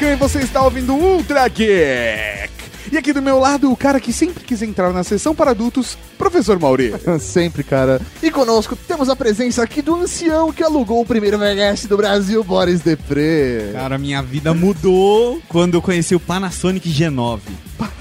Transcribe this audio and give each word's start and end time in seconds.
Tatarkan 0.00 0.12
e 0.12 0.16
você 0.16 0.38
está 0.40 0.62
ouvindo 0.62 0.94
o 0.94 1.16
Ultra 1.16 1.46
Geek. 1.46 2.50
E 2.90 2.96
aqui 2.96 3.12
do 3.12 3.22
meu 3.22 3.38
lado, 3.38 3.70
o 3.70 3.76
cara 3.76 4.00
que 4.00 4.12
sempre 4.12 4.42
quis 4.42 4.62
entrar 4.62 4.92
na 4.92 5.04
sessão 5.04 5.34
para 5.34 5.50
adultos, 5.50 5.96
professor 6.18 6.58
Mauri. 6.58 6.92
Sempre, 7.20 7.62
cara. 7.62 8.00
E 8.20 8.30
conosco 8.30 8.74
temos 8.74 9.08
a 9.08 9.14
presença 9.14 9.62
aqui 9.62 9.80
do 9.80 9.94
ancião 9.94 10.50
que 10.50 10.62
alugou 10.62 11.00
o 11.00 11.06
primeiro 11.06 11.38
VHS 11.38 11.86
do 11.86 11.96
Brasil, 11.96 12.42
Boris 12.42 12.80
Depré. 12.80 13.70
Cara, 13.72 13.96
minha 13.96 14.22
vida 14.22 14.52
mudou 14.52 15.40
quando 15.48 15.74
eu 15.74 15.82
conheci 15.82 16.14
o 16.14 16.20
Panasonic 16.20 16.88
G9. 16.90 17.38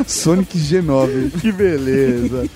Sonic 0.07 0.57
G9. 0.57 1.39
Que 1.39 1.51
beleza. 1.51 2.49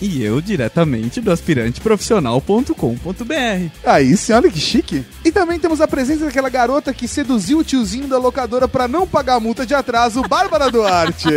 E 0.00 0.22
eu 0.22 0.40
diretamente 0.40 1.20
do 1.20 1.30
aspiranteprofissional.com.br. 1.30 3.70
Aí 3.84 4.16
sim, 4.16 4.32
olha 4.32 4.50
que 4.50 4.60
chique. 4.60 5.04
E 5.24 5.30
também 5.30 5.58
temos 5.58 5.80
a 5.80 5.88
presença 5.88 6.24
daquela 6.24 6.48
garota 6.48 6.92
que 6.92 7.06
seduziu 7.06 7.58
o 7.58 7.64
tiozinho 7.64 8.08
da 8.08 8.18
locadora 8.18 8.66
para 8.66 8.88
não 8.88 9.06
pagar 9.06 9.36
a 9.36 9.40
multa 9.40 9.64
de 9.64 9.74
atraso, 9.74 10.22
Bárbara 10.22 10.70
Duarte. 10.70 11.28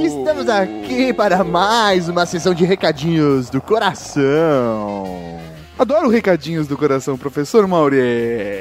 Estamos 0.00 0.48
aqui 0.48 1.12
para 1.12 1.42
mais 1.42 2.08
uma 2.08 2.26
sessão 2.26 2.54
de 2.54 2.64
recadinhos 2.64 3.48
do 3.50 3.60
coração. 3.60 5.40
Adoro 5.80 6.10
recadinhos 6.10 6.68
do 6.68 6.76
coração, 6.76 7.16
professor 7.16 7.66
Mauri. 7.66 7.96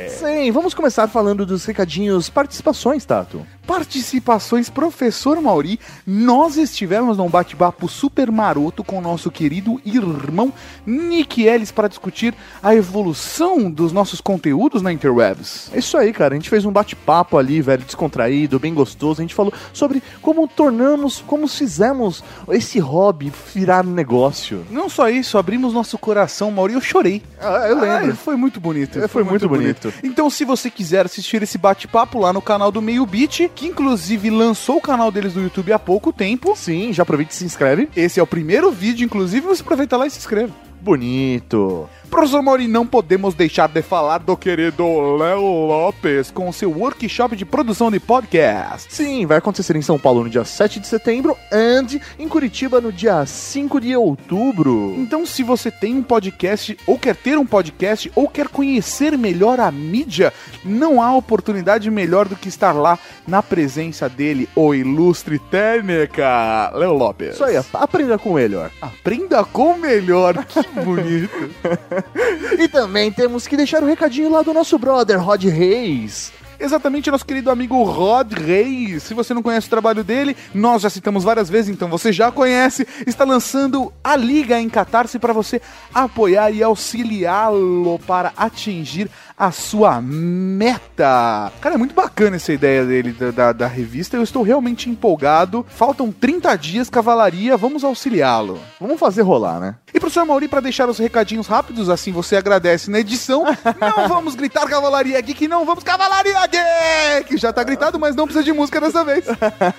Sim, 0.08 0.50
vamos 0.54 0.74
começar 0.74 1.06
falando 1.10 1.46
dos 1.46 1.66
recadinhos 1.66 2.30
participações, 2.30 3.04
Tato. 3.04 3.46
Participações, 3.68 4.70
professor 4.70 5.40
Mauri. 5.42 5.82
Nós 6.08 6.56
estivemos 6.56 7.18
num 7.18 7.28
bate-papo 7.28 7.90
super 7.90 8.32
maroto 8.32 8.86
com 8.86 8.98
o 8.98 9.02
nosso 9.02 9.30
querido 9.30 9.82
irmão 9.84 10.54
Nick 10.86 11.46
Ellis 11.46 11.74
para 11.74 11.90
discutir 11.90 12.34
a 12.64 12.74
evolução 12.74 13.70
dos 13.70 13.92
nossos 13.92 14.22
conteúdos 14.22 14.82
na 14.82 14.94
interwebs. 14.94 15.70
É 15.74 15.80
isso 15.80 15.98
aí, 15.98 16.14
cara. 16.14 16.34
A 16.34 16.38
gente 16.38 16.50
fez 16.50 16.64
um 16.64 16.72
bate-papo 16.72 17.38
ali, 17.38 17.62
velho, 17.62 17.84
descontraído, 17.84 18.58
bem 18.60 18.74
gostoso. 18.74 19.20
A 19.20 19.24
gente 19.24 19.36
falou 19.36 19.52
sobre 19.74 20.02
como 20.22 20.48
tornamos, 20.48 21.22
como 21.28 21.50
fizemos 21.50 22.24
esse 22.48 22.80
hobby 22.80 23.30
virar 23.54 23.84
negócio. 23.84 24.66
Não 24.72 24.88
só 24.88 25.10
isso, 25.10 25.38
abrimos 25.38 25.74
nosso 25.74 25.98
coração, 25.98 26.50
Mauri. 26.50 26.76
Eu 26.76 26.82
chorei. 26.82 27.09
Ah, 27.40 27.68
eu 27.68 27.80
lembro. 27.80 28.12
Ah, 28.12 28.16
foi 28.16 28.36
muito 28.36 28.60
bonito. 28.60 29.00
É, 29.00 29.08
foi 29.08 29.24
muito 29.24 29.48
bonito. 29.48 29.94
Então, 30.04 30.30
se 30.30 30.46
você 30.46 30.70
quiser 30.70 31.06
assistir 31.06 31.42
esse 31.42 31.58
bate-papo 31.58 32.20
lá 32.20 32.32
no 32.32 32.42
canal 32.42 32.72
do 32.72 32.82
Meio 32.82 33.06
Beat, 33.06 33.50
que 33.56 33.68
inclusive 33.68 34.30
lançou 34.30 34.78
o 34.78 34.82
canal 34.82 35.12
deles 35.12 35.34
do 35.34 35.42
YouTube 35.42 35.74
há 35.74 35.80
pouco 35.80 36.12
tempo. 36.14 36.56
Sim, 36.56 36.94
já 36.94 37.04
aproveita 37.04 37.32
e 37.34 37.36
se 37.36 37.46
inscreve. 37.46 37.90
Esse 37.96 38.20
é 38.20 38.24
o 38.24 38.28
primeiro 38.28 38.72
vídeo, 38.72 39.06
inclusive, 39.06 39.46
você 39.46 39.62
aproveita 39.62 39.98
lá 39.98 40.08
e 40.08 40.12
se 40.12 40.20
inscreve. 40.20 40.54
Bonito. 40.82 41.90
Professor 42.10 42.42
Mauri, 42.42 42.68
não 42.68 42.88
podemos 42.88 43.36
deixar 43.36 43.68
de 43.70 43.84
falar 43.84 44.18
do 44.18 44.36
querido 44.36 44.84
Léo 45.18 45.68
Lopes 45.68 46.32
com 46.32 46.52
seu 46.52 46.72
workshop 46.72 47.36
de 47.36 47.46
produção 47.46 47.92
de 47.92 48.00
podcast. 48.00 48.92
Sim, 48.92 49.28
vai 49.28 49.38
acontecer 49.38 49.76
em 49.76 49.82
São 49.82 50.00
Paulo 50.00 50.24
no 50.24 50.30
dia 50.30 50.44
7 50.44 50.80
de 50.80 50.88
setembro 50.88 51.38
e 51.52 52.24
em 52.24 52.28
Curitiba 52.28 52.82
no 52.82 52.92
dia 52.92 53.26
5 53.26 53.80
de 53.80 53.96
outubro. 53.96 54.96
Então, 54.98 55.26
se 55.26 55.44
você 55.44 55.70
tem 55.70 55.96
um 55.98 56.04
podcast, 56.04 56.76
ou 56.88 56.98
quer 56.98 57.16
ter 57.16 57.38
um 57.38 57.46
podcast, 57.46 58.12
ou 58.16 58.28
quer 58.28 58.48
conhecer 58.48 59.18
melhor 59.18 59.60
a 59.60 59.72
mídia, 59.72 60.34
não 60.66 61.02
há 61.02 61.16
oportunidade 61.16 61.92
melhor 61.92 62.28
do 62.28 62.36
que 62.36 62.50
estar 62.50 62.72
lá 62.72 62.98
na 63.28 63.44
presença 63.44 64.10
dele, 64.10 64.50
o 64.56 64.74
ilustre 64.74 65.38
técnica, 65.38 66.72
Léo 66.74 66.94
Lopes. 66.94 67.36
Isso 67.36 67.44
aí, 67.44 67.56
aprenda 67.74 68.18
com 68.18 68.40
ele, 68.40 68.56
ó. 68.56 68.68
Aprenda 68.82 69.44
com 69.44 69.74
o 69.74 69.78
melhor, 69.78 70.44
que 70.46 70.60
bonito. 70.84 71.50
E 72.60 72.68
também 72.68 73.12
temos 73.12 73.48
que 73.48 73.56
deixar 73.56 73.82
o 73.82 73.86
recadinho 73.86 74.30
lá 74.30 74.42
do 74.42 74.54
nosso 74.54 74.78
brother, 74.78 75.22
Rod 75.22 75.44
Reis. 75.46 76.32
Exatamente, 76.60 77.10
nosso 77.10 77.26
querido 77.26 77.50
amigo 77.50 77.82
Rod 77.84 78.34
Reis. 78.34 79.04
Se 79.04 79.14
você 79.14 79.34
não 79.34 79.42
conhece 79.42 79.68
o 79.68 79.70
trabalho 79.70 80.04
dele, 80.04 80.36
nós 80.54 80.82
já 80.82 80.90
citamos 80.90 81.24
várias 81.24 81.50
vezes, 81.50 81.70
então 81.70 81.88
você 81.88 82.12
já 82.12 82.34
conhece. 82.34 82.86
Está 83.08 83.24
lançando 83.24 83.94
a 84.04 84.18
Liga 84.18 84.60
em 84.60 84.68
Catarse 84.68 85.18
para 85.18 85.32
você 85.32 85.62
apoiar 85.94 86.52
e 86.52 86.62
auxiliá-lo 86.62 87.98
para 88.06 88.34
atingir 88.36 89.10
a 89.40 89.54
sua 89.54 90.02
meta. 90.02 91.50
Cara, 91.62 91.76
é 91.76 91.78
muito 91.78 91.96
bacana 91.96 92.36
essa 92.36 92.52
ideia 92.52 92.84
dele 92.84 93.14
da, 93.14 93.32
da, 93.32 93.54
da 93.54 93.68
revista. 93.68 94.18
Eu 94.18 94.24
estou 94.24 94.44
realmente 94.44 94.90
empolgado. 94.90 95.66
Faltam 95.70 96.12
30 96.12 96.58
dias, 96.58 96.90
cavalaria. 96.90 97.56
Vamos 97.56 97.86
auxiliá-lo. 97.86 98.60
Vamos 98.82 99.00
fazer 99.00 99.22
rolar, 99.22 99.62
né? 99.62 99.76
E 99.94 100.00
professor 100.00 100.26
Mauri, 100.26 100.48
para 100.48 100.60
deixar 100.60 100.90
os 100.90 100.98
recadinhos 101.00 101.48
rápidos, 101.48 101.90
assim 101.90 102.12
você 102.12 102.36
agradece 102.36 102.92
na 102.92 103.00
edição. 103.00 103.46
Não 103.80 104.10
vamos 104.10 104.36
gritar 104.36 104.68
Cavalaria 104.68 105.20
Geek, 105.20 105.48
não 105.48 105.66
vamos 105.66 105.84
Cavalaria 105.84 106.40
Geek! 106.46 107.38
Já 107.38 107.52
tá 107.52 107.64
gritado, 107.64 107.98
mas 107.98 108.16
não 108.16 108.26
precisa 108.26 108.44
de 108.44 108.54
música 108.54 108.80
dessa 108.80 109.04
vez. 109.04 109.26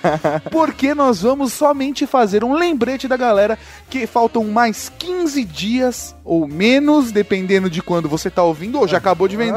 Porque 0.51 0.93
nós 0.93 1.21
vamos 1.21 1.53
somente 1.53 2.05
fazer 2.05 2.43
um 2.43 2.53
lembrete 2.53 3.07
da 3.07 3.15
galera 3.15 3.57
que 3.89 4.05
faltam 4.05 4.43
mais 4.45 4.91
15 4.97 5.43
dias 5.45 6.15
ou 6.25 6.47
menos, 6.47 7.11
dependendo 7.11 7.69
de 7.69 7.81
quando 7.81 8.09
você 8.09 8.29
tá 8.29 8.43
ouvindo 8.43 8.79
ou 8.79 8.87
já 8.87 8.97
acabou 8.97 9.27
de 9.27 9.37
vender. 9.37 9.50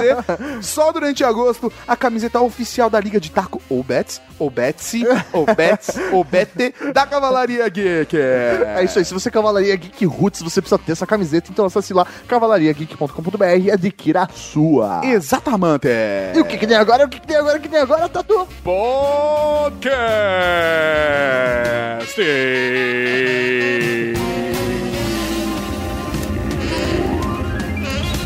Só 0.62 0.93
durante 0.93 1.25
agosto, 1.25 1.73
a 1.87 1.96
camiseta 1.96 2.41
oficial 2.41 2.88
da 2.91 3.00
Liga 3.00 3.20
de 3.20 3.31
Taco, 3.31 3.61
ou 3.69 3.82
Bets, 3.82 4.20
ou 4.38 4.50
Betsy, 4.50 5.05
ou 5.32 5.46
Bets, 5.46 5.91
ou 6.12 6.25
Bete, 6.25 6.75
da 6.93 7.06
Cavalaria 7.06 7.69
Geek. 7.69 8.17
É 8.17 8.82
isso 8.85 8.99
aí, 8.99 9.05
se 9.05 9.12
você 9.12 9.29
é 9.29 9.32
Cavalaria 9.32 9.76
Geek 9.76 10.05
Roots, 10.06 10.43
você 10.43 10.61
precisa 10.61 10.79
ter 10.79 10.93
essa 10.93 11.06
camiseta, 11.06 11.50
então 11.50 11.64
acesse 11.64 11.93
lá 11.93 12.06
cavalariageek.com.br 12.29 13.44
e 13.62 13.70
adquira 13.70 14.23
a 14.23 14.29
sua. 14.29 15.00
Exatamente. 15.05 15.88
E 16.35 16.41
o 16.41 16.44
que, 16.44 16.58
que 16.58 16.67
tem 16.67 16.76
agora? 16.76 17.05
O 17.05 17.08
que, 17.08 17.20
que 17.20 17.26
tem 17.26 17.37
agora? 17.37 17.58
O 17.58 17.61
que 17.61 17.69
tem 17.69 17.81
agora, 17.81 18.08
Tatu? 18.08 18.46
Podcast. 18.62 19.94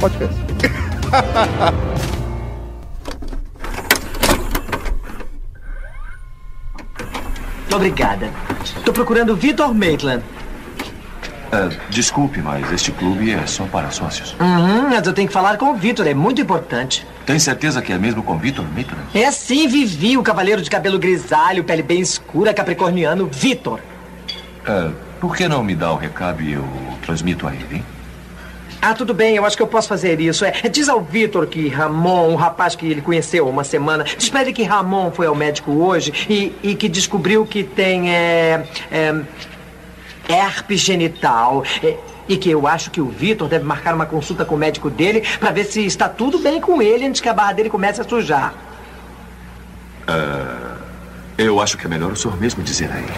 Podcast. 0.00 0.47
Obrigada. 7.74 8.30
Tô 8.84 8.92
procurando 8.92 9.36
Vitor 9.36 9.74
Maitland. 9.74 10.22
Ah, 11.50 11.70
desculpe, 11.88 12.40
mas 12.40 12.70
este 12.72 12.92
clube 12.92 13.30
é 13.30 13.46
só 13.46 13.64
para 13.64 13.90
sócios. 13.90 14.36
Uhum, 14.38 14.90
mas 14.90 15.06
eu 15.06 15.14
tenho 15.14 15.26
que 15.26 15.32
falar 15.32 15.56
com 15.56 15.72
o 15.72 15.74
Vitor, 15.74 16.06
é 16.06 16.12
muito 16.12 16.42
importante. 16.42 17.06
Tem 17.24 17.38
certeza 17.38 17.80
que 17.80 17.92
é 17.92 17.98
mesmo 17.98 18.22
com 18.22 18.36
Vitor 18.36 18.66
Mitran? 18.74 18.98
É 19.14 19.30
sim, 19.30 19.66
Vivi, 19.66 20.18
o 20.18 20.22
cavaleiro 20.22 20.60
de 20.60 20.68
cabelo 20.68 20.98
grisalho, 20.98 21.64
pele 21.64 21.82
bem 21.82 22.00
escura, 22.00 22.52
capricorniano, 22.52 23.28
Vitor. 23.32 23.80
Ah, 24.66 24.90
por 25.20 25.34
que 25.34 25.48
não 25.48 25.64
me 25.64 25.74
dá 25.74 25.90
o 25.92 25.96
recado 25.96 26.42
e 26.42 26.52
eu 26.52 26.64
transmito 27.02 27.46
a 27.46 27.54
ele, 27.54 27.76
hein? 27.76 27.84
Ah, 28.80 28.94
tudo 28.94 29.12
bem, 29.12 29.34
eu 29.34 29.44
acho 29.44 29.56
que 29.56 29.62
eu 29.62 29.66
posso 29.66 29.88
fazer 29.88 30.20
isso. 30.20 30.44
É, 30.44 30.52
diz 30.70 30.88
ao 30.88 31.00
Vitor 31.00 31.46
que 31.46 31.68
Ramon, 31.68 32.28
um 32.28 32.36
rapaz 32.36 32.76
que 32.76 32.86
ele 32.86 33.00
conheceu 33.00 33.48
uma 33.48 33.64
semana, 33.64 34.04
diz 34.16 34.28
pra 34.30 34.42
ele 34.42 34.52
que 34.52 34.62
Ramon 34.62 35.10
foi 35.10 35.26
ao 35.26 35.34
médico 35.34 35.72
hoje 35.72 36.12
e, 36.30 36.54
e 36.62 36.74
que 36.74 36.88
descobriu 36.88 37.44
que 37.44 37.64
tem 37.64 38.14
é, 38.14 38.64
é, 38.90 39.14
herpes 40.28 40.80
genital. 40.80 41.64
é, 41.82 41.96
e 42.28 42.36
que 42.36 42.50
eu 42.50 42.66
acho 42.66 42.90
que 42.90 43.00
o 43.00 43.06
Vitor 43.06 43.48
deve 43.48 43.64
marcar 43.64 43.94
uma 43.94 44.04
consulta 44.04 44.44
com 44.44 44.54
o 44.54 44.58
médico 44.58 44.90
dele 44.90 45.22
pra 45.40 45.50
ver 45.50 45.64
se 45.64 45.86
está 45.86 46.10
tudo 46.10 46.38
bem 46.38 46.60
com 46.60 46.82
ele 46.82 47.06
antes 47.06 47.22
que 47.22 47.28
a 47.28 47.32
barra 47.32 47.54
dele 47.54 47.70
comece 47.70 48.02
a 48.02 48.04
sujar. 48.04 48.52
Eu 51.38 51.60
acho 51.60 51.78
que 51.78 51.86
é 51.86 51.88
melhor 51.88 52.12
o 52.12 52.16
senhor 52.16 52.38
mesmo 52.38 52.62
dizer 52.62 52.90
a 52.92 52.98
ele. 52.98 53.12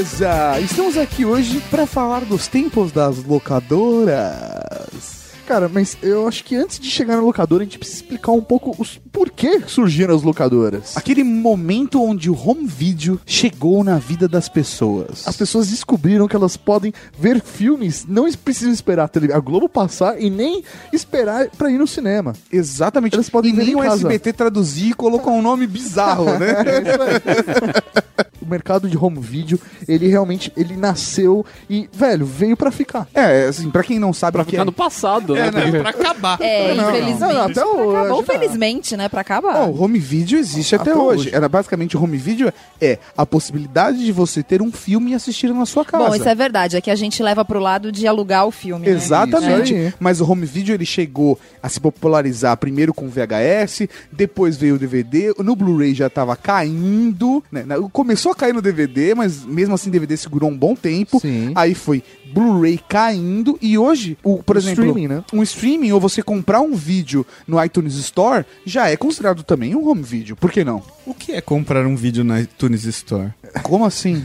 Beleza! 0.00 0.58
Estamos 0.60 0.96
aqui 0.96 1.26
hoje 1.26 1.60
para 1.70 1.86
falar 1.86 2.24
dos 2.24 2.48
tempos 2.48 2.90
das 2.90 3.22
locadoras. 3.22 5.19
Cara, 5.50 5.68
mas 5.68 5.96
eu 6.00 6.28
acho 6.28 6.44
que 6.44 6.54
antes 6.54 6.78
de 6.78 6.88
chegar 6.88 7.16
na 7.16 7.22
locadora, 7.22 7.62
a 7.62 7.64
gente 7.64 7.76
precisa 7.76 8.02
explicar 8.04 8.30
um 8.30 8.40
pouco 8.40 8.72
os 8.80 9.00
por 9.10 9.30
que 9.30 9.62
surgiram 9.66 10.14
as 10.14 10.22
locadoras. 10.22 10.96
Aquele 10.96 11.24
momento 11.24 12.00
onde 12.00 12.30
o 12.30 12.38
home 12.40 12.68
video 12.68 13.20
chegou 13.26 13.82
na 13.82 13.98
vida 13.98 14.28
das 14.28 14.48
pessoas. 14.48 15.26
As 15.26 15.36
pessoas 15.36 15.66
descobriram 15.68 16.28
que 16.28 16.36
elas 16.36 16.56
podem 16.56 16.92
ver 17.18 17.40
filmes, 17.42 18.06
não 18.08 18.30
precisam 18.30 18.72
esperar 18.72 19.06
a, 19.06 19.08
tele- 19.08 19.32
a 19.32 19.40
Globo 19.40 19.68
passar 19.68 20.22
e 20.22 20.30
nem 20.30 20.62
esperar 20.92 21.48
pra 21.58 21.68
ir 21.68 21.78
no 21.78 21.86
cinema. 21.88 22.32
Exatamente. 22.52 23.16
Eles 23.16 23.28
podem 23.28 23.52
e 23.52 23.56
ver 23.56 23.64
nem 23.64 23.72
em 23.72 23.76
o 23.76 23.80
casa. 23.80 23.96
SBT 23.96 24.32
traduzir 24.32 24.90
e 24.90 24.94
colocou 24.94 25.32
um 25.32 25.42
nome 25.42 25.66
bizarro, 25.66 26.26
né? 26.38 26.54
O 28.42 28.46
mercado 28.50 28.88
de 28.88 28.96
home 28.96 29.20
video, 29.20 29.60
ele 29.86 30.08
realmente 30.08 30.50
ele 30.56 30.74
nasceu 30.74 31.44
e, 31.68 31.88
velho, 31.92 32.24
veio 32.24 32.56
pra 32.56 32.70
ficar. 32.72 33.06
é, 33.14 33.44
assim, 33.44 33.70
pra 33.70 33.82
quem 33.84 33.98
não 33.98 34.12
sabe 34.14 34.32
Pra 34.32 34.44
ficar 34.44 34.62
é... 34.62 34.64
no 34.64 34.72
passado, 34.72 35.36
né? 35.50 35.62
É, 35.68 35.70
não, 35.72 35.80
pra 35.80 35.90
acabar. 35.90 36.38
É, 36.40 36.74
Não, 36.74 36.90
infelizmente. 36.90 37.20
Não, 37.20 37.32
não, 37.34 37.40
até 37.46 37.64
o- 37.64 37.96
Acabou, 37.96 38.24
já- 38.24 38.32
felizmente, 38.32 38.96
né? 38.96 39.08
Pra 39.08 39.20
acabar. 39.20 39.68
O 39.68 39.82
home 39.82 39.98
video 39.98 40.38
existe 40.38 40.74
até, 40.74 40.90
Até 40.90 40.98
hoje. 41.00 41.20
hoje. 41.28 41.34
Era 41.34 41.48
basicamente 41.48 41.96
o 41.96 42.02
home 42.02 42.16
video 42.16 42.52
é 42.80 42.98
a 43.16 43.24
possibilidade 43.24 44.04
de 44.04 44.12
você 44.12 44.42
ter 44.42 44.60
um 44.62 44.72
filme 44.72 45.12
e 45.12 45.14
assistir 45.14 45.52
na 45.52 45.66
sua 45.66 45.84
casa. 45.84 46.08
Bom, 46.08 46.14
isso 46.14 46.28
é 46.28 46.34
verdade. 46.34 46.76
É 46.76 46.80
que 46.80 46.90
a 46.90 46.94
gente 46.96 47.22
leva 47.22 47.44
pro 47.44 47.58
lado 47.60 47.90
de 47.92 48.06
alugar 48.06 48.46
o 48.46 48.50
filme. 48.50 48.86
né? 48.86 48.92
Exatamente. 48.92 49.74
Aí. 49.74 49.94
Mas 49.98 50.20
o 50.20 50.30
home 50.30 50.46
video 50.46 50.74
ele 50.74 50.86
chegou 50.86 51.38
a 51.62 51.68
se 51.68 51.80
popularizar 51.80 52.56
primeiro 52.56 52.92
com 52.94 53.06
o 53.06 53.08
VHS, 53.08 53.88
depois 54.10 54.56
veio 54.56 54.74
o 54.74 54.78
DVD, 54.78 55.32
no 55.38 55.54
Blu-ray 55.56 55.94
já 55.94 56.08
tava 56.08 56.34
caindo, 56.36 57.42
né? 57.50 57.64
Começou 57.92 58.32
a 58.32 58.34
cair 58.34 58.52
no 58.54 58.62
DVD, 58.62 59.14
mas 59.14 59.44
mesmo 59.44 59.74
assim 59.74 59.88
o 59.88 59.92
DVD 59.92 60.16
segurou 60.16 60.50
um 60.50 60.56
bom 60.56 60.74
tempo. 60.74 61.20
Sim. 61.20 61.52
Aí 61.54 61.74
foi 61.74 62.02
Blu-ray 62.32 62.78
caindo 62.88 63.58
e 63.60 63.76
hoje, 63.76 64.16
o, 64.22 64.42
por 64.42 64.56
O 64.56 64.58
exemplo, 64.58 64.84
streaming, 64.84 65.08
né? 65.08 65.24
Um 65.32 65.42
streaming 65.42 65.92
ou 65.92 66.00
você 66.00 66.22
comprar 66.22 66.60
um 66.60 66.74
vídeo 66.74 67.26
no 67.46 67.62
iTunes 67.62 67.94
Store 67.94 68.44
já 68.64 68.88
é 68.88 68.96
considerado 68.96 69.42
também 69.42 69.74
um 69.74 69.88
home 69.88 70.02
video. 70.02 70.36
Por 70.36 70.50
que 70.50 70.64
não? 70.64 70.82
O 71.10 71.14
que 71.14 71.32
é 71.32 71.40
comprar 71.40 71.84
um 71.86 71.96
vídeo 71.96 72.22
na 72.22 72.40
iTunes 72.40 72.84
Store? 72.84 73.30
Como 73.64 73.84
assim? 73.84 74.24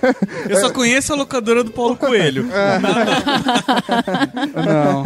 Eu 0.50 0.60
só 0.60 0.70
conheço 0.70 1.10
a 1.14 1.16
locadora 1.16 1.64
do 1.64 1.70
Paulo 1.70 1.96
Coelho. 1.96 2.44
não. 4.54 5.02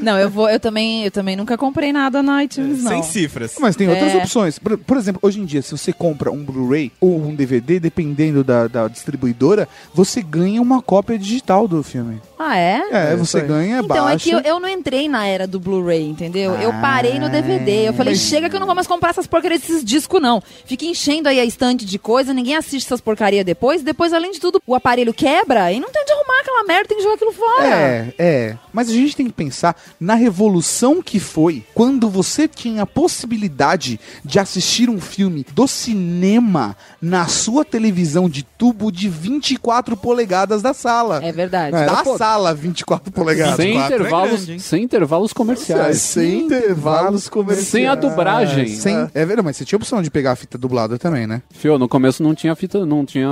Não, 0.00 0.18
eu 0.18 0.30
vou, 0.30 0.48
eu 0.48 0.58
também, 0.58 1.04
eu 1.04 1.10
também 1.10 1.36
nunca 1.36 1.58
comprei 1.58 1.92
nada 1.92 2.22
na 2.22 2.42
iTunes, 2.44 2.82
não. 2.82 2.90
Sem 2.90 3.02
cifras. 3.02 3.56
Mas 3.60 3.76
tem 3.76 3.86
outras 3.88 4.14
É. 4.14 4.16
opções. 4.16 4.58
Por, 4.58 4.78
por 4.78 4.96
exemplo, 4.96 5.20
hoje 5.22 5.40
em 5.40 5.44
dia, 5.44 5.60
se 5.60 5.72
você 5.72 5.92
compra 5.92 6.30
um 6.32 6.42
Blu-ray 6.42 6.90
ou 6.98 7.20
um 7.22 7.34
DVD, 7.34 7.78
dependendo 7.78 8.42
da, 8.42 8.66
da 8.66 8.88
distribuidora, 8.88 9.68
você 9.92 10.22
ganha 10.22 10.62
uma 10.62 10.80
cópia 10.80 11.18
digital 11.18 11.68
do 11.68 11.82
filme. 11.82 12.20
Ah, 12.38 12.56
é? 12.56 12.80
É, 12.90 13.12
É, 13.12 13.16
você 13.16 13.40
ganha, 13.42 13.78
Então, 13.80 13.88
baixa. 14.06 14.14
é 14.14 14.18
que 14.18 14.30
eu, 14.30 14.40
eu 14.54 14.58
não 14.60 14.68
entrei 14.70 15.06
na 15.08 15.26
era 15.26 15.46
do 15.46 15.60
Blu-ray, 15.60 16.08
entendeu? 16.08 16.54
eu 16.54 16.72
parei 16.80 17.18
no 17.18 17.28
DVD. 17.28 17.88
Eu 17.88 17.92
falei, 17.92 18.14
chega 18.16 18.48
que 18.48 18.56
eu 18.56 18.60
não 18.60 18.66
vou 18.66 18.74
mais 18.74 18.86
comprar 18.86 19.10
essas 19.10 19.26
porcarias 19.26 19.60
desses 19.60 19.84
discos, 19.84 20.20
não. 20.20 20.42
Fica 20.64 20.84
enchendo 20.84 21.28
aí 21.28 21.40
a 21.40 21.44
estante 21.44 21.84
de 21.84 21.98
coisa, 21.98 22.32
ninguém 22.32 22.56
assiste 22.56 22.86
essas 22.86 23.00
porcarias 23.00 23.44
depois. 23.44 23.82
Depois, 23.82 24.12
além 24.12 24.32
de 24.32 24.40
tudo, 24.40 24.60
o 24.66 24.74
aparelho 24.74 25.14
quebra 25.14 25.70
e 25.72 25.80
não 25.80 25.90
tem 25.90 26.02
onde 26.02 26.12
arrumar 26.12 26.40
aquela 26.40 26.64
merda, 26.64 26.88
tem 26.88 26.96
que 26.96 27.02
jogar 27.02 27.14
aquilo 27.14 27.32
fora. 27.32 27.66
É, 27.66 28.14
é. 28.18 28.58
Mas 28.72 28.88
a 28.88 28.92
gente 28.92 29.16
tem 29.16 29.26
que 29.26 29.32
pensar 29.32 29.76
na 29.98 30.14
revolução 30.14 31.02
que 31.02 31.18
foi 31.18 31.64
quando 31.74 32.08
você 32.08 32.46
tinha 32.46 32.82
a 32.82 32.86
possibilidade 32.86 33.98
de 34.24 34.38
assistir 34.38 34.90
um 34.90 35.00
filme 35.00 35.46
do 35.52 35.66
cinema 35.66 36.76
na 37.00 37.26
sua 37.26 37.64
televisão 37.64 38.28
de 38.28 38.42
tubo 38.42 38.90
de 38.90 39.08
24 39.08 39.96
polegadas 39.96 40.62
da 40.62 40.74
sala. 40.74 41.20
É 41.22 41.32
verdade. 41.32 41.76
É. 41.76 41.86
Da 41.86 42.02
pô. 42.02 42.16
sala, 42.16 42.54
24 42.54 43.12
polegadas. 43.12 43.56
Sem 43.56 43.74
quatro 43.74 43.92
é 43.92 43.96
intervalos, 43.96 44.44
grande, 44.44 44.62
sem 44.62 44.82
intervalos 44.82 45.32
comerciais. 45.32 45.98
Sem 45.98 46.40
intervalos 46.40 47.28
comerciais. 47.28 47.68
Sem 47.68 47.86
a 47.86 47.94
dublagem. 47.94 48.68
Sem, 48.68 48.94
é 49.14 49.24
verdade, 49.24 49.42
mas 49.42 49.56
você 49.56 49.64
tinha 49.64 49.76
a 49.76 49.80
opção 49.80 50.02
de 50.02 50.10
pegar 50.10 50.25
a 50.32 50.36
fita 50.36 50.56
dublada 50.58 50.98
também, 50.98 51.26
né? 51.26 51.42
Fio, 51.50 51.78
no 51.78 51.88
começo 51.88 52.22
não 52.22 52.34
tinha 52.34 52.54
fita, 52.54 52.84
não 52.86 53.04
tinha 53.04 53.28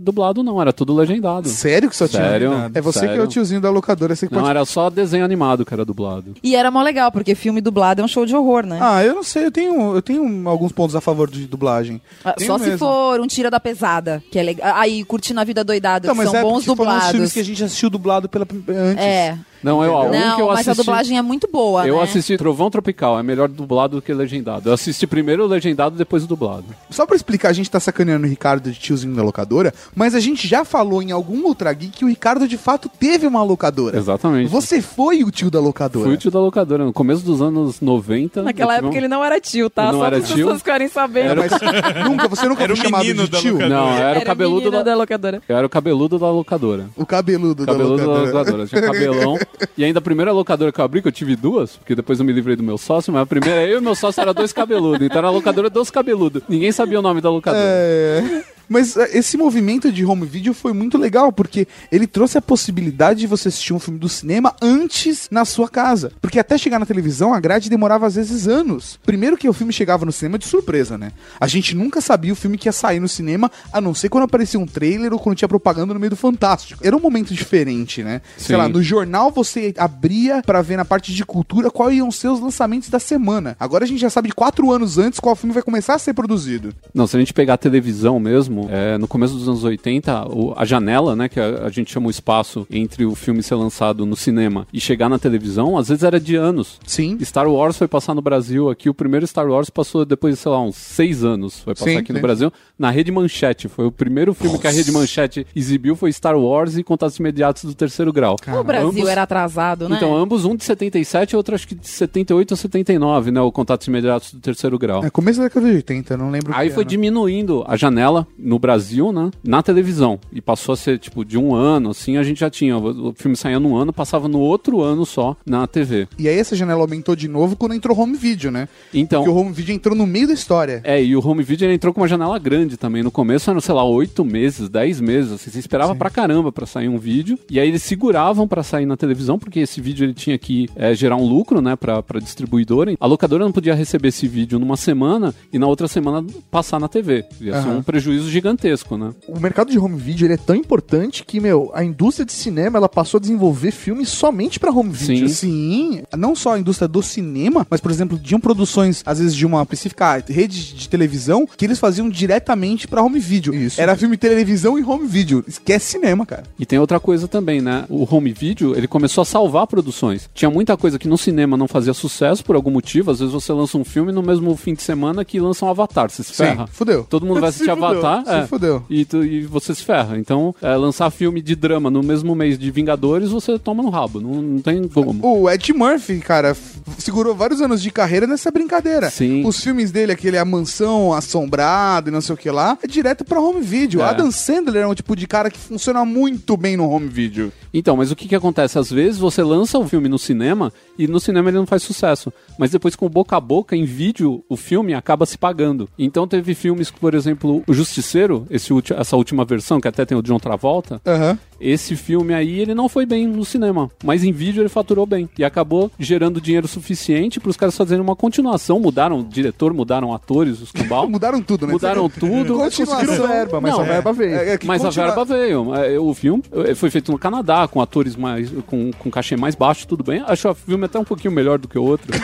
dublado, 0.00 0.42
não. 0.42 0.60
Era 0.60 0.72
tudo 0.72 0.94
legendado. 0.94 1.48
Sério 1.48 1.88
que 1.90 1.96
só 1.96 2.06
tinha? 2.08 2.22
Sério? 2.22 2.52
É 2.74 2.80
você 2.80 3.00
que 3.00 3.06
é 3.06 3.08
o 3.10 3.16
Sério. 3.16 3.26
tiozinho 3.28 3.60
da 3.60 3.70
locadora, 3.70 4.14
você 4.14 4.26
que 4.28 4.34
Não, 4.34 4.40
pode... 4.42 4.50
era 4.50 4.64
só 4.64 4.88
desenho 4.90 5.24
animado 5.24 5.64
que 5.64 5.72
era 5.74 5.84
dublado. 5.84 6.34
E 6.42 6.54
era 6.56 6.70
mó 6.70 6.82
legal, 6.82 7.10
porque 7.12 7.34
filme 7.34 7.60
dublado 7.60 8.00
é 8.00 8.04
um 8.04 8.08
show 8.08 8.24
de 8.26 8.34
horror, 8.34 8.64
né? 8.66 8.78
Ah, 8.80 9.04
eu 9.04 9.14
não 9.14 9.22
sei, 9.22 9.46
eu 9.46 9.50
tenho, 9.50 9.94
eu 9.94 10.02
tenho 10.02 10.48
alguns 10.48 10.72
pontos 10.72 10.94
a 10.96 11.00
favor 11.00 11.30
de 11.30 11.46
dublagem. 11.46 12.00
Ah, 12.24 12.34
Só 12.44 12.58
se 12.58 12.64
mesmo. 12.64 12.78
for 12.78 13.20
um 13.20 13.26
tira 13.26 13.50
da 13.50 13.60
pesada, 13.60 14.22
que 14.30 14.38
é 14.38 14.42
legal. 14.42 14.74
Aí, 14.76 15.04
curtindo 15.04 15.40
a 15.40 15.44
vida 15.44 15.62
doidada, 15.64 16.06
Não, 16.08 16.14
que 16.14 16.18
mas 16.18 16.30
são 16.30 16.38
é 16.38 16.42
bons 16.42 16.64
porque 16.64 16.76
foram 16.76 16.90
os 16.92 16.96
filmes 17.04 17.12
dublados. 17.12 17.32
que 17.32 17.40
a 17.40 17.44
gente 17.44 17.64
assistiu 17.64 17.90
dublado 17.90 18.28
pela 18.28 18.46
antes. 18.68 19.04
É. 19.04 19.38
Não, 19.62 19.82
eu, 19.84 19.92
um 19.94 20.10
Não, 20.10 20.36
que 20.36 20.42
eu 20.42 20.46
mas 20.48 20.60
assisti. 20.60 20.70
a 20.70 20.74
dublagem 20.84 21.18
é 21.18 21.22
muito 21.22 21.48
boa, 21.50 21.86
Eu 21.86 21.96
né? 21.96 22.02
assisti 22.02 22.36
Trovão 22.36 22.70
Tropical, 22.70 23.18
é 23.18 23.22
melhor 23.22 23.48
dublado 23.48 23.96
do 23.96 24.02
que 24.02 24.12
legendado. 24.12 24.68
Eu 24.68 24.74
assisti 24.74 25.06
primeiro 25.06 25.44
o 25.44 25.46
legendado, 25.46 25.96
depois 25.96 26.24
o 26.24 26.26
dublado. 26.26 26.64
Só 26.90 27.06
pra 27.06 27.16
explicar, 27.16 27.48
a 27.50 27.52
gente 27.52 27.70
tá 27.70 27.80
sacaneando 27.80 28.26
o 28.26 28.30
Ricardo 28.30 28.70
de 28.70 28.78
tiozinho 28.78 29.14
da 29.14 29.22
locadora, 29.22 29.72
mas 29.94 30.14
a 30.14 30.20
gente 30.20 30.46
já 30.46 30.64
falou 30.64 31.02
em 31.02 31.10
algum 31.12 31.44
Ultra 31.46 31.72
Geek 31.72 31.98
que 31.98 32.04
o 32.04 32.08
Ricardo 32.08 32.46
de 32.48 32.56
fato 32.58 32.88
teve 32.88 33.26
uma 33.26 33.42
locadora. 33.42 33.96
Exatamente. 33.98 34.48
Você 34.50 34.80
foi 34.80 35.24
o 35.24 35.30
tio 35.30 35.50
da 35.50 35.60
locadora. 35.60 36.04
Fui 36.06 36.14
o 36.14 36.18
tio 36.18 36.30
da 36.30 36.40
locadora. 36.40 36.84
No 36.84 36.92
começo 36.92 37.24
dos 37.24 37.40
anos 37.42 37.80
90. 37.80 38.42
Naquela 38.42 38.76
época 38.76 38.94
um- 38.94 38.96
ele 38.96 39.08
não 39.08 39.24
era 39.24 39.40
tio, 39.40 39.68
tá? 39.70 39.90
Não 39.92 40.00
Só 40.00 40.06
era 40.06 40.20
tio? 40.20 40.36
pessoas 40.36 40.58
ficarem 40.58 40.88
sabendo. 40.88 41.30
Era- 41.30 41.40
Mas 41.42 42.04
nunca, 42.08 42.28
você 42.28 42.48
nunca 42.48 42.62
Era 42.64 42.74
foi 42.76 42.80
o 42.82 42.84
chamado 42.84 43.04
de 43.04 43.14
da 43.14 43.38
tio? 43.38 43.52
locadora. 43.54 43.68
Não, 43.80 43.88
eu 43.96 44.02
era, 44.06 44.18
o 44.18 44.24
cabeludo 44.24 44.70
da... 44.70 44.82
da 44.82 44.94
locadora. 44.96 45.42
Eu 45.48 45.56
era 45.56 45.66
o 45.66 45.70
cabeludo 45.70 46.18
da 46.18 46.30
locadora. 46.30 46.86
O 46.96 47.06
cabeludo, 47.06 47.64
Cabeludo 47.66 47.96
da 47.96 48.02
da 48.04 48.10
locadora. 48.10 48.32
locadora. 48.38 48.66
Tinha 48.66 48.82
cabelão. 48.82 49.38
e 49.76 49.84
ainda 49.84 49.98
a 49.98 50.02
primeira 50.02 50.32
locadora 50.32 50.72
que 50.72 50.80
eu 50.80 50.84
abri, 50.84 51.02
que 51.02 51.08
eu 51.08 51.12
tive 51.12 51.36
duas, 51.36 51.76
porque 51.76 51.94
depois 51.94 52.18
eu 52.18 52.24
me 52.24 52.32
livrei 52.32 52.56
do 52.56 52.62
meu 52.62 52.78
sócio, 52.78 53.12
mas 53.12 53.22
a 53.22 53.26
primeira 53.26 53.66
eu 53.66 53.78
e 53.78 53.80
meu 53.80 53.94
sócio 53.94 54.20
era 54.20 54.32
dois 54.34 54.52
cabeludos. 54.52 55.06
Então 55.06 55.18
era 55.18 55.28
a 55.28 55.30
locadora 55.30 55.70
dos 55.70 55.90
cabeludos. 55.90 56.42
Ninguém 56.48 56.72
sabia 56.72 56.98
o 56.98 57.02
nome 57.02 57.20
da 57.20 57.30
locadora. 57.30 57.64
É. 57.64 58.55
Mas 58.68 58.96
é, 58.96 59.16
esse 59.16 59.36
movimento 59.36 59.90
de 59.92 60.04
home 60.04 60.26
video 60.26 60.52
foi 60.52 60.72
muito 60.72 60.98
legal, 60.98 61.32
porque 61.32 61.66
ele 61.90 62.06
trouxe 62.06 62.38
a 62.38 62.42
possibilidade 62.42 63.20
de 63.20 63.26
você 63.26 63.48
assistir 63.48 63.72
um 63.72 63.78
filme 63.78 63.98
do 63.98 64.08
cinema 64.08 64.54
antes 64.60 65.28
na 65.30 65.44
sua 65.44 65.68
casa. 65.68 66.12
Porque 66.20 66.38
até 66.38 66.58
chegar 66.58 66.78
na 66.78 66.86
televisão, 66.86 67.32
a 67.32 67.40
grade 67.40 67.70
demorava 67.70 68.06
às 68.06 68.14
vezes 68.14 68.48
anos. 68.48 68.98
Primeiro 69.04 69.36
que 69.36 69.48
o 69.48 69.52
filme 69.52 69.72
chegava 69.72 70.04
no 70.04 70.12
cinema 70.12 70.38
de 70.38 70.46
surpresa, 70.46 70.98
né? 70.98 71.12
A 71.40 71.46
gente 71.46 71.74
nunca 71.74 72.00
sabia 72.00 72.32
o 72.32 72.36
filme 72.36 72.58
que 72.58 72.68
ia 72.68 72.72
sair 72.72 73.00
no 73.00 73.08
cinema, 73.08 73.50
a 73.72 73.80
não 73.80 73.94
ser 73.94 74.08
quando 74.08 74.24
aparecia 74.24 74.58
um 74.58 74.66
trailer 74.66 75.12
ou 75.12 75.18
quando 75.18 75.36
tinha 75.36 75.48
propaganda 75.48 75.94
no 75.94 76.00
meio 76.00 76.10
do 76.10 76.16
Fantástico. 76.16 76.84
Era 76.84 76.96
um 76.96 77.00
momento 77.00 77.32
diferente, 77.34 78.02
né? 78.02 78.20
Sei 78.36 78.54
Sim. 78.54 78.56
lá, 78.56 78.68
no 78.68 78.82
jornal 78.82 79.30
você 79.30 79.74
abria 79.76 80.42
pra 80.44 80.62
ver 80.62 80.76
na 80.76 80.84
parte 80.84 81.14
de 81.14 81.24
cultura 81.24 81.70
qual 81.70 81.92
iam 81.92 82.10
ser 82.10 82.28
os 82.28 82.40
lançamentos 82.40 82.88
da 82.88 82.98
semana. 82.98 83.56
Agora 83.60 83.84
a 83.84 83.86
gente 83.86 84.00
já 84.00 84.10
sabe 84.10 84.32
quatro 84.32 84.70
anos 84.70 84.98
antes 84.98 85.20
qual 85.20 85.36
filme 85.36 85.54
vai 85.54 85.62
começar 85.62 85.94
a 85.94 85.98
ser 85.98 86.14
produzido. 86.14 86.74
Não, 86.94 87.06
se 87.06 87.16
a 87.16 87.18
gente 87.18 87.32
pegar 87.32 87.54
a 87.54 87.58
televisão 87.58 88.18
mesmo, 88.18 88.55
é, 88.70 88.96
no 88.98 89.06
começo 89.06 89.34
dos 89.34 89.48
anos 89.48 89.64
80, 89.64 90.28
o- 90.28 90.54
a 90.56 90.64
janela, 90.64 91.14
né, 91.14 91.28
que 91.28 91.38
a, 91.38 91.64
a 91.66 91.68
gente 91.70 91.92
chama 91.92 92.06
o 92.06 92.10
espaço 92.10 92.66
entre 92.70 93.04
o 93.04 93.14
filme 93.14 93.42
ser 93.42 93.54
lançado 93.56 94.04
no 94.06 94.16
cinema 94.16 94.66
e 94.72 94.80
chegar 94.80 95.08
na 95.08 95.18
televisão, 95.18 95.76
às 95.76 95.88
vezes 95.88 96.02
era 96.04 96.18
de 96.18 96.36
anos. 96.36 96.78
Sim. 96.86 97.18
Star 97.22 97.48
Wars 97.48 97.76
foi 97.76 97.88
passar 97.88 98.14
no 98.14 98.22
Brasil 98.22 98.70
aqui, 98.70 98.88
o 98.88 98.94
primeiro 98.94 99.26
Star 99.26 99.46
Wars 99.48 99.68
passou 99.70 100.04
depois 100.04 100.34
de, 100.34 100.40
sei 100.40 100.50
lá, 100.50 100.60
uns 100.62 100.76
seis 100.76 101.24
anos. 101.24 101.60
Foi 101.60 101.74
passar 101.74 101.90
Sim, 101.90 101.96
aqui 101.98 102.12
no 102.12 102.18
sim. 102.18 102.22
Brasil, 102.22 102.52
na 102.78 102.90
Rede 102.90 103.10
Manchete. 103.12 103.68
Foi 103.68 103.86
o 103.86 103.92
primeiro 103.92 104.32
filme 104.34 104.58
que 104.58 104.66
a 104.66 104.70
Rede 104.70 104.90
Manchete 104.92 105.46
exibiu, 105.54 105.94
foi 105.96 106.12
Star 106.12 106.36
Wars 106.38 106.76
e 106.76 106.82
Contatos 106.82 107.18
Imediatos 107.18 107.64
do 107.64 107.74
Terceiro 107.74 108.12
Grau. 108.12 108.36
O 108.60 108.64
Brasil 108.64 108.88
Ambos- 108.88 109.08
era 109.08 109.22
atrasado, 109.22 109.88
né? 109.88 109.96
Então, 109.96 110.14
ambos, 110.16 110.44
um 110.44 110.54
de 110.56 110.64
77 110.64 111.32
e 111.32 111.36
outro 111.36 111.54
acho 111.54 111.66
que 111.66 111.74
de 111.74 111.86
78 111.88 112.50
ou 112.52 112.56
79, 112.56 113.30
né, 113.30 113.40
o 113.40 113.50
Contatos 113.52 113.86
Imediatos 113.86 114.32
do 114.34 114.40
Terceiro 114.40 114.78
Grau. 114.78 115.04
É 115.04 115.10
começo 115.10 115.38
da 115.38 115.44
década 115.44 115.68
de 115.68 115.74
80, 115.76 116.16
não 116.16 116.30
lembro. 116.30 116.52
Aí 116.54 116.68
que 116.68 116.74
foi 116.74 116.82
ano. 116.82 116.90
diminuindo 116.90 117.64
a 117.66 117.76
janela, 117.76 118.26
no 118.46 118.58
Brasil, 118.58 119.12
né? 119.12 119.30
Na 119.44 119.62
televisão. 119.62 120.18
E 120.32 120.40
passou 120.40 120.72
a 120.72 120.76
ser, 120.76 120.98
tipo, 120.98 121.24
de 121.24 121.36
um 121.36 121.54
ano, 121.54 121.90
assim, 121.90 122.16
a 122.16 122.22
gente 122.22 122.40
já 122.40 122.48
tinha. 122.48 122.76
O 122.78 123.12
filme 123.14 123.36
saía 123.36 123.58
num 123.58 123.76
ano, 123.76 123.92
passava 123.92 124.28
no 124.28 124.38
outro 124.38 124.80
ano 124.80 125.04
só 125.04 125.36
na 125.44 125.66
TV. 125.66 126.06
E 126.18 126.28
aí 126.28 126.38
essa 126.38 126.54
janela 126.54 126.80
aumentou 126.80 127.16
de 127.16 127.28
novo 127.28 127.56
quando 127.56 127.74
entrou 127.74 127.98
home 127.98 128.16
video, 128.16 128.50
né? 128.50 128.68
Então. 128.94 129.24
Porque 129.24 129.36
o 129.36 129.40
home 129.40 129.52
video 129.52 129.74
entrou 129.74 129.96
no 129.96 130.06
meio 130.06 130.28
da 130.28 130.34
história. 130.34 130.80
É, 130.84 131.02
e 131.02 131.16
o 131.16 131.26
home 131.26 131.42
video 131.42 131.70
entrou 131.70 131.92
com 131.92 132.00
uma 132.00 132.08
janela 132.08 132.38
grande 132.38 132.76
também. 132.76 133.02
No 133.02 133.10
começo 133.10 133.50
eram, 133.50 133.60
sei 133.60 133.74
lá, 133.74 133.84
oito 133.84 134.24
meses, 134.24 134.68
dez 134.68 135.00
meses. 135.00 135.32
Assim, 135.32 135.50
você 135.50 135.58
esperava 135.58 135.94
pra 135.94 136.08
caramba 136.08 136.52
pra 136.52 136.66
sair 136.66 136.88
um 136.88 136.98
vídeo. 136.98 137.38
E 137.50 137.58
aí 137.58 137.68
eles 137.68 137.82
seguravam 137.82 138.46
pra 138.46 138.62
sair 138.62 138.86
na 138.86 138.96
televisão, 138.96 139.38
porque 139.38 139.60
esse 139.60 139.80
vídeo 139.80 140.04
ele 140.04 140.14
tinha 140.14 140.38
que 140.38 140.68
é, 140.76 140.94
gerar 140.94 141.16
um 141.16 141.26
lucro, 141.26 141.60
né, 141.60 141.74
pra, 141.74 142.02
pra 142.02 142.20
distribuidora. 142.20 142.94
A 143.00 143.06
locadora 143.06 143.44
não 143.44 143.52
podia 143.52 143.74
receber 143.74 144.08
esse 144.08 144.28
vídeo 144.28 144.58
numa 144.58 144.76
semana 144.76 145.34
e 145.52 145.58
na 145.58 145.66
outra 145.66 145.88
semana 145.88 146.24
passar 146.50 146.78
na 146.78 146.88
TV. 146.88 147.24
Ia 147.40 147.62
ser 147.62 147.68
Aham. 147.68 147.78
um 147.78 147.82
prejuízo 147.82 148.35
gigantesco, 148.36 148.96
né? 148.96 149.12
O 149.26 149.40
mercado 149.40 149.70
de 149.70 149.78
home 149.78 149.98
video 149.98 150.26
ele 150.26 150.34
é 150.34 150.38
tão 150.38 150.54
importante 150.54 151.24
que, 151.24 151.40
meu, 151.40 151.70
a 151.74 151.82
indústria 151.82 152.24
de 152.24 152.32
cinema 152.32 152.78
ela 152.78 152.88
passou 152.88 153.18
a 153.18 153.20
desenvolver 153.20 153.70
filmes 153.70 154.08
somente 154.08 154.60
pra 154.60 154.70
home 154.70 154.90
video. 154.90 155.28
Sim, 155.28 156.02
não 156.16 156.34
só 156.34 156.54
a 156.54 156.58
indústria 156.58 156.86
do 156.86 157.02
cinema, 157.02 157.66
mas, 157.68 157.80
por 157.80 157.90
exemplo, 157.90 158.18
tinham 158.18 158.40
produções, 158.40 159.02
às 159.04 159.18
vezes, 159.18 159.34
de 159.34 159.44
uma 159.44 159.62
específica 159.62 160.22
rede 160.28 160.74
de 160.74 160.88
televisão 160.88 161.46
que 161.56 161.64
eles 161.64 161.78
faziam 161.78 162.08
diretamente 162.08 162.86
pra 162.86 163.02
home 163.02 163.18
video. 163.18 163.54
Isso. 163.54 163.80
Era 163.80 163.96
filme 163.96 164.16
televisão 164.16 164.78
e 164.78 164.84
home 164.84 165.06
video. 165.06 165.44
Esquece 165.46 165.86
cinema, 165.86 166.24
cara. 166.26 166.44
E 166.58 166.66
tem 166.66 166.78
outra 166.78 167.00
coisa 167.00 167.26
também, 167.26 167.60
né? 167.60 167.84
O 167.88 168.06
home 168.14 168.32
video, 168.32 168.76
ele 168.76 168.86
começou 168.86 169.22
a 169.22 169.24
salvar 169.24 169.66
produções. 169.66 170.28
Tinha 170.34 170.50
muita 170.50 170.76
coisa 170.76 170.98
que 170.98 171.08
no 171.08 171.16
cinema 171.16 171.56
não 171.56 171.66
fazia 171.66 171.94
sucesso 171.94 172.44
por 172.44 172.54
algum 172.54 172.70
motivo. 172.70 173.10
Às 173.10 173.20
vezes 173.20 173.32
você 173.32 173.52
lança 173.52 173.78
um 173.78 173.84
filme 173.84 174.12
no 174.12 174.22
mesmo 174.22 174.54
fim 174.56 174.74
de 174.74 174.82
semana 174.82 175.24
que 175.24 175.40
lança 175.40 175.64
um 175.64 175.68
Avatar. 175.68 176.10
Você 176.10 176.22
se 176.22 176.32
ferra. 176.32 176.66
fudeu. 176.66 177.04
Todo 177.08 177.24
mundo 177.24 177.40
vai 177.40 177.50
Se 177.56 177.62
assistir 177.62 177.70
fudeu, 177.70 178.00
Se 178.26 178.34
é. 178.36 178.46
fudeu. 178.46 178.82
E, 178.90 179.04
tu- 179.04 179.24
e 179.24 179.42
você 179.42 179.74
se 179.74 179.82
ferra. 179.82 180.18
Então, 180.18 180.54
é, 180.60 180.74
lançar 180.76 181.10
filme 181.10 181.40
de 181.40 181.54
drama 181.54 181.90
no 181.90 182.02
mesmo 182.02 182.34
mês 182.34 182.58
de 182.58 182.70
Vingadores, 182.70 183.30
você 183.30 183.58
toma 183.58 183.82
no 183.82 183.90
rabo. 183.90 184.20
Não, 184.20 184.42
não 184.42 184.58
tem 184.60 184.86
como. 184.88 185.18
O 185.24 185.50
Ed 185.50 185.72
Murphy, 185.72 186.18
cara, 186.20 186.56
segurou 186.98 187.34
vários 187.34 187.60
anos 187.60 187.80
de 187.82 187.90
carreira 187.90 188.26
nessa 188.26 188.50
brincadeira. 188.50 189.10
Sim. 189.10 189.44
Os 189.46 189.60
filmes 189.62 189.90
dele, 189.90 190.12
aquele 190.12 190.38
A 190.38 190.44
Mansão 190.44 191.12
Assombrada 191.12 192.08
e 192.08 192.12
não 192.12 192.20
sei 192.20 192.34
o 192.34 192.38
que 192.38 192.50
lá, 192.50 192.78
é 192.82 192.86
direto 192.86 193.24
pra 193.24 193.40
home 193.40 193.60
video. 193.60 194.00
É. 194.00 194.04
Adam 194.04 194.30
Sandler 194.30 194.82
é 194.82 194.86
um 194.86 194.94
tipo 194.94 195.14
de 195.14 195.26
cara 195.26 195.50
que 195.50 195.58
funciona 195.58 196.04
muito 196.04 196.56
bem 196.56 196.76
no 196.76 196.88
home 196.90 197.08
video. 197.08 197.52
Então, 197.72 197.96
mas 197.96 198.10
o 198.10 198.16
que 198.16 198.26
que 198.28 198.34
acontece? 198.34 198.78
Às 198.78 198.90
vezes 198.90 199.18
você 199.18 199.42
lança 199.42 199.78
o 199.78 199.86
filme 199.86 200.08
no 200.08 200.18
cinema 200.18 200.72
e 200.98 201.06
no 201.06 201.20
cinema 201.20 201.50
ele 201.50 201.58
não 201.58 201.66
faz 201.66 201.82
sucesso. 201.82 202.32
Mas 202.58 202.70
depois 202.70 202.96
com 202.96 203.08
boca 203.08 203.36
a 203.36 203.40
boca, 203.40 203.76
em 203.76 203.84
vídeo, 203.84 204.42
o 204.48 204.56
filme 204.56 204.94
acaba 204.94 205.26
se 205.26 205.36
pagando. 205.36 205.88
Então 205.98 206.26
teve 206.26 206.54
filmes, 206.54 206.90
por 206.90 207.14
exemplo, 207.14 207.62
O 207.66 207.74
Justiceiro, 207.74 208.15
esse 208.50 208.72
ulti- 208.72 208.92
essa 208.94 209.16
última 209.16 209.44
versão, 209.44 209.80
que 209.80 209.88
até 209.88 210.04
tem 210.04 210.16
o 210.16 210.22
John 210.22 210.38
Travolta, 210.38 211.00
Aham. 211.06 211.38
Esse 211.60 211.96
filme 211.96 212.34
aí, 212.34 212.60
ele 212.60 212.74
não 212.74 212.88
foi 212.88 213.06
bem 213.06 213.26
no 213.26 213.44
cinema, 213.44 213.90
mas 214.04 214.24
em 214.24 214.32
vídeo 214.32 214.62
ele 214.62 214.68
faturou 214.68 215.06
bem. 215.06 215.28
E 215.38 215.44
acabou 215.44 215.90
gerando 215.98 216.40
dinheiro 216.40 216.68
suficiente 216.68 217.38
para 217.40 217.50
os 217.50 217.56
caras 217.56 217.76
fazerem 217.76 218.02
uma 218.02 218.16
continuação. 218.16 218.78
Mudaram 218.80 219.20
o 219.20 219.24
diretor, 219.24 219.72
mudaram 219.72 220.12
atores, 220.14 220.60
os 220.60 220.72
cambal. 220.72 221.08
Mudaram 221.16 221.40
tudo, 221.42 221.66
né? 221.66 221.72
Mudaram 221.72 222.08
tudo. 222.08 222.58
Continuação. 222.58 222.86
Conseguiram 222.86 223.28
verba, 223.28 223.60
mas 223.60 223.72
Não, 223.72 223.80
a 223.80 223.84
verba 223.84 224.12
veio. 224.12 224.34
É, 224.36 224.54
é 224.54 224.58
Mas 224.64 224.82
continua- 224.82 225.04
a 225.04 225.06
verba 225.14 225.24
veio. 225.24 225.74
É, 225.74 225.98
O 225.98 226.14
filme 226.14 226.42
eh, 226.52 226.74
foi 226.74 226.90
feito 226.90 227.10
no 227.12 227.18
Canadá, 227.18 227.66
com 227.68 227.80
atores 227.80 228.16
mais. 228.16 228.50
com, 228.66 228.90
com 228.98 229.10
cachê 229.10 229.36
mais 229.36 229.54
baixo, 229.54 229.86
tudo 229.86 230.02
bem. 230.04 230.22
Acho 230.26 230.48
o 230.50 230.54
filme 230.54 230.84
até 230.84 230.98
um 230.98 231.04
pouquinho 231.04 231.32
melhor 231.32 231.58
do 231.58 231.68
que 231.68 231.78
o 231.78 231.82
outro. 231.82 232.06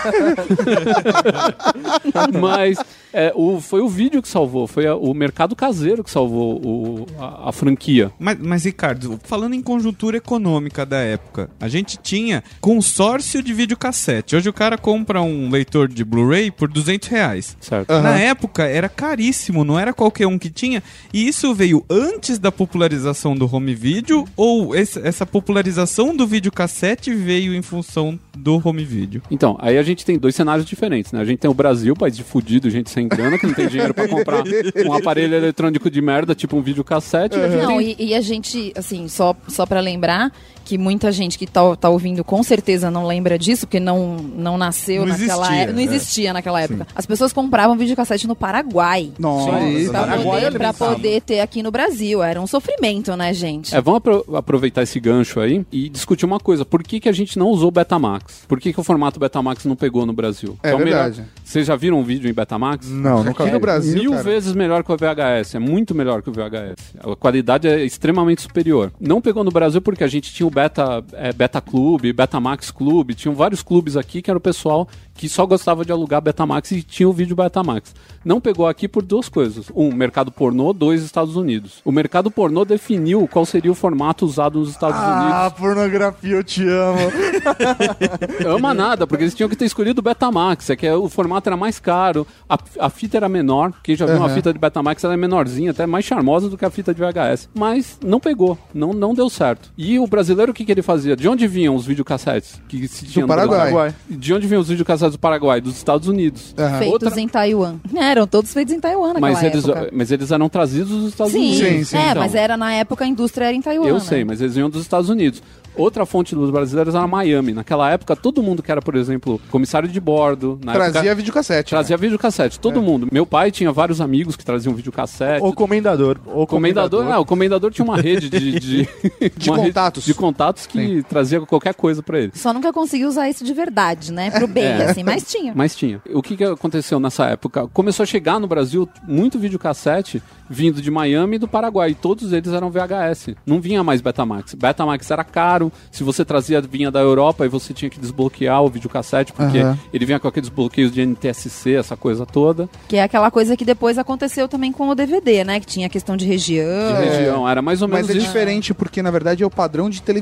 Mas 2.41 2.79
é, 3.13 3.33
o, 3.35 3.61
foi 3.61 3.81
o 3.81 3.89
vídeo 3.89 4.23
que 4.23 4.29
salvou, 4.29 4.67
foi 4.67 4.87
a- 4.87 4.97
o 4.97 5.13
mercado 5.15 5.55
caseiro 5.55 6.03
que 6.03 6.11
salvou 6.11 6.61
o- 6.65 7.07
a, 7.19 7.49
a 7.49 7.53
franquia. 7.53 8.11
Mas, 8.19 8.39
mas, 8.41 8.65
Ricardo, 8.65 9.19
falando 9.25 9.55
em 9.55 9.63
conjuntura 9.63 10.17
econômica 10.17 10.85
da 10.87 10.99
época, 10.99 11.51
a 11.61 11.69
gente 11.69 11.97
tinha 11.97 12.43
consórcio 12.61 13.43
de 13.43 13.53
videocassete. 13.53 14.35
Hoje 14.37 14.49
o 14.49 14.53
cara 14.53 14.77
compra 14.79 15.23
um 15.23 15.51
leitor 15.51 15.89
de 15.89 16.05
Blu-ray 16.05 16.51
por 16.51 16.69
200 16.69 17.09
reais. 17.09 17.57
Certo. 17.61 17.91
Aham. 17.91 18.03
Na 18.03 18.19
época 18.19 18.65
era 18.65 18.89
caríssimo, 18.89 19.65
não 19.65 19.79
era 19.79 19.93
qualquer 19.93 20.27
um 20.27 20.39
que 20.39 20.51
tinha. 20.51 20.83
E 21.13 21.27
isso 21.27 21.55
veio 21.55 21.85
antes 21.89 22.39
da 22.39 22.51
popularização 22.51 23.35
do 23.37 23.49
home 23.53 23.75
video 23.75 24.27
ou 24.37 24.75
esse- 24.75 25.01
essa 25.01 25.25
popularização 25.27 26.17
do 26.17 26.27
videocassete 26.27 27.15
veio 27.15 27.55
em 27.55 27.63
função 27.63 28.19
do 28.37 28.61
home 28.67 28.85
video? 28.85 29.23
Então, 29.31 29.57
aí 29.61 29.77
a 29.79 29.83
gente 29.83 30.05
tem 30.05 30.19
dois 30.19 30.35
cenários 30.35 30.67
diferentes, 30.67 31.13
né? 31.13 31.21
A 31.21 31.25
gente 31.25 31.39
tem 31.39 31.51
o 31.51 31.55
Brasil, 31.55 31.95
país 31.95 32.17
de 32.17 32.23
fudido, 32.25 32.71
gente 32.71 32.91
sem 32.91 33.07
grana, 33.09 33.39
que 33.39 33.47
não 33.47 33.55
tem 33.55 33.69
dinheiro 33.69 33.93
pra 33.93 34.09
comprar 34.09 34.43
um 34.87 34.93
aparelho 34.95 35.35
eletrônico 35.35 35.91
de 35.91 36.01
merda, 36.01 36.35
tipo 36.35 36.57
um 36.57 36.63
videocassete. 36.63 37.37
e 37.37 37.41
a 37.43 37.49
gente 37.49 37.63
Não, 37.63 37.79
tem- 37.79 37.97
e, 37.99 38.05
e 38.09 38.15
a 38.15 38.21
gente, 38.21 38.73
assim, 38.77 39.07
só, 39.09 39.37
só 39.49 39.67
para 39.67 39.81
lembrar 39.81 40.33
que 40.63 40.79
muita 40.79 41.11
gente 41.13 41.39
que 41.39 41.47
tá, 41.47 41.75
tá 41.77 41.89
ouvindo 41.89 42.23
com 42.25 42.43
certeza 42.43 42.91
não 42.91 43.07
lembra 43.07 43.39
disso, 43.39 43.67
porque 43.67 43.81
não, 43.81 44.17
não 44.17 44.57
nasceu 44.57 45.03
Não 45.05 45.09
naquela 45.09 45.43
existia, 45.47 45.57
época. 45.63 45.73
Não 45.73 45.81
é. 45.81 45.85
existia 45.85 46.33
naquela 46.33 46.61
época. 46.63 46.87
As 46.95 47.05
pessoas 47.07 47.33
compravam 47.33 47.77
videocassete 47.77 48.27
no 48.27 48.35
Paraguai. 48.37 49.13
Nossa. 49.19 49.51
Pra 49.91 50.01
Paraguai 50.01 50.41
poder, 50.45 50.59
pra 50.59 50.73
poder 50.73 51.21
ter 51.23 51.41
aqui 51.41 51.63
no 51.63 51.71
Brasil. 51.71 52.23
Era 52.23 52.41
um 52.41 52.47
sofrimento, 52.47 53.15
né, 53.17 53.33
gente? 53.35 53.75
É, 53.75 53.81
vamos 53.81 53.99
apro- 53.99 54.25
aproveitar 54.37 54.83
esse 54.83 54.99
gancho 55.01 55.41
aí 55.41 55.65
e 55.73 55.89
discutir 55.89 56.25
uma 56.25 56.39
coisa. 56.39 56.65
Por 56.65 56.83
que, 56.83 57.01
que 57.01 57.09
a 57.09 57.13
gente 57.13 57.39
não 57.39 57.49
usou 57.49 57.71
Betamax? 57.71 58.45
Por 58.47 58.61
que, 58.61 58.73
que 58.73 58.81
o 58.81 58.85
formato 58.85 59.19
Betamax 59.19 59.65
não 59.65 59.77
pegou 59.77 60.07
no 60.07 60.13
Brasil? 60.13 60.57
É 60.63 60.71
melhor- 60.77 60.85
verdade. 61.11 61.25
Vocês 61.45 61.67
já 61.67 61.77
viram 61.77 61.99
um 61.99 62.05
vídeo 62.05 62.31
em 62.31 62.33
Betamax? 62.33 62.89
Não, 62.89 63.19
nunca 63.25 63.43
Aqui 63.43 63.51
vi. 63.51 63.51
no 63.53 63.61
Brasil, 63.61 63.95
Mil 63.95 64.11
cara, 64.13 64.23
vezes 64.23 64.55
melhor 64.55 64.83
que 64.85 64.93
o 64.93 64.97
VHS, 64.97 65.55
é 65.57 65.59
muito 65.59 65.95
melhor 65.95 66.23
que 66.23 66.31
o 66.31 66.33
VHS. 66.33 66.95
A 67.01 67.17
qualidade 67.17 67.69
é 67.69 67.85
extremamente 67.85 68.43
superior. 68.43 68.93
Não 69.01 69.21
pegou 69.21 69.43
no 69.45 69.51
Brasil 69.51 69.81
porque 69.83 70.05
a 70.05 70.07
gente 70.09 70.33
tinha 70.33 70.47
o 70.47 70.51
Beta, 70.53 71.03
é, 71.15 71.33
Beta 71.33 71.61
Clube, 71.61 72.13
Betamax 72.13 72.71
Clube, 72.71 73.15
tinham 73.15 73.35
vários 73.35 73.63
clubes 73.63 73.97
aqui 73.97 74.21
que 74.23 74.31
era 74.31 74.39
o 74.39 74.41
pessoal 74.41 74.89
que 75.15 75.29
só 75.29 75.45
gostava 75.45 75.85
de 75.85 75.93
alugar 75.93 76.21
Betamax 76.23 76.71
e 76.73 76.83
tinha 76.83 77.09
o 77.09 77.13
vídeo 77.13 77.37
Betamax. 77.37 77.95
Não 78.25 78.41
pegou 78.41 78.67
aqui 78.67 78.89
por 78.89 79.03
duas 79.03 79.29
coisas. 79.29 79.67
Um, 79.75 79.93
mercado 79.93 80.31
pornô, 80.33 80.73
dois, 80.73 81.03
Estados 81.03 81.37
Unidos. 81.37 81.81
O 81.85 81.93
mercado 81.93 82.31
pornô 82.31 82.65
definiu 82.65 83.29
qual 83.29 83.45
seria 83.45 83.71
o 83.71 83.75
formato 83.75 84.25
usado 84.25 84.59
nos 84.59 84.71
Estados 84.71 84.97
Ah, 84.99 85.53
pornografia, 85.57 86.37
eu 86.37 86.45
te 86.45 86.67
amo. 86.67 86.99
Unidos. 86.99 88.47
Ama 88.47 88.73
nada, 88.75 89.07
porque 89.07 89.25
eles 89.25 89.35
tinham 89.35 89.49
que 89.49 89.57
ter 89.57 89.67
escolhido 89.67 90.01
o 90.01 90.03
Betamax, 90.03 90.71
é 90.71 90.77
que 90.77 90.91
o 90.91 91.09
formato 91.09 91.49
era 91.49 91.57
mais 91.57 91.79
caro, 91.79 92.27
a, 92.49 92.59
a 92.81 92.89
fita 92.91 93.17
era 93.17 93.29
menor, 93.29 93.73
quem 93.83 93.95
já 93.95 94.07
viu 94.07 94.17
uma 94.17 94.27
Aham. 94.27 94.35
fita 94.35 94.53
de 94.53 94.59
Betamax, 94.59 95.05
ela 95.05 95.15
é 95.15 95.17
menorzinha, 95.17 95.71
até 95.73 95.87
mais 95.87 96.05
charmosa 96.05 96.49
do 96.49 96.57
que 96.57 96.65
a 96.65 96.71
fita 96.71 96.95
de 96.95 97.01
VHS. 97.01 97.49
Mas 97.55 97.99
não 98.05 98.19
pegou, 98.19 98.57
não, 98.73 98.93
não 98.93 99.15
deu 99.15 99.29
certo. 99.29 99.71
E 99.77 99.99
o 99.99 100.07
brasileiro, 100.07 100.42
o 100.51 100.55
que, 100.55 100.65
que 100.65 100.73
ele 100.73 100.83
fazia? 100.83 101.15
De 101.15 101.29
onde 101.29 101.47
vinham 101.47 101.75
os 101.77 101.87
videocassetes? 101.87 102.61
Que 102.69 102.89
se 102.89 103.07
tinha 103.07 103.23
no 103.23 103.29
Paraguai. 103.29 103.71
Brasil? 103.73 103.95
De 104.11 104.35
onde 104.35 104.47
vinham 104.47 104.61
os 104.61 104.69
videocassetes 104.69 105.13
do 105.17 105.19
Paraguai? 105.19 105.61
Dos 105.61 105.77
Estados 105.77 106.09
Unidos. 106.09 106.55
Aham. 106.59 106.79
Feitos 106.79 106.93
Outra- 107.05 107.21
em 107.21 107.29
Taiwan. 107.29 107.77
Eram 107.95 108.27
todos 108.27 108.53
feitos 108.53 108.75
em 108.75 108.81
Taiwan 108.81 109.09
naquela 109.15 109.21
Mas 109.33 109.43
eles, 109.43 109.65
época. 109.69 109.91
mas 109.93 110.11
eles 110.11 110.31
eram 110.31 110.49
trazidos 110.49 110.89
dos 110.91 111.09
Estados 111.11 111.33
Sim, 111.33 111.39
Unidos. 111.53 111.59
Sim, 111.69 111.85
sim. 111.85 111.97
é, 111.97 112.11
Então, 112.11 112.23
mas 112.23 112.35
era 112.35 112.57
na 112.57 112.73
época 112.75 113.05
a 113.05 113.09
indústria 113.09 113.47
era 113.47 113.55
em 113.55 113.63
Taiwan. 113.63 113.87
Eu 113.87 113.95
né? 113.95 114.01
sei, 114.01 114.25
mas 114.25 114.41
eles 114.41 114.55
vinham 114.55 114.69
dos 114.71 114.83
Estados 114.83 115.09
Unidos. 115.09 115.43
Outra 115.75 116.05
fonte 116.05 116.35
dos 116.35 116.51
brasileiros 116.51 116.95
era 116.95 117.07
Miami. 117.07 117.55
Naquela 117.55 117.91
época, 117.91 118.15
todo 118.15 118.43
mundo 118.43 118.63
que 118.63 118.71
era, 118.71 118.83
por 118.83 118.95
exemplo, 118.95 119.41
comissário 119.51 119.89
de 119.89 119.99
bordo, 119.99 120.61
na 120.63 120.73
Trazia 120.75 120.99
época, 121.01 121.15
videocassete. 121.15 121.71
trazia 121.71 121.97
videocassete. 121.97 122.61
Todo 122.61 122.83
mundo. 122.83 123.09
Meu 123.11 123.25
pai 123.25 123.51
tinha 123.51 123.73
vários 123.73 123.99
amigos 123.99 124.37
que 124.37 124.45
traziam 124.45 124.75
videocassete. 124.75 125.43
O 125.43 125.51
comendador. 125.55 126.19
O 126.27 126.43
O 126.43 126.47
comendador, 126.47 127.05
não, 127.05 127.23
o 127.23 127.25
comendador 127.25 127.71
tinha 127.71 127.85
uma 127.87 127.97
rede 127.97 128.29
de, 128.29 128.61
de, 128.61 128.61
De 128.87 128.89
rede 129.19 129.49
contatos. 129.51 130.05
de 130.05 130.13
contatos 130.13 130.32
que 130.69 131.03
trazia 131.09 131.41
qualquer 131.43 131.75
coisa 131.75 132.03
pra 132.03 132.19
ele. 132.21 132.33
Só 132.35 132.53
nunca 132.53 132.73
consegui 132.73 133.05
usar 133.05 133.29
isso 133.29 133.45
de 133.45 133.53
verdade, 133.53 134.13
né? 134.13 134.31
Pro 134.31 134.47
bem, 134.47 134.65
É. 134.65 134.85
assim, 134.91 135.03
mas 135.03 135.23
tinha. 135.25 135.53
Mas 135.63 135.75
tinha. 135.77 136.01
O 136.13 136.23
que, 136.23 136.37
que 136.37 136.45
aconteceu 136.45 136.99
nessa 136.99 137.27
época? 137.27 137.69
Começou 137.69 138.03
a 138.05 138.07
chegar 138.07 138.39
no 138.41 138.47
Brasil 138.47 138.89
muito 139.07 139.39
videocassete 139.39 140.23
vindo 140.49 140.83
de 140.83 140.91
Miami 140.91 141.37
e 141.37 141.39
do 141.39 141.49
Paraguai. 141.49 141.91
E 141.91 141.95
todos 141.95 142.33
eles 142.33 142.53
eram 142.53 142.71
VHS. 142.71 143.35
Não 143.47 143.61
vinha 143.61 143.83
mais 143.85 144.01
Betamax. 144.01 144.55
Betamax 144.55 145.11
era 145.11 145.25
caro. 145.25 145.73
Se 145.91 146.03
você 146.05 146.25
trazia, 146.25 146.61
vinha 146.61 146.91
da 146.91 147.01
Europa 147.01 147.45
e 147.47 147.49
você 147.49 147.73
tinha 147.73 147.89
que 147.91 147.99
desbloquear 148.01 148.63
o 148.63 148.69
videocassete, 148.69 149.33
porque 149.33 149.59
Aham. 149.59 149.79
ele 149.93 150.05
vinha 150.05 150.19
com 150.21 150.29
aqueles 150.29 150.49
bloqueios 150.49 150.93
de 150.93 151.01
NTSC, 151.05 151.75
essa 151.75 151.97
coisa 151.97 152.27
toda. 152.27 152.69
Que 152.89 152.97
é 152.97 153.03
aquela 153.03 153.31
coisa 153.31 153.57
que 153.57 153.65
depois 153.65 153.97
aconteceu 153.99 154.47
também 154.49 154.73
com 154.73 154.89
o 154.89 154.95
DVD, 154.95 155.45
né? 155.45 155.61
Que 155.61 155.67
tinha 155.67 155.87
a 155.87 155.91
questão 155.91 156.17
de 156.17 156.27
região. 156.27 156.97
De 156.97 157.05
região. 157.09 157.49
Era 157.49 157.63
mais 157.63 157.81
ou 157.83 157.89
menos 157.89 158.07
Mas 158.09 158.17
é 158.17 158.19
isso. 158.19 158.27
diferente 158.27 158.75
porque, 158.75 159.03
na 159.03 159.11
verdade, 159.11 159.43
é 159.43 159.47
o 159.47 159.51
padrão 159.51 159.89
de 159.89 160.03
televisão. 160.03 160.22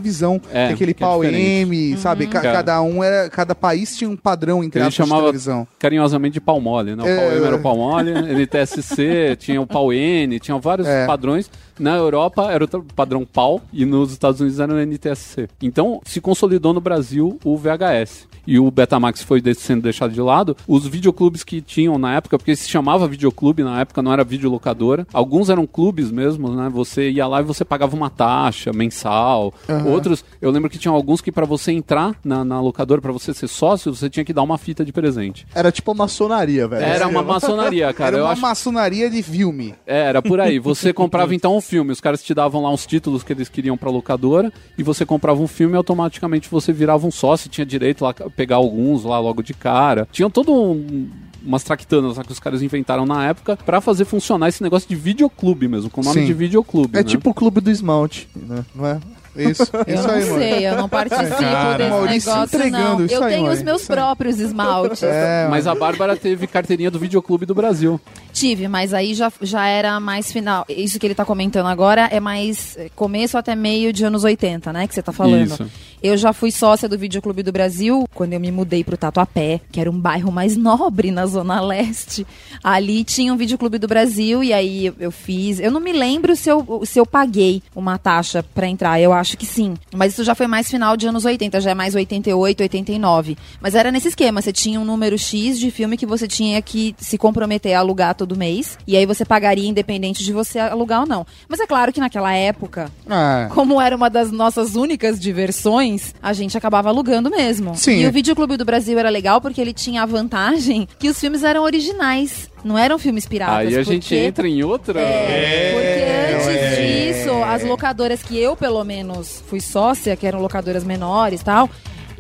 É, 0.53 0.69
que 0.69 0.73
aquele 0.75 0.95
que 0.95 1.03
é 1.03 1.07
pau 1.07 1.21
diferente. 1.23 1.45
M, 1.67 1.97
sabe? 1.99 2.27
Ca- 2.27 2.41
Cara. 2.41 2.53
cada 2.59 2.83
um 2.83 3.03
era. 3.05 3.29
Cada 3.31 3.55
país 3.55 3.97
tinha 3.97 4.09
um 4.11 4.17
padrão 4.17 4.63
entre 4.65 4.81
Ele 4.81 4.89
de 4.89 4.95
chamava 4.95 5.23
televisão. 5.23 5.67
carinhosamente 5.79 6.35
de 6.35 6.41
pau 6.41 6.61
mole, 6.61 6.97
né? 6.97 7.03
O 7.03 7.07
É. 7.07 7.17
pau 7.17 7.37
M 7.37 7.45
era 7.47 7.57
o 7.57 7.61
pau 7.61 7.77
mole, 7.77 8.11
NTSC, 8.11 9.37
tinha 9.39 9.61
o 9.61 9.67
pau 9.67 9.93
N, 9.93 10.39
tinha 10.41 10.59
vários 10.59 10.87
É. 10.87 11.07
padrões. 11.07 11.51
Na 11.81 11.97
Europa 11.97 12.53
era 12.53 12.63
o 12.63 12.85
padrão 12.95 13.25
pau 13.25 13.63
e 13.73 13.87
nos 13.87 14.13
Estados 14.13 14.39
Unidos 14.39 14.61
era 14.61 14.71
o 14.71 14.79
NTSC. 14.79 15.49
Então 15.63 15.99
se 16.05 16.21
consolidou 16.21 16.75
no 16.75 16.81
Brasil 16.81 17.39
o 17.43 17.57
VHS. 17.57 18.29
E 18.47 18.59
o 18.59 18.71
Betamax 18.71 19.23
foi 19.23 19.43
sendo 19.55 19.83
deixado 19.83 20.13
de 20.13 20.21
lado. 20.21 20.57
Os 20.67 20.87
videoclubes 20.87 21.45
que 21.45 21.61
tinham 21.61 21.99
na 21.99 22.17
época, 22.17 22.39
porque 22.39 22.57
se 22.57 22.69
chamava 22.69 23.07
videoclube 23.07 23.63
na 23.63 23.81
época, 23.81 24.03
não 24.03 24.13
era 24.13 24.25
videolocadora. 24.25 25.07
Alguns 25.13 25.49
eram 25.49 25.67
clubes 25.67 26.11
mesmo, 26.11 26.51
né? 26.55 26.69
Você 26.69 27.11
ia 27.11 27.27
lá 27.27 27.41
e 27.41 27.45
você 27.45 27.65
pagava 27.65 27.95
uma 27.95 28.11
taxa 28.11 28.73
mensal. 28.73 29.55
Outros, 29.87 30.25
eu 30.41 30.51
lembro 30.51 30.69
que 30.69 30.79
tinha 30.79 30.93
alguns 30.93 31.21
que 31.21 31.33
para 31.33 31.47
você 31.47 31.73
entrar 31.73 32.15
na, 32.25 32.45
na 32.45 32.61
locadora, 32.61 33.01
para 33.01 33.13
você 33.13 33.33
ser 33.33 33.49
sócio, 33.49 33.95
você 33.95 34.11
tinha 34.11 34.25
que 34.25 34.33
dar 34.33 34.43
uma 34.43 34.59
fita 34.59 34.85
de 34.85 34.93
presente. 34.93 35.47
Era 35.55 35.71
tipo 35.71 35.93
uma 35.93 36.05
maçonaria, 36.05 36.67
velho. 36.67 36.85
Era 36.85 37.07
uma 37.07 37.23
maçonaria, 37.23 37.93
cara. 37.95 38.17
era 38.17 38.25
uma 38.25 38.33
acho... 38.33 38.43
maçonaria 38.43 39.09
de 39.09 39.23
filme. 39.23 39.75
É, 39.87 40.01
era 40.03 40.21
por 40.21 40.41
aí. 40.41 40.59
Você 40.71 40.93
comprava 40.93 41.35
então 41.35 41.57
um 41.57 41.61
filme, 41.71 41.93
os 41.93 42.01
caras 42.01 42.23
te 42.23 42.35
davam 42.35 42.63
lá 42.63 42.71
uns 42.71 42.85
títulos 42.85 43.23
que 43.23 43.33
eles 43.33 43.49
queriam 43.49 43.77
pra 43.77 43.91
locadora 43.91 44.53
e 44.77 44.83
você 44.83 45.07
comprava 45.07 45.41
um 45.41 45.47
filme 45.47 45.75
e 45.75 45.77
automaticamente 45.77 46.49
você 46.51 46.73
virava 46.73 47.07
um 47.07 47.11
sócio, 47.13 47.49
tinha 47.49 47.65
direito 47.65 48.03
lá 48.03 48.11
a 48.11 48.29
pegar 48.29 48.57
alguns 48.57 49.05
lá 49.05 49.19
logo 49.21 49.43
de 49.43 49.55
cara. 49.55 50.09
Tinham 50.11 50.29
todo 50.29 50.53
um 50.53 51.09
umas 51.43 51.63
traquitanas 51.63 52.19
lá 52.19 52.23
que 52.23 52.31
os 52.33 52.39
caras 52.39 52.61
inventaram 52.61 53.07
na 53.07 53.27
época 53.27 53.57
pra 53.65 53.81
fazer 53.81 54.05
funcionar 54.05 54.51
esse 54.51 54.63
negócio 54.63 54.87
de 54.87 54.95
videoclube 54.95 55.67
mesmo, 55.69 55.89
com 55.89 56.03
o 56.03 56.05
nome 56.05 56.21
Sim. 56.21 56.27
de 56.27 56.35
videoclube, 56.35 56.91
É 56.99 56.99
né? 56.99 57.03
tipo 57.05 57.31
o 57.31 57.35
clube 57.35 57.63
do 57.63 57.71
esmalte, 57.71 58.29
né? 58.37 58.63
Não 58.75 58.87
é? 58.87 59.01
Isso, 59.37 59.63
Eu 59.87 59.95
isso 59.95 60.07
não 60.09 60.15
aí, 60.15 60.25
mano. 60.27 60.39
sei, 60.39 60.69
eu 60.69 60.77
não 60.77 60.89
participo 60.89 61.29
Cara, 61.39 61.79
desse 61.79 61.91
Maurício 61.91 62.31
negócio, 62.33 62.57
entregando, 62.59 62.99
não. 62.99 63.05
isso 63.07 63.15
Eu 63.15 63.23
aí, 63.25 63.35
tenho 63.37 63.51
os 63.51 63.63
meus 63.63 63.87
próprios 63.87 64.39
esmaltes. 64.39 65.03
É, 65.03 65.47
Mas 65.49 65.67
a 65.67 65.75
Bárbara 65.75 66.15
teve 66.17 66.47
carteirinha 66.47 66.91
do 66.91 66.99
videoclube 66.99 67.47
do 67.47 67.55
Brasil. 67.55 67.99
Tive, 68.33 68.69
mas 68.69 68.95
aí 68.95 69.15
já, 69.15 69.33
já 69.43 69.67
era 69.67 69.99
mais 70.01 70.33
final. 70.33 70.65
Isso 70.69 70.99
que 70.99 71.07
ele 71.07 71.15
tá 71.15 71.25
comentando 71.25 71.67
agora 71.67 72.09
é 72.11 72.21
mais 72.21 72.77
eh, 72.77 72.91
começo 72.95 73.37
até 73.37 73.55
meio 73.55 73.93
de 73.93 74.05
anos 74.05 74.25
80, 74.25 74.73
né? 74.73 74.87
Que 74.87 74.95
você 74.95 75.03
tá 75.03 75.13
falando. 75.13 75.53
Isso. 75.53 75.71
Eu 76.03 76.17
já 76.17 76.33
fui 76.33 76.51
sócia 76.51 76.89
do 76.89 76.97
Videoclube 76.97 77.43
do 77.43 77.53
Brasil 77.53 78.09
quando 78.15 78.33
eu 78.33 78.41
me 78.41 78.51
mudei 78.51 78.83
pro 78.83 78.97
Tatuapé, 78.97 79.61
que 79.71 79.79
era 79.79 79.91
um 79.91 79.99
bairro 79.99 80.33
mais 80.33 80.57
nobre 80.59 81.11
na 81.11 81.27
Zona 81.27 81.61
Leste. 81.61 82.27
Ali 82.65 83.05
tinha 83.05 83.33
um 83.33 83.37
Videoclube 83.37 83.79
do 83.79 83.87
Brasil 83.87 84.43
e 84.43 84.53
aí 84.53 84.93
eu, 84.99 85.11
fiz. 85.11 85.61
Eu 85.61 85.71
não 85.71 85.81
me 85.81 85.93
lembro 85.93 86.35
se 86.35 86.49
eu, 86.49 86.83
se 86.85 86.99
eu 86.99 87.05
paguei 87.05 87.63
uma 87.77 87.99
taxa 87.99 88.43
pra 88.43 88.67
entrar, 88.67 88.99
eu 88.99 89.13
acho 89.13 89.37
que 89.37 89.45
sim. 89.45 89.75
Mas 89.95 90.15
isso 90.15 90.25
já 90.25 90.35
foi 90.35 90.47
mais 90.47 90.71
final 90.71 90.97
de 90.97 91.07
anos 91.07 91.27
80, 91.27 91.61
já 91.61 91.71
é 91.73 91.75
mais 91.75 91.95
88, 91.95 92.63
89. 92.63 93.37
Mas 93.61 93.75
era 93.75 93.93
nesse 93.93 94.09
esquema, 94.09 94.41
você 94.41 94.53
tinha 94.53 94.81
um 94.81 94.85
número 94.85 95.19
X 95.19 95.59
de 95.59 95.71
filme 95.71 95.99
que 95.99 96.07
você 96.07 96.27
tinha 96.27 96.63
que 96.63 96.95
se 96.99 97.19
comprometer 97.19 97.75
a 97.75 97.81
alugar 97.81 98.15
todo 98.15 98.30
mês. 98.37 98.79
E 98.87 98.97
aí 98.97 99.07
você 99.07 99.25
pagaria 99.25 99.69
independente 99.69 100.25
de 100.25 100.33
você 100.33 100.59
alugar 100.59 101.01
ou 101.01 101.07
não. 101.07 101.27
Mas 101.49 101.61
é 101.61 101.67
claro 101.67 101.93
que 101.93 102.01
naquela 102.01 102.35
época, 102.35 102.91
Ah, 103.09 103.49
como 103.53 103.81
era 103.81 103.95
uma 103.97 104.09
das 104.11 104.31
nossas 104.31 104.75
únicas 104.75 105.19
diversões, 105.19 106.15
a 106.23 106.33
gente 106.33 106.57
acabava 106.57 106.89
alugando 106.89 107.31
mesmo. 107.31 107.75
Sim. 107.77 108.03
E 108.03 108.07
o 108.07 108.13
Videoclube 108.13 108.57
do 108.57 108.65
Brasil 108.65 108.99
era 108.99 109.09
legal 109.09 109.41
porque 109.41 109.61
ele 109.61 109.73
tinha 109.73 110.03
a 110.03 110.07
vantagem 110.07 110.89
que 110.99 111.09
os 111.09 111.19
filmes 111.19 111.43
eram 111.43 111.63
originais, 111.63 112.49
não 112.65 112.77
eram 112.79 112.99
filmes 112.99 113.27
piratas. 113.27 113.57
Aí 113.69 113.77
a 113.77 113.83
gente 113.83 114.03
porque- 114.03 114.17
entra 114.17 114.49
em 114.49 114.63
outra. 114.63 115.01
É, 115.01 115.73
porque 115.73 116.51
antes 116.51 117.25
disso, 117.25 117.43
as 117.45 117.65
locadoras 117.65 118.23
que 118.23 118.39
eu, 118.39 118.57
pelo 118.57 118.83
menos, 118.85 119.43
fui 119.49 119.61
sócia, 119.61 120.17
que 120.17 120.27
eram 120.27 120.41
locadoras 120.41 120.85
menores 120.85 121.41
e 121.41 121.45
tal, 121.45 121.69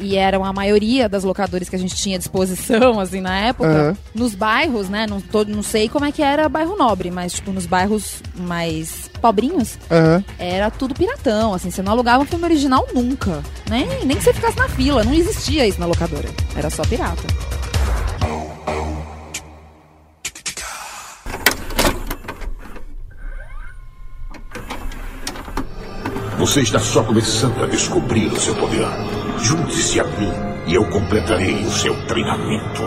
e 0.01 0.17
eram 0.17 0.45
a 0.45 0.53
maioria 0.53 1.09
das 1.09 1.25
locadoras 1.25 1.69
que 1.69 1.77
a 1.77 1.79
gente 1.79 1.95
tinha 1.95 2.17
à 2.17 2.19
disposição, 2.19 2.99
assim, 2.99 3.21
na 3.21 3.39
época, 3.39 3.69
Aham. 3.69 3.97
nos 4.15 4.35
bairros, 4.35 4.89
né? 4.89 5.07
Não, 5.09 5.21
tô, 5.21 5.45
não 5.45 5.63
sei 5.63 5.89
como 5.89 6.05
é 6.05 6.13
que 6.13 6.23
era 6.23 6.49
bairro 6.49 6.77
nobre, 6.77 7.11
mas, 7.11 7.35
tipo, 7.35 7.53
nos 7.53 7.67
bairros 7.67 8.23
mais 8.37 9.11
pobrinhos, 9.21 9.79
aham. 9.91 10.25
era 10.39 10.71
tudo 10.71 10.95
piratão, 10.95 11.53
assim, 11.53 11.71
você 11.71 11.83
não 11.83 11.93
alugava 11.93 12.23
um 12.23 12.27
filme 12.27 12.45
original 12.45 12.87
nunca. 12.95 13.43
Nem, 13.69 13.87
nem 14.05 14.17
que 14.17 14.25
você 14.25 14.33
ficasse 14.33 14.57
na 14.57 14.69
fila, 14.69 15.05
não 15.05 15.13
existia 15.13 15.67
isso 15.67 15.79
na 15.79 15.87
locadora. 15.87 16.29
Era 16.57 16.71
só 16.71 16.83
pirata. 16.85 17.23
Você 26.39 26.63
está 26.63 26.79
só 26.79 27.03
começando 27.05 27.63
a 27.63 27.67
descobrir 27.67 28.27
o 28.29 28.41
seu 28.41 28.55
poder. 28.55 28.87
Junte-se 29.43 29.99
a 30.01 30.05
mim 30.05 30.33
e 30.67 30.75
eu 30.75 30.85
completarei 30.87 31.65
o 31.65 31.71
seu 31.71 31.95
treinamento. 32.07 32.83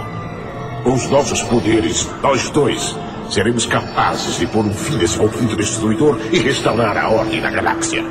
Com 0.83 0.93
os 0.93 1.09
nossos 1.09 1.41
poderes, 1.43 2.07
nós 2.21 2.49
dois 2.49 2.95
seremos 3.29 3.65
capazes 3.65 4.37
de 4.37 4.45
pôr 4.45 4.65
um 4.65 4.73
fim 4.73 4.97
nesse 4.97 5.17
conflito 5.17 5.55
destruidor 5.55 6.19
e 6.31 6.39
restaurar 6.39 6.95
a 6.97 7.09
ordem 7.09 7.41
da 7.41 7.49
galáxia. 7.49 8.03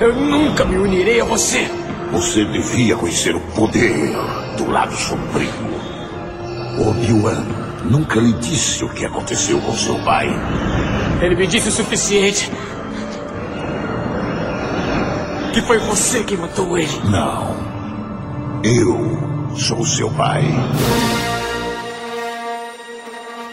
Eu 0.00 0.14
nunca 0.14 0.64
me 0.64 0.78
unirei 0.78 1.20
a 1.20 1.24
você. 1.24 1.70
Você 2.10 2.44
devia 2.46 2.96
conhecer 2.96 3.36
o 3.36 3.40
poder 3.40 4.12
do 4.56 4.68
lado 4.68 4.94
sombrio. 4.96 5.48
Obi-Wan 6.80 7.44
nunca 7.84 8.18
lhe 8.18 8.32
disse 8.34 8.82
o 8.84 8.88
que 8.88 9.04
aconteceu 9.04 9.60
com 9.60 9.72
seu 9.72 9.98
pai. 10.00 10.28
Ele 11.22 11.36
me 11.36 11.46
disse 11.46 11.68
o 11.68 11.72
suficiente. 11.72 12.50
Que 15.52 15.60
foi 15.62 15.78
você 15.78 16.22
que 16.22 16.36
matou 16.36 16.78
ele. 16.78 16.92
Não. 17.10 17.56
Eu 18.62 19.56
sou 19.56 19.84
seu 19.84 20.10
pai. 20.12 20.44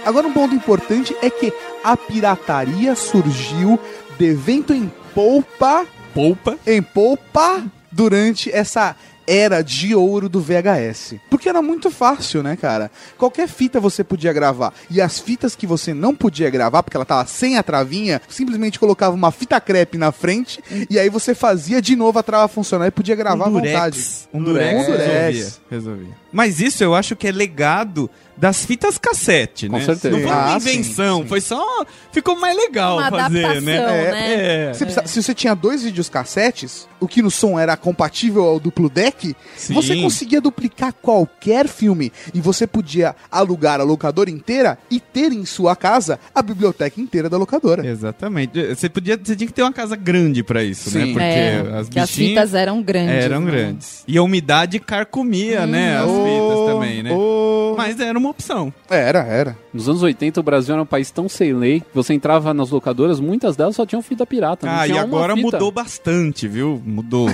Agora 0.05 0.27
um 0.27 0.33
ponto 0.33 0.53
importante 0.55 1.15
é 1.21 1.29
que 1.29 1.51
a 1.83 1.97
pirataria 1.97 2.95
surgiu 2.95 3.79
de 4.17 4.33
vento 4.33 4.73
em 4.73 4.91
polpa, 5.13 5.86
Poupa. 6.13 6.57
em 6.65 6.81
polpa, 6.81 7.63
durante 7.91 8.51
essa 8.51 8.95
era 9.27 9.61
de 9.61 9.93
ouro 9.93 10.29
do 10.29 10.39
VHS. 10.39 11.15
Porque 11.29 11.49
era 11.49 11.61
muito 11.61 11.91
fácil, 11.91 12.41
né, 12.41 12.55
cara? 12.55 12.89
Qualquer 13.17 13.47
fita 13.49 13.79
você 13.79 14.03
podia 14.03 14.31
gravar. 14.31 14.73
E 14.89 15.01
as 15.01 15.19
fitas 15.19 15.55
que 15.55 15.67
você 15.67 15.93
não 15.93 16.15
podia 16.15 16.49
gravar, 16.49 16.81
porque 16.81 16.95
ela 16.95 17.05
tava 17.05 17.27
sem 17.27 17.57
a 17.57 17.63
travinha, 17.63 18.21
simplesmente 18.29 18.79
colocava 18.79 19.13
uma 19.13 19.31
fita 19.31 19.59
crepe 19.59 19.97
na 19.97 20.11
frente 20.11 20.63
e 20.89 20.97
aí 20.97 21.09
você 21.09 21.35
fazia 21.35 21.81
de 21.81 21.95
novo 21.95 22.17
a 22.17 22.23
trava 22.23 22.47
funcionar 22.47 22.87
e 22.87 22.91
podia 22.91 23.15
gravar 23.15 23.47
à 23.47 23.49
vontade. 23.49 23.99
Um 24.33 24.41
durex. 24.41 24.79
Um 24.79 24.85
durex. 24.85 24.87
Resolvia, 24.87 25.53
resolvia. 25.69 26.17
Mas 26.31 26.59
isso 26.61 26.83
eu 26.83 26.95
acho 26.95 27.15
que 27.15 27.27
é 27.27 27.31
legado 27.31 28.09
das 28.38 28.65
fitas 28.65 28.97
cassete, 28.97 29.67
Com 29.67 29.78
né? 29.78 29.84
certeza. 29.86 30.12
Não 30.15 30.21
foi 30.21 30.32
Ah, 30.32 30.50
uma 30.52 30.60
sim, 30.60 30.69
invenção, 30.69 31.21
sim. 31.23 31.28
foi 31.28 31.41
só... 31.41 31.86
Ficou 32.12 32.39
mais 32.39 32.56
legal 32.56 32.97
Uma 32.97 33.10
fazer, 33.12 33.62
né? 33.62 33.80
né? 33.80 34.34
É. 34.69 34.73
Você 34.73 34.86
precisa- 34.86 35.08
se 35.08 35.21
você 35.23 35.34
tinha 35.36 35.54
dois 35.56 35.84
vídeos 35.84 36.10
cassetes, 36.10 36.88
o 37.00 37.08
que 37.08 37.21
no 37.21 37.30
som 37.30 37.60
era 37.60 37.76
compatível 37.78 38.43
ao 38.45 38.60
duplo 38.60 38.89
deck, 38.89 39.36
Sim. 39.56 39.73
você 39.73 39.95
conseguia 40.02 40.41
duplicar 40.41 40.93
qualquer 40.93 41.67
filme 41.67 42.12
e 42.34 42.41
você 42.41 42.65
podia 42.65 43.15
alugar 43.32 43.80
a 43.80 43.84
locadora 43.84 44.30
inteira 44.32 44.78
e 44.89 45.00
ter 45.00 45.32
em 45.32 45.45
sua 45.45 45.76
casa 45.76 46.19
a 46.34 46.41
biblioteca 46.41 47.00
inteira 47.00 47.30
da 47.30 47.38
locadora. 47.38 47.86
Exatamente. 47.86 48.67
Você 48.76 48.89
podia, 48.89 49.19
você 49.21 49.36
tinha 49.36 49.47
que 49.47 49.54
ter 49.54 49.62
uma 49.62 49.73
casa 49.73 49.95
grande 49.95 50.41
pra 50.43 50.63
isso, 50.63 50.95
né? 50.97 51.06
Porque 51.08 51.19
É, 51.23 51.65
as 51.80 51.89
que 51.89 52.00
as 52.00 52.10
fitas 52.10 52.54
eram 52.56 52.82
grandes. 52.82 53.26
eram 53.26 53.41
né? 53.41 53.52
grandes. 53.52 54.04
E 54.08 54.17
a 54.17 54.23
umidade 54.23 54.80
carcomia, 54.80 55.67
né? 55.67 55.97
As 55.97 56.06
fitas 56.10 56.65
também, 56.73 57.04
né? 57.04 57.12
Oh, 57.13 57.76
Mas 57.78 58.00
era 58.00 58.17
uma 58.17 58.26
opção. 58.29 58.73
Era, 58.89 59.19
era. 59.19 59.57
Nos 59.73 59.87
anos 59.89 60.01
80, 60.03 60.39
o 60.39 60.43
Brasil 60.43 60.73
era 60.73 60.81
um 60.81 60.85
país 60.85 61.11
tão 61.11 61.27
sem 61.29 61.53
lei. 61.53 61.83
Você 61.93 62.13
entrava 62.13 62.53
nas 62.53 62.69
locadoras, 62.71 63.19
muitas 63.19 63.55
delas 63.55 63.75
só 63.75 63.85
tinham 63.85 64.01
fita 64.01 64.25
pirata. 64.25 64.65
não 64.65 64.73
Ah, 64.73 64.87
e 64.87 64.91
uma 64.93 65.01
agora 65.01 65.35
fita. 65.35 65.45
mudou 65.51 65.71
bastante, 65.71 66.47
viu? 66.47 66.81
Mudou. 66.85 67.29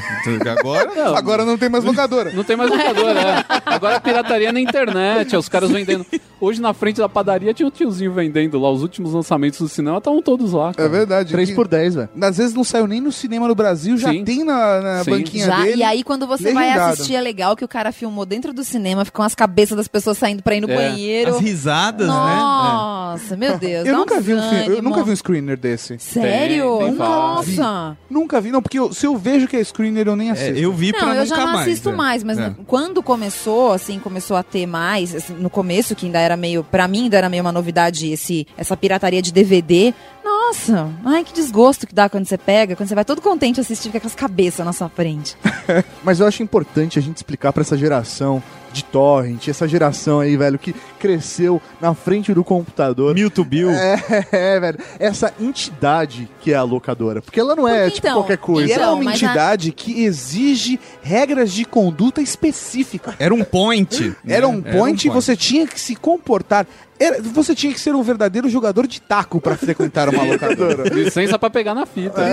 Agora. 0.58 0.91
Não, 1.03 1.15
Agora 1.15 1.45
não 1.45 1.58
tem 1.58 1.69
mais 1.69 1.84
locadora. 1.84 2.32
Não 2.32 2.43
tem 2.43 2.56
mais 2.56 2.69
locadora, 2.69 3.19
é. 3.19 3.45
Agora 3.65 3.95
a 3.95 3.99
pirataria 3.99 4.49
é 4.49 4.51
na 4.51 4.60
internet, 4.60 5.34
é 5.36 5.38
os 5.38 5.49
caras 5.49 5.71
vendendo. 5.71 6.06
Hoje 6.39 6.62
na 6.62 6.73
frente 6.73 6.97
da 6.97 7.08
padaria 7.10 7.53
tinha 7.53 7.67
um 7.67 7.71
tiozinho 7.71 8.12
vendendo 8.13 8.60
lá. 8.60 8.69
Os 8.69 8.82
últimos 8.82 9.13
lançamentos 9.13 9.60
do 9.60 9.67
cinema 9.67 9.97
estavam 9.97 10.21
todos 10.21 10.53
lá. 10.53 10.69
É 10.69 10.73
cara. 10.73 10.89
verdade. 10.89 11.32
3 11.32 11.51
por 11.51 11.67
10, 11.67 11.95
velho. 11.95 12.10
Às 12.21 12.38
vezes 12.38 12.53
não 12.53 12.63
saiu 12.63 12.88
nem 12.88 13.01
no 13.01 13.12
cinema 13.12 13.47
no 13.47 13.56
Brasil, 13.56 13.97
já 13.97 14.12
Sim. 14.12 14.23
tem 14.23 14.43
na, 14.43 14.82
na 14.82 15.03
Sim. 15.03 15.12
banquinha 15.12 15.45
Já, 15.45 15.62
dele. 15.63 15.77
e 15.77 15.84
aí, 15.84 16.03
quando 16.03 16.27
você 16.27 16.53
vai 16.53 16.65
legendado. 16.67 16.93
assistir, 16.93 17.15
é 17.15 17.21
legal 17.21 17.56
que 17.56 17.63
o 17.65 17.67
cara 17.67 17.91
filmou 17.91 18.25
dentro 18.25 18.53
do 18.53 18.63
cinema, 18.63 19.03
ficam 19.06 19.23
as 19.25 19.34
cabeças 19.36 19.75
das 19.77 19.88
pessoas 19.88 20.17
saindo 20.17 20.41
pra 20.43 20.56
ir 20.56 20.62
no 20.62 20.69
É. 20.69 20.75
banheiro. 20.75 20.83
As 21.30 21.39
risadas, 21.39 22.08
né? 22.08 22.13
Nossa, 22.13 23.36
meu 23.38 23.58
Deus. 23.58 23.86
Eu 23.88 23.98
nunca, 23.98 24.19
vi 24.19 24.34
um 24.34 24.41
fi- 24.41 24.72
eu 24.72 24.82
nunca 24.82 25.04
vi 25.04 25.12
um 25.12 25.15
screener 25.15 25.58
desse. 25.58 25.98
Sério? 26.00 26.78
Tem, 26.80 26.88
tem. 26.88 26.96
Nossa! 26.98 27.98
Nunca 28.10 28.41
vi, 28.41 28.52
não, 28.52 28.62
porque 28.62 28.80
eu- 28.80 28.93
se 28.93 29.06
eu 29.06 29.15
vejo 29.17 29.48
que 29.48 29.56
é 29.58 29.63
screener, 29.63 30.08
eu 30.08 30.15
nem 30.15 30.30
É, 30.30 30.32
assisto. 30.32 30.60
eu 30.60 30.74
vi 30.74 30.91
pra 30.91 31.02
Não, 31.08 31.13
eu 31.13 31.24
nunca 31.24 31.36
já 31.36 31.46
não 31.46 31.54
mais. 31.54 31.67
assisto 31.67 31.89
é. 31.89 31.93
mais, 31.93 32.24
mas 32.24 32.38
É. 32.39 32.54
quando 32.67 33.02
começou, 33.04 33.72
assim, 33.72 34.00
começou 34.00 34.36
a 34.38 34.43
ter 34.43 34.65
mais, 34.65 35.13
assim, 35.15 35.34
no 35.34 35.50
começo, 35.50 35.96
que 35.96 36.06
ainda 36.06 36.19
era 36.19 36.36
meio, 36.38 36.63
pra 36.63 36.88
mim 36.88 37.04
ainda 37.04 37.17
era 37.17 37.30
meio 37.30 37.41
uma 37.43 37.52
novidade 37.52 38.12
esse, 38.12 38.48
essa 38.58 38.76
pirataria 38.76 39.22
de 39.22 39.32
DVD, 39.32 39.93
nossa, 40.24 40.33
Nossa, 40.54 40.88
ai 41.04 41.24
que 41.24 41.34
desgosto 41.34 41.88
que 41.88 41.96
dá 41.96 42.08
quando 42.08 42.28
você 42.28 42.38
pega, 42.38 42.76
quando 42.76 42.88
você 42.88 42.94
vai 42.94 43.04
todo 43.04 43.20
contente 43.20 43.60
assistir 43.60 43.89
com 43.89 43.98
aquelas 43.98 44.13
cabeças 44.13 44.63
na 44.63 44.72
sua 44.72 44.88
frente. 44.88 45.36
Mas 46.04 46.20
eu 46.20 46.28
acho 46.28 46.44
importante 46.44 47.00
a 47.00 47.02
gente 47.02 47.18
explicar 47.18 47.52
pra 47.52 47.62
essa 47.62 47.76
geração 47.76 48.42
de 48.72 48.84
torrent, 48.84 49.48
essa 49.48 49.68
geração 49.68 50.20
aí, 50.20 50.38
velho, 50.38 50.60
que 50.60 50.76
cresceu 51.08 51.62
na 51.82 51.94
frente 51.94 52.34
do 52.34 52.46
computador. 52.46 53.13
Mil 53.13 53.30
Bill. 53.46 53.70
É, 53.72 54.00
é, 54.32 54.58
velho. 54.60 54.80
Essa 54.98 55.34
entidade 55.38 56.30
que 56.39 56.54
é 56.54 56.56
a 56.56 56.63
locadora. 56.63 57.22
Porque 57.22 57.42
ela 57.42 57.56
não 57.58 57.68
é, 57.68 57.82
Porque, 57.84 57.96
tipo, 57.96 58.08
então, 58.08 58.20
qualquer 58.22 58.34
E 58.36 58.38
coisa. 58.38 58.74
ela 58.74 58.82
é 58.82 58.86
Então, 58.86 58.96
uma 58.96 59.04
mas 59.04 59.22
a- 59.22 59.26
entidade 59.26 59.72
que 59.74 60.04
exige 60.06 60.80
regras 61.02 61.52
de 61.52 61.66
conduta 61.66 62.22
específica. 62.22 63.16
Era 63.20 63.34
um 63.34 63.44
point. 63.44 64.16
né? 64.24 64.36
Era 64.36 64.48
um 64.48 64.62
point 64.62 65.06
e 65.06 65.10
você 65.10 65.36
tinha 65.36 65.68
que 65.68 65.78
se 65.80 65.94
comportar. 65.96 66.66
Era- 66.98 67.22
você 67.22 67.54
tinha 67.54 67.74
que 67.74 67.80
ser 67.82 67.94
um 67.94 68.02
verdadeiro 68.02 68.48
jogador 68.48 68.88
de 68.88 69.02
taco 69.02 69.42
pra 69.42 69.58
frequentar 69.58 70.08
uma 70.08 70.24
locadora. 70.32 70.88
Licença 70.89 71.38
pra 71.38 71.50
pegar 71.50 71.76
na 71.76 71.86
fita. 71.86 72.22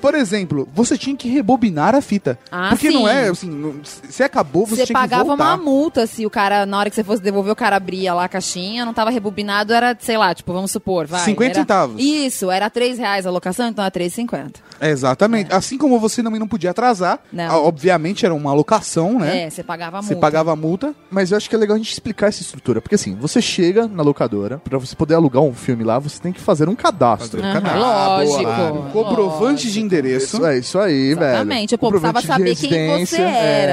Por 0.00 0.14
exemplo, 0.14 0.68
você 0.74 0.96
tinha 0.98 1.16
que 1.16 1.28
rebobinar 1.28 1.94
a 1.94 2.00
fita. 2.00 2.38
Ah, 2.50 2.70
porque 2.70 2.90
não 2.90 3.02
sim. 3.02 3.08
é 3.08 3.28
assim, 3.28 3.50
não- 3.50 3.74
você 4.08 4.22
acabou, 4.24 4.66
você, 4.66 4.76
Você 4.76 4.86
tinha 4.86 4.86
que 4.86 4.92
pagava 5.02 5.24
voltar. 5.24 5.44
uma 5.44 5.56
multa 5.56 6.06
se 6.06 6.24
o 6.26 6.30
cara, 6.30 6.66
na 6.66 6.78
hora 6.78 6.90
que 6.90 6.96
você 6.96 7.04
fosse 7.04 7.22
devolver, 7.22 7.52
o 7.52 7.56
cara 7.56 7.76
abria 7.76 8.12
lá 8.14 8.24
a 8.24 8.28
caixinha, 8.28 8.84
não 8.84 8.92
tava 8.94 9.10
rebobinado, 9.10 9.72
era, 9.72 9.96
sei 9.98 10.16
lá, 10.18 10.34
tipo, 10.34 10.52
vamos 10.52 10.70
supor, 10.70 11.06
vai. 11.06 11.20
50 11.24 11.50
era- 11.52 11.60
centavos. 11.60 12.02
Isso, 12.02 12.50
era 12.50 12.68
3 12.70 12.98
reais 12.98 13.26
a 13.26 13.30
locação, 13.30 13.68
então 13.68 13.84
era 13.84 13.90
3,50. 13.90 14.60
É, 14.80 14.90
Exatamente. 14.90 15.52
Assim 15.52 15.78
como 15.78 15.98
você 15.98 16.22
também 16.22 16.38
não 16.40 16.48
podia 16.48 16.70
atrasar. 16.70 17.18
Não. 17.32 17.44
ah, 17.50 17.58
Obviamente 17.58 18.24
era 18.26 18.34
uma 18.34 18.50
alocação, 18.50 19.18
né? 19.18 19.44
É, 19.44 19.50
você 19.50 19.62
pagava 19.62 19.98
a 19.98 20.02
multa. 20.02 20.14
Você 20.14 20.20
pagava 20.20 20.52
a 20.52 20.56
multa. 20.56 20.94
Mas 21.10 21.30
eu 21.30 21.36
acho 21.36 21.48
que 21.48 21.54
é 21.54 21.58
legal 21.58 21.74
a 21.74 21.78
gente 21.78 21.92
explicar 21.92 22.26
essa 22.28 22.42
estrutura. 22.42 22.80
Porque 22.80 22.94
assim, 22.94 23.14
você 23.14 23.40
chega 23.40 23.86
na 23.88 24.02
locadora, 24.02 24.58
pra 24.62 24.78
você 24.78 24.94
poder 24.94 25.14
alugar 25.14 25.42
um 25.42 25.54
filme 25.54 25.82
lá, 25.84 25.98
você 25.98 26.20
tem 26.20 26.32
que 26.32 26.40
fazer 26.40 26.68
um 26.68 26.74
cadastro. 26.74 27.42
Aham, 27.42 27.62
Ah, 27.64 28.16
lógico. 28.22 28.44
boa. 28.44 28.90
Comprovante 28.90 29.70
de 29.70 29.80
endereço. 29.80 30.36
Isso 30.36 30.46
é 30.46 30.58
isso 30.58 30.78
aí, 30.78 31.14
velho. 31.14 31.26
Exatamente, 31.36 31.78
pô, 31.78 31.88
precisava 31.88 32.20
saber 32.22 32.54
quem 32.56 32.68
você 32.70 32.76
residência, 32.76 33.18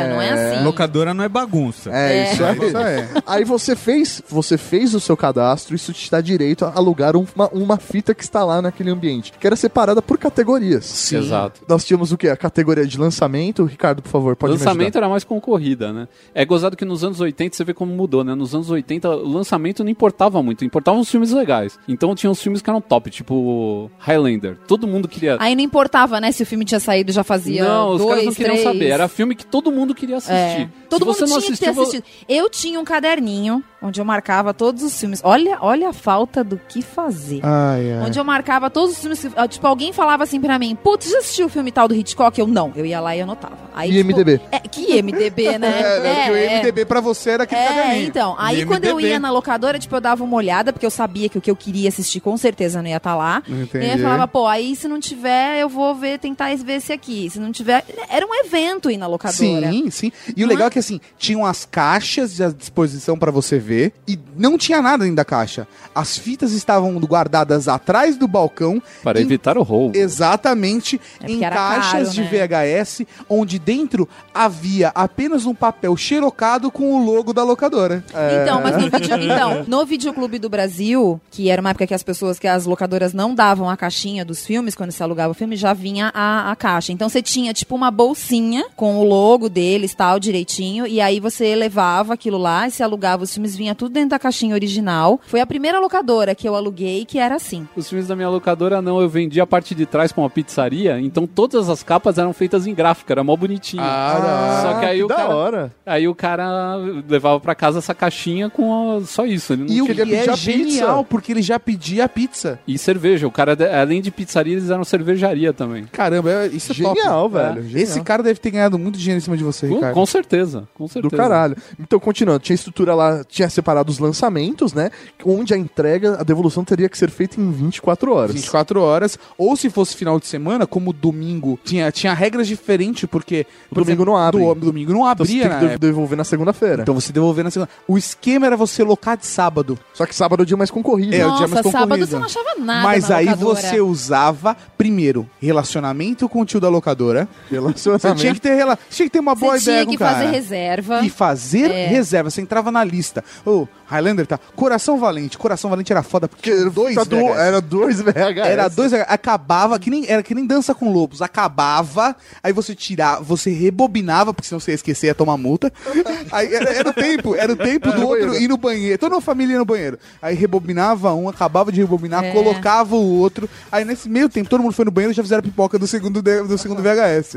era, 0.03 0.13
não 0.13 0.21
é 0.21 0.31
assim? 0.55 0.63
Locadora 0.63 1.13
não 1.13 1.23
é 1.23 1.29
bagunça. 1.29 1.89
É, 1.91 2.17
É. 2.27 2.33
isso 2.33 2.43
aí. 2.43 2.57
Isso 2.67 2.77
é. 2.77 3.09
Aí 3.25 3.43
você 3.43 3.75
fez, 3.75 4.21
você 4.29 4.57
fez 4.57 4.93
o 4.93 4.99
seu 4.99 5.15
cadastro, 5.17 5.75
isso 5.75 5.91
te 5.93 6.09
dá 6.09 6.21
direito 6.21 6.65
a 6.65 6.73
alugar 6.75 7.15
uma, 7.15 7.47
uma 7.51 7.77
fita 7.77 8.13
que 8.13 8.23
está 8.23 8.43
lá 8.43 8.61
naquele 8.61 8.89
ambiente, 8.89 9.33
que 9.39 9.45
era 9.47 9.55
separada 9.55 10.01
por 10.01 10.17
categorias. 10.17 10.85
Sim. 10.85 11.17
Exato. 11.17 11.61
Nós 11.67 11.83
tínhamos 11.85 12.11
o 12.11 12.17
quê? 12.17 12.29
A 12.29 12.37
categoria 12.37 12.85
de 12.85 12.97
lançamento. 12.97 13.65
Ricardo, 13.65 14.01
por 14.01 14.09
favor, 14.09 14.35
pode 14.35 14.53
me 14.53 14.59
lançamento 14.59 14.97
era 14.97 15.09
mais 15.09 15.23
concorrida, 15.23 15.91
né? 15.93 16.07
É 16.33 16.45
gozado 16.45 16.75
que 16.75 16.85
nos 16.85 17.03
anos 17.03 17.19
80 17.19 17.55
você 17.55 17.63
vê 17.63 17.73
como 17.73 17.93
mudou, 17.93 18.23
né? 18.23 18.35
Nos 18.35 18.53
anos 18.53 18.69
80 18.69 19.09
o 19.09 19.27
lançamento 19.33 19.83
não 19.83 19.89
importava 19.91 20.41
muito, 20.43 20.63
importavam 20.65 21.01
os 21.01 21.09
filmes 21.09 21.31
legais. 21.31 21.77
Então 21.87 22.13
tinha 22.15 22.29
uns 22.29 22.41
filmes 22.41 22.61
que 22.61 22.69
eram 22.69 22.81
top, 22.81 23.09
tipo 23.09 23.89
Highlander. 23.99 24.57
Todo 24.67 24.87
mundo 24.87 25.07
queria. 25.07 25.37
Aí 25.39 25.55
não 25.55 25.61
importava, 25.63 26.19
né, 26.19 26.31
se 26.31 26.43
o 26.43 26.45
filme 26.45 26.65
tinha 26.65 26.79
saído 26.79 27.11
já 27.11 27.23
fazia 27.23 27.63
não, 27.63 27.91
os 27.91 27.97
dois, 27.99 28.09
caras 28.09 28.25
não 28.25 28.33
queriam 28.33 28.55
três. 28.55 28.63
saber. 28.67 28.87
Era 28.89 29.07
filme 29.07 29.35
que 29.35 29.45
todo 29.45 29.71
mundo 29.71 29.92
queria 29.95 30.17
assistir. 30.17 30.33
É. 30.33 30.67
Todo 30.89 30.99
Se 31.01 31.05
mundo 31.05 31.15
tinha 31.15 31.27
não 31.27 31.41
que 31.41 31.47
ter 31.57 31.69
assistiu, 31.69 31.81
assistido. 31.83 32.03
Eu 32.29 32.49
tinha 32.49 32.79
um 32.79 32.83
caderninho 32.85 33.63
onde 33.81 33.99
eu 33.99 34.05
marcava 34.05 34.53
todos 34.53 34.81
os 34.83 34.97
filmes. 34.99 35.19
Olha, 35.23 35.57
olha 35.61 35.89
a 35.89 35.93
falta 35.93 36.43
do 36.43 36.57
que 36.69 36.81
fazer. 36.81 37.39
Ai, 37.43 37.91
ai. 37.93 38.05
Onde 38.07 38.17
eu 38.19 38.23
marcava 38.23 38.69
todos 38.69 38.93
os 38.93 38.99
filmes. 38.99 39.19
que- 39.19 39.31
ah, 39.35 39.47
Tipo, 39.47 39.67
alguém 39.67 39.91
falava 39.93 40.23
assim 40.23 40.39
pra 40.39 40.57
mim: 40.59 40.75
Putz, 40.75 41.09
já 41.09 41.17
assistiu 41.19 41.47
o 41.47 41.49
filme 41.49 41.71
tal 41.71 41.87
do 41.87 41.95
Hitchcock? 41.95 42.39
Eu 42.39 42.47
não. 42.47 42.71
Eu 42.75 42.85
ia 42.85 42.99
lá 43.01 43.15
e 43.15 43.21
anotava. 43.21 43.57
Aí, 43.73 43.91
tipo, 43.91 44.09
IMDb. 44.11 44.41
É, 44.51 44.59
que 44.59 45.01
MDB, 45.01 45.57
né? 45.59 45.79
É, 45.81 45.99
né, 45.99 46.15
porque 46.25 46.31
o 46.31 46.35
é. 46.35 46.59
MDB 46.59 46.85
pra 46.85 47.01
você 47.01 47.31
era 47.31 47.43
aquele 47.43 47.61
É, 47.61 47.67
caderninho. 47.67 48.07
então. 48.07 48.35
Aí 48.37 48.55
IMDb. 48.61 48.67
quando 48.67 48.85
eu 48.85 48.99
ia 48.99 49.19
na 49.19 49.31
locadora, 49.31 49.77
tipo, 49.79 49.95
eu 49.95 50.01
dava 50.01 50.23
uma 50.23 50.35
olhada, 50.37 50.71
porque 50.71 50.85
eu 50.85 50.91
sabia 50.91 51.27
que 51.29 51.37
o 51.37 51.41
que 51.41 51.51
eu 51.51 51.55
queria 51.55 51.89
assistir 51.89 52.19
com 52.19 52.37
certeza 52.37 52.81
não 52.81 52.89
ia 52.89 52.97
estar 52.97 53.15
lá. 53.15 53.41
Entendi. 53.47 53.85
E 53.85 53.89
aí 53.89 53.97
eu 53.97 54.03
falava, 54.03 54.27
pô, 54.27 54.47
aí 54.47 54.75
se 54.75 54.87
não 54.87 54.99
tiver, 54.99 55.59
eu 55.59 55.67
vou 55.69 55.93
ver, 55.95 56.19
tentar 56.19 56.55
ver 56.57 56.73
esse 56.73 56.93
aqui. 56.93 57.29
Se 57.29 57.39
não 57.39 57.51
tiver. 57.51 57.83
Era 58.09 58.25
um 58.25 58.33
evento 58.45 58.89
ir 58.91 58.97
na 58.97 59.07
locadora. 59.07 59.71
Sim, 59.71 59.82
sim. 59.91 60.11
E 60.35 60.43
o 60.43 60.47
Não 60.47 60.53
legal 60.53 60.65
é? 60.65 60.67
é 60.67 60.71
que 60.71 60.79
assim, 60.79 60.99
tinham 61.17 61.45
as 61.45 61.65
caixas 61.65 62.39
à 62.41 62.49
disposição 62.49 63.17
pra 63.17 63.31
você 63.31 63.57
ver 63.59 63.93
e 64.07 64.17
não 64.37 64.57
tinha 64.57 64.81
nada 64.81 65.03
dentro 65.03 65.15
da 65.17 65.25
caixa. 65.25 65.67
As 65.93 66.17
fitas 66.17 66.51
estavam 66.53 66.97
guardadas 66.99 67.67
atrás 67.67 68.17
do 68.17 68.27
balcão. 68.27 68.81
Para 69.03 69.19
em- 69.19 69.23
evitar 69.23 69.57
o 69.57 69.63
roubo. 69.63 69.95
Exatamente, 69.97 70.99
É 71.21 71.31
em 71.31 71.39
caixas 71.39 71.91
caro, 71.91 72.11
de 72.11 72.21
né? 72.21 72.27
VHS, 72.47 73.05
onde 73.29 73.59
dentro 73.59 74.07
havia 74.33 74.89
apenas 74.95 75.45
um 75.45 75.53
papel 75.53 75.95
xerocado 75.95 76.71
com 76.71 76.93
o 76.93 77.05
logo 77.05 77.33
da 77.33 77.43
locadora. 77.43 78.03
Então, 78.41 78.61
mas 78.61 78.75
no, 78.75 78.89
vídeo, 78.89 79.15
então, 79.23 79.63
no 79.67 79.85
Videoclube 79.85 80.39
do 80.39 80.49
Brasil, 80.49 81.19
que 81.29 81.49
era 81.49 81.61
uma 81.61 81.69
época 81.71 81.85
que 81.87 81.93
as 81.93 82.03
pessoas, 82.03 82.39
que 82.39 82.47
as 82.47 82.65
locadoras 82.65 83.13
não 83.13 83.35
davam 83.35 83.69
a 83.69 83.77
caixinha 83.77 84.25
dos 84.25 84.45
filmes, 84.45 84.75
quando 84.75 84.91
se 84.91 85.01
alugava 85.03 85.31
o 85.31 85.35
filme, 85.35 85.55
já 85.55 85.73
vinha 85.73 86.11
a, 86.13 86.51
a 86.51 86.55
caixa. 86.55 86.91
Então 86.91 87.07
você 87.09 87.21
tinha, 87.21 87.53
tipo, 87.53 87.75
uma 87.75 87.91
bolsinha 87.91 88.65
com 88.75 88.97
o 88.97 89.03
logo 89.03 89.49
deles, 89.63 89.95
tal, 89.95 90.19
direitinho, 90.19 90.85
e 90.85 90.99
aí 90.99 91.19
você 91.21 91.55
levava 91.55 92.13
aquilo 92.13 92.37
lá 92.37 92.67
e 92.67 92.71
se 92.71 92.83
alugava 92.83 93.23
os 93.23 93.33
filmes, 93.33 93.55
vinha 93.55 93.73
tudo 93.73 93.93
dentro 93.93 94.09
da 94.09 94.19
caixinha 94.19 94.53
original. 94.53 95.19
Foi 95.25 95.39
a 95.39 95.45
primeira 95.45 95.79
locadora 95.79 96.35
que 96.35 96.47
eu 96.47 96.53
aluguei 96.55 97.05
que 97.05 97.17
era 97.17 97.35
assim. 97.35 97.65
Os 97.75 97.87
filmes 97.87 98.07
da 98.07 98.15
minha 98.15 98.27
locadora 98.29 98.81
não, 98.81 98.99
eu 99.01 99.07
vendi 99.07 99.39
a 99.39 99.47
parte 99.47 99.73
de 99.73 99.85
trás 99.85 100.11
pra 100.11 100.21
uma 100.21 100.29
pizzaria, 100.29 100.99
então 100.99 101.25
todas 101.25 101.69
as 101.69 101.81
capas 101.81 102.17
eram 102.17 102.33
feitas 102.33 102.67
em 102.67 102.73
gráfico, 102.73 103.09
era 103.11 103.23
mó 103.23 103.35
bonitinho. 103.37 103.81
Ah, 103.85 104.59
Só 104.63 104.79
que 104.79 104.85
aí 104.85 105.01
o 105.03 105.07
da 105.07 105.15
cara, 105.15 105.35
hora. 105.35 105.71
aí 105.85 106.07
o 106.07 106.15
cara 106.15 106.75
levava 107.07 107.39
pra 107.39 107.55
casa 107.55 107.79
essa 107.79 107.93
caixinha 107.93 108.49
com 108.49 108.97
a- 108.97 109.05
só 109.05 109.25
isso, 109.25 109.53
ele 109.53 109.63
não 109.63 109.73
E 109.73 109.81
o 109.81 109.85
que 109.85 110.01
é 110.01 110.29
a 110.29 110.35
genial, 110.35 110.97
pizza. 110.97 111.03
porque 111.09 111.31
ele 111.31 111.41
já 111.41 111.57
pedia 111.59 112.03
a 112.05 112.09
pizza. 112.09 112.59
E 112.67 112.77
cerveja, 112.77 113.25
o 113.27 113.31
cara 113.31 113.57
além 113.81 114.01
de 114.01 114.11
pizzaria 114.11 114.53
eles 114.53 114.69
eram 114.69 114.83
cervejaria 114.83 115.53
também. 115.53 115.85
Caramba, 115.91 116.29
é- 116.31 116.47
isso 116.47 116.71
é 116.71 116.75
Genial, 116.75 117.29
top. 117.29 117.35
velho. 117.35 117.59
É. 117.59 117.61
genial. 117.63 117.83
Esse 117.83 118.01
cara 118.01 118.21
deve 118.23 118.39
ter 118.39 118.51
ganhado 118.51 118.77
muito 118.79 118.97
dinheiro 118.97 119.17
em 119.17 119.21
cima 119.21 119.37
de 119.37 119.43
você, 119.43 119.52
Com, 119.61 119.75
Ricardo. 119.75 119.93
com 119.93 120.05
certeza, 120.05 120.67
com 120.73 120.87
certeza. 120.87 121.09
Do 121.09 121.17
caralho. 121.17 121.55
Então, 121.79 121.99
continuando, 121.99 122.39
tinha 122.39 122.55
estrutura 122.55 122.93
lá, 122.95 123.23
tinha 123.23 123.49
separado 123.49 123.91
os 123.91 123.99
lançamentos, 123.99 124.73
né? 124.73 124.91
Onde 125.25 125.53
a 125.53 125.57
entrega, 125.57 126.17
a 126.19 126.23
devolução 126.23 126.63
teria 126.63 126.87
que 126.89 126.97
ser 126.97 127.09
feita 127.09 127.39
em 127.39 127.51
24 127.51 128.13
horas. 128.13 128.33
24 128.35 128.81
horas, 128.81 129.17
ou 129.37 129.55
se 129.55 129.69
fosse 129.69 129.95
final 129.95 130.19
de 130.19 130.25
semana, 130.27 130.65
como 130.67 130.91
domingo, 130.93 131.59
tinha, 131.63 131.91
tinha 131.91 132.13
regras 132.13 132.47
diferentes, 132.47 133.05
porque... 133.09 133.45
por 133.69 133.83
Domingo 133.83 134.05
não 134.05 134.17
abre. 134.17 134.41
Do, 134.43 134.55
domingo 134.55 134.91
não 134.93 135.01
Então 135.11 135.25
você 135.25 135.33
abria, 135.33 135.49
que 135.49 135.57
de- 135.59 135.65
época. 135.65 135.79
devolver 135.79 136.17
na 136.17 136.23
segunda-feira. 136.23 136.81
Então 136.83 136.95
você 136.95 137.11
devolver 137.13 137.43
na 137.43 137.51
segunda. 137.51 137.69
O 137.87 137.97
esquema 137.97 138.45
era 138.45 138.55
você 138.57 138.83
locar 138.83 139.17
de 139.17 139.25
sábado. 139.25 139.77
Só 139.93 140.05
que 140.05 140.15
sábado 140.15 140.41
é 140.41 140.43
o 140.43 140.45
dia 140.45 140.57
mais 140.57 140.71
concorrido. 140.71 141.13
É, 141.13 141.17
o 141.25 141.31
dia 141.31 141.47
Nossa, 141.47 141.47
mais 141.47 141.65
sábado 141.65 141.81
concorrido. 141.89 142.07
você 142.07 142.15
não 142.17 142.25
achava 142.25 142.55
nada 142.59 142.83
Mas 142.83 143.09
na 143.09 143.15
aí 143.17 143.25
locadora. 143.25 143.55
você 143.61 143.81
usava, 143.81 144.55
primeiro, 144.77 145.29
relacionamento 145.41 146.27
com 146.29 146.41
o 146.41 146.45
tio 146.45 146.59
da 146.59 146.69
locadora. 146.69 147.27
Você 147.49 147.55
Relacionamento. 147.55 148.21
tinha 148.21 148.33
que 148.33 148.41
ter, 148.41 148.55
rela... 148.55 148.77
tinha 148.89 149.05
que 149.07 149.11
ter 149.13 149.19
uma 149.19 149.35
boa 149.43 149.59
Você 149.59 149.63
ideia 149.71 149.77
tinha 149.77 149.85
com 149.85 149.91
que 149.91 149.95
o 149.95 149.99
cara. 149.99 150.13
fazer 150.17 150.31
reserva. 150.31 151.01
E 151.01 151.09
fazer 151.09 151.71
É. 151.71 151.87
reserva. 151.87 152.29
Você 152.29 152.41
entrava 152.41 152.71
na 152.71 152.83
lista. 152.83 153.23
Ô, 153.45 153.67
Highlander 153.93 154.25
tá. 154.27 154.39
Coração 154.55 154.97
Valente. 154.99 155.37
Coração 155.37 155.69
Valente 155.69 155.91
era 155.91 156.03
foda 156.03 156.27
porque 156.27 156.51
tinha 156.51 156.69
dois 156.69 156.95
Tá 156.95 157.03
do-. 157.03 157.17
Era 157.33 157.61
dois 157.61 158.01
VHS. 158.01 158.37
Era 158.37 158.67
dois, 158.67 158.93
acabava, 158.93 159.77
que 159.79 159.89
nem, 159.89 160.05
era 160.09 160.21
que 160.23 160.33
nem 160.35 160.45
dança 160.45 160.73
com 160.75 160.91
lobos, 160.91 161.21
acabava, 161.21 162.15
aí 162.43 162.51
você 162.53 162.75
tirava, 162.75 163.21
você 163.23 163.49
rebobinava, 163.51 164.33
porque 164.33 164.47
senão 164.47 164.59
você 164.59 164.71
ia 164.71 164.75
esquecer, 164.75 165.07
ia 165.07 165.15
tomar 165.15 165.37
multa. 165.37 165.71
Aí 166.31 166.53
era, 166.53 166.69
era 166.73 166.89
o 166.89 166.93
tempo, 166.93 167.35
era 167.35 167.51
o 167.53 167.55
tempo 167.55 167.91
do 167.91 168.07
outro 168.07 168.25
banheiro. 168.27 168.43
ir 168.43 168.47
no 168.47 168.57
banheiro, 168.57 168.97
toda 168.97 169.15
uma 169.15 169.21
família 169.21 169.53
ia 169.53 169.59
no 169.59 169.65
banheiro. 169.65 169.99
Aí 170.21 170.35
rebobinava 170.35 171.13
um, 171.13 171.29
acabava 171.29 171.71
de 171.71 171.79
rebobinar, 171.81 172.23
É. 172.23 172.31
colocava 172.31 172.95
o 172.95 173.19
outro. 173.19 173.49
Aí 173.71 173.83
nesse 173.85 174.09
meio 174.09 174.27
tempo, 174.29 174.49
todo 174.49 174.61
mundo 174.63 174.73
foi 174.73 174.85
no 174.85 174.91
banheiro 174.91 175.11
e 175.11 175.15
já 175.15 175.21
fizeram 175.21 175.39
a 175.39 175.43
pipoca 175.43 175.77
do 175.77 175.85
segundo, 175.85 176.21
do 176.21 176.57
segundo 176.57 176.81
VHS. 176.81 177.35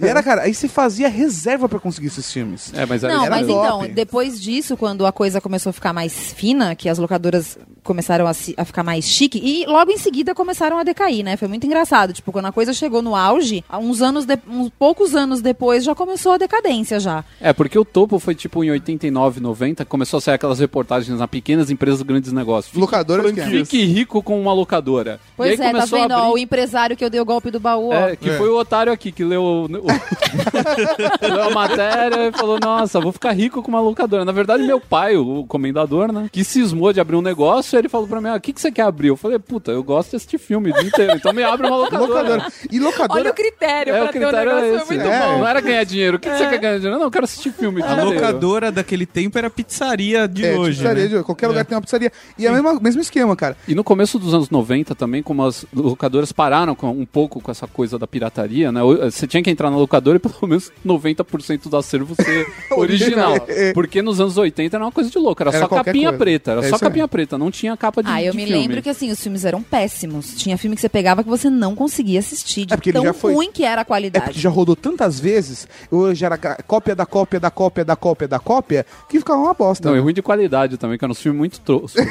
E 0.00 0.06
era, 0.06 0.22
cara, 0.22 0.42
aí 0.42 0.54
você 0.54 0.68
fazia 0.68 1.08
reserva 1.08 1.68
pra 1.68 1.78
conseguir 1.80 2.06
esses 2.06 2.30
filmes. 2.32 2.72
É, 2.74 2.86
mas 2.86 3.02
aí 3.04 3.12
Não, 3.12 3.24
era 3.26 3.36
mas 3.36 3.46
top. 3.46 3.66
então, 3.86 3.94
depois 3.94 4.40
disso, 4.40 4.76
quando 4.76 5.04
a 5.04 5.12
coisa 5.12 5.40
começou 5.40 5.70
a 5.70 5.72
ficar 5.72 5.81
mais 5.90 6.34
fina, 6.34 6.74
que 6.74 6.86
as 6.86 6.98
locadoras 6.98 7.56
começaram 7.82 8.26
a, 8.26 8.34
se- 8.34 8.54
a 8.58 8.64
ficar 8.66 8.82
mais 8.84 9.06
chique, 9.06 9.40
e 9.42 9.64
logo 9.66 9.90
em 9.90 9.96
seguida 9.96 10.34
começaram 10.34 10.76
a 10.76 10.82
decair, 10.84 11.24
né? 11.24 11.38
Foi 11.38 11.48
muito 11.48 11.64
engraçado. 11.66 12.12
Tipo, 12.12 12.30
quando 12.30 12.44
a 12.46 12.52
coisa 12.52 12.74
chegou 12.74 13.00
no 13.00 13.16
auge, 13.16 13.64
uns 13.80 14.02
anos, 14.02 14.26
de- 14.26 14.38
uns 14.46 14.68
poucos 14.78 15.14
anos 15.16 15.40
depois, 15.40 15.82
já 15.82 15.94
começou 15.94 16.32
a 16.32 16.36
decadência 16.36 17.00
já. 17.00 17.24
É, 17.40 17.54
porque 17.54 17.78
o 17.78 17.84
topo 17.86 18.18
foi 18.18 18.34
tipo 18.34 18.62
em 18.62 18.70
89, 18.70 19.40
90, 19.40 19.84
começou 19.86 20.18
a 20.18 20.20
sair 20.20 20.34
aquelas 20.34 20.58
reportagens 20.58 21.18
na 21.18 21.26
pequenas 21.26 21.70
empresas, 21.70 22.02
grandes 22.02 22.32
negócios. 22.32 22.76
Locadora 22.76 23.22
franquias. 23.22 23.68
fique 23.68 23.82
rico 23.84 24.22
com 24.22 24.38
uma 24.38 24.52
locadora. 24.52 25.18
e 25.24 25.32
Pois 25.36 25.58
aí 25.60 25.66
é, 25.68 25.72
tá 25.72 25.84
vendo? 25.86 26.12
ó, 26.12 26.18
abrir- 26.18 26.32
o 26.34 26.38
empresário 26.38 26.96
que 26.96 27.04
eu 27.04 27.08
dei 27.08 27.20
o 27.20 27.24
golpe 27.24 27.50
do 27.50 27.58
baú, 27.60 27.88
ó. 27.88 27.94
É, 27.94 28.16
que 28.16 28.28
É. 28.28 28.36
foi 28.36 28.50
o 28.50 28.58
otário 28.58 28.92
aqui 28.92 29.10
que 29.10 29.24
leu, 29.24 29.42
o- 29.42 29.66
leu 31.22 31.42
a 31.42 31.50
matéria 31.50 32.28
e 32.28 32.32
falou: 32.32 32.58
Nossa, 32.60 33.00
vou 33.00 33.12
ficar 33.12 33.32
rico 33.32 33.62
com 33.62 33.68
uma 33.68 33.80
locadora. 33.80 34.24
Na 34.24 34.32
verdade, 34.32 34.62
meu 34.62 34.80
pai, 34.80 35.16
o 35.16 35.44
comendador, 35.66 36.12
né, 36.12 36.28
que 36.32 36.42
cismou 36.42 36.92
de 36.92 37.00
abrir 37.00 37.14
um 37.16 37.22
negócio 37.22 37.62
isso, 37.62 37.76
ele 37.76 37.88
falou 37.88 38.08
pra 38.08 38.20
mim, 38.20 38.28
ah, 38.28 38.34
o 38.34 38.40
que, 38.40 38.52
que 38.52 38.60
você 38.60 38.72
quer 38.72 38.82
abrir? 38.82 39.08
Eu 39.08 39.16
falei, 39.16 39.38
puta, 39.38 39.70
eu 39.70 39.82
gosto 39.84 40.10
de 40.10 40.16
assistir 40.16 40.36
filme 40.38 40.70
o 40.70 40.74
dia 40.74 40.82
inteiro, 40.88 41.12
então 41.14 41.32
me 41.32 41.42
abre 41.44 41.66
uma 41.66 41.76
locadora. 41.76 42.08
Locadora. 42.08 42.46
E 42.70 42.78
locadora. 42.80 43.20
Olha 43.20 43.30
o 43.30 43.34
critério 43.34 43.94
É, 43.94 44.00
pra 44.00 44.08
o 44.08 44.12
ter 44.12 44.18
um 44.18 44.22
critério 44.22 44.48
negócio 44.50 44.64
é 44.64 44.68
foi 44.70 44.78
esse. 44.78 44.94
muito 45.06 45.06
É. 45.06 45.20
bom. 45.26 45.38
Não 45.38 45.46
era 45.46 45.60
ganhar 45.60 45.84
dinheiro. 45.84 46.16
O 46.16 46.20
que, 46.20 46.28
que 46.28 46.36
você 46.36 46.48
quer 46.48 46.58
ganhar 46.58 46.76
dinheiro? 46.78 46.98
Não, 46.98 47.04
eu 47.06 47.10
quero 47.10 47.24
assistir 47.24 47.52
filme 47.52 47.80
A 47.82 48.02
locadora 48.02 48.72
daquele 48.72 49.06
tempo 49.06 49.38
era 49.38 49.46
a 49.46 49.50
pizzaria 49.50 50.26
de 50.26 50.44
É, 50.44 50.56
hoje. 50.56 50.78
pizzaria, 50.78 51.02
né? 51.08 51.18
de- 51.18 51.22
qualquer 51.22 51.46
lugar 51.46 51.64
tem 51.64 51.76
uma 51.76 51.82
pizzaria. 51.82 52.10
E 52.36 52.46
é 52.46 52.50
o 52.50 52.54
mesmo, 52.54 52.80
mesmo 52.80 53.00
esquema, 53.00 53.36
cara. 53.36 53.56
E 53.68 53.74
no 53.74 53.84
começo 53.84 54.18
dos 54.18 54.34
anos 54.34 54.50
90 54.50 54.94
também, 54.96 55.22
como 55.22 55.44
as 55.44 55.64
locadoras 55.72 56.32
pararam 56.32 56.74
com- 56.74 56.90
um 56.90 57.06
pouco 57.06 57.40
com 57.40 57.50
essa 57.50 57.66
coisa 57.68 57.98
da 57.98 58.06
pirataria, 58.06 58.72
né? 58.72 58.80
Você 59.04 59.26
tinha 59.26 59.42
que 59.42 59.50
entrar 59.50 59.70
na 59.70 59.76
locadora 59.76 60.16
e 60.16 60.20
pelo 60.20 60.34
menos 60.48 60.72
90% 60.84 61.68
do 61.68 61.76
acervo 61.76 62.14
ser 62.16 62.46
original. 62.76 63.36
É. 63.46 63.72
Porque 63.72 64.02
nos 64.02 64.20
anos 64.20 64.36
80 64.36 64.76
era 64.76 64.84
uma 64.84 64.92
coisa 64.92 65.08
de 65.10 65.18
louco, 65.18 65.42
era, 65.42 65.51
Era 65.56 65.68
só 65.68 65.74
capinha 65.76 66.08
coisa. 66.08 66.18
preta, 66.18 66.50
era 66.52 66.64
É 66.66 66.68
só 66.68 66.78
capinha 66.78 67.08
preta, 67.08 67.36
não 67.38 67.50
tinha 67.50 67.76
capa 67.76 68.02
de 68.02 68.08
Ah, 68.10 68.22
eu 68.22 68.32
de 68.32 68.36
me 68.36 68.46
filme. 68.46 68.60
lembro 68.62 68.82
que 68.82 68.88
assim, 68.90 69.10
os 69.10 69.20
filmes 69.22 69.44
eram 69.44 69.62
péssimos. 69.62 70.34
Tinha 70.34 70.56
filme 70.58 70.74
que 70.76 70.80
você 70.82 70.88
pegava 70.88 71.22
que 71.22 71.28
você 71.28 71.48
não 71.50 71.74
conseguia 71.74 72.18
assistir. 72.20 72.66
De 72.66 72.74
É 72.74 72.76
porque 72.76 72.92
tão 72.92 73.02
já 73.04 73.12
foi- 73.12 73.34
ruim 73.34 73.50
que 73.52 73.64
era 73.64 73.80
a 73.80 73.82
É 73.82 73.84
qualidade. 73.84 74.24
porque 74.26 74.40
já 74.40 74.50
rodou 74.50 74.74
tantas 74.76 75.18
vezes, 75.20 75.66
hoje 75.90 76.24
era 76.24 76.36
cópia 76.38 76.94
da 76.94 77.06
cópia 77.06 77.40
da 77.40 77.50
cópia 77.50 77.84
da 77.84 77.96
cópia 77.96 78.28
da 78.28 78.38
cópia, 78.38 78.86
que 79.08 79.18
ficava 79.18 79.38
uma 79.40 79.54
bosta. 79.54 79.88
Não, 79.88 79.94
e 79.96 79.98
né? 79.98 80.02
ruim 80.02 80.14
de 80.14 80.22
qualidade 80.22 80.76
também, 80.76 80.98
que 80.98 81.04
eram 81.04 81.12
uns 81.12 81.20
filmes 81.20 81.38
muito 81.38 81.60
toscos. 81.60 81.94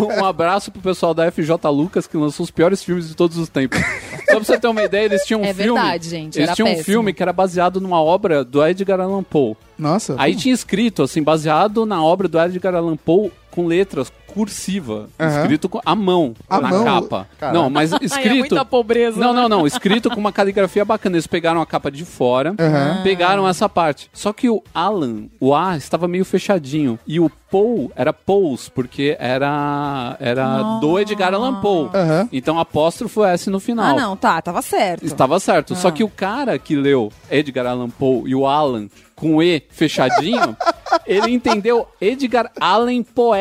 um, 0.00 0.20
um 0.20 0.24
abraço 0.24 0.70
pro 0.70 0.80
pessoal 0.80 1.14
da 1.14 1.30
FJ 1.30 1.68
Lucas, 1.70 2.06
que 2.06 2.16
lançou 2.16 2.44
os 2.44 2.50
piores 2.50 2.82
filmes 2.82 3.08
de 3.08 3.14
todos 3.14 3.36
os 3.36 3.48
tempos. 3.48 3.78
Só 3.78 4.36
pra 4.36 4.38
você 4.38 4.58
ter 4.58 4.68
uma 4.68 4.82
ideia, 4.82 5.04
eles 5.06 5.24
tinham 5.24 5.40
um 5.40 5.44
É 5.44 5.52
filme... 5.54 5.80
verdade, 5.80 6.08
gente, 6.08 6.36
Eles 6.38 6.48
era 6.48 6.56
tinham 6.56 6.66
um 6.68 6.70
péssimo. 6.70 6.84
filme 6.84 7.12
que 7.12 7.22
era 7.22 7.32
baseado 7.32 7.80
numa 7.80 8.00
obra 8.02 8.44
do 8.44 8.64
Edgar 8.66 9.00
Allan 9.00 9.22
Poe. 9.22 9.56
Nossa. 9.82 10.14
Aí 10.16 10.36
tinha 10.36 10.54
escrito, 10.54 11.02
assim, 11.02 11.22
baseado 11.22 11.84
na 11.84 12.02
obra 12.02 12.28
do 12.28 12.40
Edgar 12.40 12.74
Allan 12.74 12.96
Poe, 12.96 13.32
com 13.52 13.66
letras 13.66 14.10
cursiva, 14.26 15.08
Aham. 15.20 15.42
escrito 15.42 15.68
com, 15.68 15.78
à 15.84 15.94
mão, 15.94 16.32
À 16.48 16.58
na 16.58 16.68
mão? 16.70 16.84
capa. 16.84 17.28
Não, 17.52 17.68
mas 17.68 17.92
Ai, 17.94 17.98
escrito... 18.02 18.28
é 18.34 18.38
muita 18.38 18.64
pobreza. 18.64 19.20
Não, 19.20 19.34
né? 19.34 19.42
não, 19.42 19.48
não. 19.48 19.66
Escrito 19.66 20.08
com 20.10 20.18
uma 20.18 20.32
caligrafia 20.32 20.84
bacana. 20.86 21.16
Eles 21.16 21.26
pegaram 21.26 21.60
a 21.60 21.66
capa 21.66 21.90
de 21.90 22.02
fora, 22.04 22.54
Aham. 22.58 23.02
pegaram 23.02 23.46
essa 23.46 23.68
parte. 23.68 24.08
Só 24.12 24.32
que 24.32 24.48
o 24.48 24.62
Alan, 24.74 25.26
o 25.38 25.54
A, 25.54 25.76
estava 25.76 26.08
meio 26.08 26.24
fechadinho. 26.24 26.98
E 27.06 27.20
o 27.20 27.30
Poe 27.50 27.90
era 27.94 28.10
Pous, 28.14 28.70
porque 28.70 29.14
era, 29.20 30.16
era 30.18 30.78
do 30.80 30.98
Edgar 30.98 31.34
Allan 31.34 31.60
Poe. 31.60 31.90
Aham. 31.92 32.28
Então 32.32 32.58
apóstrofo 32.58 33.22
S 33.24 33.50
no 33.50 33.60
final. 33.60 33.94
Ah, 33.98 34.00
não, 34.00 34.16
tá, 34.16 34.40
tava 34.40 34.62
certo. 34.62 35.04
Estava 35.04 35.38
certo. 35.38 35.76
Só 35.76 35.88
Ah. 35.88 35.92
que 35.92 36.02
o 36.02 36.08
cara 36.08 36.58
que 36.58 36.74
leu 36.74 37.12
Edgar 37.30 37.66
Allan 37.66 37.90
Poe 37.90 38.30
e 38.30 38.34
o 38.34 38.46
Alan 38.46 38.88
com 39.14 39.40
E 39.42 39.62
fechadinho, 39.70 40.56
ele 41.06 41.30
entendeu 41.30 41.86
Edgar 42.00 42.50
Allan 42.58 42.92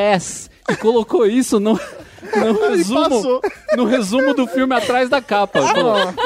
Poes 0.02 0.50
e 0.68 0.76
colocou 0.76 1.28
isso 1.28 1.60
no, 1.60 1.80
no 2.36 2.70
resumo, 2.70 3.42
no 3.76 3.86
resumo 3.86 4.34
do 4.34 4.48
filme 4.48 4.76
atrás 4.76 5.10
da 5.10 5.22
capa. 5.22 5.60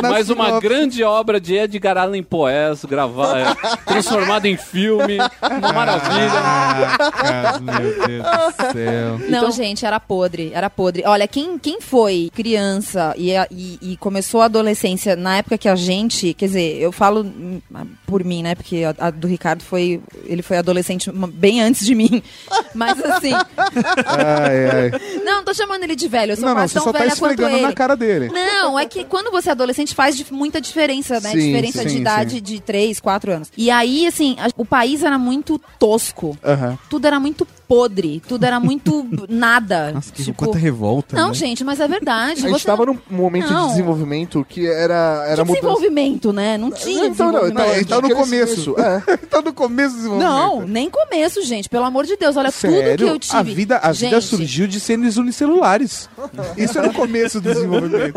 Na 0.01 0.09
Mais 0.09 0.29
uma 0.29 0.45
sinopse. 0.45 0.67
grande 0.67 1.03
obra 1.03 1.39
de 1.39 1.55
Edgar 1.55 1.97
Allan 1.97 2.21
Poes, 2.23 2.83
gravada, 2.85 3.39
é, 3.39 3.45
transformada 3.85 4.47
em 4.47 4.57
filme, 4.57 5.17
uma 5.41 5.73
maravilha. 5.73 6.29
Caraca, 7.11 7.59
meu 7.59 8.07
Deus 8.07 8.23
do 8.23 8.73
céu. 8.73 9.19
Não, 9.29 9.37
Então- 9.39 9.51
gente, 9.51 9.85
era 9.85 9.99
podre, 9.99 10.51
era 10.53 10.69
podre. 10.69 11.03
Olha, 11.05 11.27
quem, 11.27 11.57
quem 11.57 11.79
foi 11.81 12.29
criança 12.33 13.13
e, 13.17 13.31
e, 13.51 13.79
e 13.81 13.97
começou 13.97 14.41
a 14.41 14.45
adolescência 14.45 15.15
na 15.15 15.37
época 15.37 15.57
que 15.57 15.69
a 15.69 15.75
gente, 15.75 16.33
quer 16.33 16.47
dizer, 16.47 16.81
eu 16.81 16.91
falo 16.91 17.25
por 18.05 18.23
mim, 18.23 18.43
né? 18.43 18.55
Porque 18.55 18.83
a, 18.83 19.07
a 19.07 19.09
do 19.09 19.27
Ricardo 19.27 19.63
foi, 19.63 20.01
ele 20.25 20.41
foi 20.41 20.57
adolescente 20.57 21.11
bem 21.11 21.61
antes 21.61 21.85
de 21.85 21.95
mim. 21.95 22.21
Mas 22.73 22.99
assim, 23.03 23.31
Ai, 23.33 24.65
ai. 24.69 24.91
não, 25.23 25.43
tô 25.43 25.53
chamando 25.53 25.83
ele 25.85 25.95
de 25.95 26.07
velho, 26.07 26.31
eu 26.33 26.35
sou 26.35 26.43
Não, 26.45 26.49
não, 26.49 26.55
quase 26.61 26.73
você 26.73 26.79
tão 26.79 26.83
só 26.85 26.91
tá 26.91 26.99
velha 26.99 27.15
quanto 27.15 27.31
esfregando 27.39 27.61
na 27.61 27.73
cara 27.73 27.95
dele. 27.95 28.29
Não, 28.29 28.77
é 28.77 28.85
que 28.85 29.03
quando 29.05 29.31
você 29.31 29.49
é 29.49 29.51
adolescente 29.53 29.95
faz 29.95 30.23
muita 30.31 30.59
diferença, 30.59 31.19
né? 31.19 31.31
Sim, 31.31 31.37
diferença 31.37 31.81
sim, 31.83 31.87
de 31.87 31.97
idade 31.97 32.35
sim. 32.35 32.41
de 32.41 32.59
3, 32.59 32.99
4 32.99 33.31
anos. 33.31 33.51
E 33.57 33.71
aí, 33.71 34.05
assim, 34.07 34.35
a- 34.39 34.49
o 34.57 34.65
país 34.65 35.03
era 35.03 35.17
muito 35.17 35.59
tosco. 35.79 36.37
Aham. 36.43 36.77
Tudo 36.89 37.07
era 37.07 37.19
muito 37.19 37.47
podre, 37.67 38.21
tudo 38.27 38.43
era 38.45 38.59
muito 38.59 39.07
nada. 39.27 39.91
Nossa, 39.93 40.11
que 40.11 40.23
tipo, 40.23 40.37
quanta 40.37 40.57
revolta. 40.57 41.15
Não, 41.15 41.29
né? 41.29 41.33
gente, 41.33 41.63
mas 41.63 41.79
é 41.79 41.87
verdade. 41.87 42.45
A 42.45 42.49
gente 42.49 42.59
Você 42.59 42.65
tava 42.67 42.85
não... 42.85 42.93
num 43.09 43.17
momento 43.17 43.51
Não. 43.51 43.63
de 43.63 43.69
desenvolvimento 43.71 44.45
que 44.47 44.67
era, 44.67 45.23
Que 45.25 45.31
era 45.31 45.45
mudança. 45.45 45.61
desenvolvimento, 45.61 46.31
né? 46.33 46.57
Não 46.57 46.71
tinha 46.71 47.07
Então, 47.07 47.31
não, 47.31 47.39
desenvolvimento. 47.41 47.67
não, 47.67 47.75
Ele 47.75 47.85
tá 47.85 48.01
no 48.01 48.15
começo. 48.15 48.75
É. 48.79 49.17
tá 49.17 49.41
no 49.41 49.53
começo 49.53 49.89
do 49.95 49.97
desenvolvimento. 49.97 50.29
Não, 50.31 50.61
nem 50.67 50.89
começo, 50.89 51.41
gente. 51.43 51.67
Pelo 51.69 51.85
amor 51.85 52.05
de 52.05 52.15
Deus, 52.17 52.37
olha 52.37 52.51
tudo 52.51 52.71
que 52.71 52.77
Sério? 52.77 53.07
eu 53.07 53.19
tive. 53.19 53.35
A 53.37 53.41
vida, 53.43 53.77
a 53.77 53.91
vida 53.91 54.21
Gente, 54.21 54.29
surgiu 54.29 54.67
de 54.67 54.79
seres 54.79 55.17
unicelulares. 55.17 55.65
Isso 55.83 56.79
é 56.79 56.81
no 56.81 56.93
começo 56.93 57.39
do 57.41 57.53
desenvolvimento. 57.53 58.13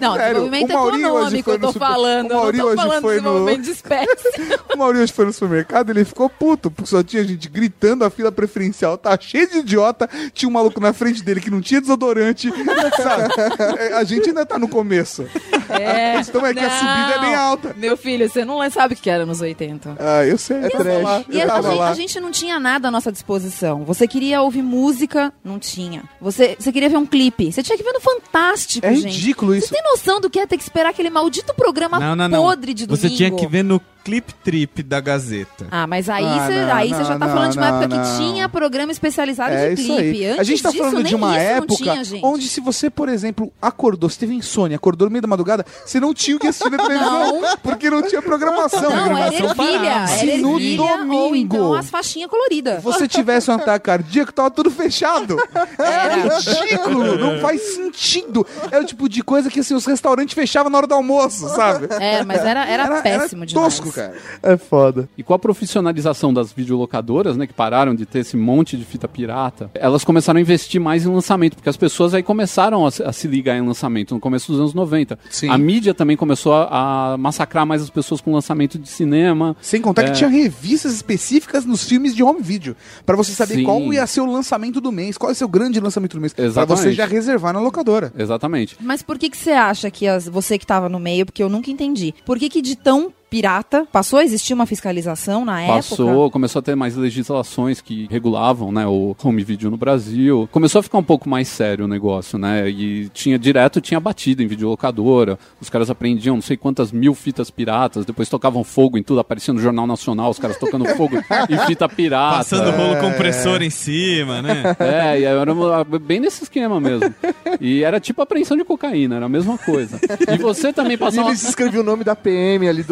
Não, 0.00 0.14
Sério, 0.14 0.40
desenvolvimento 0.40 0.72
Mauri 0.72 1.00
econômico 1.02 1.44
foi 1.44 1.54
eu 1.54 1.60
tô 1.60 1.72
super- 1.72 1.86
falando. 1.86 2.30
o 2.30 2.34
Mauri 2.34 2.58
eu 2.58 2.64
não 2.64 2.72
hoje 2.72 2.82
tô 2.94 3.00
foi 3.00 3.20
no- 3.20 3.58
de 3.62 3.70
espécie. 3.70 4.28
O 4.74 4.78
Maurício 4.78 5.02
hoje 5.02 5.12
foi 5.12 5.24
no 5.26 5.32
supermercado, 5.32 5.90
ele 5.90 6.04
ficou 6.04 6.28
puto, 6.30 6.70
porque 6.70 6.88
só 6.88 7.02
tinha 7.02 7.24
gente 7.24 7.48
gritando, 7.48 8.04
a 8.04 8.10
fila 8.10 8.30
preferencial 8.30 8.96
tá 8.96 9.16
cheia 9.20 9.46
de 9.46 9.58
idiota, 9.58 10.08
tinha 10.32 10.48
um 10.48 10.52
maluco 10.52 10.80
na 10.80 10.92
frente 10.92 11.22
dele 11.22 11.40
que 11.40 11.50
não 11.50 11.60
tinha 11.60 11.80
desodorante, 11.80 12.48
sabe? 12.96 13.34
É, 13.78 13.92
A 13.94 14.04
gente 14.04 14.28
ainda 14.28 14.46
tá 14.46 14.58
no 14.58 14.68
começo. 14.68 15.26
É. 15.72 16.20
Então 16.20 16.44
é 16.46 16.52
que 16.54 16.60
a 16.60 16.70
subida 16.70 17.14
é 17.14 17.18
bem 17.20 17.34
alta. 17.34 17.74
Meu 17.76 17.96
filho, 17.96 18.28
você 18.28 18.44
não 18.44 18.58
sabe 18.70 18.94
o 18.94 18.96
que 18.96 19.08
era 19.10 19.24
nos 19.26 19.40
80. 19.40 19.96
Ah, 19.98 20.24
eu 20.24 20.36
sei. 20.38 20.58
eu 20.64 20.70
tava 20.70 20.84
trash. 20.84 21.02
lá, 21.02 21.24
E 21.28 21.40
a, 21.40 21.60
gente, 21.62 21.80
a 21.82 21.94
gente 21.94 22.20
não 22.20 22.30
tinha 22.30 22.58
nada 22.60 22.88
à 22.88 22.90
nossa 22.90 23.10
disposição. 23.10 23.84
Você 23.84 24.06
queria 24.08 24.42
ouvir 24.42 24.62
música, 24.62 25.32
não 25.44 25.58
tinha. 25.58 26.02
Você, 26.20 26.56
você 26.58 26.72
queria 26.72 26.88
ver 26.88 26.96
um 26.96 27.06
clipe, 27.06 27.52
você 27.52 27.62
tinha 27.62 27.76
que 27.76 27.84
ver 27.84 27.92
no 27.92 28.00
Fantástico, 28.00 28.86
É 28.86 28.94
gente. 28.94 29.06
ridículo 29.08 29.54
isso. 29.54 29.68
Você 29.68 29.74
tem 29.74 29.82
noção 29.84 30.20
do 30.20 30.28
que 30.30 30.38
é 30.38 30.46
ter 30.46 30.56
que 30.56 30.62
esperar 30.62 30.90
aquele 30.90 31.10
maldito 31.10 31.54
programa 31.54 31.98
Não, 31.98 32.16
não, 32.16 32.28
não. 32.28 32.42
podre 32.42 32.72
de 32.74 32.86
domingo? 32.86 33.00
Você 33.08 33.14
tinha 33.14 33.30
que 33.30 33.46
ver 33.46 33.62
no 33.62 33.80
Clip 34.04 34.32
Trip 34.42 34.82
da 34.82 35.00
Gazeta. 35.00 35.66
Ah, 35.70 35.86
mas 35.86 36.08
aí 36.08 36.24
Ah, 36.24 36.46
você 36.46 36.54
não, 36.96 37.04
já 37.04 37.18
tá 37.18 37.26
não, 37.26 37.34
falando 37.34 37.52
de 37.52 37.58
uma 37.58 37.70
não, 37.70 37.80
época 37.82 37.96
não. 37.96 38.02
que 38.04 38.16
tinha 38.18 38.48
programa 38.48 38.92
especializado 38.92 39.52
É 39.54 39.74
de 39.74 39.82
isso 39.82 39.94
clipe. 39.96 40.02
aí. 40.24 40.26
Antes 40.26 40.40
a 40.40 40.44
gente 40.44 40.62
tá 40.62 40.70
disso, 40.70 40.82
falando 40.84 41.04
de 41.04 41.14
uma 41.14 41.36
época 41.38 41.74
tinha, 41.76 42.02
onde 42.22 42.48
se 42.48 42.60
você, 42.60 42.88
por 42.90 43.08
exemplo, 43.08 43.52
acordou, 43.60 44.08
você 44.08 44.18
teve 44.20 44.34
insônia, 44.34 44.76
acordou 44.76 45.06
no 45.08 45.12
meio 45.12 45.22
da 45.22 45.28
madrugada, 45.28 45.64
você 45.84 46.00
não 46.00 46.12
tinha 46.14 46.36
o 46.36 46.40
que 46.40 46.46
assistir 46.48 46.70
na 46.70 46.78
televisão, 46.78 47.42
porque 47.62 47.90
não 47.90 48.02
tinha 48.02 48.22
programação. 48.22 48.82
Não, 48.82 48.90
era 49.18 49.30
Programação 49.30 49.64
ervilha. 49.66 49.88
Era 49.90 50.06
Se 50.08 50.36
no 50.38 50.52
ervilha 50.54 50.82
ou 50.82 50.98
domingo 50.98 51.36
então 51.56 51.74
as 51.74 51.90
faixinhas 51.90 52.30
coloridas. 52.30 52.82
você 52.82 53.06
tivesse 53.06 53.50
um 53.50 53.54
ataque 53.54 53.84
cardíaco, 53.86 54.32
tava 54.32 54.50
tudo 54.50 54.70
fechado. 54.70 55.36
Era 55.78 56.38
ridículo, 56.38 57.18
não 57.18 57.40
faz 57.40 57.60
sentido. 57.74 58.46
É 58.70 58.78
o 58.78 58.84
tipo 58.84 59.08
de 59.08 59.22
coisa 59.22 59.50
que 59.50 59.60
assim, 59.60 59.74
os 59.74 59.84
restaurantes 59.86 60.34
fechavam 60.34 60.70
na 60.70 60.78
hora 60.78 60.86
do 60.86 60.94
almoço, 60.94 61.48
sabe? 61.50 61.88
É, 62.00 62.24
mas 62.24 62.44
era, 62.44 62.64
era, 62.66 63.00
péssimo 63.02 63.44
demais. 63.46 63.80
Cara. 63.92 64.14
É 64.42 64.56
foda. 64.56 65.08
E 65.16 65.22
com 65.22 65.34
a 65.34 65.38
profissionalização 65.38 66.32
das 66.32 66.52
videolocadoras, 66.52 67.36
né, 67.36 67.46
que 67.46 67.52
pararam 67.52 67.94
de 67.94 68.06
ter 68.06 68.20
esse 68.20 68.36
monte 68.36 68.76
de 68.76 68.84
fita 68.84 69.06
pirata, 69.06 69.70
elas 69.74 70.04
começaram 70.04 70.38
a 70.38 70.40
investir 70.40 70.80
mais 70.80 71.04
em 71.04 71.08
lançamento, 71.12 71.54
porque 71.56 71.68
as 71.68 71.76
pessoas 71.76 72.14
aí 72.14 72.22
começaram 72.22 72.84
a, 72.86 72.90
se- 72.90 73.02
a 73.02 73.12
se 73.12 73.28
ligar 73.28 73.56
em 73.56 73.66
lançamento 73.66 74.14
no 74.14 74.20
começo 74.20 74.50
dos 74.50 74.60
anos 74.60 74.74
90. 74.74 75.18
Sim. 75.30 75.48
A 75.48 75.56
mídia 75.58 75.94
também 75.94 76.16
começou 76.16 76.52
a, 76.54 77.12
a 77.12 77.16
massacrar 77.16 77.64
mais 77.66 77.82
as 77.82 77.90
pessoas 77.90 78.20
com 78.20 78.32
lançamento 78.32 78.78
de 78.78 78.88
cinema. 78.88 79.56
Sem 79.60 79.80
contar 79.80 80.02
É. 80.02 80.04
que 80.06 80.12
tinha 80.12 80.28
revistas 80.30 80.92
específicas 80.94 81.64
nos 81.64 81.84
filmes 81.84 82.14
de 82.14 82.22
home 82.22 82.40
video. 82.42 82.76
Pra 83.06 83.16
você 83.16 83.32
saber 83.32 83.54
Sim. 83.56 83.64
qual 83.64 83.80
ia 83.92 84.06
ser 84.06 84.20
o 84.20 84.26
lançamento 84.30 84.80
do 84.80 84.90
mês, 84.92 85.16
qual 85.18 85.30
ia 85.30 85.34
ser 85.34 85.44
o 85.44 85.48
grande 85.48 85.80
lançamento 85.80 86.14
do 86.14 86.20
mês. 86.20 86.32
Pra 86.32 86.44
Exatamente. 86.44 86.82
você 86.82 86.92
já 86.92 87.06
reservar 87.06 87.52
na 87.52 87.60
locadora. 87.60 88.12
Exatamente. 88.18 88.76
Mas 88.80 89.02
por 89.02 89.18
que 89.18 89.30
que 89.30 89.36
você 89.36 89.50
acha 89.52 89.90
que 89.90 90.06
as- 90.06 90.28
você 90.28 90.58
que 90.58 90.66
tava 90.66 90.88
no 90.88 90.98
meio, 90.98 91.26
porque 91.26 91.42
eu 91.42 91.48
nunca 91.48 91.70
entendi, 91.70 92.14
por 92.24 92.38
que 92.38 92.48
que 92.48 92.62
de 92.62 92.76
tão 92.76 93.12
pirata 93.30 93.86
passou 93.92 94.18
a 94.18 94.24
existir 94.24 94.52
uma 94.52 94.66
fiscalização 94.66 95.44
na 95.44 95.64
Passou, 95.66 96.10
época? 96.10 96.30
começou 96.32 96.58
a 96.58 96.62
ter 96.62 96.74
mais 96.74 96.96
legislações 96.96 97.80
que 97.80 98.08
regulavam, 98.10 98.72
né, 98.72 98.86
o 98.86 99.14
home 99.22 99.44
video 99.44 99.70
no 99.70 99.76
Brasil. 99.76 100.48
Começou 100.50 100.80
a 100.80 100.82
ficar 100.82 100.98
um 100.98 101.02
pouco 101.04 101.28
mais 101.28 101.46
sério 101.48 101.84
o 101.84 101.88
negócio, 101.88 102.36
né? 102.38 102.68
E 102.68 103.08
tinha 103.10 103.38
direto, 103.38 103.80
tinha 103.80 104.00
batido 104.00 104.42
em 104.42 104.46
videolocadora. 104.46 105.38
Os 105.60 105.70
caras 105.70 105.88
apreendiam 105.90 106.34
não 106.34 106.42
sei 106.42 106.56
quantas 106.56 106.90
mil 106.90 107.14
fitas 107.14 107.50
piratas, 107.50 108.04
depois 108.04 108.28
tocavam 108.28 108.64
fogo 108.64 108.98
em 108.98 109.02
tudo, 109.02 109.20
aparecia 109.20 109.54
no 109.54 109.60
Jornal 109.60 109.86
Nacional, 109.86 110.30
os 110.30 110.38
caras 110.38 110.58
tocando 110.58 110.84
fogo 110.96 111.16
em 111.48 111.58
fita 111.66 111.88
pirata. 111.88 112.38
Passando 112.38 112.70
rolo 112.72 112.96
compressor 113.00 113.62
em 113.62 113.70
cima, 113.70 114.42
né? 114.42 114.76
É, 114.80 115.20
e 115.20 115.24
era 115.24 115.54
bem 115.84 116.18
nesse 116.20 116.42
esquema 116.42 116.80
mesmo. 116.80 117.14
E 117.60 117.84
era 117.84 118.00
tipo 118.00 118.20
apreensão 118.22 118.56
de 118.56 118.64
cocaína, 118.64 119.16
era 119.16 119.26
a 119.26 119.28
mesma 119.28 119.56
coisa. 119.58 120.00
E 120.32 120.36
você 120.38 120.72
também 120.72 120.94
E 120.94 120.96
passava. 120.96 121.28
eles 121.28 121.42
escreviam 121.44 121.82
o 121.82 121.86
nome 121.86 122.02
da 122.02 122.16
PM 122.16 122.66
ali, 122.68 122.82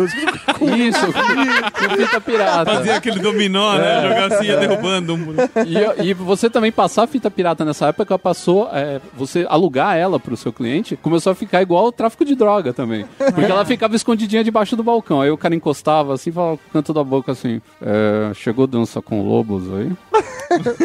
12. 0.59 0.89
Isso, 0.89 1.07
com 1.13 1.97
fita 1.97 2.21
pirata. 2.21 2.75
Fazia 2.75 2.97
aquele 2.97 3.21
dominó, 3.21 3.77
né? 3.77 4.03
Jogar 4.03 4.33
assim, 4.33 4.47
ia 4.47 4.57
derrubando 4.57 5.15
um. 5.15 5.35
E, 6.01 6.09
e 6.09 6.15
você 6.15 6.49
também 6.51 6.71
passar 6.73 7.07
fita 7.07 7.31
pirata 7.31 7.65
nessa 7.65 7.87
época 7.89 8.19
passou, 8.19 8.69
é, 8.73 9.01
você 9.15 9.47
alugar 9.49 9.97
ela 9.97 10.19
pro 10.19 10.37
seu 10.37 10.53
cliente, 10.53 10.97
começou 10.97 11.33
a 11.33 11.35
ficar 11.35 11.63
igual 11.63 11.87
o 11.87 11.93
tráfico 11.93 12.25
de 12.25 12.35
droga 12.35 12.73
também. 12.73 13.07
Porque 13.17 13.51
ela 13.51 13.65
ficava 13.65 13.97
escondidinha 13.97 14.45
debaixo 14.45 14.77
do 14.77 14.83
balcão. 14.83 15.21
Aí 15.21 15.31
o 15.31 15.39
cara 15.39 15.55
encostava 15.55 16.15
assim, 16.15 16.31
falava 16.33 16.57
com 16.57 16.69
o 16.69 16.73
canto 16.73 16.93
da 16.93 17.05
boca 17.05 17.33
assim: 17.33 17.61
é, 17.81 18.33
chegou 18.35 18.67
dança 18.67 19.01
com 19.03 19.23
lobos 19.23 19.65
aí? 19.75 19.93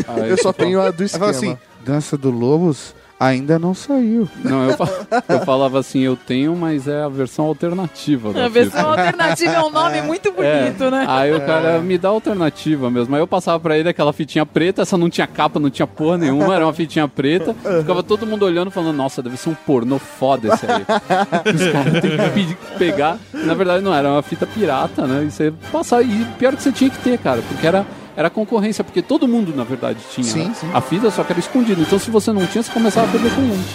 Aí, 0.08 0.30
Eu 0.30 0.38
só 0.38 0.52
tenho 0.54 0.82
a 0.82 0.92
do 0.92 1.04
esquema. 1.04 1.30
assim, 1.30 1.58
Dança 1.86 2.18
do 2.18 2.32
Lobos 2.32 2.96
ainda 3.26 3.58
não 3.60 3.74
saiu. 3.74 4.28
Não, 4.44 4.70
eu, 4.70 4.78
fa- 4.78 5.24
eu 5.30 5.40
falava 5.42 5.80
assim, 5.80 6.00
eu 6.02 6.16
tenho, 6.16 6.56
mas 6.56 6.88
é 6.88 7.02
a 7.04 7.10
versão 7.10 7.46
alternativa 7.46 8.32
da 8.34 8.46
A 8.46 8.50
versão 8.50 8.80
fita. 8.92 9.02
alternativa 9.02 9.52
é 9.54 9.62
um 9.62 9.70
nome 9.70 10.02
muito 10.04 10.32
bonito, 10.32 10.84
É. 10.84 10.92
né? 10.92 11.06
Aí 11.08 11.34
o 11.34 11.42
cara 11.42 11.80
me 11.80 11.98
dá 11.98 12.10
a 12.10 12.12
alternativa 12.12 12.90
mesmo. 12.90 13.16
Aí 13.16 13.22
eu 13.22 13.28
passava 13.28 13.60
pra 13.60 13.78
ele 13.78 13.90
aquela 13.90 14.12
fitinha 14.14 14.46
preta, 14.46 14.82
essa 14.82 14.98
não 14.98 15.10
tinha 15.10 15.28
capa, 15.28 15.60
não 15.60 15.70
tinha 15.70 15.88
porra 15.88 16.18
nenhuma, 16.18 16.56
era 16.56 16.66
uma 16.66 16.74
fitinha 16.74 17.08
preta. 17.08 17.56
Ficava 17.80 18.04
todo 18.04 18.26
mundo 18.26 18.44
olhando 18.46 18.70
falando, 18.72 18.96
nossa, 18.96 19.22
deve 19.22 19.38
ser 19.38 19.50
um 19.50 19.56
pornô 19.56 19.98
foda 20.00 20.54
esse 20.54 20.66
aí. 20.66 20.82
Os 21.54 21.72
caras 21.72 22.02
têm 22.02 22.18
que 22.18 22.30
pedir- 22.34 22.58
pegar. 22.78 23.18
Na 23.34 23.54
verdade 23.54 23.84
não, 23.84 23.94
era 23.94 24.10
uma 24.10 24.22
fita 24.22 24.46
pirata, 24.46 25.06
né? 25.08 25.24
E 25.26 25.32
você 25.32 25.54
passar. 25.72 26.02
E 26.04 26.26
pior 26.38 26.56
que 26.56 26.64
você 26.64 26.72
tinha 26.72 26.90
que 26.90 26.98
ter, 27.00 27.18
cara, 27.18 27.42
porque 27.48 27.66
era. 27.66 27.86
Era 28.16 28.30
concorrência, 28.30 28.84
porque 28.84 29.02
todo 29.02 29.28
mundo, 29.28 29.56
na 29.56 29.64
verdade, 29.64 30.00
tinha 30.12 30.24
Sim, 30.24 30.48
né? 30.50 30.56
sim. 30.60 30.70
a 30.74 30.80
fita, 30.82 31.10
só 31.10 31.24
que 31.24 31.32
era 31.32 31.40
escondida. 31.40 31.82
Então, 31.82 31.98
se 31.98 32.12
você 32.12 32.32
não 32.32 32.46
tinha, 32.46 32.62
você 32.64 32.72
começava 32.72 33.08
a 33.08 33.12
perder 33.12 33.32
cliente. 33.34 33.70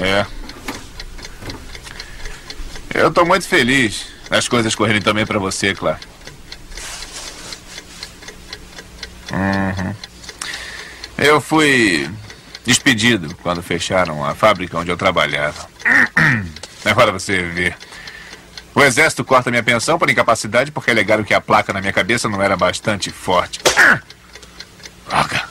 É. 0.00 0.26
Eu 2.94 3.12
tô 3.12 3.24
muito 3.24 3.46
feliz 3.46 4.06
das 4.28 4.48
coisas 4.48 4.74
correrem 4.74 5.00
também 5.00 5.24
pra 5.24 5.38
você, 5.38 5.74
Clara. 5.74 6.00
Uhum. 9.32 9.94
Eu 11.16 11.40
fui 11.40 12.10
despedido 12.68 13.34
quando 13.42 13.62
fecharam 13.62 14.22
a 14.22 14.34
fábrica 14.34 14.78
onde 14.78 14.90
eu 14.90 14.96
trabalhava. 14.96 15.66
Agora 16.84 17.10
você 17.10 17.42
vê. 17.42 17.74
O 18.74 18.82
exército 18.82 19.24
corta 19.24 19.50
minha 19.50 19.62
pensão 19.62 19.98
por 19.98 20.10
incapacidade 20.10 20.70
porque 20.70 20.90
alegaram 20.90 21.24
que 21.24 21.32
a 21.32 21.40
placa 21.40 21.72
na 21.72 21.80
minha 21.80 21.94
cabeça 21.94 22.28
não 22.28 22.42
era 22.42 22.58
bastante 22.58 23.10
forte. 23.10 23.58
Droga. 25.08 25.48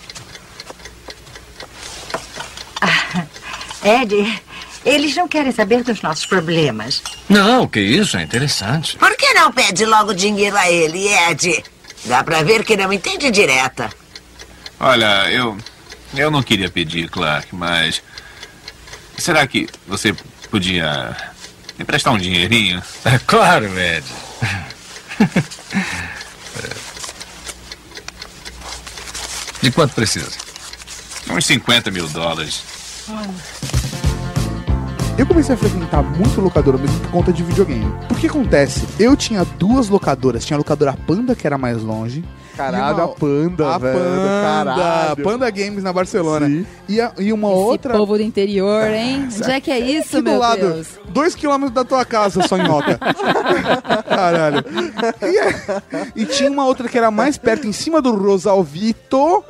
Ed, 3.84 4.42
eles 4.86 5.16
não 5.16 5.28
querem 5.28 5.52
saber 5.52 5.84
dos 5.84 6.02
nossos 6.04 6.26
problemas. 6.26 7.02
Não, 7.28 7.68
que 7.68 7.80
isso, 7.80 8.16
é 8.16 8.22
interessante. 8.22 8.96
Por 8.98 9.16
que 9.18 9.34
não 9.34 9.52
pede 9.52 9.86
logo 9.86 10.14
dinheiro 10.14 10.56
a 10.56 10.70
ele, 10.70 11.08
Ed? 11.08 11.64
Dá 12.06 12.24
pra 12.24 12.44
ver 12.44 12.64
que 12.64 12.78
não 12.78 12.94
entende 12.94 13.32
direta. 13.32 13.90
Olha, 14.80 15.32
eu. 15.32 15.58
Eu 16.16 16.32
não 16.32 16.42
queria 16.42 16.70
pedir, 16.70 17.10
Clark, 17.10 17.54
mas. 17.56 18.02
Será 19.18 19.46
que 19.48 19.68
você 19.88 20.14
podia 20.50 21.16
me 21.78 21.84
prestar 21.86 22.12
um 22.12 22.18
dinheirinho? 22.18 22.82
É 23.06 23.18
claro, 23.26 23.66
Ed. 23.78 24.06
De 29.62 29.72
quanto 29.72 29.94
precisa? 29.96 30.30
Uns 31.30 31.46
50 31.46 31.92
mil 31.92 32.08
dólares. 32.08 32.64
Eu 35.18 35.26
comecei 35.26 35.56
a 35.56 35.58
frequentar 35.58 36.04
muito 36.04 36.40
locadora 36.40 36.78
mesmo 36.78 37.00
por 37.00 37.10
conta 37.10 37.34
de 37.34 37.44
videogame. 37.44 37.92
Por 38.08 38.20
que 38.20 38.28
acontece? 38.28 38.88
Eu 39.00 39.18
tinha 39.18 39.44
duas 39.44 39.90
locadoras. 39.90 40.46
Tinha 40.46 40.56
a 40.56 40.60
locadora 40.60 40.94
Panda, 40.94 41.36
que 41.36 41.48
era 41.48 41.58
mais 41.58 41.82
longe. 41.82 42.24
Caralho, 42.58 42.96
uma- 42.96 43.04
a 43.04 43.08
Panda, 43.08 43.76
a 43.76 43.78
velho. 43.78 44.00
Panda, 44.00 44.42
Caralho. 44.42 45.24
Panda 45.24 45.50
Games 45.50 45.84
na 45.84 45.94
Barcelona. 45.94 46.48
Sim. 46.48 46.66
E, 46.90 47.00
a- 47.00 47.12
e 47.20 47.32
uma 47.32 47.50
Esse 47.50 47.58
outra. 47.58 47.94
povo 47.94 48.18
do 48.18 48.24
interior, 48.24 48.90
hein? 48.92 49.28
Onde 49.38 49.52
é 49.52 49.62
que 49.62 49.72
é 49.72 49.80
isso, 49.80 50.18
Aqui 50.18 50.22
do 50.26 50.32
meu 50.32 50.40
lado, 50.40 50.60
Deus? 50.74 50.88
dois 51.10 51.36
quilômetros 51.36 51.74
da 51.74 51.84
tua 51.86 52.04
casa, 52.04 52.46
sonhoca. 52.48 53.00
Caralho. 54.08 54.64
E, 55.22 55.38
é- 55.38 56.08
e 56.16 56.26
tinha 56.26 56.50
uma 56.52 56.66
outra 56.66 56.88
que 56.88 56.98
era 56.98 57.12
mais 57.12 57.38
perto, 57.38 57.68
em 57.68 57.72
cima 57.72 58.02
do 58.02 58.16
Rosalvito, 58.16 59.44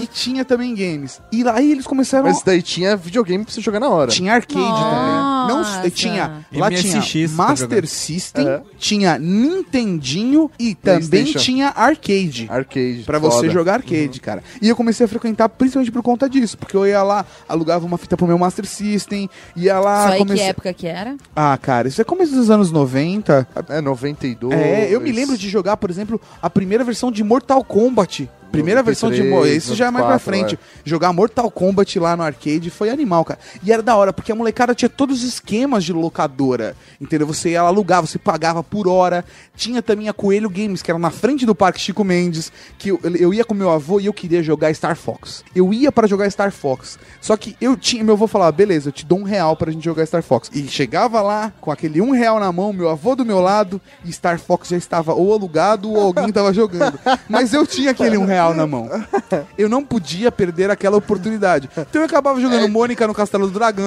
que 0.00 0.06
tinha 0.06 0.44
também 0.44 0.74
games. 0.74 1.20
E 1.32 1.46
aí 1.48 1.72
eles 1.72 1.86
começaram. 1.86 2.24
Mas 2.24 2.42
daí 2.42 2.62
tinha 2.62 2.96
videogame 2.96 3.44
pra 3.44 3.52
você 3.52 3.60
jogar 3.60 3.80
na 3.80 3.88
hora. 3.88 4.10
Tinha 4.10 4.34
arcade 4.34 4.54
também. 4.60 5.14
Não, 5.48 5.58
Nossa. 5.58 5.90
tinha. 5.90 6.44
Lá 6.52 6.70
MSX 6.70 7.04
tinha 7.06 7.28
Master. 7.28 7.86
System, 7.86 8.48
É. 8.48 8.60
tinha 8.78 9.18
Nintendinho 9.18 10.50
e 10.58 10.74
também 10.74 11.24
tinha 11.24 11.68
arcade. 11.74 12.46
Arcade. 12.56 13.02
Pra 13.04 13.18
você 13.18 13.36
foda. 13.36 13.50
jogar 13.50 13.74
arcade, 13.74 14.20
cara. 14.20 14.42
E 14.60 14.68
eu 14.68 14.76
comecei 14.76 15.04
a 15.04 15.08
frequentar 15.08 15.48
principalmente 15.48 15.90
por 15.90 16.02
conta 16.02 16.28
disso. 16.28 16.56
Porque 16.56 16.76
eu 16.76 16.86
ia 16.86 17.02
lá, 17.02 17.24
alugava 17.48 17.84
uma 17.84 17.98
fita 17.98 18.16
pro 18.16 18.26
meu 18.26 18.38
Master 18.38 18.66
System, 18.66 19.28
ia 19.56 19.78
lá. 19.78 20.16
Só 20.16 20.24
que 20.24 20.40
época 20.40 20.72
que 20.72 20.86
era? 20.86 21.16
Ah, 21.34 21.58
cara, 21.60 21.88
isso 21.88 22.00
é 22.00 22.04
começo 22.04 22.34
dos 22.34 22.50
anos 22.50 22.70
90. 22.70 23.46
É, 23.68 23.80
92. 23.80 24.54
É, 24.54 24.94
eu 24.94 25.00
me 25.00 25.12
lembro 25.12 25.36
de 25.36 25.48
jogar, 25.48 25.76
por 25.76 25.90
exemplo, 25.90 26.20
a 26.40 26.48
primeira 26.48 26.84
versão 26.84 27.10
de 27.10 27.22
Mortal 27.22 27.62
Kombat. 27.64 28.28
Primeira 28.54 28.82
versão 28.82 29.10
de. 29.10 29.22
93, 29.22 29.56
Esse 29.56 29.74
já 29.74 29.86
é 29.86 29.90
mais 29.90 30.04
pra 30.04 30.14
94, 30.14 30.56
frente. 30.56 30.58
Jogar 30.84 31.12
Mortal 31.12 31.50
Kombat 31.50 31.98
lá 31.98 32.16
no 32.16 32.22
arcade 32.22 32.70
foi 32.70 32.90
animal, 32.90 33.24
cara. 33.24 33.38
E 33.62 33.72
era 33.72 33.82
da 33.82 33.96
hora, 33.96 34.12
porque 34.12 34.32
a 34.32 34.34
molecada 34.34 34.74
tinha 34.74 34.88
todos 34.88 35.22
os 35.22 35.28
esquemas 35.28 35.84
de 35.84 35.92
locadora. 35.92 36.76
Entendeu? 37.00 37.26
Você 37.26 37.50
ia 37.50 37.60
alugar, 37.60 38.00
você 38.00 38.18
pagava 38.18 38.62
por 38.62 38.88
hora. 38.88 39.24
Tinha 39.56 39.82
também 39.82 40.08
a 40.08 40.12
Coelho 40.12 40.50
Games, 40.50 40.82
que 40.82 40.90
era 40.90 40.98
na 40.98 41.10
frente 41.10 41.46
do 41.46 41.54
Parque 41.54 41.80
Chico 41.80 42.04
Mendes. 42.04 42.52
Que 42.78 42.90
eu, 42.90 43.00
eu 43.02 43.32
ia 43.32 43.44
com 43.44 43.54
meu 43.54 43.70
avô 43.70 44.00
e 44.00 44.06
eu 44.06 44.12
queria 44.12 44.42
jogar 44.42 44.74
Star 44.74 44.96
Fox. 44.96 45.44
Eu 45.54 45.72
ia 45.72 45.90
pra 45.90 46.06
jogar 46.06 46.30
Star 46.30 46.52
Fox. 46.52 46.98
Só 47.20 47.36
que 47.36 47.56
eu 47.60 47.76
tinha. 47.76 48.04
Meu 48.04 48.14
avô 48.14 48.26
falava, 48.26 48.52
beleza, 48.52 48.88
eu 48.88 48.92
te 48.92 49.04
dou 49.04 49.18
um 49.18 49.24
real 49.24 49.56
pra 49.56 49.72
gente 49.72 49.84
jogar 49.84 50.04
Star 50.06 50.22
Fox. 50.22 50.50
E 50.52 50.66
chegava 50.68 51.22
lá 51.22 51.52
com 51.60 51.70
aquele 51.70 52.00
um 52.00 52.10
real 52.10 52.38
na 52.38 52.52
mão, 52.52 52.72
meu 52.72 52.88
avô 52.88 53.14
do 53.14 53.24
meu 53.24 53.40
lado, 53.40 53.80
e 54.04 54.12
Star 54.12 54.38
Fox 54.38 54.68
já 54.68 54.76
estava 54.76 55.14
ou 55.14 55.32
alugado 55.32 55.90
ou 55.90 56.00
alguém 56.00 56.30
tava 56.32 56.52
jogando. 56.52 56.98
Mas 57.28 57.52
eu 57.52 57.66
tinha 57.66 57.92
aquele 57.92 58.16
um 58.16 58.24
real 58.24 58.43
na 58.52 58.66
mão. 58.66 58.90
Eu 59.56 59.68
não 59.68 59.84
podia 59.84 60.30
perder 60.30 60.70
aquela 60.70 60.96
oportunidade. 60.96 61.70
Então 61.76 62.02
eu 62.02 62.06
acabava 62.06 62.40
jogando 62.40 62.68
Mônica 62.68 63.06
no 63.06 63.14
Castelo 63.14 63.46
do 63.46 63.52
Dragão, 63.52 63.84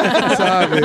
sabe? 0.36 0.80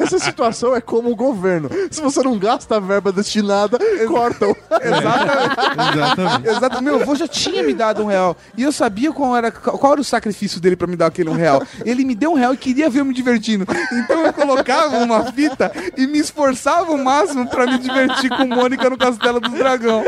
Essa 0.00 0.18
situação 0.18 0.76
é 0.76 0.80
como 0.80 1.10
o 1.10 1.16
governo. 1.16 1.70
Se 1.90 2.00
você 2.00 2.22
não 2.22 2.38
gasta 2.38 2.76
a 2.76 2.80
verba 2.80 3.10
destinada, 3.10 3.78
cortam. 4.06 4.54
Exatamente. 4.82 5.94
Exatamente. 5.94 6.48
Exato. 6.48 6.82
Meu 6.82 7.00
avô 7.00 7.14
já 7.14 7.26
tinha 7.26 7.62
me 7.62 7.72
dado 7.74 8.02
um 8.02 8.06
real. 8.06 8.36
E 8.56 8.62
eu 8.62 8.72
sabia 8.72 9.12
qual 9.12 9.36
era, 9.36 9.50
qual 9.50 9.92
era 9.92 10.00
o 10.00 10.04
sacrifício 10.04 10.60
dele 10.60 10.76
pra 10.76 10.86
me 10.86 10.96
dar 10.96 11.06
aquele 11.06 11.30
um 11.30 11.34
real. 11.34 11.62
Ele 11.84 12.04
me 12.04 12.14
deu 12.14 12.32
um 12.32 12.34
real 12.34 12.54
e 12.54 12.56
queria 12.56 12.90
ver 12.90 13.00
eu 13.00 13.04
me 13.04 13.14
divertindo. 13.14 13.66
Então 13.92 14.24
eu 14.24 14.32
colocava 14.32 14.98
uma 14.98 15.32
fita 15.32 15.72
e 15.96 16.06
me 16.06 16.18
esforçava 16.18 16.92
o 16.92 17.02
máximo 17.02 17.48
pra 17.48 17.66
me 17.66 17.78
divertir 17.78 18.30
com 18.30 18.44
Mônica 18.46 18.88
no 18.90 18.98
Castelo 18.98 19.40
do 19.40 19.50
Dragão. 19.50 20.04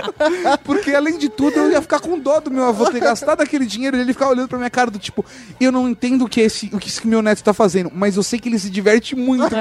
Porque 0.65 0.93
além 0.93 1.19
de 1.19 1.29
tudo, 1.29 1.59
eu 1.59 1.71
ia 1.81 1.83
ficar 1.83 2.01
com 2.01 2.19
dó 2.19 2.41
do 2.41 2.51
meu 2.51 2.65
avô 2.65 2.91
ter 2.91 3.01
gastado 3.01 3.41
aquele 3.41 3.67
dinheiro 3.67 3.97
e 3.97 4.01
ele 4.01 4.13
ficar 4.13 4.29
olhando 4.29 4.49
pra 4.49 4.59
minha 4.59 4.71
cara 4.71 4.91
do 4.91 4.99
tipo, 4.99 5.25
eu 5.61 5.73
não 5.73 5.89
entendo 5.89 6.25
o 6.25 6.29
que 6.29 6.41
esse, 6.41 6.71
o 6.73 6.79
que 6.79 6.89
esse 6.89 7.07
meu 7.07 7.21
neto 7.23 7.43
tá 7.43 7.53
fazendo, 7.53 7.91
mas 7.95 8.17
eu 8.17 8.23
sei 8.23 8.39
que 8.39 8.49
ele 8.49 8.59
se 8.59 8.71
diverte 8.71 9.15
muito 9.17 9.49
com 9.51 9.57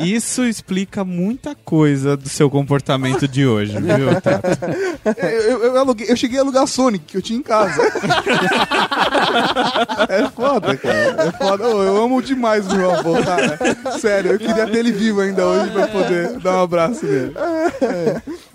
isso. 0.00 0.04
Isso 0.04 0.44
explica 0.44 1.04
muita 1.04 1.54
coisa 1.64 2.16
do 2.16 2.28
seu 2.28 2.48
comportamento 2.50 3.26
de 3.28 3.46
hoje, 3.46 3.76
viu, 3.80 4.08
Tato? 4.20 4.48
Eu, 5.18 5.28
eu, 5.40 5.64
eu 5.64 5.78
aluguei- 5.78 6.10
eu 6.10 6.16
cheguei 6.16 6.38
a 6.38 6.42
alugar 6.42 6.66
Sonic, 6.66 7.04
que 7.06 7.16
eu 7.16 7.22
tinha 7.22 7.38
em 7.38 7.42
casa. 7.42 7.80
é 10.08 10.28
foda, 10.30 10.76
cara. 10.76 11.16
É 11.28 11.32
foda. 11.32 11.68
Ô, 11.68 11.82
eu 11.82 11.96
amo 12.04 12.22
demais 12.22 12.66
o 12.66 12.76
meu 12.76 12.90
avô, 12.92 13.14
cara. 13.22 13.58
Sério, 13.98 14.32
eu 14.32 14.38
queria 14.38 14.66
ter 14.66 14.78
ele 14.78 14.92
vivo 14.92 15.20
ainda 15.20 15.44
hoje 15.46 15.70
pra 15.70 15.86
poder 15.88 16.38
dar 16.40 16.56
um 16.58 16.62
abraço 16.62 17.04
nele. 17.06 17.34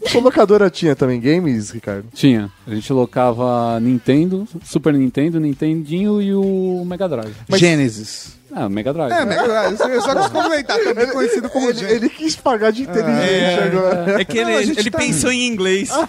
Sua 0.07 0.21
locadora 0.21 0.69
tinha 0.69 0.95
também 0.95 1.19
games, 1.19 1.69
Ricardo? 1.71 2.05
Tinha. 2.13 2.51
A 2.75 2.79
gente 2.79 2.91
locava 2.91 3.79
Nintendo, 3.79 4.45
Super 4.61 4.93
Nintendo, 4.93 5.39
Nintendinho 5.39 6.21
e 6.21 6.33
o 6.33 6.83
Mega 6.85 7.07
Drive. 7.07 7.33
Gênesis. 7.53 8.37
Ah, 8.55 8.69
Mega 8.69 8.93
Drive. 8.93 9.11
É, 9.11 9.25
Mega 9.25 9.43
Drive. 9.43 9.79
Eu 9.93 10.01
só 10.01 10.15
quis 10.15 10.27
complementar, 10.29 10.79
também 10.79 11.07
conhecido 11.11 11.49
como 11.49 11.69
Ele, 11.69 11.83
ele 11.85 12.09
quis 12.09 12.35
pagar 12.37 12.71
de 12.71 12.83
inteligente 12.83 13.59
agora. 13.67 14.21
É 14.21 14.23
que 14.25 14.41
Não, 14.41 14.49
ele, 14.51 14.65
gente 14.67 14.79
ele 14.79 14.91
tá- 14.91 14.97
pensou 14.97 15.31
em 15.31 15.45
inglês. 15.47 15.89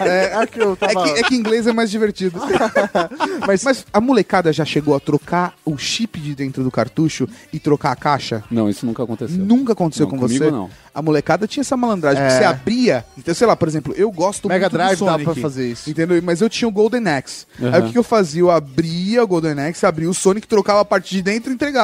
É, 0.00 0.34
aqui 0.34 0.58
eu 0.60 0.72
É 0.72 0.76
tava... 0.76 1.04
que, 1.04 1.20
é 1.20 1.22
que 1.22 1.34
inglês 1.36 1.66
é 1.66 1.72
mais 1.72 1.90
divertido. 1.90 2.40
mas, 3.46 3.62
mas 3.64 3.84
a 3.92 4.00
molecada 4.00 4.52
já 4.52 4.64
chegou 4.64 4.94
a 4.96 5.00
trocar 5.00 5.54
o 5.64 5.76
chip 5.78 6.18
de 6.20 6.34
dentro 6.34 6.62
do 6.64 6.70
cartucho 6.70 7.28
e 7.52 7.58
trocar 7.58 7.92
a 7.92 7.96
caixa? 7.96 8.42
Não, 8.50 8.68
isso 8.68 8.84
nunca 8.84 9.02
aconteceu. 9.02 9.38
Nunca 9.38 9.72
aconteceu 9.72 10.06
Não, 10.06 10.10
com 10.10 10.18
comigo 10.18 10.44
você? 10.44 10.50
não. 10.50 10.70
A 10.94 11.02
molecada 11.02 11.46
tinha 11.46 11.60
essa 11.60 11.76
malandragem, 11.76 12.22
É. 12.22 12.26
que 12.26 12.32
você 12.34 12.44
abria. 12.44 13.04
Então, 13.18 13.34
sei 13.34 13.46
lá, 13.46 13.54
por 13.54 13.68
exemplo, 13.68 13.92
eu 13.98 14.10
gosto 14.10 14.48
Mega 14.48 14.64
muito 14.64 14.72
do 14.72 14.78
Drive 14.78 14.98
dá 15.00 15.12
Sonic. 15.12 15.24
pra 15.24 15.34
fazer 15.42 15.68
isso. 15.70 15.90
Entendeu? 15.90 16.20
Mas 16.22 16.40
eu 16.40 16.48
tinha 16.48 16.66
o 16.66 16.72
Golden 16.72 17.06
Axe. 17.08 17.44
Aí 17.60 17.66
Aham. 17.68 17.78
o 17.78 17.82
que, 17.84 17.92
que 17.92 17.98
eu 17.98 18.02
fazia? 18.02 18.40
Eu 18.40 18.50
abria 18.50 19.22
o 19.22 19.26
Golden 19.26 19.60
Axe, 19.60 19.84
abria 19.84 20.08
o 20.08 20.14
Sonic, 20.14 20.48
trocava 20.48 20.80
a 20.80 20.84
parte 20.86 21.14
de 21.14 21.20
dentro 21.22 21.50
e 21.50 21.54
entregava. 21.54 21.75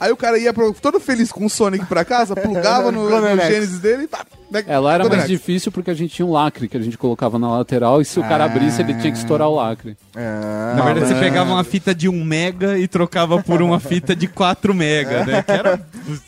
Aí 0.00 0.10
o 0.12 0.16
cara 0.16 0.38
ia 0.38 0.52
pro- 0.52 0.72
todo 0.74 0.98
feliz 1.00 1.30
com 1.32 1.44
o 1.44 1.50
Sonic 1.50 1.84
pra 1.86 2.04
casa, 2.04 2.34
plugava 2.34 2.90
no, 2.92 3.08
no. 3.20 3.36
Genesis 3.52 3.78
dele 3.80 4.04
e 4.04 4.08
pá, 4.08 4.24
Né? 4.52 4.64
É, 4.66 4.78
lá 4.78 4.94
era 4.94 5.08
mais 5.08 5.26
difícil 5.26 5.72
porque 5.72 5.90
a 5.90 5.94
gente 5.94 6.14
tinha 6.14 6.26
um 6.26 6.32
lacre 6.32 6.68
que 6.68 6.76
a 6.76 6.80
gente 6.80 6.98
colocava 6.98 7.38
na 7.38 7.50
lateral 7.50 8.00
e 8.00 8.04
se 8.04 8.20
o 8.20 8.22
cara 8.22 8.44
abrisse, 8.44 8.82
ele 8.82 8.94
tinha 8.94 9.12
que 9.12 9.18
estourar 9.18 9.48
o 9.48 9.54
lacre. 9.54 9.96
É. 10.14 10.74
Na 10.76 10.82
verdade, 10.84 11.08
você 11.08 11.14
pegava 11.14 11.50
uma 11.52 11.64
fita 11.64 11.94
de 11.94 12.08
1 12.08 12.24
mega 12.24 12.78
e 12.78 12.86
trocava 12.86 13.42
por 13.42 13.62
uma 13.62 13.80
fita 13.80 14.14
de 14.14 14.26
4 14.26 14.74
mega, 14.74 15.24
né? 15.24 15.42
Que 15.42 15.52
era. 15.52 15.80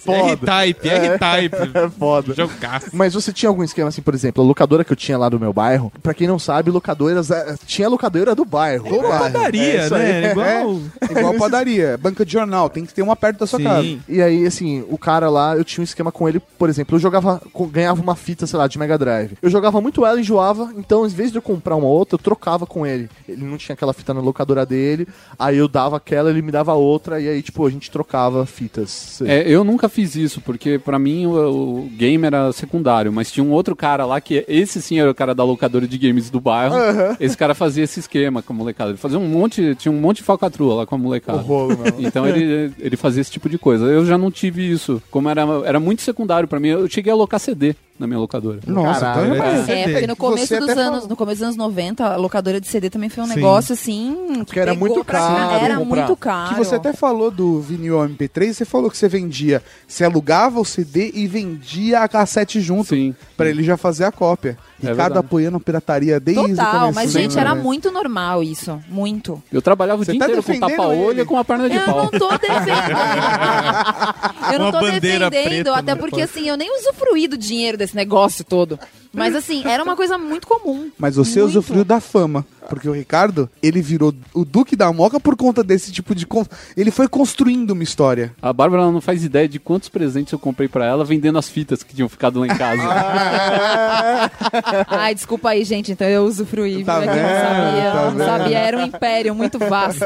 R-Type, 0.07 0.89
R-Type. 0.89 1.55
É 1.75 1.89
foda. 1.89 2.35
Jogaço. 2.35 2.91
Mas 2.93 3.15
você 3.15 3.33
tinha 3.33 3.49
algum 3.49 3.63
esquema 3.65 3.89
assim, 3.89 4.01
por 4.01 4.15
exemplo, 4.15 4.43
a 4.43 4.47
locadora 4.47 4.85
que 4.85 4.93
eu 4.93 4.97
tinha 4.97 5.19
lá 5.19 5.29
do 5.29 5.41
meu 5.41 5.53
bairro, 5.53 5.93
pra 6.03 6.15
quem 6.15 6.27
não 6.29 6.39
sabe, 6.39 6.71
locadoras, 6.71 7.31
é, 7.31 7.57
tinha 7.67 7.89
locadora 7.89 8.35
do 8.35 8.45
bairro. 8.45 8.89
Do 8.89 9.03
bairro. 9.03 9.19
Padaria, 9.19 9.81
É 9.83 9.91
né? 9.91 10.31
Igual... 10.31 10.81
É, 11.01 11.11
igual 11.19 11.35
padaria, 11.35 11.99
banca 11.99 12.25
de 12.25 12.33
jornal, 12.33 12.71
tem 12.71 12.87
que 12.87 12.95
ter 12.95 13.03
uma 13.03 13.17
perto 13.17 13.41
da 13.41 13.47
sua 13.47 13.61
casa. 13.61 13.83
Sim. 13.83 14.01
E 14.09 14.23
aí, 14.23 14.47
assim, 14.47 14.85
o 14.89 14.97
cara 14.97 15.29
lá, 15.29 15.57
eu 15.57 15.65
tinha 15.65 15.83
um 15.83 15.85
esquema 15.85 16.13
com 16.13 16.29
ele, 16.29 16.41
por 16.59 16.69
exemplo, 16.69 16.97
eu 16.97 17.01
jogava, 17.01 17.43
ganhava 17.71 18.01
uma 18.01 18.14
fita, 18.17 18.47
sei 18.47 18.59
lá, 18.59 18.67
de 18.67 18.79
Mega 18.79 18.99
Drive. 18.99 19.33
Eu 19.41 19.51
jogava 19.51 19.81
muito 19.81 20.05
ela, 20.05 20.21
enjoava, 20.21 20.73
então, 20.77 21.07
em 21.07 21.09
vez 21.09 21.31
de 21.31 21.39
eu 21.39 21.43
comprar 21.43 21.77
uma 21.77 21.87
outra, 21.87 22.15
eu 22.15 22.19
trocava 22.19 22.67
com 22.67 22.87
ele. 22.87 23.09
Ele 23.29 23.45
não 23.45 23.57
tinha 23.57 23.75
aquela 23.75 23.93
fita 23.93 24.15
na 24.15 24.21
locadora 24.21 24.65
dele, 24.67 25.07
aí 25.39 25.57
eu 25.57 25.69
dava 25.69 25.97
aquela, 25.97 26.31
ele 26.31 26.43
me 26.43 26.53
dava 26.53 26.75
outra, 26.75 27.21
e 27.21 27.29
aí, 27.29 27.43
tipo, 27.43 27.67
a 27.67 27.71
gente 27.71 27.91
trocava 27.91 28.47
fitas. 28.47 29.21
É, 29.23 29.49
eu 29.49 29.65
nunca 29.65 29.89
fiz 29.89 30.15
isso, 30.17 30.41
porque 30.41 30.79
pra 30.79 30.99
mim 30.99 31.27
o, 31.27 31.85
o 31.85 31.89
game 31.97 32.25
era 32.25 32.53
secundário, 32.53 33.13
mas 33.13 33.31
tinha 33.31 33.45
um 33.45 33.51
outro 33.51 33.77
cara 33.77 34.05
lá 34.05 34.21
que 34.21 34.45
esse 34.49 34.81
sim 34.81 34.99
era 34.99 35.11
o 35.11 35.15
cara 35.15 35.35
da 35.35 35.45
locadora 35.45 35.87
de 35.87 35.99
games 35.99 36.31
do 36.31 36.41
bairro. 36.41 36.75
Esse 37.21 37.37
cara 37.37 37.55
fazia 37.55 37.85
esse 37.85 38.01
esquema 38.01 38.43
com 38.43 38.53
a 38.53 38.57
molecada. 38.57 38.91
Ele 38.91 38.99
fazia 38.99 39.19
um 39.19 39.29
monte, 39.29 39.75
tinha 39.77 39.93
um 39.93 40.01
monte 40.01 40.19
de 40.19 40.23
falcatrua 40.23 40.75
lá 40.75 40.87
com 40.87 40.95
a 40.95 40.99
molecada. 40.99 41.39
O 41.39 41.43
rolo, 41.43 41.77
meu. 41.77 41.95
Então 41.99 42.27
ele, 42.27 42.73
ele 42.79 42.97
fazia 42.97 43.21
esse 43.21 43.31
tipo 43.31 43.49
de 43.49 43.59
coisa. 43.59 43.87
Eu 43.87 44.05
já 44.05 44.19
não 44.19 44.31
tive 44.31 44.71
isso. 44.71 45.03
Como 45.11 45.29
era, 45.29 45.43
era 45.65 45.81
muito 45.81 46.03
secundário 46.03 46.49
pra 46.49 46.61
mim, 46.61 46.69
eu 46.69 46.89
cheguei 46.89 47.11
a 47.11 47.15
alocar 47.15 47.41
CD 47.41 47.75
na 48.05 48.09
minha 48.09 48.21
locadora. 48.21 48.61
Nossa, 48.67 49.01
Caralho, 49.01 49.35
então 49.35 49.47
é 49.47 49.71
é. 49.71 49.81
É, 49.81 49.93
porque 49.93 50.07
no 50.07 50.17
começo 50.17 50.47
você 50.47 50.61
dos 50.61 50.69
anos, 50.69 50.85
falou. 50.85 51.09
no 51.09 51.17
começo 51.17 51.37
dos 51.39 51.43
anos 51.45 51.57
90, 51.57 52.05
a 52.05 52.17
locadora 52.17 52.61
de 52.61 52.69
CD 52.69 52.91
também 52.91 53.09
foi 53.09 53.25
um 53.25 53.27
Sim. 53.27 53.35
negócio 53.37 53.73
assim. 53.73 54.17
que 54.31 54.45
Porque 54.45 54.61
era 54.61 54.75
muito 54.75 55.03
caro. 55.05 55.65
Era 55.65 55.77
comprar. 55.77 55.97
muito 56.03 56.17
caro. 56.17 56.49
Que 56.51 56.55
você 56.65 56.75
até 56.75 56.93
falou 56.93 57.31
do 57.31 57.61
vinil 57.61 57.97
MP3, 57.99 58.53
você 58.53 58.65
falou 58.65 58.91
que 58.91 58.97
você 58.97 59.09
vendia, 59.09 59.63
você 59.89 60.05
alugava 60.05 60.61
o 60.61 60.65
CD 60.65 61.11
e 61.15 61.27
vendia 61.27 62.01
a 62.01 62.09
cassete 62.09 62.61
junto, 62.61 62.91
Sim. 62.95 63.15
pra 63.37 63.49
ele 63.49 63.63
já 63.63 63.77
fazer 63.77 64.05
a 64.05 64.13
cópia. 64.13 64.59
É 64.83 64.89
Ricardo 64.91 64.97
verdade. 65.15 65.19
apoiando 65.27 65.57
a 65.57 65.61
pirataria 65.61 66.19
desde 66.21 66.43
o 66.43 66.49
Total, 66.57 66.81
começo. 66.81 66.95
mas 66.95 67.15
né, 67.15 67.21
gente, 67.23 67.39
era 67.39 67.55
muito 67.55 67.91
normal 67.91 68.43
isso. 68.43 68.79
Muito. 68.89 69.43
Eu 69.53 69.63
trabalhava 69.63 70.03
o 70.03 70.05
Você 70.05 70.13
dia 70.13 70.19
tá 70.21 70.27
inteiro 70.27 70.43
com 70.43 70.53
defendendo 70.53 70.77
tapa-olho 70.77 71.11
ele. 71.13 71.21
e 71.23 71.25
com 71.25 71.39
a 71.39 71.45
perna 71.45 71.71
de 71.71 71.77
Eu 71.77 71.83
pau. 71.85 71.97
não 72.03 72.09
tô 72.11 72.29
defendendo. 72.39 72.91
eu 74.53 74.59
não 74.59 74.67
Uma 74.67 74.73
tô 74.73 74.81
bandeira 74.81 75.31
defendendo, 75.31 75.65
preta 75.65 75.79
até 75.79 75.95
no 75.95 76.01
porque 76.01 76.23
assim, 76.23 76.49
eu 76.49 76.57
nem 76.57 76.71
usufruí 76.79 77.29
do 77.29 77.37
dinheiro 77.39 77.79
desse 77.79 77.95
negócio 77.97 78.45
todo. 78.45 78.79
Mas 79.15 79.35
assim, 79.35 79.63
era 79.67 79.83
uma 79.83 79.97
coisa 79.97 80.19
muito 80.19 80.47
comum. 80.47 80.91
Mas 80.99 81.17
você 81.17 81.41
Muito. 81.41 81.51
usufruiu 81.51 81.85
da 81.85 82.01
fama. 82.01 82.45
Porque 82.69 82.89
o 82.89 82.93
Ricardo, 82.93 83.49
ele 83.63 83.83
virou 83.83 84.15
o 84.33 84.43
Duque 84.43 84.75
da 84.75 84.91
Moca 84.91 85.21
por 85.21 85.37
conta 85.37 85.63
desse 85.63 85.93
tipo 85.93 86.15
de. 86.15 86.27
con- 86.27 86.47
Ele 86.75 86.91
foi 86.91 87.07
construindo 87.07 87.73
uma 87.73 87.83
história. 87.83 88.35
A 88.41 88.55
Bárbara 88.55 88.85
ela 88.85 88.93
não 88.93 89.03
faz 89.03 89.23
ideia 89.23 89.47
de 89.47 89.59
quantos 89.59 89.91
presentes 89.91 90.33
eu 90.33 90.39
comprei 90.39 90.67
pra 90.67 90.87
ela 90.87 91.05
vendendo 91.05 91.37
as 91.39 91.47
fitas 91.47 91.83
que 91.83 91.95
tinham 91.95 92.09
ficado 92.09 92.41
lá 92.41 92.47
em 92.47 92.57
casa. 92.57 92.83
Ai, 94.89 95.15
desculpa 95.15 95.51
aí, 95.51 95.65
gente. 95.65 95.93
Então 95.93 96.09
eu 96.09 96.25
usufruí. 96.25 96.83
Tá 96.85 97.01
viu? 97.01 97.11
É 97.11 97.23
não 97.23 97.41
sabia. 97.41 97.93
Tá 97.93 98.11
não 98.11 98.27
sabia. 98.27 98.59
Era 98.59 98.79
um 98.79 98.83
império 98.87 99.35
muito 99.35 99.59
vasto. 99.59 100.05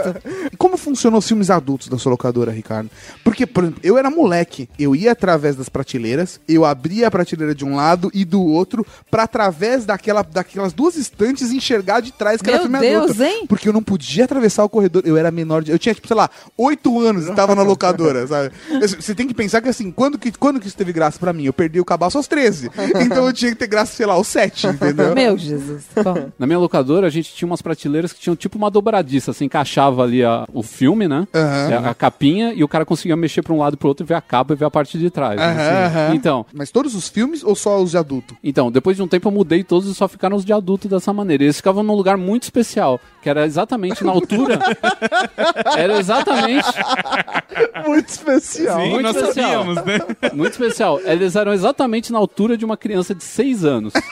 E 0.52 0.56
como 0.56 0.76
funcionam 0.76 1.18
os 1.18 1.26
filmes 1.28 1.50
adultos 1.50 1.88
da 1.88 1.98
sua 1.98 2.10
locadora, 2.10 2.50
Ricardo? 2.50 2.90
Porque, 3.22 3.46
por 3.46 3.64
exemplo, 3.64 3.80
eu 3.84 3.96
era 3.96 4.10
moleque, 4.10 4.68
eu 4.78 4.96
ia 4.96 5.12
através 5.12 5.54
das 5.56 5.68
prateleiras, 5.68 6.40
eu 6.48 6.64
abria 6.64 7.06
a 7.08 7.10
prateleira 7.10 7.54
de 7.54 7.64
um 7.64 7.76
lado 7.76 8.10
e 8.12 8.24
do 8.24 8.42
outro, 8.42 8.84
pra 9.10 9.22
através 9.24 9.84
daquela, 9.84 10.22
daquelas 10.22 10.72
duas 10.72 10.96
estantes 10.96 11.50
enxergar 11.52 12.00
de 12.00 12.12
trás 12.12 12.40
que 12.42 12.48
era 12.48 12.58
Meu 12.58 12.66
filme 12.70 12.78
Deus, 12.80 13.04
adulto. 13.04 13.22
hein? 13.22 13.46
Porque 13.48 13.68
eu 13.68 13.72
não 13.72 13.82
podia 13.82 14.24
atravessar 14.24 14.64
o 14.64 14.68
corredor, 14.68 15.02
eu 15.04 15.16
era 15.16 15.30
menor 15.30 15.62
de. 15.62 15.70
Eu 15.70 15.78
tinha, 15.78 15.94
tipo, 15.94 16.06
sei 16.08 16.16
lá, 16.16 16.28
oito 16.56 16.98
anos 17.00 17.26
e 17.28 17.34
tava 17.34 17.54
na 17.54 17.62
locadora, 17.62 18.26
sabe? 18.28 18.50
Você 18.98 19.14
tem 19.14 19.26
que 19.26 19.34
pensar 19.34 19.60
que 19.60 19.68
assim, 19.68 19.90
quando 19.90 20.18
que, 20.18 20.32
quando 20.32 20.60
que 20.60 20.66
isso 20.66 20.76
teve 20.76 20.92
graça 20.92 21.18
pra 21.18 21.32
mim? 21.32 21.44
Eu 21.44 21.52
perdi 21.52 21.80
o 21.80 21.84
cabaço 21.84 22.16
aos 22.16 22.26
13. 22.26 22.70
Então 23.00 23.26
eu 23.26 23.32
tinha 23.32 23.50
que 23.50 23.56
ter 23.56 23.66
graça, 23.66 23.94
sei 23.94 24.06
lá, 24.06 24.14
aos 24.14 24.26
7, 24.28 24.66
entendeu? 24.68 25.14
Meu 25.14 25.36
Jesus. 25.36 25.84
Bom, 26.02 26.30
Na 26.38 26.46
minha 26.46 26.58
locadora, 26.58 27.06
a 27.06 27.10
gente 27.10 27.32
tinha 27.34 27.46
umas 27.46 27.62
prateleiras 27.62 28.12
que 28.12 28.20
tinham 28.20 28.36
tipo 28.36 28.58
uma 28.58 28.70
dobradiça. 28.70 29.32
Você 29.32 29.44
encaixava 29.44 30.02
ali 30.02 30.24
a- 30.24 30.46
o 30.52 30.62
filme, 30.62 31.06
né? 31.08 31.26
Aham. 31.34 31.70
É, 31.70 31.74
A, 31.76 31.90
a 31.90 31.94
capinha, 31.94 32.52
e 32.54 32.62
o 32.64 32.68
cara 32.68 32.84
conseguia 32.84 33.16
mexer 33.16 33.42
pra 33.42 33.52
um 33.52 33.58
lado 33.58 33.74
e 33.74 33.76
pro 33.76 33.88
outro 33.88 34.04
e 34.04 34.08
ver 34.08 34.14
a 34.14 34.20
capa 34.20 34.52
e 34.52 34.56
ver 34.56 34.64
a 34.64 34.70
parte 34.70 34.98
de 34.98 35.10
trás. 35.10 35.36
né? 35.36 35.44
Aham, 35.46 35.86
aham. 35.86 36.14
Então, 36.14 36.46
Mas 36.52 36.70
todos 36.70 36.94
os 36.94 37.08
filmes 37.08 37.42
ou 37.44 37.54
só 37.54 37.80
os 37.82 37.90
de 37.92 37.98
adulto? 37.98 38.36
então, 38.42 38.70
depois 38.70 38.87
de 38.96 39.02
um 39.02 39.08
tempo 39.08 39.28
eu 39.28 39.32
mudei 39.32 39.62
todos 39.62 39.88
e 39.88 39.94
só 39.94 40.08
ficaram 40.08 40.36
os 40.36 40.44
de 40.44 40.52
adulto 40.52 40.88
dessa 40.88 41.12
maneira. 41.12 41.44
Eles 41.44 41.56
ficavam 41.56 41.82
num 41.82 41.94
lugar 41.94 42.16
muito 42.16 42.44
especial, 42.44 43.00
que 43.22 43.28
era 43.28 43.44
exatamente 43.46 44.02
na 44.04 44.12
altura. 44.12 44.58
era 45.76 45.98
exatamente. 45.98 46.66
Muito 47.86 48.08
especial. 48.08 48.80
Sim, 48.80 48.90
muito 48.90 49.02
nós 49.02 49.16
especial. 49.16 49.64
sabíamos, 49.64 49.84
né? 49.84 49.98
Muito 50.32 50.52
especial. 50.52 51.00
Eles 51.04 51.36
eram 51.36 51.52
exatamente 51.52 52.12
na 52.12 52.18
altura 52.18 52.56
de 52.56 52.64
uma 52.64 52.76
criança 52.76 53.14
de 53.14 53.24
6 53.24 53.64
anos. 53.64 53.92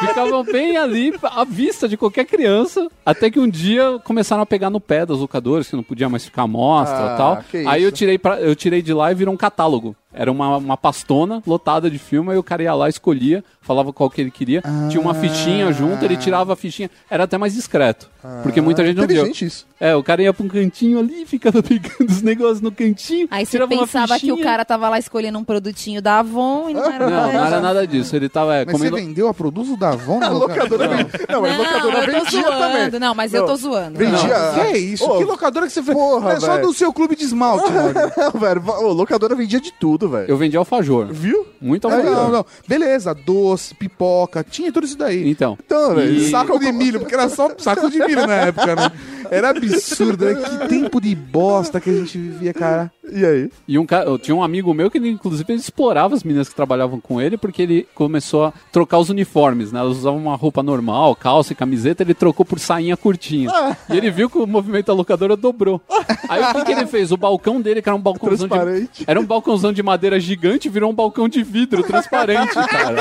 Ficavam 0.00 0.42
bem 0.44 0.76
ali, 0.76 1.12
à 1.22 1.44
vista 1.44 1.88
de 1.88 1.96
qualquer 1.96 2.24
criança, 2.24 2.88
até 3.04 3.30
que 3.30 3.38
um 3.38 3.48
dia 3.48 3.98
começaram 4.04 4.42
a 4.42 4.46
pegar 4.46 4.70
no 4.70 4.80
pé 4.80 5.04
dos 5.06 5.20
locadores, 5.20 5.68
que 5.68 5.76
não 5.76 5.82
podia 5.82 6.08
mais 6.08 6.24
ficar 6.24 6.42
à 6.42 6.46
mostra 6.46 6.98
Ah, 7.10 7.14
e 7.14 7.16
tal. 7.16 7.44
Aí 7.70 7.80
isso. 7.80 7.88
eu 7.88 7.92
tirei, 7.92 8.18
pra, 8.18 8.40
eu 8.40 8.54
tirei 8.54 8.82
de 8.82 8.92
lá 8.92 9.12
e 9.12 9.14
virou 9.14 9.32
um 9.34 9.36
catálogo. 9.36 9.94
Era 10.14 10.30
uma, 10.30 10.56
uma 10.56 10.76
pastona 10.76 11.42
lotada 11.46 11.90
de 11.90 11.98
filme, 11.98 12.30
aí 12.32 12.38
o 12.38 12.42
cara 12.42 12.62
ia 12.62 12.74
lá, 12.74 12.88
escolhia, 12.88 13.42
falava 13.60 13.92
qual 13.92 14.10
que 14.10 14.20
ele 14.20 14.30
queria. 14.30 14.62
Tinha 14.90 15.00
uma 15.00 15.14
fichinha 15.14 15.72
junto, 15.72 16.04
ele 16.04 16.16
tirava 16.16 16.52
a 16.52 16.56
fichinha. 16.56 16.90
Era 17.10 17.24
até 17.24 17.38
mais 17.38 17.54
discreto. 17.54 18.10
porque 18.42 18.60
muita 18.60 18.84
gente 18.84 18.96
não 18.96 19.06
viu. 19.06 19.26
Isso. 19.26 19.66
É, 19.80 19.96
o 19.96 20.02
cara 20.02 20.22
ia 20.22 20.32
pra 20.32 20.44
um 20.44 20.48
cantinho 20.48 20.98
ali, 21.00 21.24
ficava 21.26 21.62
pegando 21.62 22.08
os 22.08 22.22
negócios 22.22 22.60
no 22.60 22.70
cantinho. 22.70 23.26
Aí 23.30 23.44
você 23.44 23.52
tirava 23.52 23.72
uma 23.74 23.80
pensava 23.86 24.18
que 24.18 24.30
o 24.30 24.38
cara 24.38 24.64
tava 24.64 24.88
lá 24.88 24.98
escolhendo 24.98 25.38
um 25.38 25.44
produtinho 25.44 26.00
da 26.02 26.18
Avon 26.20 26.68
e 26.70 26.74
não 26.74 26.84
era 26.84 27.10
Não, 27.10 27.10
nada 27.10 27.32
não 27.32 27.40
era 27.40 27.48
disso. 27.50 27.60
nada 27.62 27.86
disso. 27.86 28.16
Ele 28.16 28.28
tava 28.28 28.54
é, 28.54 28.64
Mas 28.64 28.72
comendo. 28.74 28.96
você 28.96 29.02
vendeu 29.02 29.28
a 29.28 29.34
produto 29.34 29.76
da 29.76 29.90
Avon 29.90 30.18
na 30.20 30.28
locadora 30.28 30.88
Não. 30.88 30.96
vendia. 30.98 31.26
Não, 31.28 31.40
mas 31.42 31.52
a 31.52 31.56
Não, 31.56 31.64
locadora 31.64 31.98
eu 31.98 32.04
tô 32.12 32.24
vendia 32.24 32.42
zoando. 32.42 32.58
também. 32.58 33.00
Não, 33.00 33.14
mas 33.14 33.34
eu 33.34 33.46
tô 33.46 33.56
zoando. 33.56 33.98
Vendia. 33.98 34.34
Que 34.54 34.60
é 34.60 34.78
isso? 34.78 35.04
Ô, 35.04 35.18
que 35.18 35.24
locadora 35.24 35.66
que 35.66 35.72
você 35.72 35.82
fez? 35.82 35.96
porra, 35.96 36.32
é 36.32 36.40
só 36.40 36.58
do 36.58 36.72
seu 36.72 36.92
clube 36.92 37.16
de 37.16 37.24
esmalte, 37.24 37.68
mano. 37.72 37.94
Não, 38.16 38.40
velho. 38.40 38.62
Ô, 38.68 38.92
locadora 38.92 39.34
vendia 39.34 39.60
de 39.60 39.72
tudo, 39.72 40.01
velho. 40.08 40.28
Eu 40.28 40.36
vendi 40.36 40.56
alfajor. 40.56 41.06
Viu? 41.12 41.46
Muito 41.60 41.88
Não, 41.88 41.96
alfajor. 41.96 42.16
não, 42.24 42.30
não. 42.30 42.46
Beleza, 42.66 43.14
doce, 43.14 43.74
pipoca, 43.74 44.44
tinha 44.44 44.72
tudo 44.72 44.84
isso 44.86 44.98
daí. 44.98 45.28
Então. 45.28 45.56
Então, 45.64 45.94
velho. 45.94 46.12
E- 46.14 46.30
Saco 46.30 46.58
de 46.58 46.72
milho, 46.72 47.00
porque 47.00 47.14
era 47.14 47.28
só 47.28 47.50
saco 47.58 47.90
de 47.90 47.98
milho 47.98 48.26
na 48.26 48.34
época, 48.34 48.74
né? 48.76 48.92
Era 49.32 49.48
absurdo, 49.48 50.26
né? 50.26 50.34
Que 50.34 50.68
tempo 50.68 51.00
de 51.00 51.14
bosta 51.14 51.80
que 51.80 51.88
a 51.88 51.92
gente 51.94 52.18
vivia, 52.18 52.52
cara. 52.52 52.92
E 53.10 53.24
aí? 53.24 53.50
E 53.66 53.78
um 53.78 53.86
cara, 53.86 54.04
eu 54.04 54.18
tinha 54.18 54.34
um 54.34 54.42
amigo 54.42 54.74
meu 54.74 54.90
que 54.90 54.98
ele, 54.98 55.08
inclusive, 55.08 55.50
ele 55.50 55.58
explorava 55.58 56.14
as 56.14 56.22
meninas 56.22 56.50
que 56.50 56.54
trabalhavam 56.54 57.00
com 57.00 57.18
ele, 57.18 57.38
porque 57.38 57.62
ele 57.62 57.88
começou 57.94 58.44
a 58.44 58.52
trocar 58.70 58.98
os 58.98 59.08
uniformes, 59.08 59.72
né? 59.72 59.80
Elas 59.80 59.96
usavam 59.96 60.18
uma 60.18 60.36
roupa 60.36 60.62
normal, 60.62 61.16
calça 61.16 61.54
e 61.54 61.56
camiseta, 61.56 62.02
ele 62.02 62.12
trocou 62.12 62.44
por 62.44 62.58
sainha 62.58 62.94
curtinha. 62.94 63.50
E 63.88 63.96
ele 63.96 64.10
viu 64.10 64.28
que 64.28 64.36
o 64.36 64.46
movimento 64.46 64.86
da 64.86 64.92
locadora 64.92 65.34
dobrou. 65.34 65.80
Aí 66.28 66.42
o 66.42 66.54
que, 66.54 66.64
que 66.66 66.72
ele 66.72 66.86
fez? 66.86 67.10
O 67.10 67.16
balcão 67.16 67.58
dele, 67.58 67.80
que 67.80 67.88
era 67.88 67.96
um 67.96 68.00
balcãozão 68.00 68.46
de. 68.46 68.54
Transparente. 68.54 69.04
Era 69.06 69.18
um 69.18 69.24
balcãozão 69.24 69.72
de 69.72 69.82
madeira 69.82 70.20
gigante, 70.20 70.68
virou 70.68 70.90
um 70.90 70.94
balcão 70.94 71.26
de 71.26 71.42
vidro 71.42 71.82
transparente, 71.82 72.54
cara. 72.68 72.96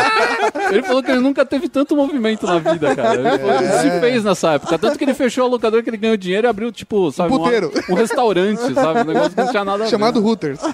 Ele 0.72 0.84
falou 0.84 1.04
que 1.04 1.12
ele 1.12 1.20
nunca 1.20 1.46
teve 1.46 1.68
tanto 1.68 1.94
movimento 1.94 2.46
na 2.46 2.60
vida, 2.60 2.96
cara. 2.96 3.20
Ele, 3.20 3.38
falou 3.38 3.58
que 3.58 3.82
se 3.82 4.00
fez 4.00 4.24
nessa 4.24 4.54
época. 4.54 4.80
Tanto 4.80 4.98
que 4.98 5.04
ele 5.04 5.14
fechou 5.14 5.46
a 5.46 5.48
locadora 5.48 5.84
que 5.84 5.90
ele 5.90 5.98
ganhou 5.98 6.18
dinheiro 6.22 6.48
e 6.48 6.50
abriu, 6.50 6.72
tipo, 6.72 7.12
sabe, 7.12 7.30
uma- 7.34 7.40
puteiro. 7.40 7.72
um 7.90 7.94
restaurante, 7.96 8.74
sabe? 8.74 9.02
Um 9.02 9.06
negócio 9.06 9.32
que 9.32 9.38
não 9.42 9.50
tinha 9.52 9.66
nada 9.66 9.84
a 9.84 9.86
ver. 9.86 9.90
Chamado 9.92 10.26
Hooters. 10.26 10.60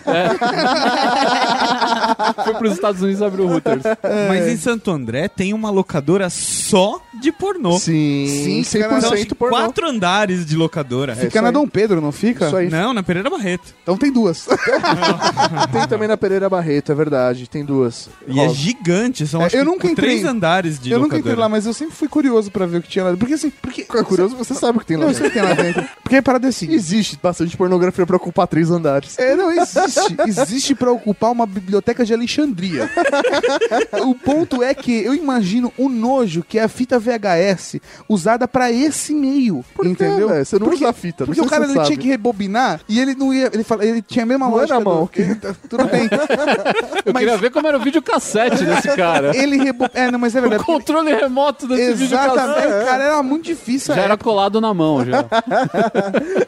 Foi 2.43 2.53
pros 2.55 2.73
Estados 2.73 3.01
Unidos 3.01 3.21
abrir 3.21 3.41
o 3.41 3.47
Hooters. 3.49 3.83
Mas 4.27 4.47
em 4.47 4.57
Santo 4.57 4.91
André 4.91 5.27
tem 5.27 5.53
uma 5.53 5.69
locadora 5.69 6.29
só 6.29 7.01
de 7.19 7.31
pornô. 7.31 7.77
Sim, 7.79 8.63
Sim, 8.63 8.79
100% 8.79 9.33
pornô. 9.35 9.55
Quatro 9.57 9.87
andares 9.87 10.45
de 10.45 10.55
locadora. 10.55 11.15
Fica 11.15 11.41
na 11.41 11.51
Dom 11.51 11.67
Pedro, 11.67 11.99
não 12.01 12.11
fica? 12.11 12.45
Isso 12.47 12.55
aí. 12.55 12.69
Não, 12.69 12.93
na 12.93 13.03
Pereira 13.03 13.29
Barreto. 13.29 13.73
Então 13.83 13.97
tem 13.97 14.11
duas. 14.11 14.47
Tem 15.71 15.87
também 15.87 16.07
na 16.07 16.17
Pereira 16.17 16.49
Barreto, 16.49 16.91
é 16.91 16.95
verdade. 16.95 17.47
Tem 17.49 17.63
duas. 17.63 18.09
E 18.27 18.39
é 18.39 18.43
Rosa. 18.45 18.55
gigante, 18.55 19.25
são 19.27 19.41
É, 19.41 19.45
acho 19.45 19.55
eu 19.55 19.63
que 19.65 19.69
nunca 19.71 19.95
três 19.95 20.17
entrei. 20.19 20.29
andares 20.31 20.79
de 20.79 20.91
eu 20.91 20.99
nunca 20.99 21.15
locadora. 21.15 21.31
entrei 21.33 21.35
lá, 21.43 21.49
mas 21.49 21.65
eu 21.65 21.73
sempre 21.73 21.95
fui 21.95 22.07
curioso 22.07 22.51
pra 22.51 22.65
ver 22.65 22.77
o 22.77 22.81
que 22.81 22.89
tinha 22.89 23.05
lá. 23.05 23.15
Porque 23.17 23.33
assim, 23.33 23.49
porque. 23.49 23.81
É 23.81 24.03
curioso, 24.03 24.35
você 24.35 24.53
sabe 24.53 24.77
o 24.77 24.81
que 24.81 24.87
tem 24.87 24.97
lá 24.97 25.05
Não, 25.05 25.11
tem 25.39 25.47
lá 25.49 25.53
dentro. 25.53 25.85
Porque 26.03 26.15
a 26.17 26.23
parada 26.23 26.47
é 26.47 26.49
assim. 26.49 26.71
Existe 26.71 27.19
bastante 27.21 27.55
pornografia 27.57 28.05
pra 28.05 28.15
ocupar 28.15 28.47
três 28.47 28.71
andares. 28.71 29.17
É, 29.19 29.35
não, 29.35 29.51
existe. 29.51 30.15
Existe 30.25 30.75
pra 30.75 30.91
ocupar 30.91 31.31
uma 31.31 31.45
biblioteca 31.45 32.05
de 32.05 32.13
Alexandria. 32.13 32.89
o 34.05 34.15
ponto 34.15 34.63
é 34.63 34.73
que 34.73 35.03
eu 35.03 35.13
imagino 35.13 35.71
o 35.77 35.89
nojo 35.89 36.43
que 36.47 36.57
é 36.59 36.63
a 36.63 36.67
fita 36.69 36.97
VHS 36.99 37.77
usada 38.07 38.47
pra 38.47 38.71
esse 38.71 39.13
meio. 39.13 39.63
entendeu? 39.83 40.29
velho? 40.29 40.45
Você 40.45 40.57
não 40.57 40.67
porque, 40.67 40.83
usa 40.83 40.89
a 40.89 40.93
fita, 40.93 41.25
não 41.25 41.27
Porque 41.27 41.39
sei 41.41 41.47
o 41.47 41.49
cara 41.49 41.65
você 41.67 41.77
ele 41.77 41.85
tinha 41.85 41.97
que 41.97 42.07
rebobinar 42.07 42.79
e 42.87 42.99
ele 42.99 43.15
não 43.15 43.33
ia. 43.33 43.49
Ele, 43.53 43.63
fala, 43.63 43.83
ele 43.85 44.01
tinha 44.01 44.23
a 44.23 44.25
mesma 44.25 44.45
Não 44.47 44.53
lógica. 44.55 44.73
na 44.75 44.79
mão, 44.79 45.09
do- 45.13 45.35
Tá, 45.35 45.55
Tudo 45.69 45.85
bem. 45.85 46.07
Eu 47.05 47.13
Mas- 47.13 47.21
queria 47.23 47.37
ver 47.37 47.51
como 47.51 47.67
era 47.67 47.77
o 47.77 47.81
videocassete 47.81 48.63
desse 48.65 48.95
cara. 48.95 49.35
Ele 49.35 49.57
rebo... 49.57 49.85
É, 49.93 50.09
não, 50.11 50.19
mas 50.19 50.35
é 50.35 50.39
O 50.39 50.41
verdade. 50.41 50.63
controle 50.63 51.13
remoto 51.13 51.67
desse 51.67 52.03
Exatamente, 52.03 52.35
videocassete. 52.47 52.85
cara, 52.85 53.03
era 53.03 53.23
muito 53.23 53.45
difícil. 53.45 53.93
Já 53.95 54.01
era 54.01 54.13
época. 54.13 54.23
colado 54.29 54.59
na 54.61 54.73
mão, 54.73 55.05
já. 55.05 55.19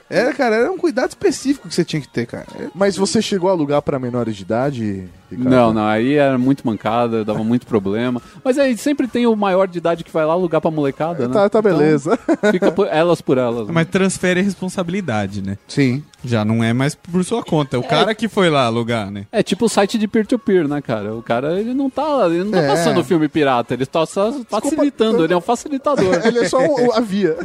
Era, 0.09 0.33
cara, 0.33 0.55
era 0.55 0.71
um 0.71 0.77
cuidado 0.77 1.09
específico 1.09 1.67
que 1.67 1.75
você 1.75 1.85
tinha 1.85 2.01
que 2.01 2.07
ter, 2.07 2.25
cara. 2.25 2.47
Mas 2.73 2.97
você 2.97 3.21
chegou 3.21 3.49
a 3.49 3.53
alugar 3.53 3.81
pra 3.81 3.99
menores 3.99 4.35
de 4.35 4.43
idade? 4.43 5.09
Ricardo? 5.31 5.49
Não, 5.49 5.73
não, 5.73 5.85
aí 5.85 6.13
era 6.15 6.37
muito 6.37 6.65
mancada, 6.65 7.23
dava 7.23 7.43
muito 7.43 7.65
problema. 7.67 8.21
Mas 8.43 8.57
aí 8.57 8.77
sempre 8.77 9.07
tem 9.07 9.27
o 9.27 9.35
maior 9.35 9.67
de 9.67 9.77
idade 9.77 10.03
que 10.03 10.11
vai 10.11 10.25
lá 10.25 10.33
alugar 10.33 10.59
pra 10.61 10.71
molecada, 10.71 11.27
né? 11.27 11.33
Tá, 11.33 11.49
tá 11.49 11.61
beleza. 11.61 12.17
Então, 12.29 12.51
fica 12.51 12.71
por- 12.71 12.87
elas 12.87 13.21
por 13.21 13.37
elas. 13.37 13.67
né? 13.67 13.73
Mas 13.73 13.87
transfere 13.87 14.39
a 14.39 14.43
responsabilidade, 14.43 15.41
né? 15.41 15.57
Sim. 15.67 16.03
Já 16.23 16.43
não 16.43 16.61
é 16.61 16.73
mais 16.73 16.95
por 16.95 17.23
sua 17.23 17.41
conta. 17.41 17.77
É 17.77 17.79
o 17.79 17.83
cara 17.83 18.13
que 18.13 18.27
foi 18.27 18.49
lá 18.49 18.65
alugar, 18.65 19.09
né? 19.09 19.25
É 19.31 19.41
tipo 19.41 19.65
o 19.65 19.69
site 19.69 19.97
de 19.97 20.05
peer-to-peer, 20.05 20.67
né, 20.67 20.81
cara? 20.81 21.15
O 21.15 21.21
cara, 21.23 21.57
ele 21.59 21.73
não 21.73 21.89
tá, 21.89 22.25
ele 22.29 22.43
não 22.43 22.51
tá 22.51 22.57
É. 22.61 22.67
passando 22.67 23.03
filme 23.05 23.29
pirata, 23.29 23.73
ele 23.73 23.85
tá 23.85 24.05
só 24.05 24.33
facilitando, 24.49 25.23
ele 25.23 25.33
é 25.33 25.37
um 25.37 25.41
facilitador. 25.41 26.19
Ele 26.25 26.39
é 26.39 26.49
só 26.49 26.57
o- 26.59 26.91
a 26.93 26.99
via. 26.99 27.37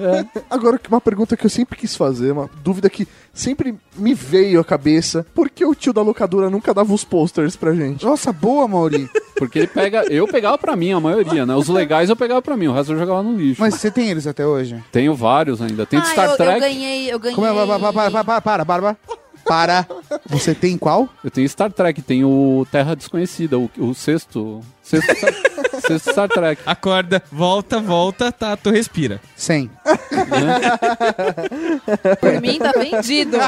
Agora, 0.50 0.80
uma 0.88 1.00
pergunta 1.00 1.36
que 1.36 1.46
eu 1.46 1.50
sempre 1.50 1.78
quis 1.78 1.94
fazer, 1.96 2.32
uma 2.32 2.50
dúvida 2.62 2.90
que 2.90 3.06
sempre 3.32 3.74
me 3.96 4.12
veio 4.14 4.60
à 4.60 4.64
cabeça. 4.64 5.24
Por 5.34 5.48
que 5.48 5.64
o 5.64 5.74
tio 5.74 5.92
da 5.92 6.02
locadora 6.02 6.50
nunca 6.50 6.74
dava 6.74 6.92
os 6.92 7.04
posters 7.04 7.54
pra 7.56 7.73
gente? 7.74 8.04
Nossa, 8.04 8.32
boa, 8.32 8.66
Mauri. 8.68 9.08
Porque 9.36 9.58
ele 9.58 9.66
pega, 9.66 10.04
eu 10.10 10.28
pegava 10.28 10.56
pra 10.56 10.76
mim, 10.76 10.92
a 10.92 11.00
maioria, 11.00 11.44
né? 11.44 11.54
Os 11.56 11.68
legais 11.68 12.08
eu 12.08 12.14
pegava 12.16 12.40
pra 12.40 12.56
mim, 12.56 12.68
o 12.68 12.72
resto 12.72 12.92
eu 12.92 12.98
jogava 12.98 13.22
no 13.22 13.36
lixo. 13.36 13.60
Mas 13.60 13.74
você 13.74 13.90
tem 13.90 14.08
eles 14.10 14.26
até 14.26 14.46
hoje? 14.46 14.82
Tenho 14.92 15.14
vários 15.14 15.60
ainda. 15.60 15.84
Tem 15.84 16.00
de 16.00 16.06
Ah, 16.06 16.10
Star 16.10 16.30
eu, 16.30 16.36
Trek. 16.36 16.52
eu 16.54 16.60
ganhei, 16.60 17.12
eu 17.12 17.18
ganhei. 17.18 17.34
Como 17.34 17.46
é? 17.46 17.52
Para, 17.52 17.78
para, 17.78 17.92
para, 17.92 18.24
para, 18.24 18.40
para, 18.40 18.64
para. 18.64 18.96
Para. 19.44 19.86
Você 20.30 20.54
tem 20.54 20.78
qual? 20.78 21.08
Eu 21.22 21.30
tenho 21.30 21.46
Star 21.48 21.70
Trek, 21.70 22.00
tem 22.00 22.24
o 22.24 22.66
Terra 22.70 22.94
Desconhecida, 22.94 23.58
o, 23.58 23.68
o 23.78 23.92
sexto. 23.94 24.60
Sexto, 24.84 25.14
Star- 25.16 25.34
sexto 25.80 26.10
Star 26.12 26.28
Trek. 26.28 26.60
Acorda, 26.66 27.22
volta, 27.32 27.80
volta, 27.80 28.30
tá, 28.30 28.54
tu 28.56 28.70
respira. 28.70 29.18
100. 29.34 29.70
Por 32.20 32.40
mim 32.42 32.58
tá 32.58 32.72
vendido. 32.72 33.38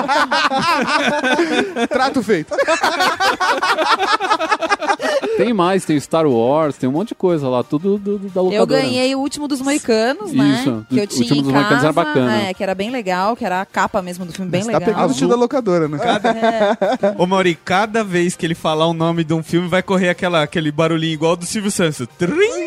Trato 1.91 2.23
feito. 2.23 2.55
Tem 5.37 5.53
mais, 5.53 5.85
tem 5.85 5.99
Star 6.01 6.27
Wars, 6.27 6.77
tem 6.77 6.89
um 6.89 6.93
monte 6.93 7.09
de 7.09 7.15
coisa 7.15 7.49
lá, 7.49 7.63
tudo 7.63 7.99
do, 7.99 8.19
do- 8.19 8.29
da 8.29 8.41
locadora. 8.43 8.55
Eu 8.55 8.67
ganhei 8.67 9.15
o 9.15 9.19
último 9.19 9.47
dos 9.47 9.61
Moicanos, 9.61 10.33
né? 10.33 10.59
Isso, 10.61 10.87
Que 10.89 10.99
eu 10.99 11.05
o 11.05 11.07
tinha 11.07 11.21
último 11.23 11.41
em 11.41 11.43
dos 11.43 11.53
casa, 11.53 11.61
Moicanos 11.65 11.85
era 11.85 11.93
bacana. 11.93 12.37
É, 12.43 12.55
que 12.55 12.63
era 12.63 12.75
bem 12.75 12.91
legal, 12.91 13.37
que 13.37 13.45
era 13.45 13.61
a 13.61 13.67
capa 13.67 14.01
mesmo 14.03 14.25
do 14.25 14.33
filme, 14.33 14.51
bem 14.51 14.63
Você 14.63 14.73
tá 14.73 14.79
legal. 14.79 14.95
pegando 15.09 15.25
o 15.25 15.29
da 15.29 15.37
locadora, 15.37 15.89
né? 15.89 15.99
Ô 17.19 17.27
Mauri, 17.27 17.55
cada 17.55 18.03
vez 18.03 18.35
que 18.37 18.47
ele 18.47 18.55
falar 18.55 18.87
o 18.87 18.93
nome 18.95 19.25
de 19.25 19.35
um 19.35 19.43
filme, 19.43 19.69
vai 19.69 19.83
correr 19.83 20.09
aquela, 20.09 20.43
aquele 20.43 20.71
barulhinho 20.73 21.13
igual 21.15 21.37
do 21.37 21.45
Silvio 21.45 21.71
Santos. 21.71 22.07
Trim, 22.19 22.66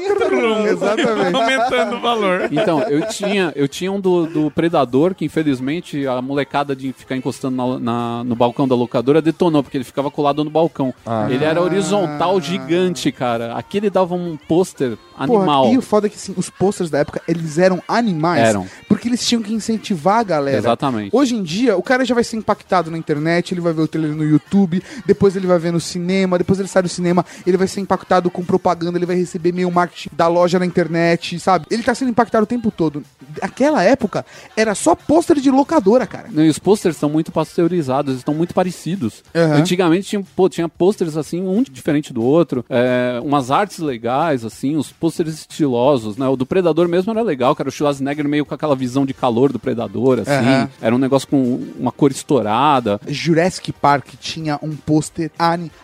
Exatamente. 0.65 1.35
Aumentando 1.35 1.95
o 1.95 1.99
valor. 2.01 2.47
Então, 2.51 2.81
eu 2.83 3.07
tinha, 3.07 3.51
eu 3.55 3.67
tinha 3.67 3.91
um 3.91 3.99
do, 3.99 4.25
do 4.25 4.51
Predador, 4.51 5.13
que 5.15 5.25
infelizmente 5.25 6.05
a 6.07 6.21
molecada 6.21 6.75
de 6.75 6.93
ficar 6.93 7.15
encostando 7.15 7.55
na- 7.55 7.79
na- 7.79 8.23
no 8.23 8.35
balcão 8.35 8.67
da 8.67 8.75
locadora 8.75 9.21
detonou, 9.21 9.63
porque 9.63 9.77
ele 9.77 9.83
ficava 9.83 10.09
colado 10.11 10.43
no 10.43 10.49
balcão. 10.49 10.93
Ele 11.29 11.43
era 11.43 11.61
horizontal 11.61 12.39
gigante, 12.41 13.11
cara. 13.11 13.53
Aquele 13.55 13.89
dava 13.89 14.15
um 14.15 14.37
pôster 14.47 14.97
animal. 15.17 15.63
Porra, 15.63 15.73
e 15.73 15.77
o 15.77 15.81
foda 15.81 16.07
é 16.07 16.09
que 16.09 16.15
assim, 16.15 16.33
os 16.37 16.49
posters 16.49 16.89
da 16.89 16.99
época, 16.99 17.21
eles 17.27 17.57
eram 17.57 17.81
animais. 17.87 18.47
Eram. 18.47 18.65
Porque 18.87 19.07
eles 19.07 19.25
tinham 19.27 19.41
que 19.41 19.53
incentivar 19.53 20.19
a 20.19 20.23
galera. 20.23 20.57
Exatamente. 20.57 21.15
Hoje 21.15 21.35
em 21.35 21.43
dia, 21.43 21.75
o 21.77 21.83
cara 21.83 22.05
já 22.05 22.15
vai 22.15 22.23
ser 22.23 22.37
impactado 22.37 22.89
na 22.91 22.97
internet, 22.97 23.53
ele 23.53 23.61
vai 23.61 23.73
ver 23.73 23.81
o 23.81 23.87
trailer 23.87 24.15
no 24.15 24.23
YouTube, 24.23 24.81
depois 25.05 25.35
ele 25.35 25.47
vai 25.47 25.59
ver 25.59 25.71
no 25.71 25.79
cinema, 25.79 26.37
depois 26.37 26.59
ele 26.59 26.67
sai 26.67 26.81
do 26.83 26.89
cinema, 26.89 27.25
ele 27.45 27.57
vai 27.57 27.67
ser 27.67 27.81
impactado 27.81 28.29
com 28.29 28.43
propaganda, 28.43 28.97
ele 28.97 29.05
vai 29.05 29.15
receber 29.15 29.51
meio 29.51 29.69
marketing 29.71 30.09
da 30.13 30.27
loja 30.29 30.57
na 30.57 30.65
internet, 30.65 31.39
sabe? 31.39 31.65
Ele 31.69 31.83
tá 31.83 31.93
sendo 31.93 32.11
impactado 32.11 32.43
o 32.43 32.47
tempo 32.47 32.71
todo. 32.71 33.03
Naquela 33.41 33.83
época, 33.83 34.25
era 34.55 34.73
só 34.73 34.95
pôster 34.95 35.39
de 35.39 35.51
locadora, 35.51 36.07
cara. 36.07 36.27
Não, 36.31 36.45
e 36.45 36.49
os 36.49 36.59
posters 36.59 36.95
estão 36.95 37.09
muito 37.09 37.31
pasteurizados, 37.31 38.15
estão 38.15 38.33
muito 38.33 38.53
parecidos. 38.53 39.23
Aham. 39.35 39.55
Antigamente 39.55 40.07
tinha, 40.07 40.23
pô, 40.35 40.47
tinha 40.47 40.69
posters 40.69 41.17
assim, 41.17 41.41
um 41.41 41.63
diferente 41.63 42.13
do 42.13 42.23
outro, 42.23 42.65
é, 42.69 43.19
umas 43.23 43.51
artes 43.51 43.79
legais, 43.79 44.45
assim, 44.45 44.75
os 44.75 44.91
posters 44.91 45.33
estilosos, 45.33 46.17
né? 46.17 46.27
O 46.27 46.35
do 46.35 46.45
Predador 46.45 46.87
mesmo 46.87 47.11
era 47.11 47.21
legal, 47.21 47.55
cara. 47.55 47.69
O 47.69 47.71
Schwarzenegger 47.71 48.27
meio 48.27 48.45
com 48.45 48.53
aquela 48.53 48.75
visão 48.75 49.05
de 49.05 49.13
calor 49.13 49.51
do 49.51 49.59
Predador, 49.59 50.19
assim. 50.19 50.31
Aham. 50.31 50.69
Era 50.81 50.95
um 50.95 50.99
negócio 50.99 51.27
com 51.27 51.67
uma 51.77 51.91
cor 51.91 52.11
estourada. 52.11 52.99
Jurassic 53.07 53.71
Park 53.71 54.13
tinha 54.19 54.59
um 54.61 54.75
pôster. 54.75 55.31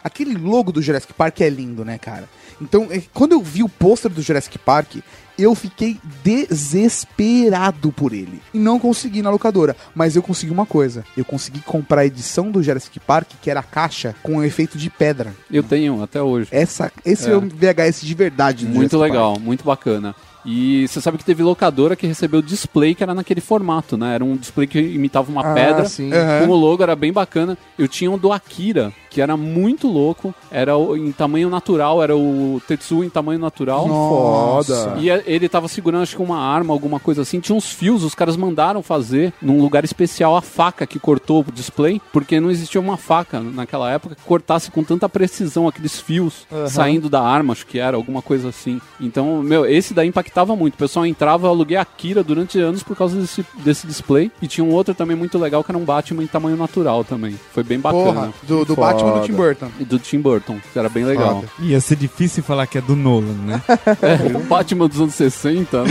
Aquele 0.04 0.36
logo 0.36 0.72
do 0.72 0.82
Jurassic 0.82 1.14
Park 1.14 1.42
é 1.42 1.50
lindo, 1.50 1.84
né, 1.84 1.98
cara? 1.98 2.30
Então, 2.62 2.88
é, 2.90 3.02
quando 3.14 3.34
eu 3.34 3.42
vi 3.42 3.64
o 3.64 3.70
pôster 3.70 4.12
do 4.12 4.22
Jurassic 4.22 4.58
Park, 4.58 4.98
eu 5.38 5.54
fiquei 5.54 5.98
desesperado 6.24 7.92
por 7.92 8.14
ele. 8.14 8.42
E 8.54 8.60
não 8.60 8.80
consegui 8.80 9.22
na 9.22 9.30
locadora. 9.30 9.76
Mas 9.94 10.16
eu 10.16 10.24
consegui 10.24 10.52
uma 10.52 10.66
coisa: 10.66 11.04
eu 11.18 11.26
consegui 11.26 11.60
comprar 11.62 12.02
a 12.02 12.06
edição 12.06 12.52
do 12.52 12.64
Jurassic 12.64 13.00
Park, 13.00 13.32
que 13.42 13.50
era 13.50 13.60
a 13.60 13.64
caixa 13.64 14.16
com 14.24 14.36
um 14.38 14.44
efeito 14.44 14.78
de 14.78 14.90
pedra. 14.90 15.34
Eu 15.52 15.64
tenho 15.64 16.02
até 16.02 16.22
hoje. 16.22 16.48
Essa, 16.52 16.92
esse 17.04 17.30
é, 17.30 17.34
É. 17.34 17.36
o 17.38 17.42
VHS 17.42 18.02
de 18.06 18.14
verdade. 18.14 18.66
Muito 18.66 18.92
Jurassic 18.92 19.12
legal, 19.12 19.40
muito 19.40 19.64
bacana. 19.64 20.16
E 20.46 20.88
você 20.88 21.02
sabe 21.02 21.18
que 21.18 21.26
teve 21.26 21.42
locadora 21.42 21.96
que 21.96 22.06
recebeu 22.06 22.42
display 22.42 22.94
que 22.94 23.02
era 23.04 23.14
naquele 23.16 23.42
formato, 23.42 23.98
né? 23.98 24.14
Era 24.16 24.24
um 24.24 24.36
display 24.38 24.68
que 24.68 24.80
imitava 24.80 25.32
uma 25.32 25.42
Ah, 25.42 25.54
pedra 25.54 25.86
sim. 25.86 26.12
Aham. 26.14 26.46
com 26.46 26.52
o 26.54 26.56
logo, 26.56 26.84
era 26.84 26.96
bem 26.96 27.12
bacana. 27.12 27.58
Eu 27.80 27.88
tinha 27.88 28.12
um 28.12 28.18
do 28.18 28.32
Akira, 28.32 28.94
que 29.10 29.22
era 29.22 29.36
muito 29.36 29.88
louco, 29.88 30.36
era 30.52 30.78
o- 30.78 30.96
em 30.96 31.12
tamanho 31.12 31.50
natural, 31.50 32.04
era 32.04 32.16
o 32.16 32.62
Tetsu 32.68 33.04
em 33.04 33.10
tamanho 33.10 33.40
natural. 33.40 33.88
Nossa. 33.88 34.90
Foda. 34.90 34.98
E 35.02 35.10
a- 35.10 35.24
ele 35.26 35.50
tava 35.50 35.68
segurando, 35.68 36.04
acho 36.04 36.16
que 36.16 36.22
uma 36.22 36.38
arma, 36.38 36.74
alguma 36.74 37.00
coisa 37.00 37.22
assim. 37.24 37.40
Tinha 37.40 37.56
uns 37.56 37.72
fios, 37.72 38.04
os 38.04 38.14
caras 38.14 38.36
mandaram 38.38 38.84
fazer 38.84 39.34
num 39.42 39.60
lugar 39.62 39.84
especial 39.84 40.36
a 40.36 40.42
faca 40.42 40.86
que 40.86 41.00
cortou 41.00 41.44
o 41.48 41.52
display, 41.52 42.00
porque 42.14 42.40
não 42.40 42.52
existia 42.52 42.80
uma 42.80 42.98
faca 42.98 43.40
naquela 43.40 43.90
época 43.92 44.16
que 44.16 44.22
cortasse 44.24 44.70
com 44.70 44.84
tanta 44.84 45.08
precisão 45.10 45.68
aqueles 45.68 46.00
fios 46.00 46.46
saindo 46.70 47.10
da 47.10 47.22
arma, 47.22 47.54
acho 47.54 47.66
que 47.66 47.80
era, 47.80 47.96
alguma 47.98 48.22
coisa 48.22 48.50
assim. 48.50 48.80
Então, 49.00 49.42
meu, 49.42 49.66
esse 49.66 49.94
daí 49.94 50.08
impactava 50.36 50.56
muito. 50.56 50.74
O 50.74 50.78
pessoal 50.78 51.06
entrava, 51.06 51.48
eu 51.48 51.52
aluguei 51.52 51.78
a 51.78 51.86
Kira 51.86 52.22
durante 52.24 52.60
anos 52.60 52.84
por 52.84 52.96
causa 52.96 53.18
desse, 53.18 53.46
desse 53.64 53.88
display. 53.88 54.30
E 54.42 54.48
tinha 54.48 54.66
um 54.66 54.72
outro 54.74 54.94
também 54.94 55.16
muito 55.16 55.38
legal, 55.38 55.64
que 55.64 55.72
era 55.72 55.78
um 55.78 55.86
Batman 55.86 56.24
em 56.24 56.28
tamanho 56.28 56.58
natural 56.58 57.04
também. 57.04 57.40
Foi 57.54 57.64
bem 57.64 57.80
bacana. 57.80 58.04
Porra, 58.04 58.34
do, 58.44 58.66
do. 58.66 58.76
Batman 58.76 59.20
do 59.20 59.26
Tim 59.26 59.34
Burton. 59.34 59.68
E 59.80 59.86
do 59.86 59.98
Tim 59.98 60.20
Burton, 60.20 60.60
que 60.74 60.78
era 60.78 60.90
bem 60.90 61.06
legal. 61.06 61.36
Foda. 61.36 61.48
Ia 61.60 61.80
ser 61.80 61.96
difícil 61.96 62.44
falar 62.44 62.68
que 62.68 62.78
é 62.78 62.82
do 62.82 62.96
Nolan, 62.96 63.34
né? 63.46 63.62
É, 64.02 64.38
o 64.38 64.42
Batman 64.42 64.88
dos 64.88 65.00
anos 65.00 65.16
60, 65.16 65.84
né? 65.84 65.90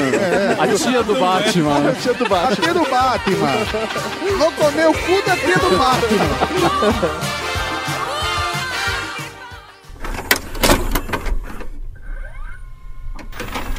A 0.59 0.67
tia 0.69 1.03
do 1.03 1.15
Batman. 1.19 1.79
né? 1.81 1.97
Tia 2.01 2.13
do 2.15 2.27
A 2.27 2.29
Batman. 2.29 2.57
tia 2.57 2.75
do 2.75 2.91
Batman. 2.91 4.39
Vou 4.39 4.53
comer 4.53 4.89
o 4.89 4.93
cu 4.93 5.27
da 5.27 5.37
tia 5.37 5.57
do 5.57 5.79
Batman. 5.79 7.45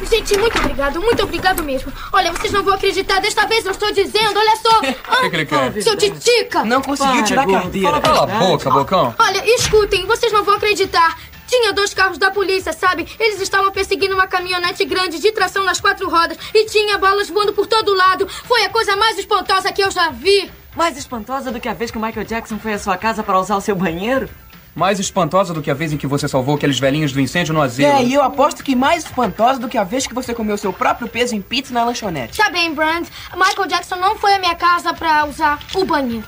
Gente, 0.04 0.38
muito 0.38 0.58
obrigado, 0.58 1.00
muito 1.00 1.22
obrigado 1.22 1.62
mesmo. 1.62 1.92
Olha, 2.12 2.32
vocês 2.32 2.52
não 2.52 2.62
vão 2.62 2.74
acreditar, 2.74 3.20
desta 3.20 3.46
vez 3.46 3.64
eu 3.64 3.72
estou 3.72 3.90
dizendo, 3.92 4.38
olha 4.38 4.56
só. 4.56 4.80
Ah, 5.08 5.30
que 5.30 5.36
ele 5.36 5.46
quer? 5.46 5.82
seu 5.82 5.96
titica! 5.96 6.64
Não 6.64 6.82
conseguiu 6.82 7.24
tirar 7.24 7.42
a 7.42 7.46
carteira. 7.50 8.00
Cala 8.00 8.22
a 8.22 8.26
boca, 8.26 8.70
bocão. 8.70 9.14
Olha, 9.18 9.42
escutem, 9.54 10.04
vocês 10.06 10.32
não 10.32 10.44
vão 10.44 10.56
acreditar. 10.56 11.16
Tinha 11.46 11.72
dois 11.72 11.94
carros 11.94 12.18
da 12.18 12.30
polícia, 12.30 12.72
sabe? 12.72 13.06
Eles 13.18 13.40
estavam 13.40 13.70
perseguindo 13.70 14.14
uma 14.14 14.26
caminhonete 14.26 14.84
grande 14.84 15.18
de 15.20 15.30
tração 15.32 15.64
nas 15.64 15.80
quatro 15.80 16.08
rodas 16.10 16.36
e 16.52 16.66
tinha 16.66 16.98
balas 16.98 17.28
voando 17.28 17.52
por 17.52 17.66
todo 17.66 17.94
lado. 17.94 18.26
Foi 18.28 18.64
a 18.64 18.68
coisa 18.68 18.96
mais 18.96 19.16
espantosa 19.18 19.72
que 19.72 19.82
eu 19.82 19.90
já 19.90 20.10
vi. 20.10 20.50
Mais 20.74 20.96
espantosa 20.98 21.50
do 21.50 21.58
que 21.58 21.68
a 21.68 21.72
vez 21.72 21.90
que 21.90 21.96
o 21.96 22.00
Michael 22.00 22.26
Jackson 22.26 22.58
foi 22.58 22.74
à 22.74 22.78
sua 22.78 22.98
casa 22.98 23.22
para 23.22 23.38
usar 23.38 23.56
o 23.56 23.60
seu 23.60 23.74
banheiro? 23.74 24.28
Mais 24.76 25.00
espantosa 25.00 25.54
do 25.54 25.62
que 25.62 25.70
a 25.70 25.74
vez 25.74 25.92
em 25.92 25.96
que 25.96 26.06
você 26.06 26.28
salvou 26.28 26.54
aqueles 26.54 26.78
velhinhos 26.78 27.10
do 27.10 27.18
incêndio 27.18 27.54
no 27.54 27.62
asilo. 27.62 27.88
É, 27.88 28.04
e 28.04 28.12
eu 28.12 28.22
aposto 28.22 28.62
que 28.62 28.76
mais 28.76 29.04
espantosa 29.04 29.58
do 29.58 29.68
que 29.68 29.78
a 29.78 29.84
vez 29.84 30.06
que 30.06 30.14
você 30.14 30.34
comeu 30.34 30.58
seu 30.58 30.70
próprio 30.70 31.08
peso 31.08 31.34
em 31.34 31.40
pizza 31.40 31.72
na 31.72 31.82
lanchonete. 31.82 32.36
Tá 32.36 32.50
bem, 32.50 32.74
Brand. 32.74 33.06
Michael 33.34 33.68
Jackson 33.68 33.96
não 33.96 34.16
foi 34.18 34.34
à 34.34 34.38
minha 34.38 34.54
casa 34.54 34.92
pra 34.92 35.24
usar 35.24 35.58
o 35.74 35.84
banheiro. 35.86 36.26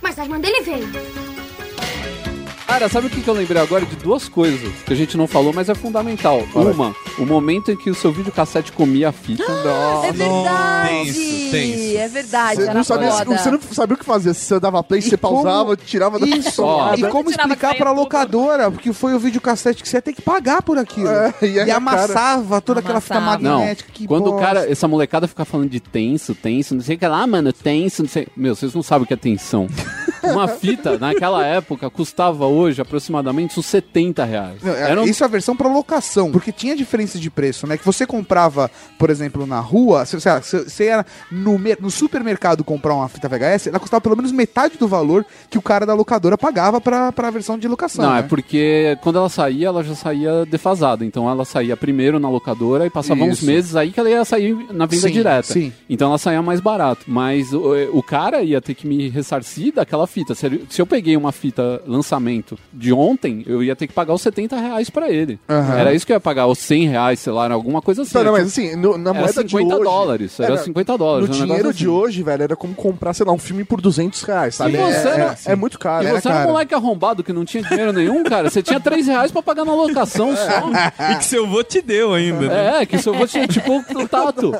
Mas 0.00 0.16
a 0.16 0.22
irmã 0.22 0.38
dele 0.38 0.62
veio. 0.62 1.31
Cara, 2.66 2.88
sabe 2.88 3.06
o 3.06 3.10
que, 3.10 3.26
eu 3.28 3.34
lembrei 3.34 3.60
agora 3.60 3.84
de 3.84 3.94
duas 3.96 4.28
coisas 4.28 4.72
que 4.86 4.92
a 4.92 4.96
gente 4.96 5.16
não 5.16 5.26
falou, 5.26 5.52
mas 5.52 5.68
é 5.68 5.74
fundamental. 5.74 6.42
Uma, 6.54 6.94
o 7.18 7.26
momento 7.26 7.70
em 7.70 7.76
que 7.76 7.90
o 7.90 7.94
seu 7.94 8.10
videocassete 8.10 8.72
comia 8.72 9.10
a 9.10 9.12
fita. 9.12 9.44
É 10.04 10.10
verdade. 10.12 10.88
Tenso, 11.12 11.50
tenso. 11.50 11.98
É 11.98 12.08
verdade, 12.08 12.56
Você 12.56 12.62
era 12.62 12.74
não, 12.74 12.82
sabia, 12.84 13.10
foda. 13.12 13.38
você 13.38 13.50
não 13.50 13.60
sabia 13.60 13.94
o 13.94 13.98
que 13.98 14.04
fazer. 14.04 14.32
Você 14.34 14.58
dava 14.58 14.82
play, 14.82 15.02
você 15.02 15.16
como- 15.18 15.42
pausava, 15.42 15.76
tirava 15.76 16.18
da 16.18 16.26
Isso, 16.26 16.62
e 16.96 17.02
como 17.08 17.30
Tirava 17.30 17.50
explicar 17.52 17.74
pra 17.76 17.90
tudo. 17.90 18.00
locadora, 18.00 18.70
porque 18.70 18.92
foi 18.94 19.14
o 19.14 19.18
videocassete 19.18 19.82
que 19.82 19.88
você 19.88 19.98
ia 19.98 20.02
ter 20.02 20.14
que 20.14 20.22
pagar 20.22 20.62
por 20.62 20.78
aquilo. 20.78 21.08
É, 21.10 21.34
e 21.42 21.46
e 21.52 21.60
aí 21.60 21.70
a 21.70 21.76
amassava 21.76 22.60
toda 22.62 22.80
aquela 22.80 23.00
fita 23.02 23.18
Amassava. 23.18 23.42
Não, 23.42 23.58
magnética. 23.58 23.90
que 23.92 24.06
quando 24.06 24.28
o 24.28 24.30
bosta. 24.32 24.46
cara, 24.46 24.70
essa 24.72 24.88
molecada 24.88 25.28
fica 25.28 25.44
falando 25.44 25.68
de 25.68 25.78
tenso, 25.80 26.34
tenso, 26.34 26.74
não 26.74 26.82
sei 26.82 26.96
o 26.96 26.98
que 26.98 27.06
lá, 27.06 27.26
mano, 27.26 27.52
tenso, 27.52 28.02
não 28.02 28.08
sei. 28.08 28.26
Meu, 28.34 28.56
vocês 28.56 28.72
não 28.74 28.82
sabem 28.82 29.04
o 29.04 29.06
que 29.06 29.12
é 29.14 29.16
tensão. 29.16 29.66
Uma 30.22 30.48
fita, 30.48 30.98
naquela 30.98 31.44
época, 31.44 31.88
custava 31.90 32.46
hoje 32.46 32.80
aproximadamente 32.80 33.58
uns 33.58 33.66
70 33.66 34.24
reais. 34.24 34.62
Não, 34.62 34.72
é- 34.72 34.90
Era 34.90 35.00
um- 35.00 35.04
Isso 35.04 35.22
é 35.22 35.26
a 35.26 35.28
versão 35.30 35.56
pra 35.56 35.68
locação, 35.68 36.30
porque 36.30 36.52
tinha 36.52 36.76
diferença 36.76 37.18
de 37.18 37.30
preço, 37.30 37.66
né? 37.66 37.76
Que 37.76 37.84
você 37.84 38.06
comprava, 38.06 38.70
por 38.98 39.10
exemplo, 39.10 39.46
na 39.46 39.60
rua, 39.60 39.98
lá, 39.98 40.04
você- 40.04 40.84
ia 40.84 41.04
no, 41.30 41.58
no 41.80 41.90
supermercado 41.90 42.64
comprar 42.64 42.94
uma 42.94 43.08
fita 43.08 43.28
VHS, 43.28 43.68
ela 43.68 43.78
custava 43.80 44.00
pelo 44.00 44.16
menos 44.16 44.32
metade 44.32 44.76
do 44.78 44.88
valor 44.88 45.24
que 45.50 45.58
o 45.58 45.62
cara 45.62 45.84
da 45.86 45.94
locadora 45.94 46.36
pagava 46.38 46.80
pra, 46.80 47.12
pra 47.12 47.30
versão 47.30 47.58
de 47.58 47.66
locação. 47.68 48.04
Não, 48.04 48.12
né? 48.14 48.20
é 48.20 48.22
porque 48.22 48.96
quando 49.02 49.16
ela 49.18 49.28
saía, 49.28 49.68
ela 49.68 49.82
já 49.84 49.94
saía 49.94 50.44
defasada. 50.46 51.04
Então 51.04 51.28
ela 51.28 51.44
saía 51.44 51.76
primeiro 51.76 52.18
na 52.18 52.28
locadora 52.28 52.86
e 52.86 52.90
passava 52.90 53.22
uns 53.24 53.38
Isso. 53.38 53.46
meses 53.46 53.76
aí 53.76 53.90
que 53.92 54.00
ela 54.00 54.10
ia 54.10 54.24
sair 54.24 54.54
na 54.72 54.86
venda 54.86 55.08
Sim, 55.08 55.12
direta. 55.12 55.42
sim. 55.52 55.72
Então 55.88 56.08
ela 56.08 56.18
saía 56.18 56.42
mais 56.42 56.60
barato. 56.60 57.04
Mas 57.06 57.52
o, 57.52 57.72
o 57.92 58.02
cara 58.02 58.42
ia 58.42 58.60
ter 58.60 58.74
que 58.74 58.86
me 58.86 59.08
ressarcir 59.08 59.72
daquela 59.74 60.06
fita. 60.12 60.34
Se, 60.34 60.48
eu 60.78 60.86
peguei 60.86 61.16
uma 61.16 61.32
fita 61.32 61.80
lançamento 61.86 62.58
de 62.72 62.92
ontem, 62.92 63.42
eu 63.46 63.62
ia 63.62 63.74
ter 63.74 63.86
que 63.86 63.92
pagar 63.92 64.12
os 64.14 64.22
70 64.22 64.56
reais 64.56 64.90
pra 64.90 65.10
ele. 65.10 65.38
Aham. 65.48 65.78
Era 65.78 65.94
isso 65.94 66.04
que 66.06 66.12
eu 66.12 66.16
ia 66.16 66.20
pagar, 66.20 66.46
os 66.46 66.58
100 66.58 66.88
reais, 66.88 67.20
sei 67.20 67.32
lá, 67.32 67.50
alguma 67.50 67.80
coisa 67.80 68.02
assim. 68.02 68.14
Não, 68.18 68.24
não, 68.24 68.34
Era 68.34 68.44
mas 68.44 68.52
assim, 68.52 68.76
no- 68.76 68.98
na 68.98 69.10
Era 69.10 69.18
moeda 69.20 69.44
de 69.44 69.50
50 69.50 69.74
hoje... 69.74 69.84
dólares, 69.84 70.40
era 70.40 70.56
50 70.58 70.98
dólares, 70.98 71.28
No 71.28 71.34
um 71.34 71.38
dinheiro 71.46 71.68
assim. 71.70 71.78
de 71.78 71.88
hoje, 71.88 72.22
velho, 72.22 72.42
era 72.42 72.56
como 72.56 72.74
comprar, 72.74 73.14
sei 73.14 73.24
lá, 73.26 73.32
um 73.32 73.38
filme 73.38 73.64
por 73.64 73.80
200 73.80 74.22
reais, 74.22 74.54
sabe? 74.54 74.74
E 74.74 74.76
você 74.76 75.08
é, 75.08 75.12
era- 75.12 75.36
é, 75.46 75.52
é 75.52 75.56
muito 75.56 75.78
caro. 75.78 76.06
E 76.06 76.10
você 76.12 76.28
era 76.28 76.46
um 76.46 76.52
moleque 76.52 76.74
arrombado 76.74 77.24
que 77.24 77.32
não 77.32 77.44
tinha 77.44 77.62
dinheiro 77.62 77.92
nenhum, 77.92 78.22
cara. 78.24 78.50
Você 78.50 78.62
tinha 78.62 78.78
3 78.78 79.06
reais 79.06 79.32
pra 79.32 79.42
pagar 79.42 79.64
na 79.64 79.74
locação 79.74 80.34
só. 80.36 81.12
E 81.12 81.16
que 81.16 81.24
seu 81.24 81.44
avô 81.46 81.62
te 81.64 81.80
deu 81.80 82.12
ainda. 82.14 82.48
né? 82.48 82.82
É, 82.82 82.86
que 82.86 82.98
seu 82.98 83.14
avô 83.14 83.26
tinha 83.26 83.46
tipo 83.46 83.72
o 83.94 84.08
tato. 84.08 84.52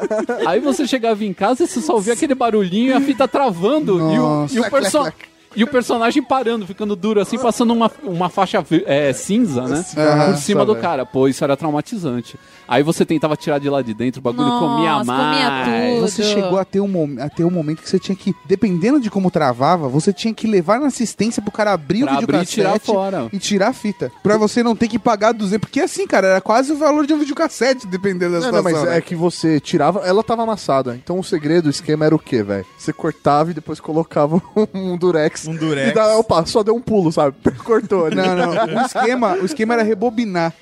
Aí 0.47 0.61
você 0.61 0.87
chegava 0.87 1.25
em 1.25 1.33
casa 1.33 1.65
e 1.65 1.67
você 1.67 1.81
só 1.81 1.95
ouvia 1.95 2.15
aquele 2.15 2.35
barulhinho 2.35 2.91
e 2.91 2.93
a 2.93 3.01
fita 3.01 3.27
travando 3.29 3.99
e 3.99 4.19
o, 4.19 4.23
Nossa. 4.23 4.55
e 4.57 4.61
o 4.61 4.71
perso- 4.71 5.13
E 5.55 5.65
o 5.65 5.67
personagem 5.67 6.23
parando, 6.23 6.67
ficando 6.67 6.97
duro 6.97 7.21
assim, 7.21 7.39
passando 7.39 7.73
uma, 7.73 7.91
uma 8.03 8.29
faixa 8.29 8.65
é, 8.87 9.13
cinza, 9.13 9.63
né? 9.63 9.77
Nossa, 9.77 10.33
por 10.33 10.37
cima 10.39 10.65
do 10.65 10.77
cara. 10.77 11.05
Pô, 11.05 11.29
isso 11.29 11.43
era 11.45 11.57
traumatizante. 11.57 12.37
Aí 12.73 12.83
você 12.83 13.05
tentava 13.05 13.37
tirar 13.37 13.59
de 13.59 13.69
lá 13.69 13.83
de 13.83 13.93
dentro, 13.93 14.21
o 14.21 14.23
bagulho 14.23 14.49
Nossa, 14.49 14.67
comia 14.67 14.93
comia 14.93 15.03
mais. 15.05 15.95
tudo. 15.95 16.01
Você 16.09 16.23
chegou 16.23 16.59
a 16.59 16.65
ter, 16.65 16.81
um, 16.81 17.17
a 17.21 17.29
ter 17.29 17.45
um 17.45 17.51
momento 17.51 17.83
que 17.83 17.89
você 17.91 17.99
tinha 17.99 18.17
que, 18.17 18.35
dependendo 18.47 18.99
de 18.99 19.11
como 19.11 19.31
travava, 19.31 19.89
você 19.89 20.13
tinha 20.13 20.33
que 20.33 20.47
levar 20.47 20.81
na 20.81 20.87
assistência 20.87 21.43
pro 21.43 21.53
cara 21.53 21.73
abrir 21.73 22.03
Pra 22.05 22.15
o 22.15 22.19
abrir 22.19 22.23
e 22.37 22.41
videocassete 22.41 22.55
tirar 22.55 22.81
fora. 22.81 23.29
e 23.33 23.39
tirar 23.39 23.69
a 23.69 23.73
fita. 23.73 24.11
Pra 24.23 24.39
você 24.39 24.63
não 24.63 24.75
ter 24.75 24.89
que 24.89 24.99
pagar 24.99 25.33
200. 25.33 25.61
Porque 25.61 25.81
assim, 25.81 26.07
cara, 26.07 26.27
era 26.29 26.41
quase 26.41 26.73
o 26.73 26.77
valor 26.77 27.07
de 27.07 27.13
um 27.13 27.19
videocassete, 27.19 27.87
dependendo 27.87 28.33
da 28.33 28.39
Não, 28.41 28.47
situação. 28.47 28.73
não, 28.73 28.81
mas 28.81 28.89
né? 28.91 28.97
é 28.97 29.01
que 29.01 29.15
você 29.15 29.61
tirava, 29.61 30.01
ela 30.01 30.23
tava 30.25 30.43
amassada. 30.43 30.97
Então 30.97 31.19
o 31.19 31.25
segredo, 31.25 31.67
o 31.67 31.71
esquema 31.71 32.07
era 32.07 32.15
o 32.15 32.19
quê, 32.19 32.43
velho? 32.43 32.65
Você 32.79 32.93
cortava 32.93 33.51
e 33.51 33.55
depois 33.55 33.81
colocava 33.81 34.41
um 34.73 34.97
durex. 34.97 35.47
Um 35.47 35.55
durex. 35.55 35.91
E 35.91 35.95
dá, 35.95 36.17
opa, 36.17 36.45
só 36.47 36.63
deu 36.63 36.75
um 36.75 36.81
pulo, 36.81 37.13
sabe? 37.13 37.37
Cortou 37.65 38.07
ali. 38.07 38.17
Não, 38.17 38.35
não. 38.35 38.83
O 38.83 38.87
esquema, 38.87 39.35
o 39.35 39.45
esquema 39.45 39.75
era 39.75 39.83
rebobinar. 39.83 40.53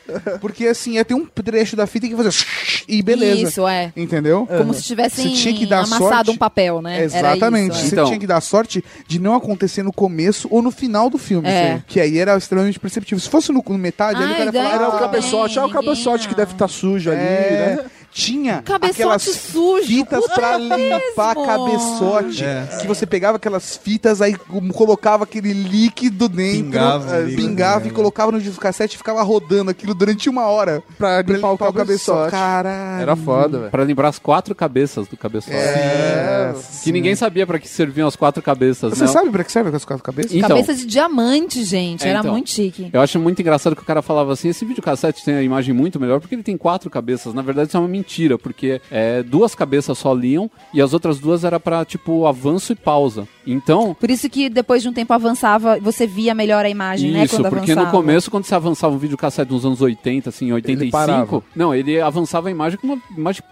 Porque 0.40 0.66
assim, 0.66 0.94
ia 0.94 1.04
ter 1.04 1.14
um 1.14 1.24
trecho 1.24 1.76
da 1.76 1.86
fita 1.86 1.99
que 2.08 2.14
ia 2.14 2.16
fazer 2.16 2.46
e 2.88 3.02
beleza. 3.02 3.42
Isso, 3.48 3.66
é. 3.68 3.92
Entendeu? 3.96 4.46
Como 4.46 4.74
se 4.74 4.82
tivessem 4.82 5.32
tinha 5.32 5.54
que 5.54 5.66
dar 5.66 5.78
amassado 5.84 6.06
sorte. 6.08 6.30
um 6.30 6.36
papel, 6.36 6.80
né? 6.82 6.96
Era 6.96 7.04
Exatamente. 7.34 7.72
isso, 7.72 7.80
é. 7.80 7.88
Você 7.88 7.94
Então- 7.94 8.04
tinha 8.06 8.18
que 8.18 8.26
dar 8.26 8.40
sorte 8.40 8.84
de 9.06 9.18
não 9.18 9.34
acontecer 9.34 9.82
no 9.82 9.92
começo 9.92 10.48
ou 10.50 10.62
no 10.62 10.70
final 10.70 11.08
do 11.10 11.18
filme. 11.18 11.48
É. 11.48 11.76
Sim. 11.76 11.82
Que 11.86 12.00
aí 12.00 12.18
era 12.18 12.36
extremamente 12.36 12.78
perceptível. 12.78 13.20
Se 13.20 13.28
fosse 13.28 13.52
no, 13.52 13.62
no 13.66 13.78
metade, 13.78 14.16
ali 14.22 14.26
o 14.26 14.30
Ai, 14.32 14.38
cara 14.38 14.52
daí 14.52 14.62
falava. 14.62 14.82
Era 14.84 14.92
o 14.92 14.96
Ah, 14.96 15.00
cabeçote, 15.00 15.58
ah, 15.58 15.66
o 15.66 15.70
cabeçote 15.70 16.28
que 16.28 16.34
deve 16.34 16.52
estar 16.52 16.68
sujo 16.68 17.10
ali, 17.10 17.20
É, 17.20 17.76
né? 17.82 17.90
Tinha 18.12 18.62
Cabeçote 18.62 18.92
aquelas 19.02 19.22
sujo, 19.22 19.86
fitas 19.86 20.20
puta 20.20 20.34
pra 20.34 20.58
mesmo. 20.58 20.76
limpar 20.76 21.34
cabeçote. 21.34 22.44
Que 22.80 22.86
você 22.86 23.06
pegava 23.06 23.36
aquelas 23.36 23.76
fitas, 23.76 24.20
aí 24.20 24.34
colocava 24.74 25.24
aquele 25.24 25.52
líquido 25.52 26.28
dentro, 26.28 26.64
Pingava 26.64 27.18
líquido, 27.20 27.42
pingava 27.42 27.80
né? 27.84 27.86
e 27.88 27.90
colocava 27.90 28.32
no 28.32 28.38
videocassete 28.38 28.94
e 28.94 28.98
ficava 28.98 29.22
rodando 29.22 29.70
aquilo 29.70 29.94
durante 29.94 30.28
uma 30.28 30.46
hora. 30.46 30.82
Pra 30.98 31.22
Pra 31.22 31.34
limpar 31.36 31.52
o 31.52 31.72
cabeçote. 31.72 32.30
Caralho. 32.30 33.02
Era 33.02 33.16
foda, 33.16 33.58
velho. 33.58 33.70
Pra 33.70 33.82
lembrar 33.82 34.08
as 34.08 34.18
quatro 34.18 34.54
cabeças 34.54 35.06
do 35.06 35.16
cabeçote. 35.16 35.54
É, 35.56 36.54
Que 36.82 36.92
ninguém 36.92 37.14
sabia 37.14 37.46
pra 37.46 37.58
que 37.58 37.68
serviam 37.68 38.08
as 38.08 38.16
quatro 38.16 38.42
cabeças, 38.42 38.92
Você 38.96 39.04
né? 39.04 39.10
sabe 39.10 39.30
pra 39.30 39.44
que 39.44 39.52
serve 39.52 39.74
as 39.74 39.84
quatro 39.84 40.02
cabeças? 40.02 40.32
Então, 40.34 40.48
Cabeça 40.50 40.74
de 40.74 40.86
diamante, 40.86 41.64
gente. 41.64 42.04
É, 42.04 42.10
Era 42.10 42.20
então. 42.20 42.32
muito 42.32 42.50
chique. 42.50 42.90
Eu 42.92 43.00
acho 43.00 43.18
muito 43.18 43.40
engraçado 43.40 43.76
que 43.76 43.82
o 43.82 43.84
cara 43.84 44.02
falava 44.02 44.32
assim: 44.32 44.48
esse 44.48 44.64
videocassete 44.64 45.24
tem 45.24 45.34
a 45.34 45.42
imagem 45.42 45.74
muito 45.74 46.00
melhor 46.00 46.20
porque 46.20 46.34
ele 46.34 46.42
tem 46.42 46.56
quatro 46.56 46.90
cabeças. 46.90 47.32
Na 47.34 47.42
verdade, 47.42 47.68
isso 47.68 47.76
é 47.76 47.80
uma 47.80 47.88
mentira, 48.00 48.38
porque 48.38 48.80
é, 48.90 49.22
duas 49.22 49.54
cabeças 49.54 49.96
só 49.98 50.12
liam 50.12 50.50
e 50.72 50.80
as 50.80 50.92
outras 50.92 51.18
duas 51.18 51.44
era 51.44 51.60
pra, 51.60 51.84
tipo, 51.84 52.26
avanço 52.26 52.72
e 52.72 52.76
pausa. 52.76 53.26
Então. 53.46 53.94
Por 53.98 54.10
isso 54.10 54.28
que 54.28 54.48
depois 54.48 54.82
de 54.82 54.88
um 54.88 54.92
tempo 54.92 55.12
avançava, 55.12 55.78
você 55.80 56.06
via 56.06 56.34
melhor 56.34 56.64
a 56.64 56.68
imagem, 56.68 57.12
né? 57.12 57.24
Isso, 57.24 57.36
porque 57.42 57.72
avançava. 57.72 57.86
no 57.86 57.90
começo, 57.90 58.30
quando 58.30 58.44
você 58.44 58.54
avançava 58.54 58.94
um 58.94 58.98
videocassete 58.98 59.52
nos 59.52 59.64
anos 59.64 59.80
80, 59.80 60.28
assim, 60.28 60.52
85, 60.52 60.90
parava. 60.90 61.42
não, 61.54 61.74
ele 61.74 62.00
avançava 62.00 62.48
a 62.48 62.50
imagem 62.50 62.78
com 62.78 62.86
uma 62.86 62.98
imagem 63.16 63.42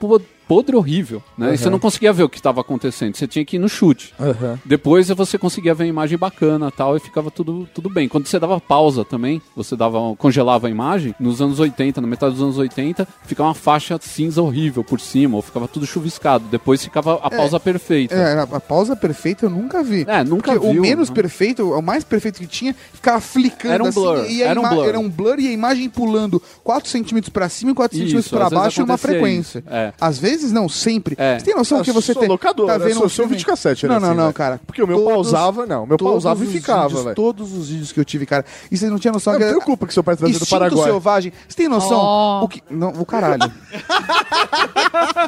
podre 0.49 0.74
horrível, 0.74 1.22
né? 1.36 1.55
E 1.55 1.59
você 1.59 1.68
não 1.68 1.78
conseguia 1.78 2.12
ver 2.12 2.22
o 2.22 2.28
que 2.28 2.38
estava 2.38 2.61
acontecendo, 2.62 3.14
você 3.16 3.26
tinha 3.26 3.44
que 3.44 3.57
ir 3.57 3.59
no 3.59 3.68
chute. 3.68 4.14
Depois 4.64 5.09
você 5.09 5.36
conseguia 5.38 5.74
ver 5.74 5.84
a 5.84 5.86
imagem 5.86 6.16
bacana 6.18 6.70
tal, 6.70 6.96
e 6.96 7.01
ficava 7.01 7.30
tudo, 7.30 7.68
tudo 7.74 7.90
bem. 7.90 8.09
Quando 8.09 8.26
você 8.26 8.38
dava 8.38 8.59
pausa 8.61 9.05
também, 9.05 9.40
você 9.55 9.76
dava, 9.76 9.99
congelava 10.16 10.66
a 10.66 10.70
imagem, 10.70 11.14
nos 11.20 11.40
anos 11.42 11.61
80, 11.61 12.01
na 12.01 12.07
metade 12.07 12.34
dos 12.34 12.42
anos 12.42 12.57
80, 12.59 13.07
ficava 13.26 13.49
uma 13.51 13.55
faixa 13.55 13.99
cinza 14.01 14.40
horrível 14.42 14.82
por 14.82 15.01
cima, 15.01 15.36
ou 15.36 15.42
ficava 15.42 15.68
tudo 15.68 15.86
chuviscado. 15.86 16.44
Depois 16.51 16.82
ficava 16.82 17.14
a 17.22 17.30
pausa 17.30 17.61
perfeita. 17.61 18.14
É, 18.14 18.40
a, 18.40 18.46
pausa 18.61 18.96
perfeita 18.96 19.46
eu 19.46 19.51
nunca 19.51 19.82
vi. 19.82 20.05
É, 20.09 20.24
nunca 20.24 20.53
Porque 20.53 20.68
viu, 20.72 20.80
O 20.80 20.82
menos 20.82 21.09
né? 21.11 21.14
perfeito, 21.14 21.70
o 21.70 21.82
mais 21.82 22.05
perfeito 22.05 22.40
que 22.40 22.46
tinha, 22.46 22.74
ficava 22.92 23.20
flicando 23.20 23.74
Era 23.74 23.84
um 23.84 23.88
assim. 23.88 24.01
blur, 24.01 24.30
E 24.30 24.42
a 24.42 24.46
era 24.49 24.61
um 24.61 24.68
blur. 24.68 24.88
era 24.88 24.99
um 24.99 25.11
blur 25.11 25.38
e 25.38 25.49
a 25.49 25.53
imagem 25.53 25.88
pulando 25.90 26.42
4 26.64 26.88
centímetros 26.88 27.30
pra 27.32 27.49
cima 27.49 27.72
e 27.72 27.74
4 27.74 27.96
Isso, 27.96 28.05
centímetros 28.07 28.30
vezes 28.32 28.55
baixo 28.55 28.80
numa 28.80 28.96
frequência. 28.96 29.62
é. 29.66 29.92
Às 30.01 30.18
vezes 30.18 30.38
não, 30.53 30.68
sempre. 30.68 31.14
É. 31.18 31.39
Você 31.39 31.45
tem 31.47 31.55
noção 31.55 31.78
Ah, 31.80 31.82
que 31.84 31.93
você 31.93 32.14
tem, 32.14 32.28
locador, 32.28 32.66
tá 32.66 32.78
né? 32.78 32.84
vendo 32.86 32.97
Sou- 32.97 33.07
um 33.07 33.09
filme- 33.09 33.30
videocassete, 33.32 33.86
era 33.86 33.95
Não, 33.95 34.01
não, 34.01 34.09
assim, 34.09 34.16
não, 34.16 34.24
velho. 34.24 34.34
cara. 34.34 34.61
Porque 34.66 34.82
o 34.82 34.86
meu 34.86 35.05
pausava, 35.05 35.66
não, 35.66 35.84
o 35.84 35.86
meu 35.86 35.97
todos 35.97 36.12
pausava 36.12 36.45
e 36.45 36.47
ficava, 36.49 37.03
velho. 37.03 37.14
Todos 37.14 37.53
os 37.53 37.68
vídeos 37.68 37.93
que 37.93 38.01
eu 38.01 38.05
tive, 38.05 38.26
cara. 38.26 38.45
E 38.70 38.76
você 38.76 38.89
não 38.89 38.99
tinha 38.99 39.12
noção 39.12 39.32
Eu 39.34 39.39
que 39.39 39.45
não 39.45 39.53
tenho 39.53 39.62
culpa 39.64 39.86
que 39.86 39.95
seu 39.95 40.03
pai 40.05 40.16
trazia 40.16 40.39
do 40.39 40.47
Paraguai. 40.47 40.84
selvagem. 40.84 41.32
Você 41.49 41.57
tem 41.57 41.68
noção? 41.68 41.99
Oh. 42.01 42.45
O 42.45 42.49
que... 42.49 42.62
Não, 42.70 42.89
o 42.91 43.05
caralho. 43.05 43.39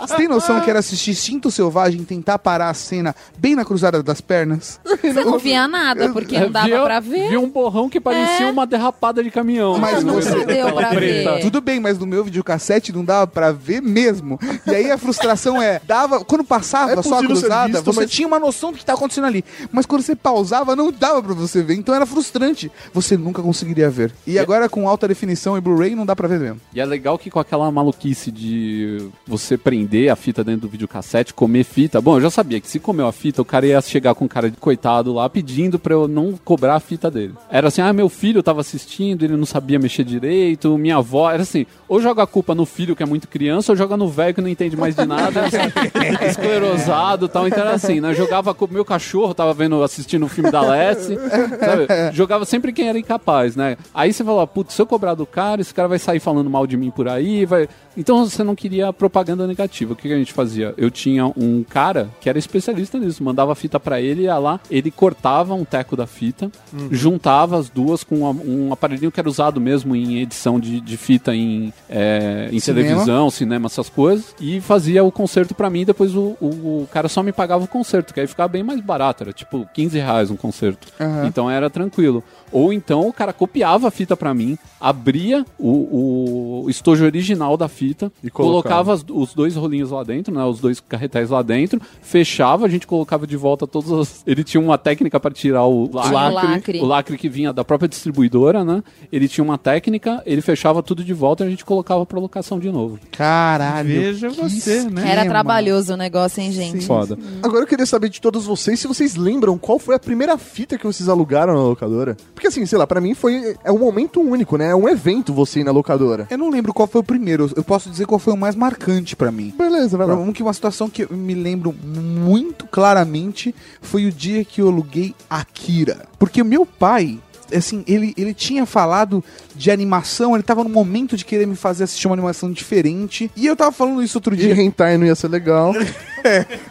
Você 0.03 0.17
tem 0.17 0.29
noção 0.29 0.61
que 0.61 0.71
era 0.71 0.79
assistir 0.79 1.11
Instinto 1.11 1.51
Selvagem 1.51 2.01
e 2.01 2.05
tentar 2.05 2.39
parar 2.39 2.71
a 2.71 2.75
cena 2.75 3.15
bem 3.39 3.55
na 3.55 3.65
cruzada 3.65 4.03
das 4.03 4.21
pernas? 4.21 4.81
Você 5.03 5.13
não 5.25 5.39
via 5.39 5.67
nada, 5.69 6.11
porque 6.11 6.39
não 6.39 6.51
dava 6.51 6.67
Via- 6.67 6.83
pra 6.83 7.01
ver. 7.01 7.29
Via 7.29 7.41
um 7.41 7.49
borrão 7.49 7.89
que 7.89 8.01
parecia 8.01 8.47
É. 8.47 8.51
uma 8.51 8.67
derrapada 8.67 9.23
de 9.23 9.31
caminhão. 9.31 9.79
Mas 9.79 10.03
da 10.05 10.13
deu 10.45 10.73
pra 10.75 10.91
ver. 10.91 11.41
Tudo 11.41 11.61
bem, 11.61 11.81
mas 11.81 11.99
no 11.99 12.07
meu 12.07 12.25
videocassete 12.25 12.93
não 12.93 13.05
dava 13.05 13.27
pra 13.27 13.53
ver 13.53 13.81
mesmo. 13.83 14.39
E 14.67 14.71
aí 14.75 14.91
a 14.91 14.99
frustração 15.01 15.61
é, 15.61 15.81
dava, 15.87 16.25
quando 16.25 16.45
passava 16.45 16.93
É 16.93 17.03
só 17.03 17.19
a 17.19 17.25
cruzada, 17.25 17.73
visto, 17.73 17.85
você 17.85 18.01
mas- 18.03 18.11
tinha 18.11 18.29
uma 18.29 18.39
noção 18.39 18.71
do 18.73 18.79
que 18.79 18.85
tá 18.85 18.95
acontecendo 18.95 19.27
ali. 19.27 19.45
Mas 19.73 19.87
quando 19.87 20.03
você 20.03 20.15
pausava, 20.15 20.77
não 20.77 20.93
dava 20.93 21.23
pra 21.23 21.35
você 21.35 21.63
ver. 21.63 21.75
Então 21.75 21.95
era 21.95 22.07
frustrante. 22.07 22.71
Você 22.93 23.17
nunca 23.17 23.43
conseguiria 23.43 23.91
ver. 23.91 24.13
E 24.27 24.39
agora 24.39 24.69
com 24.69 24.89
alta 24.89 25.09
definição 25.09 25.57
e 25.57 25.61
Blu-ray 25.61 25.95
não 25.95 26.07
dá 26.07 26.15
pra 26.15 26.29
ver 26.29 26.39
mesmo. 26.39 26.61
E 26.75 26.81
é 26.81 26.85
legal 26.85 27.19
que 27.19 27.31
com 27.31 27.41
aquela 27.41 27.71
maluquice 27.71 28.31
de 28.31 29.09
você 29.27 29.57
prender 29.57 30.11
a 30.11 30.17
fita 30.17 30.45
dentro 30.45 30.63
do 30.63 30.69
videocassete, 30.69 31.33
comer 31.35 31.65
fita. 31.65 32.01
Bom, 32.01 32.17
eu 32.17 32.21
já 32.23 32.31
sabia 32.31 32.61
que 32.61 32.69
se 32.69 32.79
comeu 32.79 33.07
a 33.07 33.13
fita, 33.13 33.43
o 33.43 33.45
cara 33.45 33.67
ia 33.67 33.81
chegar 33.81 34.15
com 34.15 34.29
cara 34.29 34.51
de 34.51 34.57
coitado 34.57 35.13
lá 35.13 35.29
pedindo 35.29 35.79
pra 35.79 35.95
eu 35.95 36.07
não 36.07 36.39
cobrar 36.45 36.75
a 36.77 36.81
fita 36.81 37.11
dele. 37.11 37.35
Era 37.51 37.69
assim: 37.69 37.81
ah, 37.81 37.93
meu 37.93 38.09
filho 38.09 38.43
tava 38.43 38.61
assistindo, 38.61 39.25
ele 39.25 39.37
não 39.37 39.47
sabia 39.47 39.79
mexer 39.79 40.05
direito, 40.05 40.77
minha 40.79 40.97
avó. 40.97 41.31
Era 41.31 41.43
assim: 41.43 41.67
ou 41.89 42.01
joga 42.01 42.23
a 42.23 42.27
culpa 42.27 42.55
no 42.55 42.67
filho 42.67 42.95
que 42.97 43.03
é 43.03 43.07
muito 43.07 43.29
criança, 43.29 43.73
ou 43.73 43.77
joga 43.77 43.97
no 43.97 44.09
velho 44.09 44.35
que 44.35 44.41
não 44.41 44.49
entende 44.49 44.77
mais 44.77 44.90
mais 44.97 44.97
de 44.97 45.07
nada, 45.07 45.43
esclerosado 46.29 47.27
e 47.27 47.29
tal. 47.29 47.47
Então 47.49 47.61
era 47.61 47.73
assim, 47.73 48.01
né? 48.01 48.15
Jogava 48.15 48.55
com 48.55 48.65
o 48.65 48.69
meu 48.71 48.85
cachorro, 48.85 49.35
tava 49.35 49.53
vendo, 49.55 49.83
assistindo 49.83 50.25
o 50.27 50.29
filme 50.29 50.51
da 50.51 50.61
Lessie, 50.63 51.17
sabe? 51.17 51.87
Jogava 52.15 52.45
sempre 52.45 52.73
quem 52.73 52.89
era 52.89 52.99
incapaz, 52.99 53.57
né? 53.57 53.77
Aí 53.95 54.13
você 54.13 54.25
falou, 54.25 54.47
putz, 54.47 54.75
se 54.75 54.83
eu 54.83 54.87
cobrar 54.87 55.15
do 55.15 55.27
cara, 55.27 55.61
esse 55.61 55.73
cara 55.75 55.89
vai 55.89 55.99
sair 55.99 56.21
falando 56.21 56.49
mal 56.51 56.67
de 56.67 56.77
mim 56.77 56.91
por 56.91 57.09
aí, 57.09 57.45
vai... 57.45 57.69
Então 57.97 58.25
você 58.25 58.45
não 58.45 58.55
queria 58.55 58.93
propaganda 58.93 59.47
negativa. 59.47 59.93
O 59.93 59.97
que, 59.97 60.09
que 60.09 60.15
a 60.15 60.19
gente 60.19 60.33
fazia? 60.33 60.73
Eu 60.79 60.91
tinha 60.91 61.27
um 61.27 61.65
cara 61.69 62.09
que 62.21 62.29
era 62.29 62.39
especialista 62.39 62.99
nisso, 62.99 63.23
mandava 63.23 63.55
fita 63.55 63.81
pra 63.81 64.01
ele, 64.01 64.23
ia 64.23 64.39
lá, 64.39 64.61
ele 64.71 64.91
cortava 64.91 65.55
um 65.55 65.65
teco 65.65 65.97
da 65.97 66.07
fita, 66.07 66.51
juntava 66.91 67.59
as 67.59 67.69
duas 67.69 68.05
com 68.05 68.21
uma- 68.21 68.43
um 68.43 68.73
aparelhinho 68.73 69.11
que 69.11 69.19
era 69.21 69.29
usado 69.29 69.61
mesmo 69.61 69.95
em 69.97 70.21
edição 70.21 70.59
de, 70.61 70.81
de 70.81 70.97
fita 70.97 71.35
em, 71.35 71.73
é, 71.89 72.49
em 72.53 72.61
Cinema. 72.61 72.87
televisão, 72.89 73.31
cinema, 73.31 73.67
essas 73.67 73.89
coisas, 73.89 74.35
e 74.41 74.61
fazia 74.61 74.80
o 75.03 75.13
concerto 75.13 75.55
pra 75.55 75.69
mim, 75.71 75.85
depois 75.85 76.15
o, 76.15 76.37
o, 76.41 76.47
o 76.83 76.89
cara 76.93 77.09
só 77.09 77.23
me 77.23 77.33
pagava 77.33 77.65
o 77.65 77.69
concerto, 77.69 78.13
que 78.15 78.21
aí 78.21 78.27
ficava 78.27 78.49
bem 78.49 78.63
mais 78.63 78.81
barato, 78.81 79.23
era 79.25 79.33
tipo 79.33 79.67
15 79.75 79.99
reais 79.99 80.31
um 80.31 80.37
concerto. 80.37 80.89
Aham. 81.01 81.27
Então 81.27 81.51
era 81.51 81.69
tranquilo. 81.71 82.23
Ou 82.53 82.73
então 82.73 83.07
o 83.09 83.13
cara 83.13 83.33
copiava 83.33 83.89
a 83.89 83.91
fita 83.91 84.17
pra 84.17 84.35
mim, 84.35 84.59
abria 84.81 85.45
o, 85.59 86.63
o 86.65 86.71
estojo 86.71 87.05
original 87.05 87.57
da 87.57 87.69
fita, 87.69 88.11
E 88.25 88.31
colocava. 88.31 88.63
colocava 88.85 88.95
as- 88.95 89.05
os 89.09 89.35
dois 89.35 89.55
rolinhos 89.57 89.91
lá 89.91 90.03
dentro, 90.03 90.35
né, 90.35 90.45
os 90.45 90.59
dois 90.61 90.81
carretéis 90.81 91.31
lá 91.31 91.43
dentro, 91.43 91.81
fechava, 92.03 92.67
a 92.67 92.69
gente 92.69 92.87
colocava 92.87 93.27
de 93.27 93.37
volta 93.37 93.67
todos 93.67 93.91
os... 93.91 94.23
Ele 94.27 94.43
tinha 94.43 94.61
uma 94.61 94.77
técnica 94.79 95.21
pra 95.21 95.31
tirar 95.31 95.65
o 95.67 95.89
lacre, 95.93 96.15
lacre. 96.35 96.81
o 96.81 96.85
lacre 96.87 97.17
que 97.19 97.29
vinha 97.29 97.53
da 97.53 97.65
própria 97.65 97.89
distribuidora, 97.89 98.65
né? 98.65 98.83
Ele 99.13 99.29
tinha 99.29 99.45
uma 99.45 99.57
técnica, 99.59 100.23
ele 100.27 100.41
fechava 100.41 100.83
tudo 100.83 101.05
de 101.05 101.13
volta 101.15 101.45
e 101.45 101.47
a 101.47 101.51
gente 101.51 101.65
colocava 101.65 102.05
pra 102.05 102.19
locação 102.19 102.59
de 102.59 102.71
novo. 102.71 102.99
Caralho. 103.13 103.89
Veja 103.89 104.29
que 104.29 104.41
você, 104.79 104.91
né? 104.91 105.11
Era 105.11 105.25
trabalhoso 105.25 105.95
o 105.95 105.97
negócio, 105.97 106.41
hein, 106.41 106.53
gente? 106.53 106.87
Foda. 106.87 107.19
Agora 107.43 107.63
eu 107.63 107.67
queria 107.67 107.87
saber 107.87 108.09
de 108.09 108.21
todos 108.21 108.47
vocês 108.47 108.81
se 108.81 108.87
vocês 108.87 109.17
lembram 109.17 109.59
qual 109.59 109.79
foi 109.79 109.95
a 109.95 109.99
primeira 109.99 110.37
fita 110.39 110.79
que 110.79 110.87
vocês 110.87 111.09
alugaram 111.09 111.55
na 111.55 111.63
locadora. 111.63 112.17
Porque 112.35 112.47
assim, 112.47 112.65
sei 112.67 112.79
lá, 112.79 112.87
pra 112.87 113.01
mim 113.01 113.15
foi 113.15 113.57
é 113.65 113.73
um 113.73 113.79
momento 113.79 114.21
único, 114.21 114.57
né? 114.57 114.71
É 114.71 114.75
um 114.75 114.89
evento 114.89 115.33
você 115.33 115.61
ir 115.61 115.65
na 115.65 115.73
locadora. 115.73 116.27
Eu 116.31 116.39
não 116.39 116.51
lembro 116.51 116.73
qual 116.73 116.89
foi 116.89 117.01
o 117.01 117.05
primeiro. 117.05 117.51
Eu 117.57 117.65
posso 117.65 117.91
dizer 117.91 118.07
qual 118.07 118.19
foi 118.19 118.33
o 118.33 118.37
mais 118.37 118.55
marcante 118.55 119.17
pra 119.17 119.31
mim. 119.31 119.53
Beleza, 119.57 119.97
vai 119.97 120.07
lá. 120.07 120.15
Um 120.15 120.33
que 120.33 120.43
uma 120.43 120.53
situação 120.53 120.89
que 120.89 121.03
eu 121.03 121.09
me 121.11 121.35
lembro 121.35 121.73
muito 121.73 122.67
claramente 122.67 123.55
foi 123.81 124.07
o 124.07 124.13
dia 124.13 124.45
que 124.45 124.61
eu 124.61 124.69
aluguei 124.69 125.15
Akira. 125.29 126.07
Porque 126.19 126.43
o 126.43 126.45
meu 126.45 126.65
pai, 126.67 127.19
assim, 127.55 127.85
ele, 127.87 128.15
ele 128.17 128.35
tinha 128.35 128.67
falado 128.67 129.23
de 129.55 129.71
animação, 129.71 130.35
ele 130.35 130.43
tava 130.43 130.63
no 130.63 130.71
momento 130.71 131.17
de 131.17 131.25
querer 131.25 131.47
me 131.47 131.57
fazer 131.57 131.85
assistir 131.85 132.07
uma 132.07 132.15
animação 132.15 132.51
diferente. 132.51 133.31
E 133.37 133.47
eu 133.47 133.57
tava 133.57 133.73
falando 133.73 134.03
isso 134.03 134.19
outro 134.19 134.37
dia. 134.37 134.55
hentai 134.55 134.97
não 134.97 135.07
ia 135.07 135.15
ser 135.15 135.29
legal. 135.29 135.73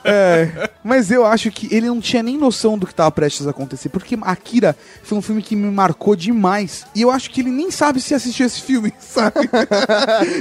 É, 0.03 0.69
mas 0.83 1.11
eu 1.11 1.25
acho 1.25 1.51
que 1.51 1.73
ele 1.73 1.87
não 1.87 1.99
tinha 1.99 2.23
nem 2.23 2.37
noção 2.37 2.77
do 2.77 2.85
que 2.87 2.93
tava 2.93 3.11
prestes 3.11 3.47
a 3.47 3.49
acontecer, 3.51 3.89
porque 3.89 4.17
Akira 4.21 4.75
foi 5.03 5.17
um 5.17 5.21
filme 5.21 5.41
que 5.41 5.55
me 5.55 5.69
marcou 5.71 6.15
demais. 6.15 6.85
E 6.95 7.01
eu 7.01 7.11
acho 7.11 7.29
que 7.29 7.41
ele 7.41 7.49
nem 7.51 7.71
sabe 7.71 7.99
se 8.01 8.13
assistiu 8.13 8.45
esse 8.45 8.61
filme, 8.61 8.93
sabe? 8.99 9.49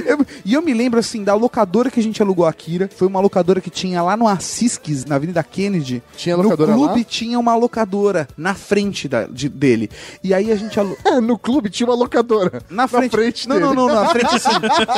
Eu- 0.05 0.25
e 0.45 0.53
eu 0.53 0.61
me 0.61 0.73
lembro, 0.73 0.99
assim, 0.99 1.23
da 1.23 1.33
locadora 1.33 1.89
que 1.91 1.99
a 1.99 2.03
gente 2.03 2.21
alugou 2.21 2.45
Akira. 2.45 2.89
Foi 2.95 3.07
uma 3.07 3.19
locadora 3.19 3.61
que 3.61 3.69
tinha 3.69 4.01
lá 4.01 4.15
no 4.15 4.27
Assisques, 4.27 5.05
na 5.05 5.15
Avenida 5.15 5.43
Kennedy. 5.43 6.01
Tinha 6.15 6.35
no 6.37 6.43
locadora 6.43 6.73
clube 6.73 6.99
lá? 6.99 7.05
tinha 7.07 7.39
uma 7.39 7.55
locadora 7.55 8.27
na 8.37 8.53
frente 8.53 9.07
da, 9.07 9.25
de- 9.25 9.49
dele. 9.49 9.89
E 10.23 10.33
aí 10.33 10.51
a 10.51 10.55
gente 10.55 10.79
alugou. 10.79 10.97
É, 11.09 11.19
no 11.19 11.37
clube 11.39 11.69
tinha 11.69 11.87
uma 11.87 11.95
locadora. 11.95 12.61
Na 12.69 12.87
frente. 12.87 13.47
não, 13.47 13.55
dele. 13.55 13.67
não, 13.67 13.73
não, 13.73 13.87
na 13.95 14.09
frente 14.09 14.35
assim. 14.35 14.49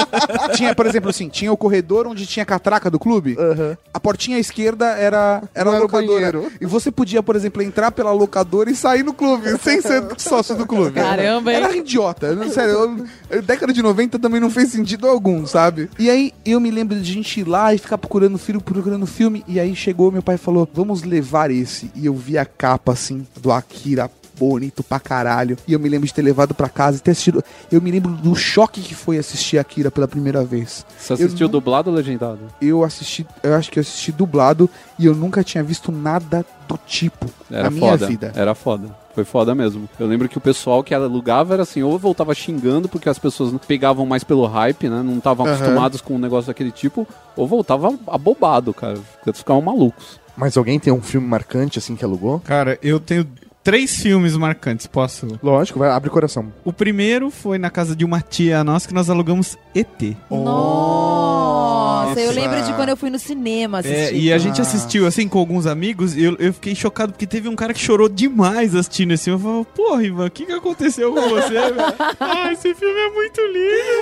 tinha, 0.55 0.75
por 0.75 0.85
exemplo, 0.85 1.09
assim, 1.09 1.29
tinha 1.29 1.51
o 1.51 1.55
corredor 1.57 2.05
onde 2.07 2.25
tinha 2.25 2.43
a 2.43 2.45
catraca 2.45 2.89
do 2.89 2.99
clube. 2.99 3.37
Aham. 3.39 3.77
A 3.93 3.99
portinha 4.01 4.37
à 4.37 4.39
esquerda 4.39 4.85
era, 4.97 5.43
era 5.53 5.65
Não 5.65 5.71
a 5.71 5.75
era 5.75 5.83
locadora. 5.83 6.31
banheiro. 6.31 6.51
E 6.59 6.65
você 6.65 6.91
podia, 6.91 7.21
por 7.21 7.35
exemplo, 7.35 7.61
entrar 7.61 7.91
pela 7.91 8.11
locadora 8.11 8.69
e 8.69 8.75
sair 8.75 9.03
no 9.03 9.13
clube, 9.13 9.57
sem 9.63 9.81
ser 9.81 10.03
sócio 10.17 10.55
do 10.55 10.65
clube. 10.65 10.91
Caramba, 10.99 11.51
hein? 11.51 11.57
Era 11.57 11.75
idiota. 11.75 12.35
Não, 12.35 12.49
Sério, 12.49 12.71
eu- 12.73 13.05
eu- 13.29 13.41
década 13.41 13.71
de 13.73 13.81
90 13.81 14.17
também 14.19 14.39
não 14.39 14.49
fez 14.49 14.69
sentido 14.71 15.07
algum, 15.07 15.45
sabe? 15.45 15.89
E 15.99 16.09
aí 16.09 16.33
eu 16.45 16.59
me 16.59 16.71
lembro 16.71 16.99
de 16.99 17.13
gente 17.13 17.39
ir 17.39 17.47
lá 17.47 17.73
e 17.73 17.77
ficar 17.77 17.97
procurando 17.97 18.37
filme, 18.37 18.61
procurando 18.61 19.05
filme. 19.05 19.43
E 19.47 19.59
aí 19.59 19.75
chegou, 19.75 20.11
meu 20.11 20.21
pai 20.23 20.37
falou: 20.37 20.67
vamos 20.73 21.03
levar 21.03 21.51
esse. 21.51 21.91
E 21.95 22.05
eu 22.05 22.13
vi 22.15 22.37
a 22.37 22.45
capa 22.45 22.91
assim 22.93 23.25
do 23.41 23.51
Akira. 23.51 24.09
Bonito 24.41 24.81
pra 24.81 24.99
caralho. 24.99 25.55
E 25.67 25.73
eu 25.73 25.79
me 25.79 25.87
lembro 25.87 26.07
de 26.07 26.13
ter 26.15 26.23
levado 26.23 26.55
pra 26.55 26.67
casa 26.67 26.97
e 26.97 26.99
ter 26.99 27.11
assistido. 27.11 27.43
Eu 27.71 27.79
me 27.79 27.91
lembro 27.91 28.11
do 28.11 28.33
choque 28.35 28.81
que 28.81 28.95
foi 28.95 29.19
assistir 29.19 29.59
Akira 29.59 29.91
pela 29.91 30.07
primeira 30.07 30.43
vez. 30.43 30.83
Você 30.97 31.13
assistiu 31.13 31.45
Eu 31.45 31.47
nu- 31.49 31.59
dublado 31.59 31.91
ou 31.91 31.95
legendado? 31.95 32.39
eu 32.59 32.83
assisti, 32.83 33.25
eu 33.43 33.53
acho 33.53 33.69
que 33.71 33.77
eu 33.77 33.81
assisti 33.81 34.11
dublado 34.11 34.67
e 34.97 35.05
eu 35.05 35.13
nunca 35.13 35.43
tinha 35.43 35.63
visto 35.63 35.91
nada 35.91 36.43
do 36.67 36.75
tipo 36.87 37.27
Era 37.51 37.63
na 37.65 37.69
minha 37.69 37.91
foda. 37.91 38.07
vida. 38.07 38.31
Era 38.35 38.55
foda. 38.55 38.95
Foi 39.13 39.23
foda 39.25 39.53
mesmo. 39.53 39.87
Eu 39.99 40.07
lembro 40.07 40.27
que 40.27 40.37
o 40.37 40.41
pessoal 40.41 40.83
que 40.83 40.93
alugava 40.95 41.53
era 41.53 41.61
assim, 41.63 41.83
ou 41.83 41.99
voltava 41.99 42.33
xingando 42.33 42.89
porque 42.89 43.09
as 43.09 43.19
pessoas 43.19 43.53
pegavam 43.67 44.05
mais 44.07 44.23
pelo 44.23 44.47
hype, 44.47 44.89
né? 44.89 45.03
Não 45.03 45.17
estavam 45.17 45.45
Aham. 45.45 45.53
acostumados 45.55 46.01
com 46.01 46.15
um 46.15 46.19
negócio 46.19 46.47
daquele 46.47 46.71
tipo, 46.71 47.07
ou 47.35 47.45
voltava 47.45 47.93
abobado, 48.07 48.73
cara. 48.73 48.97
Eles 49.27 49.37
ficavam 49.39 49.61
malucos. 49.61 50.19
Mas 50.35 50.55
alguém 50.57 50.79
tem 50.79 50.91
um 50.93 51.01
filme 51.01 51.27
marcante 51.27 51.77
assim 51.77 51.95
que 51.95 52.05
alugou? 52.05 52.39
Cara, 52.39 52.79
eu 52.81 52.99
tenho 53.01 53.27
três 53.63 53.95
filmes 53.97 54.35
marcantes, 54.35 54.87
posso? 54.87 55.39
Lógico, 55.41 55.79
vai, 55.79 55.89
abre 55.89 56.09
o 56.09 56.11
coração. 56.11 56.51
O 56.65 56.73
primeiro 56.73 57.29
foi 57.29 57.57
na 57.57 57.69
casa 57.69 57.95
de 57.95 58.03
uma 58.05 58.21
tia 58.21 58.63
nossa 58.63 58.87
que 58.87 58.93
nós 58.93 59.09
alugamos 59.09 59.57
ET. 59.75 60.15
Nossa, 60.29 62.19
eu 62.19 62.31
lembro 62.31 62.61
de 62.63 62.73
quando 62.73 62.89
eu 62.89 62.97
fui 62.97 63.09
no 63.09 63.19
cinema 63.19 63.79
assistir. 63.79 63.97
É, 63.97 64.13
e 64.13 64.33
a 64.33 64.37
gente 64.37 64.59
assistiu 64.59 65.05
assim 65.07 65.27
com 65.27 65.39
alguns 65.39 65.65
amigos 65.65 66.15
e 66.15 66.23
eu, 66.23 66.35
eu 66.39 66.53
fiquei 66.53 66.75
chocado 66.75 67.13
porque 67.13 67.25
teve 67.27 67.47
um 67.47 67.55
cara 67.55 67.73
que 67.73 67.79
chorou 67.79 68.09
demais 68.09 68.75
assistindo 68.75 69.11
esse 69.13 69.25
filme. 69.25 69.39
Eu 69.39 69.43
falei, 69.49 69.65
porra, 69.75 70.03
Ivan, 70.03 70.25
o 70.25 70.31
que, 70.31 70.45
que 70.45 70.51
aconteceu 70.51 71.13
com 71.13 71.21
você? 71.29 71.49
velho?" 71.49 71.75
ah, 72.19 72.51
esse 72.51 72.73
filme 72.73 72.99
é 72.99 73.09
muito 73.11 73.41
lindo, 73.41 74.01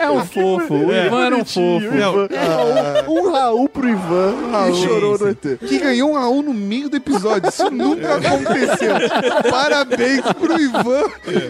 É 0.00 0.10
um 0.10 0.24
fofo. 0.24 0.74
O 0.74 0.92
É. 0.92 1.06
Ivan 1.06 1.24
era 1.26 1.36
um 1.36 1.44
fofo. 1.44 1.86
Um, 3.08 3.12
um 3.12 3.30
Raul 3.32 3.68
pro 3.68 3.88
Ivan 3.88 4.34
Raul. 4.50 4.72
que 4.72 4.78
chorou 4.88 5.18
no 5.18 5.28
ET. 5.28 5.58
Que 5.68 5.78
ganhou 5.78 6.10
um 6.10 6.14
Raul 6.14 6.42
no 6.42 6.54
meio 6.54 6.88
do 6.88 6.96
episódio. 6.96 7.09
Isso 7.48 7.70
nunca 7.70 8.16
aconteceu. 8.16 8.94
Parabéns 9.50 10.22
pro 10.38 10.60
Ivan, 10.60 11.04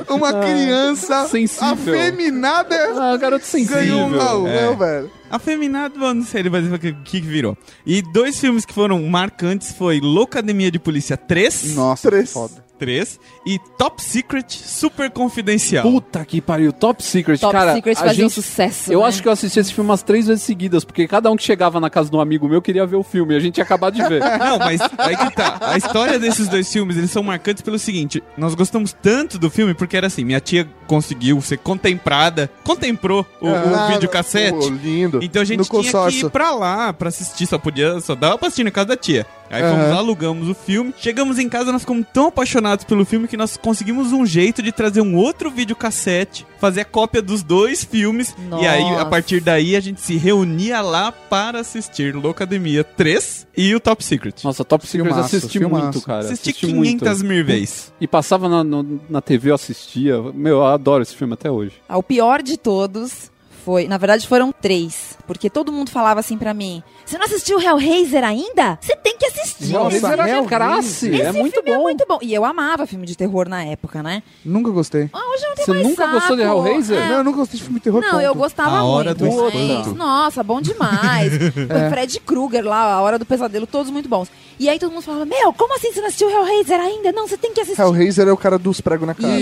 uma 0.08 0.32
criança 0.34 1.26
Sensível. 1.28 1.68
afeminada. 1.68 2.76
Ah, 2.96 3.16
garoto 3.16 3.44
Ganhou 3.68 4.06
um 4.06 4.18
Raul. 4.18 4.48
É. 4.48 4.66
Não, 4.66 4.76
velho. 4.76 5.11
Afeminado, 5.30 5.98
mano, 5.98 6.20
não 6.20 6.26
sei 6.26 6.40
ele 6.40 6.50
vai 6.50 6.61
dizer 6.61 6.74
o 6.74 6.78
que, 6.78 6.92
que 6.92 7.20
virou. 7.20 7.56
E 7.86 8.02
dois 8.02 8.38
filmes 8.40 8.64
que 8.64 8.74
foram 8.74 9.00
marcantes 9.04 9.72
foi 9.72 10.00
Loucademia 10.00 10.70
de 10.70 10.78
Polícia 10.78 11.16
3. 11.16 11.74
Nossa, 11.76 12.11
Três. 12.11 12.32
foda. 12.32 12.69
3 12.80 13.20
e 13.46 13.58
Top 13.78 14.02
Secret 14.02 14.46
Super 14.50 15.10
Confidencial. 15.10 15.82
Puta 15.82 16.24
que 16.24 16.40
pariu. 16.40 16.72
Top 16.72 17.02
Secret, 17.04 17.38
Top 17.38 17.52
cara. 17.52 17.74
Secret 17.74 17.92
a 17.98 18.00
fazia 18.00 18.24
um 18.24 18.28
gente- 18.28 18.34
sucesso. 18.34 18.90
Eu 18.92 19.00
né? 19.02 19.06
acho 19.06 19.22
que 19.22 19.28
eu 19.28 19.32
assisti 19.32 19.60
esse 19.60 19.72
filme 19.72 19.88
umas 19.90 20.02
três 20.02 20.26
vezes 20.26 20.42
seguidas, 20.42 20.82
porque 20.84 21.06
cada 21.06 21.30
um 21.30 21.36
que 21.36 21.42
chegava 21.44 21.78
na 21.78 21.90
casa 21.90 22.10
de 22.10 22.16
um 22.16 22.20
amigo 22.20 22.48
meu 22.48 22.62
queria 22.62 22.86
ver 22.86 22.96
o 22.96 23.02
filme. 23.02 23.34
e 23.34 23.36
A 23.36 23.40
gente 23.40 23.54
tinha 23.54 23.64
acabado 23.64 23.94
de 23.94 24.02
ver. 24.08 24.20
Não, 24.40 24.58
mas 24.58 24.80
aí 24.98 25.16
que 25.16 25.30
tá. 25.36 25.58
A 25.60 25.76
história 25.76 26.18
desses 26.18 26.48
dois 26.48 26.72
filmes, 26.72 26.96
eles 26.96 27.10
são 27.10 27.22
marcantes 27.22 27.62
pelo 27.62 27.78
seguinte: 27.78 28.22
nós 28.36 28.54
gostamos 28.54 28.92
tanto 28.92 29.38
do 29.38 29.50
filme 29.50 29.74
porque 29.74 29.96
era 29.96 30.06
assim, 30.06 30.24
minha 30.24 30.40
tia 30.40 30.66
conseguiu 30.86 31.40
ser 31.42 31.58
contemplada, 31.58 32.50
contemplou 32.64 33.26
o, 33.40 33.46
o 33.48 33.54
Ah, 33.54 33.88
videocassete. 33.92 34.58
pô, 34.58 34.68
lindo. 34.70 35.20
Então 35.22 35.42
a 35.42 35.44
gente 35.44 35.58
No 35.58 35.64
tinha 35.82 36.08
que 36.10 36.20
ir 36.26 36.30
pra 36.30 36.52
lá 36.52 36.92
pra 36.92 37.08
assistir, 37.08 37.46
só 37.46 37.58
podia, 37.58 38.00
só 38.00 38.14
dava 38.14 38.38
pra 38.38 38.48
assistir 38.48 38.64
na 38.64 38.70
casa 38.70 38.88
da 38.88 38.96
tia. 38.96 39.26
Aí 39.51 39.62
fomos 39.62 39.86
alugamos 39.96 40.48
o 40.48 40.55
filme. 40.55 40.94
Chegamos 40.96 41.38
em 41.38 41.48
casa, 41.48 41.72
nós 41.72 41.82
ficamos 41.82 42.07
tão 42.12 42.28
apaixonados 42.28 42.84
pelo 42.84 43.05
filme 43.05 43.26
que 43.26 43.36
nós 43.36 43.57
conseguimos 43.57 44.12
um 44.12 44.24
jeito 44.24 44.62
de 44.62 44.70
trazer 44.70 45.01
um 45.01 45.16
outro 45.16 45.51
videocassete, 45.51 46.46
fazer 46.59 46.82
a 46.82 46.84
cópia 46.84 47.20
dos 47.20 47.42
dois 47.42 47.82
filmes. 47.82 48.34
E 48.61 48.66
aí, 48.66 48.82
a 48.84 48.90
Nossa. 48.92 49.07
partir 49.07 49.40
daí, 49.40 49.74
a 49.74 49.80
gente 49.80 50.01
se 50.01 50.16
reunia 50.16 50.80
lá 50.80 51.11
para 51.11 51.61
assistir 51.61 52.14
Locademia 52.14 52.84
3 52.84 53.46
e 53.57 53.74
o 53.74 53.80
Top 53.80 54.05
Secret. 54.05 54.34
Nossa, 54.44 54.64
Top 54.64 54.86
Secret 54.86 55.01
eu 55.09 55.14
Filmaço, 55.14 55.36
assisti 55.36 55.59
filmaço. 55.59 55.82
muito, 55.84 56.01
cara. 56.03 56.20
Assisti 56.20 56.51
Assisti 56.51 56.66
500 56.66 57.18
muito. 57.22 57.24
mil 57.24 57.44
vezes. 57.44 57.92
E 58.01 58.07
passava 58.07 58.48
na, 58.48 58.62
no- 58.62 59.01
na 59.11 59.20
TV, 59.20 59.51
eu 59.51 59.55
assistia. 59.55 60.20
Meu, 60.32 60.59
eu 60.59 60.66
adoro 60.66 61.03
esse 61.03 61.16
filme 61.16 61.34
até 61.34 61.51
hoje. 61.51 61.72
Ah, 61.88 61.98
O 61.98 62.03
pior 62.03 62.42
de 62.42 62.57
todos 62.57 63.30
foi, 63.64 63.86
na 63.86 63.98
verdade 63.98 64.26
foram 64.26 64.53
três, 64.53 65.18
porque 65.26 65.51
todo 65.51 65.70
mundo 65.72 65.90
falava 65.90 66.20
assim 66.20 66.38
pra 66.38 66.55
mim: 66.55 66.82
Você 67.11 67.18
não 67.18 67.24
assistiu 67.26 67.61
Hellraiser 67.61 68.22
ainda? 68.22 68.78
Você 68.80 68.94
tem 68.94 69.16
que 69.18 69.26
assistir. 69.26 69.74
Hellraiser 69.74 70.11
era 70.12 70.28
Hellraiser. 70.28 70.48
graça, 70.48 71.08
Esse 71.08 71.20
é 71.22 71.32
muito 71.32 71.54
filme 71.54 71.70
bom. 71.70 71.74
é 71.74 71.82
muito 71.82 72.04
bom. 72.08 72.18
E 72.22 72.32
eu 72.32 72.44
amava 72.44 72.86
filme 72.86 73.04
de 73.04 73.16
terror 73.16 73.48
na 73.48 73.64
época, 73.64 74.00
né? 74.00 74.22
Nunca 74.44 74.70
gostei. 74.70 75.11
Ah, 75.12 75.18
hoje 75.34 75.42
eu 75.42 75.48
não 75.48 75.56
tenho 75.56 75.66
Você 75.66 75.72
mais 75.72 75.86
nunca 75.88 76.02
saco. 76.04 76.14
gostou 76.14 76.36
de 76.36 76.42
Hellraiser? 76.42 76.98
É. 76.98 77.08
Não, 77.08 77.16
eu 77.16 77.24
nunca 77.24 77.38
gostei 77.38 77.58
de 77.58 77.64
filme 77.64 77.80
de 77.80 77.84
terror. 77.84 78.00
Não, 78.00 78.11
ponto. 78.12 78.22
eu 78.22 78.34
gostava 78.36 78.76
A 78.76 78.84
Hora 78.84 79.12
muito. 79.18 79.18
do. 79.18 79.48
Espanto. 79.48 79.94
Nossa, 79.96 80.42
bom 80.44 80.61
demais. 80.61 81.32
O 81.80 81.90
Fred 81.90 82.20
Krueger 82.20 82.64
lá, 82.64 82.92
A 82.94 83.00
Hora 83.00 83.18
do 83.18 83.26
Pesadelo, 83.26 83.66
todos 83.66 83.90
muito 83.90 84.08
bons. 84.08 84.28
E 84.58 84.68
aí 84.68 84.78
todo 84.78 84.92
mundo 84.92 85.02
falava, 85.02 85.24
meu, 85.24 85.52
como 85.54 85.74
assim 85.74 85.90
você 85.90 86.00
não 86.00 86.08
assistiu 86.08 86.28
Hellraiser 86.30 86.78
ainda? 86.78 87.11
Não, 87.12 87.26
você 87.26 87.36
tem 87.38 87.52
que 87.52 87.61
assistir. 87.62 87.80
Hellraiser 87.80 88.28
é 88.28 88.32
o 88.32 88.36
cara 88.36 88.58
dos 88.58 88.78
pregos 88.80 89.06
na 89.06 89.14
cara. 89.14 89.40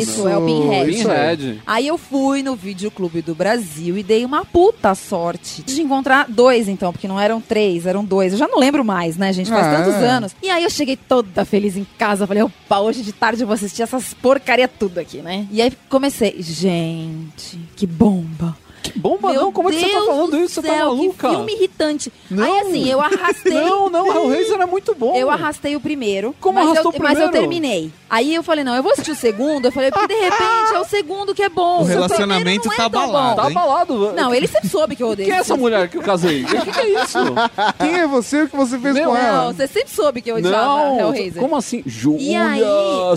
Isso, 0.00 0.26
é 0.28 0.36
o 0.38 0.46
Pinhead. 0.46 0.92
Pinhead. 0.92 1.62
Aí 1.66 1.86
eu 1.88 1.98
fui 1.98 2.42
no 2.42 2.54
Videoclube 2.54 3.20
do 3.20 3.34
Brasil 3.34 3.98
e 3.98 4.02
dei 4.04 4.24
uma 4.24 4.44
puta 4.44 4.94
sorte 4.94 5.62
de 5.64 5.82
encontrar 5.82 6.26
dois, 6.28 6.68
então, 6.68 6.92
porque 6.92 7.08
não 7.10 7.20
eram 7.20 7.40
três, 7.40 7.86
eram 7.86 8.04
dois. 8.04 8.32
Eu 8.32 8.38
já 8.38 8.46
não 8.48 8.58
lembro 8.58 8.84
mais, 8.84 9.16
né, 9.16 9.32
gente? 9.32 9.50
Faz 9.50 9.66
Ah. 9.66 9.76
tantos 9.76 9.94
anos. 9.94 10.36
E 10.42 10.48
aí 10.48 10.62
eu 10.64 10.70
cheguei 10.70 10.96
toda 10.96 11.44
feliz 11.44 11.76
em 11.76 11.86
casa. 11.98 12.26
Falei, 12.26 12.42
opa, 12.42 12.78
hoje 12.80 13.02
de 13.02 13.12
tarde 13.12 13.42
eu 13.42 13.46
vou 13.46 13.54
assistir 13.54 13.82
essas 13.82 14.14
porcaria 14.14 14.68
tudo 14.68 14.98
aqui, 14.98 15.18
né? 15.18 15.46
E 15.50 15.60
aí 15.60 15.72
comecei, 15.88 16.36
gente, 16.40 17.58
que 17.76 17.86
bomba. 17.86 18.56
Que 18.82 18.98
bomba 18.98 19.30
Meu 19.32 19.42
não, 19.42 19.52
como 19.52 19.68
é 19.68 19.72
que 19.72 19.78
você 19.80 19.86
tá 19.88 19.92
Deus 19.92 20.06
falando 20.06 20.30
do 20.30 20.36
isso? 20.38 20.54
Você 20.62 20.66
tá 20.68 20.76
maluca? 20.78 21.28
Que 21.28 21.34
filme 21.34 21.52
irritante. 21.52 22.12
Não. 22.30 22.44
Aí 22.44 22.60
assim, 22.60 22.88
eu 22.88 23.00
arrastei. 23.00 23.52
Não, 23.52 23.90
não, 23.90 24.06
Hellraiser 24.06 24.58
é 24.58 24.64
muito 24.66 24.94
bom. 24.94 25.14
Eu 25.14 25.30
arrastei 25.30 25.76
o 25.76 25.80
primeiro. 25.80 26.34
Como 26.40 26.54
mas 26.58 26.66
arrastou 26.70 26.90
eu, 26.92 26.98
o 26.98 27.02
Mas 27.02 27.18
eu 27.18 27.28
primeiro? 27.28 27.32
terminei. 27.32 27.92
Aí 28.10 28.34
eu 28.34 28.42
falei, 28.42 28.64
não, 28.64 28.74
eu 28.74 28.82
vou 28.82 28.90
assistir 28.92 29.12
o 29.12 29.14
segundo. 29.14 29.66
Eu 29.66 29.72
falei, 29.72 29.90
porque 29.92 30.08
de 30.08 30.14
repente 30.20 30.74
é 30.74 30.78
o 30.80 30.84
segundo 30.84 31.32
que 31.34 31.42
é 31.44 31.48
bom. 31.48 31.82
O 31.82 31.84
relacionamento 31.84 32.66
não 32.66 32.74
é 32.74 32.76
tá 32.76 32.84
abalado. 32.86 33.36
Tá 33.36 33.46
abalado. 33.46 34.12
Não, 34.14 34.34
ele 34.34 34.48
sempre 34.48 34.68
soube 34.68 34.96
que 34.96 35.02
eu 35.02 35.08
odeio. 35.10 35.28
Quem 35.28 35.36
é 35.36 35.40
essa 35.40 35.56
mulher 35.56 35.88
que 35.88 35.96
eu 35.96 36.02
casei? 36.02 36.42
O 36.42 36.46
que, 36.46 36.72
que 36.72 36.80
é 36.80 37.02
isso? 37.02 37.18
Quem 37.78 38.00
é 38.00 38.06
você? 38.08 38.42
O 38.42 38.48
que 38.48 38.56
você 38.56 38.78
fez 38.78 38.94
Meu, 38.94 39.10
com 39.10 39.14
Não, 39.14 39.20
ela? 39.20 39.52
você 39.52 39.66
sempre 39.68 39.90
soube 39.90 40.20
que 40.20 40.30
eu 40.30 40.36
odiava 40.36 40.56
Não, 40.66 40.98
Hellraiser. 40.98 41.40
como 41.40 41.54
assim? 41.56 41.82
Júlia, 41.86 42.20
E 42.30 42.34
aí- 42.36 42.62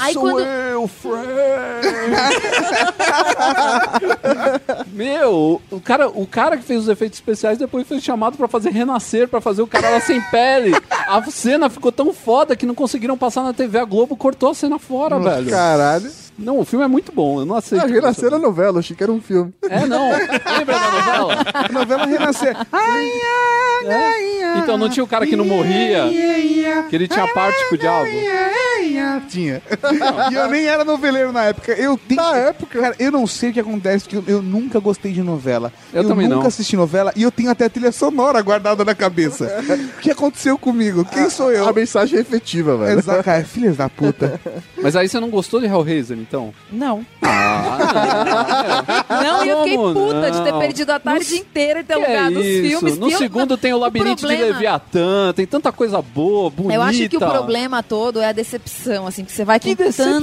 aí 0.02 0.14
sou 0.14 0.22
quando- 0.24 0.40
eu, 0.42 0.88
Fred. 0.88 1.24
Meu, 4.94 5.62
o 5.72 5.80
cara, 5.82 6.10
o 6.10 6.26
cara 6.28 6.58
que 6.58 6.64
fez 6.64 6.82
os 6.82 6.88
efeitos 6.90 7.18
especiais 7.18 7.58
depois 7.58 7.88
foi 7.88 8.00
chamado 8.00 8.38
pra 8.38 8.48
fazer 8.48 8.70
renascer, 8.72 9.28
pra 9.28 9.42
fazer 9.42 9.62
o 9.62 9.68
cara 9.68 9.90
lá 9.90 10.00
sem 10.00 10.22
pele. 10.30 10.72
A 11.08 11.22
cena 11.32 11.70
ficou 11.70 11.92
tão 11.92 12.14
foda 12.14 12.56
que 12.56 12.66
não 12.66 12.76
conseguiram 12.76 13.18
passar 13.18 13.44
na 13.44 13.54
TV. 13.54 13.80
A 13.80 13.86
Globo 13.86 14.16
cortou 14.16 14.50
a 14.50 14.54
cena 14.54 14.78
fora, 14.88 15.20
velho. 15.20 15.50
Caralho. 15.50 16.12
Não, 16.38 16.60
o 16.60 16.66
filme 16.66 16.84
é 16.84 16.88
muito 16.88 17.12
bom, 17.12 17.40
eu 17.40 17.46
não 17.46 17.56
aceito. 17.56 17.84
Ah, 17.84 17.88
Renascer 17.88 18.32
na 18.32 18.40
novela, 18.40 18.80
achei 18.80 18.96
que 18.96 19.04
era 19.04 19.12
um 19.12 19.22
filme. 19.22 19.54
É, 19.70 19.86
não. 19.86 20.10
Lembra 20.12 20.80
da 20.80 20.92
novela? 20.92 21.38
A 21.54 21.72
novela 21.72 22.06
Renascer. 22.06 22.58
Ai. 22.72 23.12
Então 24.58 24.78
não 24.78 24.90
tinha 24.90 25.04
o 25.04 25.08
cara 25.08 25.26
que 25.26 25.36
não 25.36 25.46
morria, 25.46 26.10
que 26.90 26.96
ele 26.96 27.08
tinha 27.08 27.28
parte 27.28 27.58
com 27.70 27.76
o 27.76 27.78
diabo. 27.78 28.10
Tinha. 29.28 29.62
E 30.32 30.36
eu 30.36 30.50
nem 30.50 30.66
era 30.66 30.84
noveleiro 30.84 31.32
na 31.32 31.46
época. 31.46 31.74
Eu 31.74 31.98
tenho... 31.98 32.22
Na 32.22 32.36
época? 32.38 32.80
Cara, 32.80 32.96
eu 33.00 33.12
não 33.12 33.26
sei 33.26 33.50
o 33.50 33.54
que 33.54 33.60
acontece, 33.60 34.06
porque 34.06 34.18
eu, 34.18 34.38
eu 34.38 34.42
nunca 34.42 34.80
gostei 34.80 35.12
de 35.12 35.22
novela. 35.22 35.72
Eu 35.94 36.08
também 36.08 36.28
nunca 36.28 36.42
não. 36.42 36.48
assisti 36.48 36.76
novela 36.76 37.12
e 37.16 37.24
eu 37.24 37.32
tenho 37.32 37.50
até 37.50 37.66
a 37.66 37.70
trilha 37.70 37.92
sonora 37.92 38.42
guardada 38.42 38.84
na 38.84 38.96
cabeça. 38.96 39.64
o 39.98 40.02
que 40.02 40.12
aconteceu 40.12 40.58
comigo? 40.58 41.06
Quem 41.06 41.30
sou 41.30 41.52
eu? 41.52 41.68
A 41.68 41.74
mensagem 41.74 42.18
é 42.18 42.22
efetiva, 42.22 42.78
velho. 42.78 43.00
Exato, 43.00 43.24
cara, 43.24 43.44
filhas 43.44 43.78
da 43.78 43.90
puta. 43.90 44.40
Mas 44.82 44.96
aí 44.96 45.08
você 45.08 45.20
não 45.20 45.30
gostou 45.30 45.60
de 45.60 45.66
Hellraiser, 45.66 46.18
então? 46.24 46.54
Não. 46.72 47.06
Ah, 47.22 49.04
Não, 49.24 49.46
e 49.46 49.50
eu 49.50 49.58
fiquei 49.60 49.78
Como 49.78 49.94
puta 49.94 50.32
de 50.32 50.42
ter 50.44 50.52
não? 50.52 50.60
perdido 50.60 50.90
a 50.92 51.00
tarde 51.00 51.30
No- 51.32 51.36
inteira 51.38 51.80
e 51.80 51.84
ter 51.84 51.94
é 51.94 51.96
alugado 51.96 52.40
os 52.40 52.46
isso? 52.46 52.68
filmes. 52.70 52.98
No 52.98 53.10
eu- 53.12 53.18
segundo 53.18 53.58
tem 53.58 53.74
o 53.74 53.78
Labirinto 53.78 54.16
de 54.16 54.22
problema- 54.22 54.46
Leviatã, 54.54 55.34
tem 55.36 55.46
tanta 55.46 55.72
coisa 55.72 56.02
boa, 56.02 56.50
bonita. 56.50 56.74
Eu 56.76 56.82
acho 56.82 57.08
que 57.10 57.18
o 57.18 57.20
problema 57.20 57.84
todo 57.84 58.20
é 58.20 58.28
a 58.30 58.32
decepção, 58.32 59.06
assim, 59.08 59.24
que 59.24 59.32
você 59.32 59.46
vai 59.46 59.60
com 59.60 59.68
Que 59.68 59.76
decepção? 59.76 60.22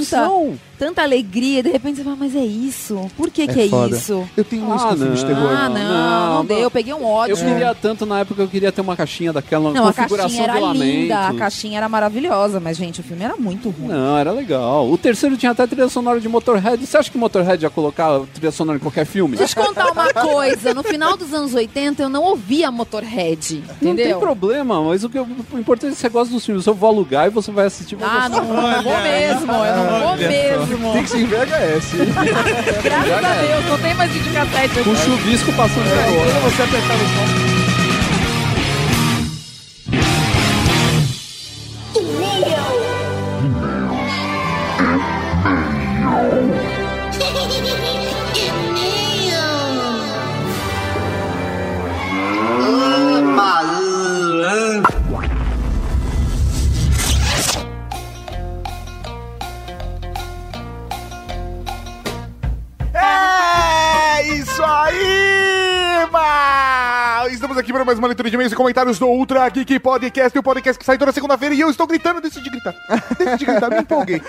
tanta, 0.49 0.59
tanta 0.81 1.03
alegria 1.03 1.59
e 1.61 1.63
de 1.63 1.71
repente 1.71 1.99
você 1.99 2.05
fala, 2.05 2.17
mas 2.19 2.35
é 2.35 2.41
isso? 2.45 2.99
Por 3.17 3.31
que 3.31 3.47
que 3.47 3.61
é, 3.61 3.69
foda. 3.69 3.95
isso? 3.95 4.27
Eu 4.35 4.43
tenho 4.45 4.65
isso 4.75 4.85
Ah, 4.87 4.89
com 4.89 4.97
filme 4.97 5.15
de 5.15 5.23
não. 5.25 5.29
terror. 5.29 5.51
Ah, 5.55 5.69
não, 5.69 5.75
não, 5.79 6.35
não, 6.37 6.45
deu, 6.47 6.59
eu 6.59 6.71
peguei 6.71 6.95
um 6.95 7.05
ódio. 7.05 7.35
Eu 7.35 7.37
queria 7.37 7.75
tanto, 7.75 8.07
na 8.07 8.21
época, 8.21 8.41
eu 8.43 8.49
queria 8.49 8.73
ter 8.73 8.81
uma 8.81 8.97
caixinha 8.97 9.31
daquela 9.33 9.73
Não, 9.73 9.87
a 9.87 9.93
configuração 9.93 10.47
caixinha 10.47 10.59
era 10.59 10.73
linda, 10.73 11.29
a 11.29 11.35
caixinha 11.35 11.77
era 11.77 11.89
maravilhosa, 11.89 12.59
mas, 12.59 12.79
gente, 12.79 13.01
o 13.01 13.03
filme 13.03 13.23
era 13.23 13.37
muito 13.37 13.69
ruim. 13.69 13.89
Não, 13.89 14.17
era 14.17 14.33
legal. 14.33 14.91
O 14.91 14.97
terceiro 14.97 15.37
tinha 15.37 15.53
até 15.53 15.67
trilha 15.67 15.89
sonora 15.91 16.19
de 16.19 16.29
Motorhead. 16.31 16.85
Você 16.87 16.97
acha 16.97 17.11
que 17.11 17.19
Motorhead 17.19 17.63
ia 17.63 17.69
colocar 17.71 18.21
trilha 18.33 18.51
sonora 18.51 18.79
em 18.79 18.81
qualquer 18.81 19.05
filme? 19.05 19.37
Deixa 19.37 19.61
eu 19.61 19.63
te 19.65 19.69
contar 19.69 19.93
uma 19.93 20.09
coisa. 20.15 20.73
No 20.73 20.83
final 20.83 21.15
dos 21.15 21.35
anos 21.35 21.53
80, 21.53 22.03
eu 22.03 22.09
não 22.09 22.23
ouvia 22.23 22.71
Motorhead, 22.71 23.63
Não 23.69 23.75
tem 23.77 23.91
entendeu? 23.93 24.19
problema, 24.19 24.83
mas 24.83 25.05
o, 25.05 25.11
que, 25.11 25.19
eu- 25.19 25.29
o 25.53 25.59
importante 25.59 25.93
é 25.93 25.95
que 25.95 26.01
você 26.01 26.09
gosta 26.09 26.33
dos 26.33 26.45
filmes. 26.47 26.65
Eu 26.67 26.73
vou 26.75 26.89
alugar 26.89 27.27
e 27.27 27.31
você 27.31 27.51
vai 27.51 27.67
assistir. 27.67 27.99
Ah, 28.01 28.29
não, 28.31 28.45
não 28.45 28.83
vou 28.83 29.01
mesmo, 29.03 29.53
eu 29.53 29.77
não 29.77 30.01
vou 30.01 30.17
mesmo. 30.17 30.70
Tem 30.93 31.03
que 31.03 31.11
ser 31.11 31.19
em 31.19 31.27
VHS. 31.27 31.91
Graças 32.83 33.25
a 33.25 33.35
Deus, 33.43 33.65
não 33.67 33.79
tem 33.79 33.95
mais 33.95 34.11
videocassete. 34.13 34.81
Com 34.85 34.97
chuvisco 34.97 35.53
passando 35.55 35.87
É, 35.87 35.91
pela 35.91 36.21
hora. 36.21 36.31
quando 36.33 36.43
você 36.57 36.63
apertar. 36.63 37.70
Uma 68.01 68.09
leitura 68.09 68.31
de 68.31 68.35
e-mails 68.35 68.53
e 68.53 68.57
comentários 68.57 68.99
do 68.99 69.07
Ultra 69.07 69.47
Geek 69.51 69.79
Podcast, 69.79 70.37
o 70.39 70.43
podcast 70.43 70.79
que 70.79 70.85
sai 70.87 70.97
toda 70.97 71.13
segunda-feira 71.13 71.55
e 71.55 71.61
eu 71.61 71.69
estou 71.71 71.87
gritando, 71.87 72.21
decidi 72.21 72.49
gritar. 72.49 72.75
Decidi 73.19 73.45
gritar, 73.45 73.69
me 73.71 73.81
empolguei. 73.81 74.21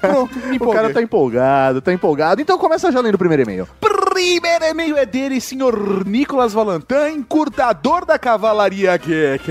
Pronto, 0.00 0.36
me 0.38 0.50
O 0.50 0.54
empolguei. 0.56 0.74
cara 0.82 0.92
tá 0.92 1.00
empolgado, 1.00 1.80
tá 1.80 1.92
empolgado. 1.92 2.42
Então 2.42 2.58
começa 2.58 2.90
já 2.90 3.00
lendo 3.00 3.14
o 3.14 3.18
primeiro 3.18 3.42
e-mail. 3.44 3.68
Primeiro 3.80 4.64
e-mail 4.64 4.96
é 4.96 5.06
dele, 5.06 5.40
senhor 5.40 6.04
Nicolas 6.04 6.52
Valentin, 6.52 7.14
encurtador 7.16 8.04
da 8.04 8.18
Cavalaria 8.18 8.96
Geek. 8.96 9.48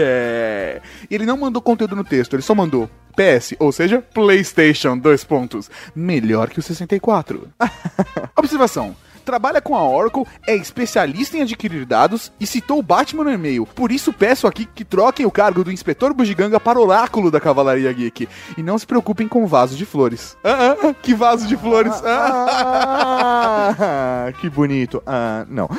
Ele 1.10 1.26
não 1.26 1.38
mandou 1.38 1.62
conteúdo 1.62 1.96
no 1.96 2.04
texto, 2.04 2.34
ele 2.36 2.44
só 2.44 2.54
mandou 2.54 2.90
PS, 3.16 3.56
ou 3.60 3.72
seja, 3.72 4.04
PlayStation, 4.14 4.98
dois 4.98 5.24
pontos. 5.24 5.70
Melhor 5.96 6.50
que 6.50 6.60
o 6.60 6.62
64. 6.62 7.48
Observação. 8.36 8.96
Trabalha 9.30 9.62
com 9.62 9.76
a 9.76 9.88
Oracle, 9.88 10.26
é 10.48 10.56
especialista 10.56 11.38
em 11.38 11.44
adquirir 11.44 11.86
dados 11.86 12.32
e 12.40 12.48
citou 12.48 12.80
o 12.80 12.82
Batman 12.82 13.26
no 13.26 13.30
e-mail. 13.30 13.64
Por 13.64 13.92
isso 13.92 14.12
peço 14.12 14.48
aqui 14.48 14.66
que 14.66 14.84
troquem 14.84 15.24
o 15.24 15.30
cargo 15.30 15.64
do 15.64 15.72
inspetor 15.72 16.16
Bugiganga 16.16 16.60
para 16.60 16.80
oráculo 16.80 17.30
da 17.30 17.40
Cavalaria 17.40 17.94
Geek. 17.94 18.28
E 18.58 18.64
não 18.64 18.76
se 18.76 18.88
preocupem 18.88 19.28
com 19.28 19.46
vaso 19.46 19.78
de 19.78 19.86
flores. 19.86 20.36
Ah, 20.44 20.76
ah, 20.82 20.96
que 21.00 21.14
vaso 21.14 21.48
de 21.48 21.56
flores? 21.56 21.94
Ah. 22.04 23.76
Ah, 23.80 24.34
que 24.42 24.50
bonito. 24.50 25.04
Ah, 25.06 25.46
não. 25.48 25.70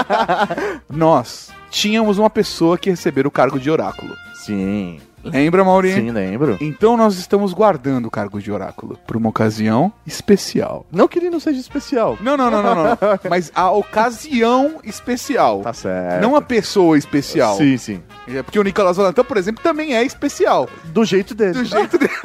Nós 0.88 1.50
tínhamos 1.68 2.16
uma 2.16 2.30
pessoa 2.30 2.78
que 2.78 2.88
recebera 2.88 3.28
o 3.28 3.30
cargo 3.30 3.60
de 3.60 3.70
oráculo. 3.70 4.16
Sim. 4.32 4.98
Lembra, 5.24 5.64
Maurinho? 5.64 5.96
Sim, 5.96 6.10
lembro. 6.10 6.56
Então 6.60 6.96
nós 6.96 7.16
estamos 7.16 7.52
guardando 7.52 8.06
o 8.06 8.10
cargo 8.10 8.40
de 8.40 8.50
oráculo 8.50 8.98
para 9.06 9.18
uma 9.18 9.28
ocasião 9.28 9.92
especial. 10.06 10.86
Não 10.90 11.06
que 11.06 11.18
ele 11.18 11.30
não 11.30 11.40
seja 11.40 11.60
especial. 11.60 12.16
Não, 12.20 12.36
não, 12.36 12.50
não, 12.50 12.62
não, 12.62 12.74
não. 12.74 12.98
Mas 13.28 13.52
a 13.54 13.70
ocasião 13.70 14.80
especial. 14.84 15.60
Tá 15.60 15.72
certo. 15.72 16.22
Não 16.22 16.34
a 16.36 16.42
pessoa 16.42 16.96
especial. 16.96 17.56
Sim, 17.56 17.76
sim. 17.76 18.02
É 18.28 18.42
Porque 18.42 18.58
o 18.58 18.62
Nicolas 18.62 18.96
Valentin, 18.96 19.22
por 19.24 19.36
exemplo, 19.36 19.62
também 19.62 19.94
é 19.94 20.02
especial. 20.04 20.68
Do 20.86 21.04
jeito 21.04 21.34
dele. 21.34 21.52
Do 21.52 21.64
jeito 21.64 21.98
dele. 21.98 22.10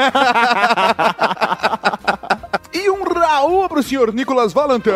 e 2.74 2.89
um 2.89 3.04
Raul 3.04 3.68
pro 3.70 3.84
senhor 3.84 4.14
Nicolas 4.14 4.54
Valentin. 4.54 4.91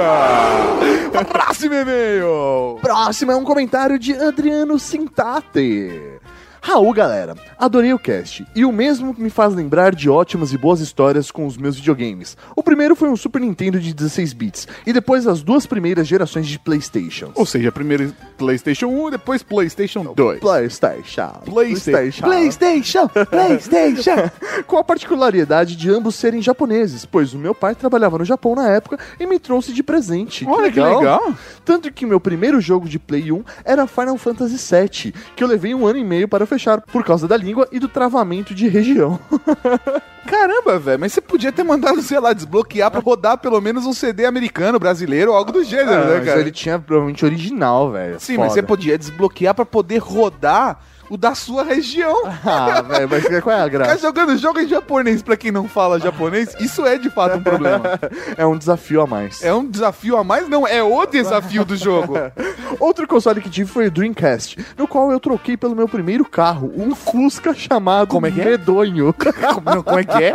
Próximo 1.29 1.73
e-mail. 1.75 2.77
Próximo 2.81 3.31
é 3.31 3.35
um 3.35 3.43
comentário 3.43 3.97
de 3.97 4.13
Adriano 4.13 4.77
Sintate. 4.79 6.18
Raul, 6.61 6.93
galera, 6.93 7.35
adorei 7.57 7.93
o 7.93 7.99
cast. 7.99 8.45
E 8.55 8.65
o 8.65 8.71
mesmo 8.71 9.15
me 9.17 9.29
faz 9.29 9.53
lembrar 9.53 9.95
de 9.95 10.09
ótimas 10.09 10.51
e 10.51 10.57
boas 10.57 10.79
histórias 10.81 11.31
com 11.31 11.45
os 11.45 11.57
meus 11.57 11.77
videogames. 11.77 12.37
O 12.55 12.61
primeiro 12.61 12.95
foi 12.95 13.09
um 13.09 13.15
Super 13.15 13.41
Nintendo 13.41 13.79
de 13.79 13.93
16 13.93 14.33
bits, 14.33 14.67
e 14.85 14.91
depois 14.91 15.25
as 15.25 15.41
duas 15.41 15.65
primeiras 15.65 16.07
gerações 16.07 16.47
de 16.47 16.59
PlayStation. 16.59 17.31
Ou 17.35 17.45
seja, 17.45 17.71
primeiro 17.71 18.13
PlayStation 18.37 18.87
1, 18.87 19.11
depois 19.11 19.41
PlayStation 19.41 20.13
2. 20.13 20.39
PlayStation. 20.39 21.31
PlayStation. 21.45 22.23
PlayStation. 22.23 23.07
PlayStation. 23.29 24.29
Com 24.67 24.77
a 24.77 24.83
particularidade 24.83 25.75
de 25.75 25.89
ambos 25.89 26.15
serem 26.15 26.41
japoneses, 26.41 27.05
pois 27.05 27.33
o 27.33 27.37
meu 27.37 27.55
pai 27.55 27.73
trabalhava 27.73 28.17
no 28.17 28.25
Japão 28.25 28.53
na 28.55 28.69
época 28.69 28.99
e 29.19 29.25
me 29.25 29.39
trouxe 29.39 29.71
de 29.71 29.81
presente. 29.81 30.45
Olha 30.45 30.71
que 30.71 30.79
legal. 30.79 31.33
Tanto 31.63 31.91
que 31.91 32.05
meu 32.05 32.19
primeiro 32.19 32.59
jogo 32.59 32.87
de 32.87 32.99
Play 32.99 33.31
1 33.31 33.43
era 33.63 33.87
Final 33.87 34.17
Fantasy 34.17 34.57
VII, 34.57 35.13
que 35.35 35.43
eu 35.43 35.47
levei 35.47 35.73
um 35.73 35.87
ano 35.87 35.99
e 35.99 36.03
meio 36.03 36.27
para 36.27 36.45
fechar 36.49 36.81
por 36.81 37.03
causa 37.03 37.27
da 37.27 37.37
língua 37.37 37.67
e 37.71 37.79
do 37.79 37.87
travamento 37.87 38.53
de 38.53 38.67
região. 38.67 39.19
Caramba, 40.25 40.77
velho, 40.77 40.99
mas 40.99 41.13
você 41.13 41.21
podia 41.21 41.51
ter 41.51 41.63
mandado, 41.63 42.01
sei 42.01 42.19
lá, 42.19 42.33
desbloquear 42.33 42.91
pra 42.91 42.99
rodar 42.99 43.37
pelo 43.37 43.59
menos 43.59 43.85
um 43.85 43.93
CD 43.93 44.25
americano, 44.25 44.77
brasileiro 44.79 45.31
ou 45.31 45.37
algo 45.37 45.51
do 45.51 45.63
gênero, 45.63 45.91
Ah, 46.01 46.05
né, 46.05 46.15
mas 46.17 46.25
cara? 46.25 46.39
ele 46.41 46.51
tinha 46.51 46.77
provavelmente 46.77 47.25
original, 47.25 47.91
velho. 47.91 48.19
Sim, 48.19 48.37
mas 48.37 48.53
você 48.53 48.61
podia 48.61 48.97
desbloquear 48.97 49.55
pra 49.55 49.65
poder 49.65 49.97
rodar 49.97 50.79
o 51.09 51.17
da 51.17 51.35
sua 51.35 51.63
região. 51.63 52.23
Ah, 52.45 52.81
velho, 52.81 53.07
mas 53.09 53.23
qual 53.41 53.55
é 53.55 53.61
a 53.61 53.65
Ficar 53.65 53.67
graça? 53.69 53.97
jogando 53.97 54.37
jogo 54.37 54.59
em 54.59 54.67
japonês 54.67 55.21
pra 55.21 55.37
quem 55.37 55.51
não 55.51 55.67
fala 55.67 55.99
japonês, 55.99 56.55
isso 56.59 56.85
é 56.85 56.97
de 56.97 57.09
fato 57.09 57.37
um 57.37 57.43
problema. 57.43 57.99
É 58.37 58.45
um 58.45 58.57
desafio 58.57 59.01
a 59.01 59.07
mais. 59.07 59.43
É 59.43 59.53
um 59.53 59.65
desafio 59.65 60.17
a 60.17 60.23
mais? 60.23 60.47
Não, 60.47 60.67
é 60.67 60.81
o 60.81 61.05
desafio 61.05 61.65
do 61.65 61.75
jogo. 61.75 62.15
Outro 62.79 63.07
console 63.07 63.41
que 63.41 63.49
tive 63.49 63.69
foi 63.69 63.87
o 63.87 63.91
Dreamcast, 63.91 64.57
no 64.77 64.87
qual 64.87 65.11
eu 65.11 65.19
troquei 65.19 65.57
pelo 65.57 65.75
meu 65.75 65.87
primeiro 65.87 66.25
carro, 66.25 66.71
um 66.75 66.95
Fusca 66.95 67.53
chamado 67.53 68.07
Como 68.07 68.25
é 68.27 68.31
que 68.31 68.41
é? 68.41 68.45
Medonho. 68.45 69.13
Como, 69.13 69.83
como 69.83 69.99
é 69.99 70.03
que 70.03 70.23
é? 70.23 70.33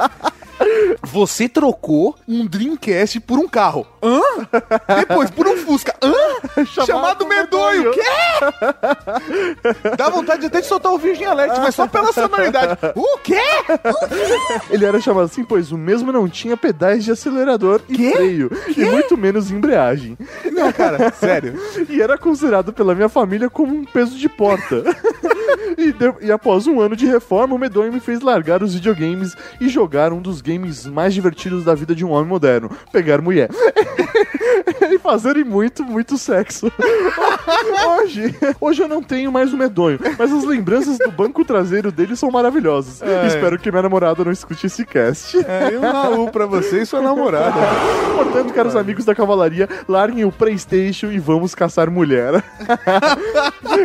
Você 1.03 1.49
trocou 1.49 2.17
um 2.27 2.47
Dreamcast 2.47 3.21
por 3.21 3.39
um 3.39 3.47
carro. 3.49 3.87
Hã? 4.03 4.21
Depois 4.99 5.31
por 5.31 5.47
um 5.47 5.57
Fusca. 5.57 5.95
Hã? 6.03 6.65
Chamado, 6.87 7.27
Medonho. 7.27 7.91
Quê? 7.93 8.01
Dá 9.97 10.09
vontade 10.09 10.47
até 10.47 10.61
de 10.61 10.67
soltar 10.67 10.93
o 10.93 10.99
Virgin 10.99 11.25
Alert, 11.25 11.59
mas 11.59 11.75
só 11.75 11.87
pela 11.87 12.13
sonoridade. 12.13 12.79
O 12.95 13.19
quê? 13.19 13.41
Ele 14.71 14.85
era 14.85 15.01
chamado 15.01 15.25
assim, 15.25 15.45
pois 15.45 15.73
o 15.73 15.79
mesmo 15.79 16.13
não 16.13 16.29
tinha 16.29 16.57
pedais 16.57 17.05
de 17.05 17.13
acelerador 17.13 17.81
e 17.89 18.11
freio, 18.13 18.51
e 18.77 18.85
muito 18.85 19.17
menos 19.17 19.51
embreagem. 19.51 20.17
Não, 20.53 20.73
cara, 20.73 21.13
sério. 21.13 21.59
E 21.89 22.01
era 22.01 22.17
considerado 22.19 22.73
pela 22.73 22.95
minha 22.95 23.09
família 23.09 23.49
como 23.51 23.75
um 23.75 23.85
peso 23.85 24.17
de 24.17 24.29
porta. 24.29 24.83
e, 25.79 25.93
de- 25.93 26.15
e 26.27 26.33
após 26.33 26.67
um 26.67 26.81
ano 26.81 26.95
de 26.97 27.07
reforma, 27.07 27.55
o 27.55 27.59
Medonho 27.59 27.93
me 27.93 28.01
fez 28.01 28.21
largar 28.21 28.63
os 28.63 28.75
videogames 28.75 29.35
e 29.61 29.69
jogar 29.69 30.13
um 30.13 30.21
dos 30.21 30.41
games 30.45 30.87
mais 30.87 31.15
divertidos 31.15 31.65
da 31.65 31.75
vida 31.75 31.95
de 31.95 32.05
um 32.05 32.11
homem 32.11 32.29
moderno: 32.29 32.71
pegar 32.93 33.23
mulher. 33.23 33.49
e 34.91 34.99
fazerem 34.99 35.45
muito, 35.45 35.83
muito 35.83 36.19
sexo. 36.19 36.71
hoje, 37.99 38.35
hoje 38.61 38.83
eu 38.83 38.89
não 38.89 39.03
tenho 39.03 39.33
mais 39.33 39.53
o 39.53 39.57
Medonho, 39.57 39.99
mas 40.19 40.33
as 40.33 40.45
lembranças 40.45 40.99
do 40.99 41.11
banco 41.11 41.45
traseiro 41.45 41.91
dele 41.91 42.17
são 42.17 42.31
maravilhosas. 42.31 43.03
É. 43.03 43.27
Espero 43.27 43.59
que 43.59 43.71
minha 43.71 43.83
namorada 43.83 44.25
não 44.25 44.33
escute 44.33 44.67
esse 44.67 44.85
cast. 44.85 45.37
É, 45.39 45.73
e 45.73 45.77
um 45.77 45.81
Raul 45.81 46.31
pra 46.31 46.47
você 46.47 46.83
e 46.83 46.87
sua 46.87 47.01
namorada. 47.01 47.55
Portanto, 48.15 48.53
caros 48.53 48.77
amigos 48.77 49.05
da 49.05 49.15
cavalaria, 49.15 49.69
larguem 49.89 50.25
o 50.25 50.33
PlayStation 50.33 51.11
e 51.11 51.19
vamos 51.19 51.55
caçar 51.55 51.91
mulher. 51.91 52.43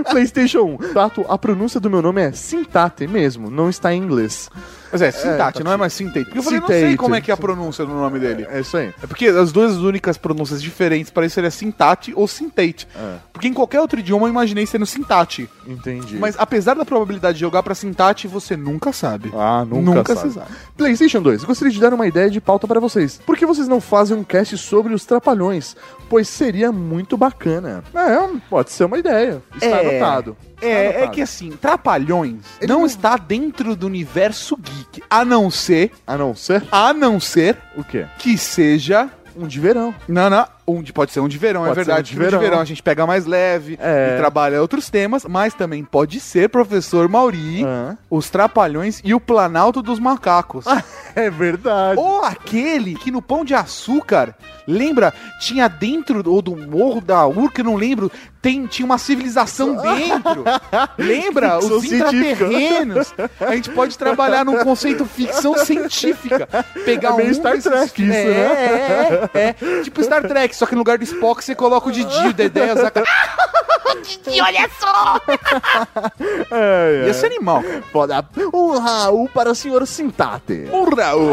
PlayStation 0.09 0.77
1. 0.81 0.93
Tato, 0.93 1.25
a 1.27 1.37
pronúncia 1.37 1.79
do 1.79 1.89
meu 1.89 2.01
nome 2.01 2.21
é 2.21 2.31
Sintate 2.31 3.07
mesmo, 3.07 3.49
não 3.49 3.69
está 3.69 3.93
em 3.93 4.01
inglês. 4.01 4.49
Mas 4.91 5.01
é, 5.01 5.11
Sintate, 5.11 5.59
tá 5.59 5.63
não 5.63 5.71
é 5.71 5.77
mais 5.77 5.93
Sintate. 5.93 6.25
Porque 6.25 6.39
eu 6.39 6.43
falei, 6.43 6.59
não 6.59 6.67
sei 6.67 6.79
Sintate. 6.79 6.97
como 6.97 7.15
é 7.15 7.21
que 7.21 7.31
é 7.31 7.33
a 7.33 7.37
pronúncia 7.37 7.85
do 7.85 7.93
nome 7.93 8.19
dele. 8.19 8.47
É 8.49 8.59
isso 8.59 8.75
aí. 8.77 8.93
É 9.01 9.07
porque 9.07 9.27
as 9.27 9.51
duas 9.51 9.77
únicas 9.77 10.17
pronúncias 10.17 10.61
diferentes 10.61 11.11
para 11.11 11.25
isso 11.25 11.35
seria 11.35 11.51
Sintate 11.51 12.13
ou 12.15 12.27
Sintate. 12.27 12.87
Porque 13.31 13.47
em 13.47 13.53
qualquer 13.53 13.79
outro 13.81 13.99
idioma 13.99 14.25
eu 14.27 14.29
imaginei 14.31 14.65
sendo 14.65 14.85
Sintate. 14.85 15.49
Entendi. 15.67 16.17
Mas 16.17 16.35
apesar 16.37 16.73
da 16.75 16.83
probabilidade 16.85 17.35
de 17.35 17.41
jogar 17.41 17.63
pra 17.63 17.73
Sintate, 17.75 18.27
você 18.27 18.57
nunca 18.57 18.91
sabe. 18.91 19.31
Ah, 19.35 19.65
nunca, 19.65 19.95
Nunca 19.95 20.15
sabe. 20.15 20.27
se 20.29 20.33
sabe. 20.35 20.47
PlayStation 20.77 21.21
2, 21.21 21.43
gostaria 21.43 21.71
de 21.73 21.79
dar 21.79 21.93
uma 21.93 22.07
ideia 22.07 22.29
de 22.29 22.41
pauta 22.41 22.67
para 22.67 22.79
vocês. 22.79 23.19
Por 23.25 23.37
que 23.37 23.45
vocês 23.45 23.67
não 23.67 23.79
fazem 23.79 24.17
um 24.17 24.23
cast 24.23 24.57
sobre 24.57 24.93
os 24.93 25.05
trapalhões? 25.05 25.75
Pois 26.09 26.27
seria 26.27 26.71
muito 26.71 27.15
bacana. 27.15 27.83
É, 27.93 28.39
pode 28.49 28.71
ser 28.71 28.85
uma 28.85 28.97
ideia. 28.97 29.41
Está 29.55 29.67
É. 29.67 29.89
anotado. 29.89 30.37
É, 30.61 31.03
é 31.03 31.07
que 31.07 31.21
assim, 31.21 31.51
Trapalhões 31.51 32.41
não, 32.67 32.85
está 32.85 33.15
dentro 33.15 33.75
do 33.75 33.85
universo 33.87 34.57
geek, 34.57 35.01
a 35.09 35.23
não 35.23 35.49
ser, 35.49 35.91
A 36.05 36.17
não 36.17 36.35
ser 36.35 36.63
a 36.71 36.93
não 36.93 37.19
ser 37.19 37.57
o 37.77 37.83
quê? 37.83 38.05
que 38.17 38.37
seja 38.37 39.09
Um 39.37 39.47
de 39.47 39.57
verão. 39.59 39.95
Não, 40.07 40.29
não. 40.29 40.45
Um 40.69 40.81
de, 40.83 40.93
pode 40.93 41.11
ser 41.11 41.19
um 41.19 41.27
de 41.27 41.37
verão, 41.37 41.63
é 41.65 41.69
Pode 41.69 41.79
ser 41.79 41.85
verdade. 41.85 42.01
um 42.15 42.19
de 42.19 42.25
que 42.27 42.31
no 42.35 42.39
verão. 42.41 42.59
a 42.59 42.65
gente 42.65 42.83
pega 42.83 43.05
mais 43.07 43.25
leve 43.25 43.77
É. 43.81 44.13
e 44.13 44.17
trabalha 44.17 44.61
outros 44.61 44.89
temas, 44.89 45.25
mas 45.25 45.53
também 45.53 45.83
pode 45.83 46.19
ser 46.19 46.49
professor 46.49 47.07
Mauri, 47.09 47.63
Ah. 47.65 47.95
os 48.09 48.29
Trapalhões 48.29 49.01
e 49.03 49.13
o 49.13 49.19
Planalto 49.19 49.81
dos 49.81 49.99
Macacos. 49.99 50.65
É 51.15 51.29
verdade. 51.29 51.99
Ou 51.99 52.23
aquele 52.23 52.93
que 52.95 53.11
no 53.11 53.21
Pão 53.21 53.43
de 53.43 53.53
Açúcar, 53.53 54.33
lembra, 54.65 55.11
tinha 55.39 55.67
dentro, 55.67 56.21
ou 56.31 56.41
do 56.41 56.55
Morro 56.55 57.01
da 57.01 57.25
Urca, 57.27 57.63
não 57.63 57.75
lembro, 57.75 58.11
tem, 58.41 58.67
tinha 58.67 58.85
uma 58.85 58.97
civilização 58.99 59.75
dentro. 59.81 60.45
lembra? 60.97 61.57
Os 61.57 61.83
intraterrenos. 61.83 63.13
A 63.41 63.55
gente 63.55 63.69
pode 63.71 63.97
trabalhar 63.97 64.45
num 64.45 64.59
conceito 64.63 65.03
ficção 65.03 65.57
científica. 65.57 66.47
Pegar 66.85 67.09
É 67.13 67.17
meio 67.17 67.31
um 67.31 67.33
Star 67.33 67.59
Trek 67.61 68.01
isso, 68.03 68.13
é, 68.13 68.25
né? 68.25 69.29
É, 69.33 69.39
é, 69.49 69.81
Tipo 69.83 70.03
Star 70.03 70.21
Trek, 70.27 70.55
só 70.59 70.65
que 70.65 70.73
no 70.73 70.79
lugar 70.79 70.97
do 70.97 71.05
Spock 71.05 71.41
você 71.41 71.55
coloca 71.55 71.87
o 71.87 71.91
Didi, 71.91 72.27
o 72.27 72.33
Dedé, 72.33 72.73
o 72.73 72.75
Zaca. 72.75 73.01
Didi, 74.03 74.41
olha 74.41 74.69
só! 74.77 75.21
É, 76.51 77.05
Ia 77.07 77.13
ser 77.13 77.27
animal. 77.27 77.63
Foda. 77.93 78.27
Um 78.53 78.77
Raul 78.77 79.29
para 79.29 79.51
o 79.51 79.55
senhor 79.55 79.87
Sintate. 79.87 80.67
O 80.69 80.93
Raul. 80.93 81.29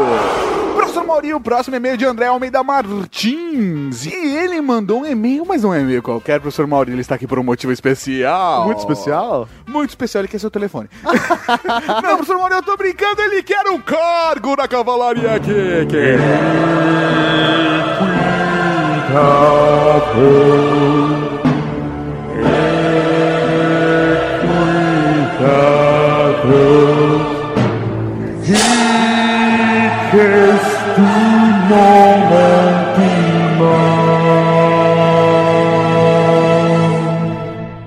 Professor 0.75 1.03
Mauri, 1.05 1.33
o 1.33 1.41
próximo 1.41 1.75
e-mail 1.75 1.97
de 1.97 2.05
André 2.05 2.27
Almeida 2.27 2.63
Martins. 2.63 4.05
E 4.05 4.13
ele 4.13 4.61
mandou 4.61 5.01
um 5.01 5.05
e-mail, 5.05 5.43
mas 5.45 5.63
não 5.63 5.73
é 5.73 5.79
um 5.79 5.81
e-mail 5.81 6.01
qualquer, 6.01 6.39
professor 6.39 6.65
Mauri. 6.65 6.93
Ele 6.93 7.01
está 7.01 7.15
aqui 7.15 7.27
por 7.27 7.37
um 7.37 7.43
motivo 7.43 7.73
especial. 7.73 8.63
Muito 8.63 8.79
especial? 8.79 9.49
Muito 9.67 9.89
especial, 9.89 10.21
ele 10.21 10.29
quer 10.29 10.39
seu 10.39 10.49
telefone. 10.49 10.87
não, 11.03 12.15
professor 12.15 12.37
Mauri, 12.37 12.53
eu 12.53 12.63
tô 12.63 12.77
brincando, 12.77 13.21
ele 13.23 13.43
quer 13.43 13.67
um 13.67 13.81
cargo 13.81 14.55
na 14.55 14.69
cavalaria 14.69 15.35
aqui. 15.35 15.85
Que... 15.89 16.15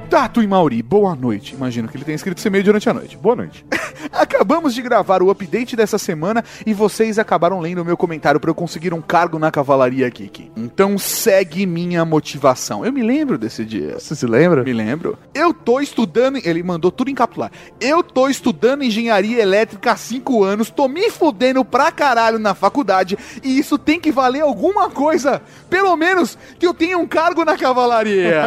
Tato 0.09 0.43
e 0.43 0.47
Mauri, 0.47 0.83
boa 0.83 1.15
noite. 1.15 1.55
Imagino 1.55 1.87
que 1.87 1.99
ele 1.99 2.05
tenha 2.05 2.17
escrito 2.17 2.39
esse 2.39 2.49
e-mail 2.49 2.65
durante 2.65 2.89
a 2.89 2.95
noite. 2.95 3.19
Boa 3.19 3.37
noite. 3.37 3.65
Acabamos 4.41 4.73
de 4.73 4.81
gravar 4.81 5.23
o 5.23 5.29
update 5.29 5.77
dessa 5.77 5.99
semana 5.99 6.43
e 6.65 6.73
vocês 6.73 7.19
acabaram 7.19 7.61
lendo 7.61 7.83
o 7.83 7.85
meu 7.85 7.95
comentário 7.95 8.41
para 8.41 8.49
eu 8.49 8.55
conseguir 8.55 8.95
um 8.95 9.03
cargo 9.03 9.39
na 9.39 9.51
Cavalaria 9.51 10.09
Geek. 10.09 10.51
Então 10.57 10.97
segue 10.97 11.67
minha 11.67 12.07
motivação. 12.07 12.83
Eu 12.83 12.91
me 12.91 13.03
lembro 13.03 13.37
desse 13.37 13.67
dia. 13.67 13.99
Você 13.99 14.17
se 14.17 14.27
lembra? 14.27 14.65
Me 14.65 14.73
lembro. 14.73 15.19
Eu 15.35 15.53
tô 15.53 15.79
estudando. 15.79 16.39
Ele 16.43 16.63
mandou 16.63 16.91
tudo 16.91 17.11
em 17.11 17.15
capitular. 17.15 17.53
Eu 17.79 18.03
tô 18.03 18.31
estudando 18.31 18.83
engenharia 18.83 19.43
elétrica 19.43 19.93
há 19.93 19.97
5 19.97 20.43
anos, 20.43 20.71
tô 20.71 20.89
me 20.89 21.11
fudendo 21.11 21.63
pra 21.63 21.93
caralho 21.93 22.39
na 22.39 22.55
faculdade 22.55 23.19
e 23.45 23.59
isso 23.59 23.77
tem 23.77 24.01
que 24.01 24.11
valer 24.11 24.41
alguma 24.41 24.89
coisa. 24.89 25.43
Pelo 25.69 25.95
menos 25.97 26.39
que 26.59 26.67
eu 26.67 26.73
tenha 26.73 26.97
um 26.97 27.07
cargo 27.07 27.45
na 27.45 27.59
cavalaria. 27.59 28.43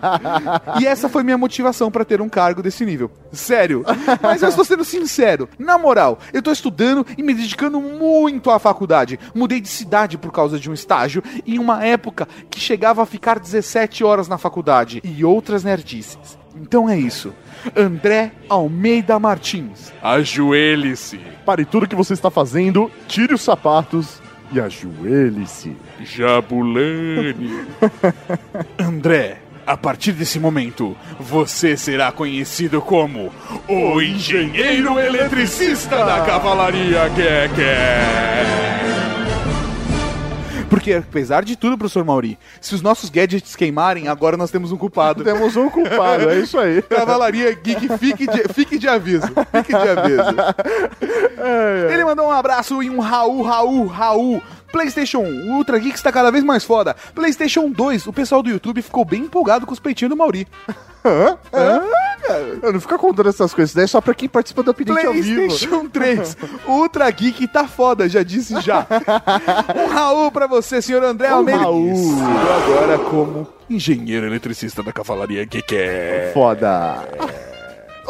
e 0.80 0.86
essa 0.86 1.10
foi 1.10 1.22
minha 1.22 1.36
motivação 1.36 1.90
pra 1.90 2.06
ter 2.06 2.22
um 2.22 2.28
cargo 2.30 2.62
desse 2.62 2.86
nível. 2.86 3.10
Sério. 3.30 3.84
Mas 4.22 4.42
eu 4.42 4.48
estou 4.48 4.64
sendo 4.64 4.82
sincero. 4.82 5.09
Na 5.58 5.76
moral, 5.76 6.18
eu 6.32 6.42
tô 6.42 6.52
estudando 6.52 7.06
e 7.16 7.22
me 7.22 7.34
dedicando 7.34 7.80
muito 7.80 8.50
à 8.50 8.58
faculdade. 8.58 9.18
Mudei 9.34 9.60
de 9.60 9.68
cidade 9.68 10.16
por 10.16 10.32
causa 10.32 10.58
de 10.58 10.70
um 10.70 10.74
estágio 10.74 11.22
em 11.46 11.58
uma 11.58 11.84
época 11.84 12.28
que 12.48 12.60
chegava 12.60 13.02
a 13.02 13.06
ficar 13.06 13.38
17 13.38 14.04
horas 14.04 14.28
na 14.28 14.38
faculdade 14.38 15.00
e 15.04 15.24
outras 15.24 15.64
nerdices. 15.64 16.38
Então 16.56 16.88
é 16.88 16.98
isso. 16.98 17.32
André 17.76 18.32
Almeida 18.48 19.18
Martins. 19.18 19.92
Ajoelhe-se. 20.02 21.20
Pare 21.44 21.64
tudo 21.64 21.88
que 21.88 21.94
você 21.96 22.12
está 22.12 22.30
fazendo, 22.30 22.90
tire 23.06 23.34
os 23.34 23.42
sapatos 23.42 24.20
e 24.52 24.60
ajoelhe-se. 24.60 25.76
Jabulani. 26.00 27.64
André, 28.78 29.38
A 29.70 29.76
partir 29.76 30.10
desse 30.10 30.40
momento, 30.40 30.96
você 31.20 31.76
será 31.76 32.10
conhecido 32.10 32.82
como 32.82 33.32
o 33.68 34.02
engenheiro 34.02 34.98
eletricista 34.98 36.04
da 36.04 36.22
Cavalaria 36.22 37.08
Geek. 37.10 37.60
Porque, 40.68 40.94
apesar 40.94 41.44
de 41.44 41.54
tudo, 41.54 41.78
professor 41.78 42.04
Mauri, 42.04 42.36
se 42.60 42.74
os 42.74 42.82
nossos 42.82 43.10
gadgets 43.10 43.54
queimarem, 43.54 44.08
agora 44.08 44.36
nós 44.36 44.50
temos 44.50 44.72
um 44.72 44.76
culpado. 44.76 45.22
Temos 45.22 45.54
um 45.54 45.70
culpado, 45.70 46.30
é 46.30 46.40
isso 46.40 46.58
aí. 46.58 46.82
Cavalaria 46.90 47.52
Geek, 47.52 47.96
fique 47.96 48.26
de, 48.26 48.52
fique 48.52 48.76
de 48.76 48.88
aviso. 48.88 49.28
Fique 49.52 49.72
de 49.72 49.88
aviso. 49.88 50.36
Ele 51.92 52.04
mandou 52.04 52.26
um 52.26 52.32
abraço 52.32 52.82
e 52.82 52.90
um 52.90 52.98
Raul, 52.98 53.42
Raul, 53.42 53.86
Raul. 53.86 54.42
PlayStation 54.72 55.18
1, 55.18 55.50
o 55.50 55.56
Ultra 55.56 55.78
Geek 55.78 55.96
está 55.96 56.10
cada 56.12 56.30
vez 56.30 56.44
mais 56.44 56.64
foda. 56.64 56.94
PlayStation 57.14 57.68
2, 57.70 58.06
o 58.06 58.12
pessoal 58.12 58.42
do 58.42 58.50
YouTube 58.50 58.82
ficou 58.82 59.04
bem 59.04 59.22
empolgado 59.22 59.66
com 59.66 59.72
os 59.72 59.80
peitinhos 59.80 60.10
do 60.10 60.16
Mauri. 60.16 60.46
Hã? 61.04 61.38
Hã? 61.52 61.80
Eu 62.62 62.74
não 62.74 62.80
fica 62.80 62.98
contando 62.98 63.30
essas 63.30 63.54
coisas, 63.54 63.74
daí 63.74 63.84
é 63.84 63.86
só 63.86 64.02
pra 64.02 64.12
quem 64.14 64.28
participa 64.28 64.62
do 64.62 64.70
Opinião 64.70 64.98
ao 65.06 65.12
vivo. 65.14 65.46
PlayStation 65.46 65.88
3, 65.88 66.36
o 66.66 66.72
Ultra 66.72 67.10
Geek 67.10 67.48
tá 67.48 67.66
foda, 67.66 68.06
já 68.08 68.22
disse 68.22 68.60
já. 68.60 68.86
Um 69.74 69.86
Raul 69.88 70.30
pra 70.30 70.46
você, 70.46 70.82
senhor 70.82 71.02
André 71.02 71.32
Um 71.32 71.36
Almeida. 71.36 71.60
Raul. 71.62 71.94
Agora 72.62 72.98
como 72.98 73.48
engenheiro 73.68 74.26
eletricista 74.26 74.82
da 74.82 74.92
Cavalaria 74.92 75.44
Geek. 75.44 75.74
Foda. 76.34 77.08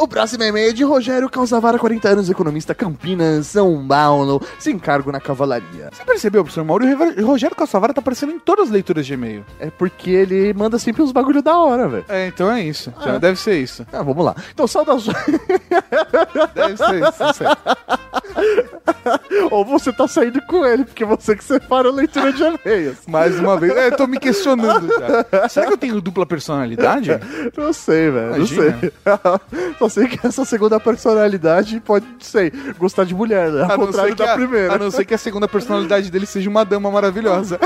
O 0.01 0.07
próximo 0.07 0.43
e-mail 0.43 0.69
é 0.71 0.73
de 0.73 0.83
Rogério 0.83 1.29
Calzavara, 1.29 1.77
40 1.77 2.09
anos, 2.09 2.27
economista 2.29 2.73
Campinas, 2.73 3.45
São 3.45 3.85
Paulo, 3.87 4.41
sem 4.57 4.79
cargo 4.79 5.11
na 5.11 5.19
cavalaria. 5.19 5.89
Você 5.91 6.03
percebeu, 6.03 6.43
professor 6.43 6.65
Mauro? 6.65 6.85
O 7.21 7.25
Rogério 7.27 7.55
Calçavara 7.55 7.93
tá 7.93 8.01
aparecendo 8.01 8.31
em 8.31 8.39
todas 8.39 8.65
as 8.65 8.71
leituras 8.71 9.05
de 9.05 9.13
e-mail. 9.13 9.45
É 9.59 9.69
porque 9.69 10.09
ele 10.09 10.53
manda 10.55 10.79
sempre 10.79 11.03
uns 11.03 11.11
bagulho 11.11 11.43
da 11.43 11.55
hora, 11.55 11.87
velho. 11.87 12.05
É, 12.09 12.25
então 12.27 12.51
é 12.51 12.63
isso. 12.63 12.91
Já 13.03 13.15
Ah. 13.15 13.19
deve 13.19 13.39
ser 13.39 13.59
isso. 13.59 13.85
Ah, 13.93 14.01
vamos 14.01 14.25
lá. 14.25 14.35
Então, 14.51 14.65
saudações. 14.65 15.15
Deve 16.55 16.77
ser 16.77 17.01
isso. 17.03 17.43
Ou 19.51 19.63
você 19.65 19.91
tá 19.93 20.07
saindo 20.07 20.41
com 20.47 20.65
ele, 20.65 20.83
porque 20.85 21.03
você 21.05 21.35
que 21.35 21.43
separa 21.43 21.89
a 21.89 21.91
leitura 21.91 22.31
de 22.33 22.41
e-mails. 22.43 22.97
Mais 23.07 23.37
uma 23.39 23.57
vez. 23.57 23.75
É, 23.75 23.87
eu 23.87 23.95
tô 23.97 24.07
me 24.07 24.17
questionando 24.19 24.87
já. 24.87 25.47
Será 25.49 25.67
que 25.67 25.73
eu 25.73 25.77
tenho 25.77 26.01
dupla 26.01 26.25
personalidade? 26.25 27.11
Não 27.57 27.71
sei, 27.73 28.09
velho. 28.09 28.37
Não 28.39 28.45
sei. 28.47 28.73
Só 29.79 29.89
sei 29.91 30.07
que 30.07 30.25
essa 30.25 30.43
segunda 30.45 30.79
personalidade 30.79 31.79
pode, 31.81 32.05
sei, 32.19 32.51
gostar 32.77 33.03
de 33.03 33.13
mulher, 33.13 33.51
né? 33.51 33.61
Ao 33.63 33.71
A 33.71 33.77
contrário 33.77 34.15
da 34.15 34.33
a, 34.33 34.35
primeira. 34.35 34.73
a 34.73 34.77
não 34.79 34.89
ser 34.89 35.05
que 35.05 35.13
a 35.13 35.17
segunda 35.17 35.47
personalidade 35.47 36.09
dele 36.09 36.25
seja 36.25 36.49
uma 36.49 36.63
dama 36.65 36.89
maravilhosa. 36.89 37.59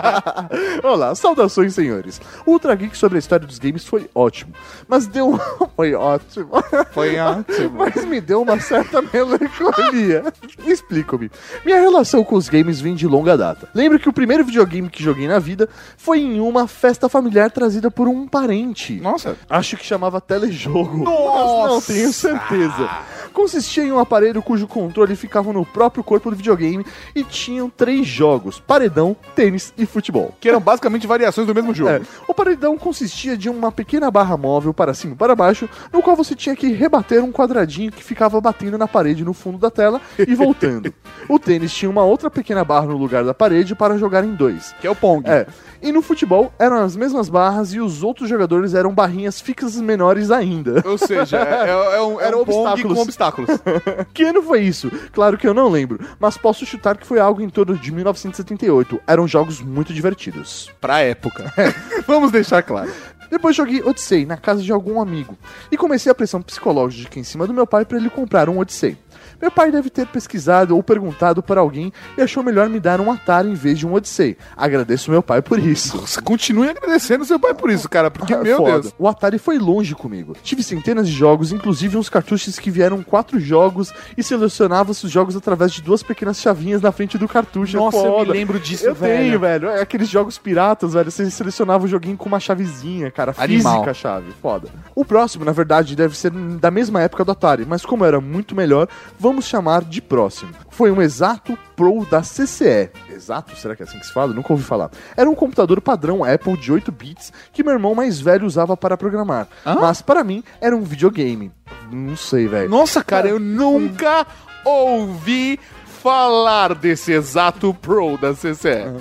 Olá, 0.82 1.14
saudações, 1.14 1.74
senhores. 1.74 2.20
O 2.46 2.52
Ultra 2.52 2.74
Geek 2.74 2.96
sobre 2.96 3.16
a 3.16 3.20
história 3.20 3.46
dos 3.46 3.58
games 3.58 3.84
foi 3.86 4.08
ótimo, 4.14 4.52
mas 4.88 5.06
deu. 5.06 5.38
foi 5.76 5.94
ótimo. 5.94 6.48
Foi 6.92 7.18
ótimo. 7.18 7.70
Mas 7.78 8.04
me 8.04 8.20
deu 8.20 8.42
uma 8.42 8.58
certa 8.58 9.00
melancolia. 9.02 10.24
Explico-me. 10.66 11.30
Minha 11.64 11.80
relação 11.80 12.24
com 12.24 12.34
os 12.36 12.48
games 12.48 12.80
vem 12.80 12.94
de 12.94 13.06
longa 13.06 13.36
data. 13.36 13.68
Lembro 13.74 13.98
que 13.98 14.08
o 14.08 14.12
primeiro 14.12 14.44
videogame 14.44 14.88
que 14.88 15.02
joguei 15.02 15.28
na 15.28 15.38
vida 15.38 15.68
foi 15.96 16.20
em 16.20 16.40
uma 16.40 16.66
festa 16.66 17.08
familiar 17.08 17.50
trazida 17.50 17.90
por 17.90 18.08
um 18.08 18.26
parente. 18.26 19.00
Nossa. 19.00 19.36
Acho 19.48 19.76
que 19.76 19.84
chamava 19.84 20.20
telejogo. 20.20 21.04
Mas 21.32 21.70
não 21.70 21.80
tenho 21.80 22.12
certeza. 22.12 22.90
Consistia 23.32 23.82
em 23.82 23.92
um 23.92 23.98
aparelho 23.98 24.42
cujo 24.42 24.66
controle 24.66 25.16
ficava 25.16 25.52
no 25.52 25.64
próprio 25.64 26.04
corpo 26.04 26.30
do 26.30 26.36
videogame 26.36 26.84
e 27.14 27.24
tinham 27.24 27.70
três 27.70 28.06
jogos: 28.06 28.60
paredão, 28.60 29.16
tênis 29.34 29.72
e 29.76 29.86
futebol. 29.86 30.34
Que 30.38 30.48
eram 30.48 30.60
basicamente 30.60 31.06
variações 31.06 31.46
do 31.46 31.54
mesmo 31.54 31.74
jogo. 31.74 31.90
É, 31.90 32.02
o 32.28 32.34
paredão 32.34 32.76
consistia 32.76 33.36
de 33.36 33.48
uma 33.48 33.72
pequena 33.72 34.10
barra 34.10 34.36
móvel 34.36 34.74
para 34.74 34.94
cima 34.94 35.14
e 35.14 35.16
para 35.16 35.34
baixo, 35.34 35.68
no 35.92 36.02
qual 36.02 36.14
você 36.14 36.34
tinha 36.34 36.54
que 36.54 36.68
rebater 36.68 37.24
um 37.24 37.32
quadradinho 37.32 37.90
que 37.90 38.04
ficava 38.04 38.40
batendo 38.40 38.76
na 38.76 38.86
parede 38.86 39.24
no 39.24 39.32
fundo 39.32 39.58
da 39.58 39.70
tela 39.70 40.00
e 40.18 40.34
voltando. 40.34 40.92
o 41.28 41.38
tênis 41.38 41.72
tinha 41.72 41.90
uma 41.90 42.04
outra 42.04 42.30
pequena 42.30 42.64
barra 42.64 42.86
no 42.86 42.96
lugar 42.96 43.24
da 43.24 43.32
parede 43.32 43.74
para 43.74 43.96
jogar 43.96 44.24
em 44.24 44.34
dois. 44.34 44.74
Que 44.80 44.86
é 44.86 44.90
o 44.90 44.94
Pong. 44.94 45.28
É. 45.28 45.46
E 45.82 45.90
no 45.90 46.00
futebol 46.00 46.52
eram 46.60 46.76
as 46.76 46.94
mesmas 46.94 47.28
barras 47.28 47.72
e 47.74 47.80
os 47.80 48.04
outros 48.04 48.28
jogadores 48.28 48.72
eram 48.72 48.94
barrinhas 48.94 49.40
fixas 49.40 49.74
menores 49.76 50.30
ainda. 50.30 50.80
Ou 50.86 50.96
seja, 50.96 51.21
é, 51.32 51.36
é- 51.36 51.96
é 51.96 52.02
um, 52.02 52.20
é 52.20 52.24
Eram 52.26 52.38
um 52.38 52.42
obstáculos. 52.42 52.96
com 52.96 53.02
obstáculos. 53.02 53.50
que 54.14 54.22
ano 54.24 54.42
foi 54.42 54.62
isso? 54.62 54.90
Claro 55.12 55.36
que 55.36 55.46
eu 55.46 55.52
não 55.52 55.68
lembro, 55.68 56.00
mas 56.18 56.38
posso 56.38 56.64
chutar 56.64 56.96
que 56.96 57.06
foi 57.06 57.20
algo 57.20 57.42
em 57.42 57.50
torno 57.50 57.76
de 57.76 57.92
1978. 57.92 59.00
Eram 59.06 59.28
jogos 59.28 59.60
muito 59.60 59.92
divertidos. 59.92 60.70
pra 60.80 61.00
época. 61.00 61.52
Vamos 62.06 62.30
deixar 62.32 62.62
claro. 62.62 62.90
Depois 63.32 63.56
joguei 63.56 63.82
Odyssey 63.82 64.26
na 64.26 64.36
casa 64.36 64.62
de 64.62 64.70
algum 64.70 65.00
amigo 65.00 65.36
e 65.70 65.76
comecei 65.76 66.12
a 66.12 66.14
pressão 66.14 66.42
psicológica 66.42 67.18
em 67.18 67.24
cima 67.24 67.46
do 67.46 67.54
meu 67.54 67.66
pai 67.66 67.84
para 67.86 67.96
ele 67.96 68.10
comprar 68.10 68.48
um 68.50 68.58
Odyssey. 68.58 68.96
Meu 69.40 69.50
pai 69.50 69.72
deve 69.72 69.88
ter 69.90 70.06
pesquisado 70.06 70.76
ou 70.76 70.82
perguntado 70.82 71.42
para 71.42 71.60
alguém 71.60 71.92
e 72.16 72.20
achou 72.20 72.42
melhor 72.42 72.68
me 72.68 72.78
dar 72.78 73.00
um 73.00 73.10
Atari 73.10 73.48
em 73.48 73.54
vez 73.54 73.78
de 73.78 73.86
um 73.86 73.94
Odyssey. 73.94 74.36
Agradeço 74.56 75.10
meu 75.10 75.22
pai 75.22 75.40
por 75.40 75.58
isso. 75.58 75.98
Você 75.98 76.20
continue 76.20 76.68
agradecendo 76.68 77.24
seu 77.24 77.40
pai 77.40 77.54
por 77.54 77.70
isso, 77.70 77.88
cara, 77.88 78.10
porque, 78.10 78.34
Ah, 78.34 78.38
meu 78.42 78.58
foda. 78.58 78.80
Deus. 78.82 78.94
O 78.98 79.08
Atari 79.08 79.38
foi 79.38 79.58
longe 79.58 79.94
comigo. 79.94 80.36
Tive 80.42 80.62
centenas 80.62 81.08
de 81.08 81.14
jogos, 81.14 81.52
inclusive 81.52 81.96
uns 81.96 82.08
cartuchos 82.10 82.58
que 82.58 82.70
vieram 82.70 83.02
quatro 83.02 83.40
jogos 83.40 83.92
e 84.16 84.22
selecionava-se 84.22 85.06
os 85.06 85.10
jogos 85.10 85.34
através 85.36 85.72
de 85.72 85.80
duas 85.82 86.02
pequenas 86.02 86.38
chavinhas 86.40 86.82
na 86.82 86.92
frente 86.92 87.16
do 87.16 87.26
cartucho. 87.26 87.76
É 87.76 87.80
Nossa, 87.80 87.96
eu 87.96 88.02
me 88.04 88.08
foda. 88.10 88.32
lembro 88.32 88.60
disso, 88.60 88.84
Eu 88.86 88.94
velho. 88.94 89.18
tenho, 89.24 89.40
velho. 89.40 89.68
É 89.68 89.80
aqueles 89.80 90.08
jogos 90.08 90.36
piratas, 90.38 90.92
velho. 90.94 91.10
Você 91.10 91.28
selecionava 91.30 91.84
o 91.84 91.88
joguinho 91.88 92.16
com 92.16 92.26
uma 92.28 92.40
chavezinha, 92.40 93.10
cara. 93.10 93.21
Animal. 93.38 93.74
Física 93.74 93.94
chave. 93.94 94.32
Foda. 94.40 94.68
O 94.94 95.04
próximo, 95.04 95.44
na 95.44 95.52
verdade, 95.52 95.96
deve 95.96 96.16
ser 96.16 96.30
da 96.30 96.70
mesma 96.70 97.00
época 97.00 97.24
do 97.24 97.32
Atari, 97.32 97.64
mas 97.66 97.84
como 97.84 98.04
era 98.04 98.20
muito 98.20 98.54
melhor, 98.54 98.88
vamos 99.18 99.44
chamar 99.46 99.84
de 99.84 100.02
próximo. 100.02 100.52
Foi 100.70 100.90
um 100.90 101.00
Exato 101.00 101.56
Pro 101.76 102.04
da 102.06 102.22
CCE. 102.22 102.90
Exato? 103.10 103.56
Será 103.56 103.76
que 103.76 103.82
é 103.82 103.86
assim 103.86 103.98
que 103.98 104.06
se 104.06 104.12
fala? 104.12 104.32
Nunca 104.32 104.52
ouvi 104.52 104.64
falar. 104.64 104.90
Era 105.16 105.28
um 105.28 105.34
computador 105.34 105.80
padrão 105.80 106.24
Apple 106.24 106.56
de 106.56 106.72
8 106.72 106.90
bits 106.92 107.32
que 107.52 107.62
meu 107.62 107.72
irmão 107.72 107.94
mais 107.94 108.20
velho 108.20 108.46
usava 108.46 108.76
para 108.76 108.96
programar. 108.96 109.48
Mas 109.64 110.02
para 110.02 110.24
mim 110.24 110.42
era 110.60 110.76
um 110.76 110.82
videogame. 110.82 111.50
Não 111.90 112.16
sei, 112.16 112.46
velho. 112.46 112.68
Nossa, 112.68 113.02
cara, 113.02 113.28
eu 113.28 113.38
nunca 113.38 114.26
ouvi 114.64 115.58
falar 116.02 116.74
desse 116.74 117.12
exato 117.12 117.72
Pro 117.74 118.16
da 118.18 118.32
CCE. 118.34 118.92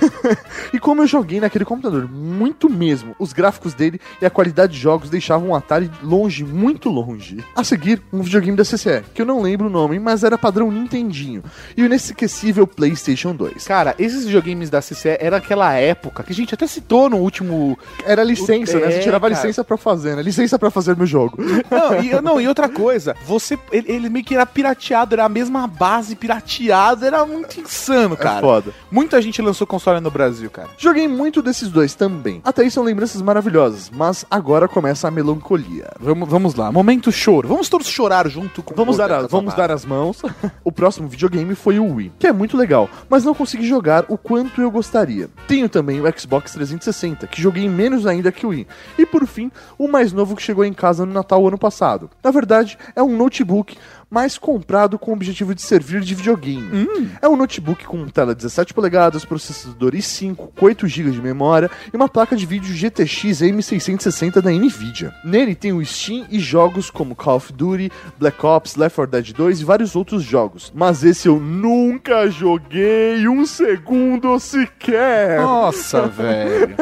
E 0.72 0.78
como 0.78 1.02
eu 1.02 1.06
joguei 1.06 1.40
naquele 1.40 1.64
computador, 1.64 2.08
muito 2.08 2.68
mesmo, 2.70 3.14
os 3.18 3.32
gráficos 3.32 3.74
dele 3.74 4.00
e 4.22 4.26
a 4.26 4.30
qualidade 4.30 4.72
de 4.74 4.78
jogos 4.78 5.10
deixavam 5.10 5.48
o 5.50 5.54
Atari 5.56 5.90
longe, 6.02 6.44
muito 6.44 6.88
longe. 6.88 7.44
A 7.56 7.64
seguir, 7.64 8.00
um 8.12 8.22
videogame 8.22 8.56
da 8.56 8.62
CCE, 8.64 9.02
que 9.12 9.20
eu 9.20 9.26
não 9.26 9.42
lembro 9.42 9.66
o 9.66 9.70
nome, 9.70 9.98
mas 9.98 10.22
era 10.22 10.38
padrão 10.38 10.70
Nintendinho, 10.70 11.42
e 11.76 11.82
o 11.82 11.86
inesquecível 11.86 12.66
PlayStation 12.68 13.34
2. 13.34 13.66
Cara, 13.66 13.94
esses 13.98 14.24
videogames 14.24 14.70
da 14.70 14.80
CCE 14.80 15.16
era 15.18 15.38
aquela 15.38 15.72
época 15.74 16.22
que 16.22 16.32
a 16.32 16.36
gente 16.36 16.54
até 16.54 16.66
citou 16.68 17.10
no 17.10 17.16
último. 17.16 17.76
Era 18.04 18.22
licença, 18.22 18.78
né? 18.78 18.90
Você 18.92 18.98
É, 18.98 19.00
tirava 19.00 19.28
licença 19.28 19.64
pra 19.64 19.76
fazer, 19.76 20.14
né? 20.14 20.22
Licença 20.22 20.56
pra 20.58 20.70
fazer 20.70 20.96
meu 20.96 21.06
jogo. 21.06 21.36
Não, 21.68 22.00
e, 22.00 22.22
não, 22.22 22.40
e 22.40 22.46
outra 22.46 22.68
coisa, 22.68 23.16
você. 23.26 23.58
Ele, 23.72 23.90
ele 23.90 24.08
meio 24.08 24.24
que 24.24 24.34
era 24.34 24.46
pirateado, 24.46 25.14
era 25.14 25.24
a 25.24 25.28
mesma 25.28 25.66
base 25.66 26.14
pirateada, 26.14 26.29
era 27.02 27.24
muito 27.26 27.60
insano, 27.60 28.16
cara. 28.16 28.38
É 28.38 28.40
foda. 28.40 28.72
Muita 28.90 29.20
gente 29.20 29.40
lançou 29.42 29.66
console 29.66 30.00
no 30.00 30.10
Brasil, 30.10 30.50
cara. 30.50 30.68
Joguei 30.78 31.08
muito 31.08 31.42
desses 31.42 31.68
dois 31.68 31.94
também. 31.94 32.40
Até 32.44 32.62
aí 32.62 32.70
são 32.70 32.82
lembranças 32.84 33.20
maravilhosas, 33.22 33.90
mas 33.90 34.24
agora 34.30 34.68
começa 34.68 35.08
a 35.08 35.10
melancolia. 35.10 35.90
Vamos, 35.98 36.28
vamos 36.28 36.54
lá, 36.54 36.70
momento 36.70 37.10
choro. 37.10 37.48
Vamos 37.48 37.68
todos 37.68 37.86
chorar 37.88 38.28
junto 38.28 38.62
com 38.62 38.74
Vamos, 38.74 38.94
o 38.96 38.98
dar, 38.98 39.10
a- 39.12 39.26
vamos 39.26 39.54
dar 39.54 39.70
as 39.70 39.84
mãos. 39.84 40.22
o 40.64 40.70
próximo 40.70 41.08
videogame 41.08 41.54
foi 41.54 41.78
o 41.78 41.94
Wii, 41.94 42.12
que 42.18 42.26
é 42.26 42.32
muito 42.32 42.56
legal, 42.56 42.88
mas 43.08 43.24
não 43.24 43.34
consegui 43.34 43.66
jogar 43.66 44.04
o 44.08 44.16
quanto 44.16 44.60
eu 44.60 44.70
gostaria. 44.70 45.28
Tenho 45.48 45.68
também 45.68 46.00
o 46.00 46.18
Xbox 46.18 46.52
360, 46.52 47.26
que 47.26 47.40
joguei 47.42 47.68
menos 47.68 48.06
ainda 48.06 48.30
que 48.30 48.46
o 48.46 48.50
Wii. 48.50 48.66
E 48.98 49.06
por 49.06 49.26
fim, 49.26 49.50
o 49.78 49.88
mais 49.88 50.12
novo 50.12 50.36
que 50.36 50.42
chegou 50.42 50.64
em 50.64 50.72
casa 50.72 51.04
no 51.04 51.12
Natal 51.12 51.46
ano 51.46 51.58
passado. 51.58 52.10
Na 52.22 52.30
verdade, 52.30 52.78
é 52.94 53.02
um 53.02 53.16
notebook, 53.16 53.76
mas 54.10 54.36
comprado 54.36 54.98
com 54.98 55.12
o 55.12 55.14
objetivo 55.14 55.54
de 55.54 55.62
servir 55.62 56.00
de 56.00 56.14
videogame. 56.14 56.88
É 57.22 57.28
um 57.28 57.36
notebook 57.36 57.84
com 57.84 58.06
tela 58.08 58.34
17 58.34 58.74
polegadas, 58.74 59.24
processador 59.24 59.92
i5, 59.92 60.36
com 60.36 60.66
8 60.66 60.86
GB 60.86 61.10
de 61.12 61.22
memória 61.22 61.70
e 61.92 61.96
uma 61.96 62.08
placa 62.08 62.36
de 62.36 62.44
vídeo 62.44 62.74
GTX 62.74 63.40
M660 63.40 64.40
da 64.40 64.50
Nvidia. 64.50 65.14
Nele 65.24 65.54
tem 65.54 65.72
o 65.72 65.84
Steam 65.84 66.26
e 66.30 66.38
jogos 66.38 66.90
como 66.90 67.14
Call 67.14 67.36
of 67.36 67.52
Duty, 67.52 67.90
Black 68.18 68.44
Ops, 68.44 68.76
Left 68.76 68.96
4 68.96 69.06
Dead 69.10 69.32
2 69.32 69.60
e 69.60 69.64
vários 69.64 69.94
outros 69.96 70.22
jogos. 70.22 70.72
Mas 70.74 71.04
esse 71.04 71.28
eu 71.28 71.38
nunca 71.38 72.28
joguei 72.28 73.26
um 73.28 73.46
segundo 73.46 74.38
sequer. 74.38 75.40
Nossa, 75.40 76.06
velho. 76.08 76.76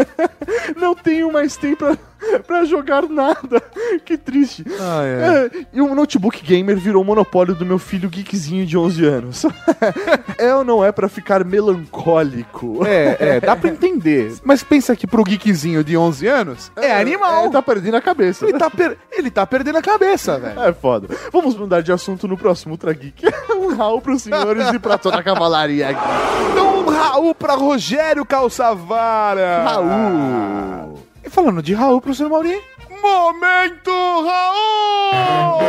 Não 0.76 0.94
tenho 0.94 1.32
mais 1.32 1.56
tempo 1.56 1.84
pra... 2.46 2.64
jogar 2.64 3.02
nada. 3.08 3.62
Que 4.04 4.16
triste. 4.18 4.64
Ah, 4.80 5.02
é. 5.04 5.46
É, 5.60 5.66
e 5.72 5.80
o 5.80 5.94
notebook 5.94 6.42
gamer 6.42 6.76
virou 6.78 7.02
monopólio 7.02 7.54
do 7.54 7.64
meu 7.64 7.78
filho 7.78 8.08
geekzinho 8.08 8.66
de 8.66 8.76
11 8.76 9.04
anos. 9.04 9.46
é 10.38 10.54
ou 10.54 10.62
não 10.64 10.84
é 10.84 10.92
pra 10.92 11.08
ficar 11.08 11.42
melancólico? 11.44 12.84
É, 12.86 13.16
é, 13.18 13.40
dá 13.40 13.56
pra 13.56 13.70
entender. 13.70 14.34
Mas 14.44 14.62
pensa 14.62 14.94
que 14.94 15.06
pro 15.06 15.24
geekzinho 15.24 15.82
de 15.82 15.96
11 15.96 16.26
anos, 16.26 16.72
é, 16.76 16.98
animal. 16.98 17.44
Ele 17.44 17.52
tá 17.52 17.62
perdendo 17.62 17.96
a 17.96 18.00
cabeça. 18.00 18.46
Ele 18.46 18.58
tá, 18.58 18.70
per- 18.70 18.96
ele 19.10 19.30
tá 19.30 19.46
perdendo 19.46 19.78
a 19.78 19.82
cabeça, 19.82 20.38
velho. 20.38 20.60
É 20.60 20.72
foda. 20.72 21.08
Vamos 21.32 21.56
mudar 21.56 21.80
de 21.82 21.92
assunto 21.92 22.28
no 22.28 22.36
próximo 22.36 22.72
Ultra 22.72 22.92
Geek. 22.92 23.24
um 23.56 23.74
Raul 23.74 24.00
pros 24.00 24.22
senhores 24.22 24.68
e 24.72 24.78
pra 24.78 24.98
toda 24.98 25.18
a 25.18 25.22
cavalaria 25.22 25.88
aqui. 25.90 26.00
Então, 26.52 26.80
um 26.80 26.90
Raul 26.90 27.34
pra 27.34 27.54
Rogério 27.54 28.24
Calçavara. 28.24 29.64
Raul. 29.64 30.97
E 31.28 31.30
falando 31.30 31.62
de 31.62 31.74
Raul 31.74 32.00
pro 32.00 32.14
senhor 32.14 32.30
Mauri, 32.30 32.58
Momento 33.02 33.90
Raul! 34.24 35.60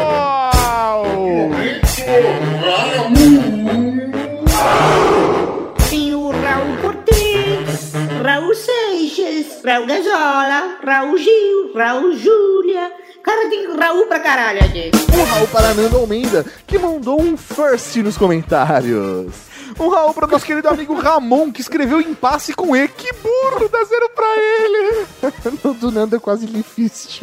Tem 5.90 6.16
o 6.16 6.32
Raul 6.32 6.78
Cortez, 6.82 7.92
Raul 8.24 8.56
Seixas, 8.56 9.62
Raul 9.66 9.86
Gazola, 9.86 10.78
Raul 10.82 11.18
Gil, 11.18 11.74
Raul 11.76 12.16
Júlia. 12.16 12.94
Cara, 13.22 13.50
tem 13.50 13.76
Raul 13.78 14.06
pra 14.06 14.22
caralho 14.22 14.64
aqui. 14.64 14.92
Um 15.14 15.24
Raul 15.26 15.48
para 15.50 15.74
Nando 15.74 15.98
Almeida, 15.98 16.46
que 16.66 16.80
mandou 16.80 17.22
um 17.22 17.36
first 17.36 17.98
nos 17.98 18.18
comentários. 18.18 19.49
Um 19.80 19.90
Raul 19.90 20.14
para 20.14 20.28
nosso 20.28 20.46
querido 20.46 20.68
amigo 20.70 20.94
Ramon, 20.94 21.52
que 21.52 21.62
escreveu 21.62 22.00
impasse 22.00 22.54
com 22.54 22.76
E. 22.76 22.88
Que 22.88 23.12
burro, 23.14 23.68
dá 23.70 23.84
zero 23.84 24.10
pra 24.16 24.26
ele! 24.38 25.06
No 25.64 25.74
do 25.74 25.92
Nando 25.92 26.16
é 26.16 26.20
quase 26.20 26.46
Lifist. 26.46 27.22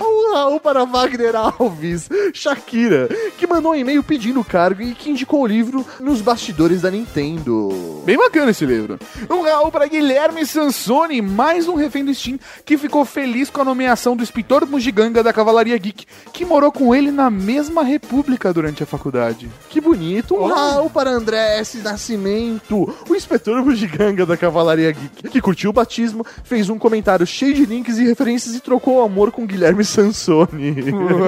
um 0.00 0.32
Raul 0.34 0.60
para 0.60 0.84
Wagner 0.84 1.34
Alves, 1.36 2.08
Shakira, 2.32 3.08
que 3.38 3.46
mandou 3.46 3.72
um 3.72 3.74
e-mail 3.74 4.02
pedindo 4.02 4.40
o 4.40 4.44
cargo 4.44 4.82
e 4.82 4.94
que 4.94 5.10
indicou 5.10 5.42
o 5.42 5.46
livro 5.46 5.84
Nos 6.00 6.20
Bastidores 6.20 6.82
da 6.82 6.90
Nintendo. 6.90 8.02
Bem 8.04 8.16
bacana 8.16 8.50
esse 8.50 8.66
livro. 8.66 8.98
Um 9.30 9.42
Raul 9.42 9.70
para 9.70 9.86
Guilherme 9.86 10.44
Sansoni, 10.46 11.22
mais 11.22 11.68
um 11.68 11.74
refém 11.74 12.04
do 12.04 12.14
Steam, 12.14 12.38
que 12.64 12.76
ficou 12.76 13.04
feliz 13.04 13.48
com 13.50 13.60
a 13.60 13.64
nomeação 13.64 14.16
do 14.16 14.22
inspetor 14.22 14.66
Mugiganga 14.66 15.22
da 15.22 15.32
Cavalaria 15.32 15.76
Geek, 15.78 16.06
que 16.32 16.44
morou 16.44 16.70
com 16.72 16.94
ele 16.94 17.10
na 17.10 17.30
mesma 17.30 17.82
república 17.82 18.52
durante 18.52 18.82
a 18.82 18.86
faculdade. 18.86 19.48
Que 19.68 19.80
bonito. 19.80 20.34
Um 20.36 20.43
Raul 20.46 20.90
para 20.90 21.10
André 21.10 21.58
S. 21.58 21.78
Nascimento, 21.78 22.94
o 23.08 23.14
inspetor 23.14 23.62
bugiganga 23.62 24.26
da 24.26 24.36
Cavalaria 24.36 24.92
Geek, 24.92 25.28
que 25.28 25.40
curtiu 25.40 25.70
o 25.70 25.72
batismo, 25.72 26.24
fez 26.42 26.68
um 26.68 26.78
comentário 26.78 27.26
cheio 27.26 27.54
de 27.54 27.66
links 27.66 27.98
e 27.98 28.04
referências 28.04 28.54
e 28.54 28.60
trocou 28.60 28.98
o 28.98 29.02
amor 29.02 29.32
com 29.32 29.46
Guilherme 29.46 29.84
Sansoni. 29.84 30.74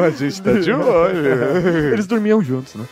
a 0.04 0.10
gente 0.10 0.42
tá 0.42 0.52
de 0.52 0.72
olho. 0.72 1.92
Eles 1.92 2.06
dormiam 2.06 2.42
juntos, 2.42 2.74
né? 2.74 2.86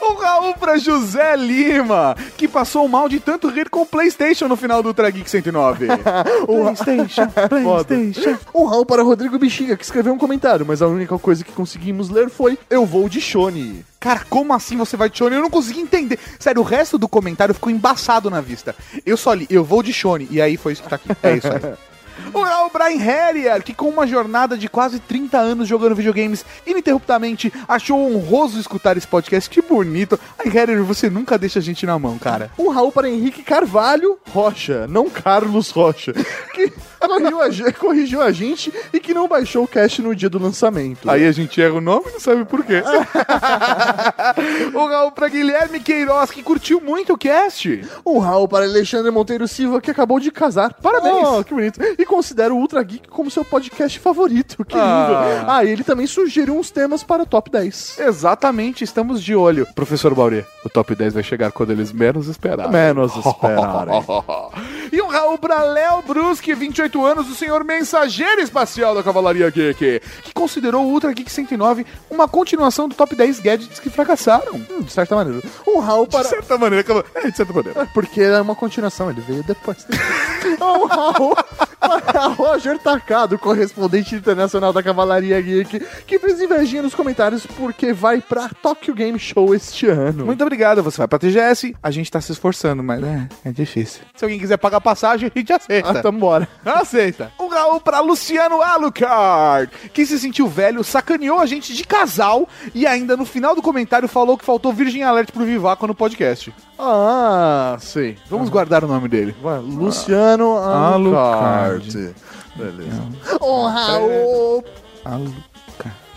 Um 0.00 0.14
Raul 0.14 0.54
pra 0.54 0.76
José 0.76 1.34
Lima, 1.36 2.14
que 2.36 2.46
passou 2.46 2.86
mal 2.86 3.08
de 3.08 3.18
tanto 3.18 3.48
rir 3.48 3.68
com 3.68 3.82
o 3.82 3.86
PlayStation 3.86 4.46
no 4.46 4.56
final 4.56 4.82
do 4.82 4.88
Ultra 4.88 5.10
Geek 5.10 5.28
109. 5.28 5.86
PlayStation, 6.46 7.26
PlayStation. 7.48 8.38
Um 8.54 8.66
Raul 8.66 8.86
para 8.86 9.02
Rodrigo 9.02 9.38
Bexiga, 9.38 9.76
que 9.76 9.84
escreveu 9.84 10.12
um 10.12 10.18
comentário, 10.18 10.66
mas 10.66 10.82
a 10.82 10.86
única 10.86 11.18
coisa 11.18 11.42
que 11.42 11.52
conseguimos 11.52 12.10
ler 12.10 12.28
foi 12.28 12.58
Eu 12.70 12.84
vou 12.84 13.08
de 13.08 13.20
Shone. 13.20 13.84
Cara, 14.06 14.24
como 14.30 14.52
assim 14.54 14.76
você 14.76 14.96
vai 14.96 15.10
de 15.10 15.18
Shone? 15.18 15.34
Eu 15.34 15.42
não 15.42 15.50
consegui 15.50 15.80
entender. 15.80 16.16
Sério, 16.38 16.62
o 16.62 16.64
resto 16.64 16.96
do 16.96 17.08
comentário 17.08 17.52
ficou 17.52 17.72
embaçado 17.72 18.30
na 18.30 18.40
vista. 18.40 18.72
Eu 19.04 19.16
só 19.16 19.34
li, 19.34 19.48
eu 19.50 19.64
vou 19.64 19.82
de 19.82 19.92
Shone, 19.92 20.28
e 20.30 20.40
aí 20.40 20.56
foi 20.56 20.74
isso 20.74 20.82
que 20.84 20.88
tá 20.88 20.94
aqui. 20.94 21.08
É 21.20 21.36
isso 21.36 21.48
aí. 21.48 21.74
O 22.32 22.42
Raul 22.42 22.70
Brian 22.72 22.98
Harrier, 22.98 23.62
que 23.62 23.74
com 23.74 23.88
uma 23.88 24.06
jornada 24.06 24.56
de 24.56 24.68
quase 24.68 24.98
30 24.98 25.38
anos 25.38 25.68
jogando 25.68 25.94
videogames 25.94 26.44
ininterruptamente, 26.66 27.52
achou 27.68 28.10
honroso 28.10 28.58
escutar 28.58 28.96
esse 28.96 29.06
podcast. 29.06 29.48
Que 29.50 29.60
bonito. 29.60 30.18
Ai, 30.38 30.50
Harrier, 30.50 30.82
você 30.82 31.10
nunca 31.10 31.36
deixa 31.38 31.58
a 31.58 31.62
gente 31.62 31.84
na 31.84 31.98
mão, 31.98 32.18
cara. 32.18 32.50
Um 32.58 32.70
Raul 32.70 32.90
para 32.90 33.08
Henrique 33.08 33.42
Carvalho 33.42 34.18
Rocha, 34.30 34.86
não 34.86 35.10
Carlos 35.10 35.70
Rocha, 35.70 36.14
que 36.54 36.72
corrigiu 37.06 37.40
a, 37.42 37.50
ge- 37.50 37.72
corrigiu 37.72 38.22
a 38.22 38.32
gente 38.32 38.72
e 38.92 39.00
que 39.00 39.14
não 39.14 39.28
baixou 39.28 39.64
o 39.64 39.68
cast 39.68 40.00
no 40.02 40.14
dia 40.14 40.28
do 40.28 40.38
lançamento. 40.38 41.08
Aí 41.10 41.26
a 41.26 41.32
gente 41.32 41.60
erra 41.60 41.74
o 41.74 41.80
nome 41.80 42.04
e 42.08 42.12
não 42.12 42.20
sabe 42.20 42.44
por 42.44 42.64
quê. 42.64 42.82
o 44.74 44.86
Raul 44.86 45.12
pra 45.12 45.28
Guilherme 45.28 45.80
Queiroz, 45.80 46.30
que 46.30 46.42
curtiu 46.42 46.80
muito 46.80 47.12
o 47.14 47.18
cast. 47.18 47.82
Um 48.04 48.18
Raul 48.18 48.48
para 48.48 48.64
Alexandre 48.64 49.10
Monteiro 49.10 49.46
Silva, 49.48 49.80
que 49.80 49.90
acabou 49.90 50.18
de 50.20 50.30
casar. 50.30 50.74
Parabéns. 50.74 51.26
Oh, 51.26 51.44
que 51.44 51.54
bonito. 51.54 51.80
E 51.98 52.04
considera 52.04 52.52
o 52.52 52.56
Ultra 52.58 52.82
Geek 52.82 53.08
como 53.08 53.30
seu 53.30 53.44
podcast 53.44 53.98
favorito. 53.98 54.64
Que 54.64 54.74
lindo. 54.74 54.86
Ah. 54.86 55.44
Ah, 55.56 55.64
ele 55.64 55.82
também 55.84 56.06
sugeriu 56.06 56.56
uns 56.56 56.70
temas 56.70 57.02
para 57.02 57.22
o 57.22 57.26
top 57.26 57.50
10. 57.50 57.98
Exatamente, 58.00 58.84
estamos 58.84 59.22
de 59.22 59.34
olho. 59.34 59.66
Professor 59.74 60.14
Bauri, 60.14 60.44
o 60.64 60.68
top 60.68 60.94
10 60.94 61.14
vai 61.14 61.22
chegar 61.22 61.52
quando 61.52 61.70
eles 61.70 61.92
menos 61.92 62.28
esperarem. 62.28 62.72
Menos 62.72 63.12
esperarem. 63.16 63.94
e 64.92 65.00
um 65.00 65.06
Raul 65.06 65.38
pra 65.38 65.62
Léo 65.62 66.02
Bruschi, 66.02 66.54
28 66.54 67.04
anos, 67.04 67.30
o 67.30 67.34
senhor 67.34 67.64
mensageiro 67.64 68.40
espacial 68.40 68.94
da 68.94 69.02
Cavalaria 69.02 69.50
Geek, 69.50 70.00
que 70.22 70.34
considerou 70.34 70.84
o 70.84 70.88
Ultra 70.88 71.12
Geek 71.12 71.30
109 71.30 71.86
uma 72.10 72.28
continuação 72.28 72.88
do 72.88 72.94
top 72.94 73.14
10 73.14 73.40
gadgets 73.40 73.80
que 73.80 73.90
fracassaram. 73.90 74.54
Hum, 74.54 74.82
de 74.82 74.92
certa 74.92 75.14
maneira. 75.14 75.42
Um 75.66 75.78
Raul 75.80 76.06
para... 76.06 76.22
De 76.22 76.28
certa 76.28 76.58
maneira, 76.58 76.84
é, 77.14 77.30
de 77.30 77.36
certa 77.36 77.52
maneira. 77.52 77.82
É, 77.82 77.86
Porque 77.86 78.20
é 78.20 78.40
uma 78.40 78.54
continuação, 78.54 79.10
ele 79.10 79.20
veio 79.20 79.42
depois. 79.42 79.86
um 80.60 80.86
Raul 80.86 81.36
para 81.78 82.26
Roger 82.28 82.78
Tacado, 82.78 83.38
correspondente 83.38 84.14
internacional 84.14 84.72
da 84.72 84.82
Cavalaria 84.82 85.40
Geek, 85.40 85.80
que 86.06 86.18
fez 86.18 86.40
invejinha 86.40 86.82
nos 86.82 86.94
comentários 86.94 87.46
porque 87.46 87.92
vai 87.92 88.20
pra 88.20 88.48
Tokyo 88.48 88.94
Game 88.94 89.18
Show 89.18 89.54
este 89.54 89.86
ano. 89.86 90.24
Muito 90.24 90.42
obrigado, 90.42 90.82
você 90.82 90.98
vai 90.98 91.08
pra 91.08 91.18
TGS, 91.18 91.74
a 91.82 91.90
gente 91.90 92.10
tá 92.10 92.20
se 92.20 92.32
esforçando, 92.32 92.82
mas 92.82 93.02
é, 93.02 93.28
é 93.44 93.52
difícil. 93.52 94.02
Se 94.14 94.24
alguém 94.24 94.38
quiser 94.38 94.56
pagar 94.56 94.75
passagem, 94.80 95.30
a 95.34 95.38
gente 95.38 95.52
aceita. 95.52 95.90
Ah, 95.90 96.02
tamo 96.02 96.18
bora. 96.18 96.48
Aceita. 96.64 97.32
Um 97.38 97.48
Raul 97.48 97.80
pra 97.80 98.00
Luciano 98.00 98.60
Alucard, 98.62 99.70
que 99.92 100.04
se 100.06 100.18
sentiu 100.18 100.46
velho, 100.48 100.82
sacaneou 100.84 101.38
a 101.38 101.46
gente 101.46 101.74
de 101.74 101.84
casal 101.84 102.48
e 102.74 102.86
ainda 102.86 103.16
no 103.16 103.24
final 103.24 103.54
do 103.54 103.62
comentário 103.62 104.08
falou 104.08 104.36
que 104.36 104.44
faltou 104.44 104.72
Virgin 104.72 105.02
Alert 105.02 105.32
pro 105.32 105.44
Vivaco 105.44 105.86
no 105.86 105.94
podcast. 105.94 106.52
Ah, 106.78 107.76
sei. 107.80 108.18
Vamos 108.28 108.48
guardar 108.48 108.84
o 108.84 108.88
nome 108.88 109.08
dele. 109.08 109.34
Vai, 109.42 109.58
Luciano 109.60 110.56
Alucard. 110.58 111.90
Alucard. 111.90 112.14
Beleza. 112.56 113.02
Um 113.40 113.66
Raul 113.66 114.64
Alucard. 115.04 115.55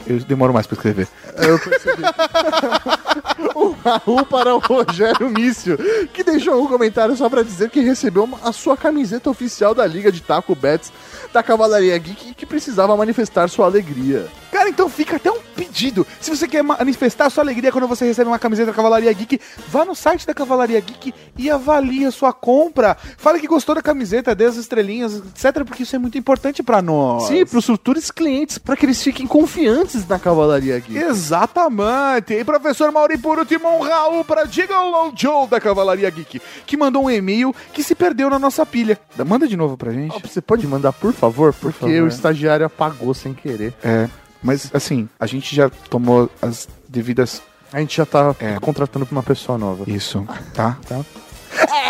Eu 0.08 0.20
demoro 0.20 0.54
mais 0.54 0.66
pra 0.66 0.76
escrever. 0.76 1.08
Eu 1.38 1.60
percebi. 1.60 2.04
um 3.56 3.72
Raul 3.72 4.26
para 4.26 4.56
o 4.56 4.60
Rogério 4.60 5.30
Mício, 5.30 5.78
que 6.14 6.24
deixou 6.24 6.64
um 6.64 6.68
comentário 6.68 7.16
só 7.16 7.30
pra 7.30 7.44
dizer 7.44 7.70
que 7.70 7.82
recebeu 7.82 8.28
a 8.44 8.52
sua 8.52 8.78
camiseta 8.78 9.30
oficial 9.30 9.76
da 9.76 9.86
Liga 9.86 10.12
de 10.12 10.22
Taco 10.22 10.56
Bets 10.56 10.92
da 11.34 11.44
Cavalaria 11.44 11.98
Geek 11.98 12.34
que 12.34 12.46
precisava 12.46 12.96
manifestar 12.96 13.50
sua 13.50 13.66
alegria. 13.66 14.28
Cara, 14.52 14.70
então 14.70 14.90
fica 14.90 15.18
até 15.18 15.32
um 15.32 15.40
pedido. 15.56 16.06
Se 16.20 16.30
você 16.30 16.48
quer 16.48 16.64
manifestar 16.64 17.30
sua 17.30 17.44
alegria 17.44 17.72
quando 17.72 17.88
você 17.88 18.06
recebe 18.06 18.30
uma 18.30 18.40
camiseta 18.40 18.72
da 18.72 18.76
Cavalaria 18.76 19.14
Geek, 19.14 19.40
vá 19.68 19.86
no 19.86 19.96
site 19.96 20.26
da 20.26 20.34
Cavalaria 20.34 20.80
Geek 20.80 21.14
e 21.38 21.50
avalie 21.50 22.06
a 22.06 22.12
sua 22.12 22.34
compra. 22.34 22.98
Fale 23.18 23.40
que 23.40 23.48
gostou 23.48 23.76
da 23.76 23.82
camiseta, 23.82 24.34
dê 24.34 24.46
as 24.46 24.56
estrelinhas, 24.56 25.18
etc, 25.18 25.64
porque 25.64 25.84
isso 25.84 25.96
é 25.96 26.00
muito 26.00 26.18
importante 26.18 26.64
pra 26.64 26.82
nós. 26.82 27.28
Sim, 27.28 27.46
pros 27.46 27.66
futuros 27.66 28.10
clientes, 28.10 28.58
pra 28.58 28.76
que 28.76 28.86
eles 28.86 29.02
fiquem 29.02 29.28
confiantes 29.28 30.08
na 30.08 30.18
Cavalaria 30.18 30.80
Geek. 30.80 30.98
Exatamente. 30.98 32.34
E 32.34 32.44
professor 32.44 32.91
Mauri, 32.91 33.18
por 33.18 33.38
último, 33.38 33.70
um 33.70 33.82
Raul 33.82 34.26
para 34.26 34.46
Gigolo 34.46 35.14
Joe 35.16 35.48
da 35.48 35.60
Cavalaria 35.60 36.10
Geek, 36.10 36.41
que 36.66 36.76
mandou 36.76 37.06
um 37.06 37.12
e-mail 37.12 37.56
que 37.72 37.84
se 37.84 37.94
perdeu 37.94 38.30
na 38.30 38.40
nossa 38.40 38.66
pilha. 38.66 39.00
Manda 39.26 39.48
de 39.48 39.56
novo 39.56 39.78
pra 39.78 39.91
gente. 39.91 40.20
Você 40.28 40.41
pode 40.41 40.66
mandar, 40.66 40.91
por 40.91 41.09
favor? 41.14 41.53
Porque 41.53 41.80
favor. 41.80 42.02
o 42.03 42.07
estagiário 42.07 42.65
apagou 42.65 43.14
sem 43.14 43.34
querer. 43.34 43.73
É, 43.84 44.07
mas 44.44 44.69
assim, 44.73 45.07
a 45.19 45.26
gente 45.26 45.56
já 45.56 45.69
tomou 45.90 46.30
as 46.41 46.68
devidas... 46.88 47.41
A 47.72 47.80
gente 47.80 47.98
já 47.98 48.06
tá 48.06 48.36
É. 48.40 48.60
contratando 48.60 49.06
pra 49.06 49.15
uma 49.15 49.23
pessoa 49.23 49.57
nova. 49.57 49.84
Isso, 49.88 50.26
tá? 50.53 50.77
Tá? 50.88 51.02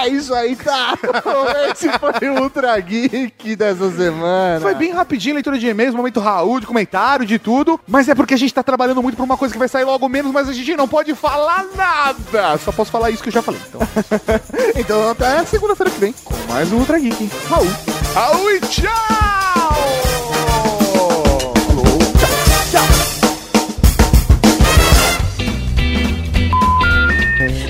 É 0.01 0.07
isso 0.07 0.33
aí, 0.33 0.55
tá! 0.55 0.97
Esse 1.71 1.89
foi 1.99 2.29
o 2.29 2.41
Ultra 2.41 2.79
Geek 2.79 3.55
dessa 3.57 3.91
semana. 3.91 4.61
Foi 4.61 4.73
bem 4.73 4.91
rapidinho, 4.91 5.35
leitura 5.35 5.59
de 5.59 5.67
e-mails, 5.67 5.93
momento 5.93 6.19
Raul, 6.21 6.61
de 6.61 6.65
comentário, 6.65 7.25
de 7.25 7.37
tudo. 7.37 7.77
Mas 7.85 8.07
é 8.07 8.15
porque 8.15 8.33
a 8.33 8.37
gente 8.37 8.53
tá 8.53 8.63
trabalhando 8.63 9.03
muito 9.03 9.15
pra 9.15 9.25
uma 9.25 9.37
coisa 9.37 9.53
que 9.53 9.59
vai 9.59 9.67
sair 9.67 9.83
logo 9.83 10.07
menos, 10.07 10.31
mas 10.31 10.47
a 10.47 10.53
gente 10.53 10.75
não 10.77 10.87
pode 10.87 11.13
falar 11.13 11.65
nada. 11.75 12.57
Só 12.57 12.71
posso 12.71 12.89
falar 12.89 13.11
isso 13.11 13.21
que 13.21 13.29
eu 13.29 13.33
já 13.33 13.41
falei. 13.41 13.59
Então, 13.67 13.81
Então 14.77 15.09
até 15.11 15.43
segunda-feira 15.45 15.91
que 15.91 15.99
vem. 15.99 16.13
com 16.23 16.33
mais 16.51 16.71
um 16.71 16.77
Ultra 16.77 16.97
Geek. 16.97 17.29
Raul. 17.49 17.67
Raul 18.13 18.51
e 18.51 18.59
tchau! 18.61 18.89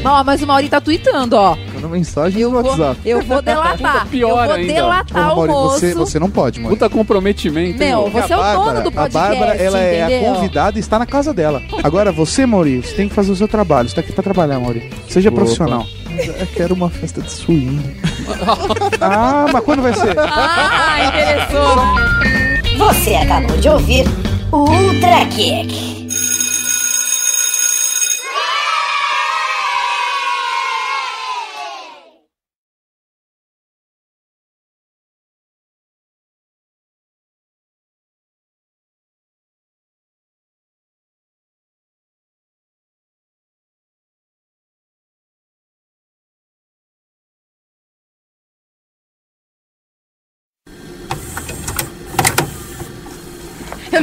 Ó, 0.04 0.24
mas 0.24 0.42
o 0.42 0.48
Mauri 0.48 0.68
tá 0.70 0.82
tweetando, 0.82 1.36
ó. 1.36 1.56
Manda 1.76 1.88
mensagem 1.90 2.44
no 2.44 2.50
Vou- 2.52 2.64
WhatsApp. 2.64 3.00
eu 3.06 3.22
vou 3.22 3.42
delatar. 3.42 4.08
pior 4.08 4.30
eu 4.30 4.48
vou 4.48 4.56
ainda. 4.56 4.74
delatar 4.74 5.30
Ô, 5.30 5.34
o 5.34 5.36
Mauri, 5.36 5.52
moço. 5.52 5.80
você, 5.80 5.94
você 5.94 6.20
não 6.20 6.30
pode, 6.30 6.60
Mauri. 6.60 6.76
Puta 6.76 6.90
comprometimento. 6.90 7.72
hein, 7.84 7.90
Meu, 7.90 8.02
meu? 8.04 8.10
você 8.10 8.34
é 8.34 8.38
o 8.38 8.42
dono 8.64 8.82
do 8.82 8.90
a 8.90 8.92
podcast, 8.92 9.14
Bárbara, 9.14 9.54
ela 9.56 9.78
é 9.80 10.02
a 10.04 10.10
entendeu? 10.10 10.34
convidada 10.34 10.78
e 10.78 10.80
está 10.80 10.98
na 10.98 11.06
casa 11.06 11.34
dela. 11.34 11.62
Agora, 11.84 12.12
você, 12.12 12.46
Mauri, 12.46 12.82
você 12.82 12.96
tem 12.96 13.08
que 13.10 13.14
fazer 13.14 13.32
o 13.32 13.36
seu 13.36 13.48
trabalho. 13.48 13.88
Você 13.90 13.96
tá 13.96 14.02
aqui 14.02 14.12
pra 14.12 14.24
trabalhar, 14.24 14.60
Mauri. 14.60 14.90
Seja 15.08 15.30
Opa. 15.30 15.42
profissional. 15.42 15.86
Eu 16.40 16.48
quero 16.48 16.74
uma 16.74 16.90
festa 16.90 17.22
de 17.22 17.32
swing. 17.32 17.80
Ah, 19.02 19.46
mas 19.52 19.64
quando 19.64 19.82
vai 19.82 19.94
ser? 19.94 20.16
Ah, 20.20 21.06
interessou. 21.06 22.88
Você 22.88 23.16
acabou 23.16 23.58
de 23.58 23.70
ouvir 23.70 24.06
o 24.52 24.58
Ultra 24.58 25.26
Kick. 25.26 25.99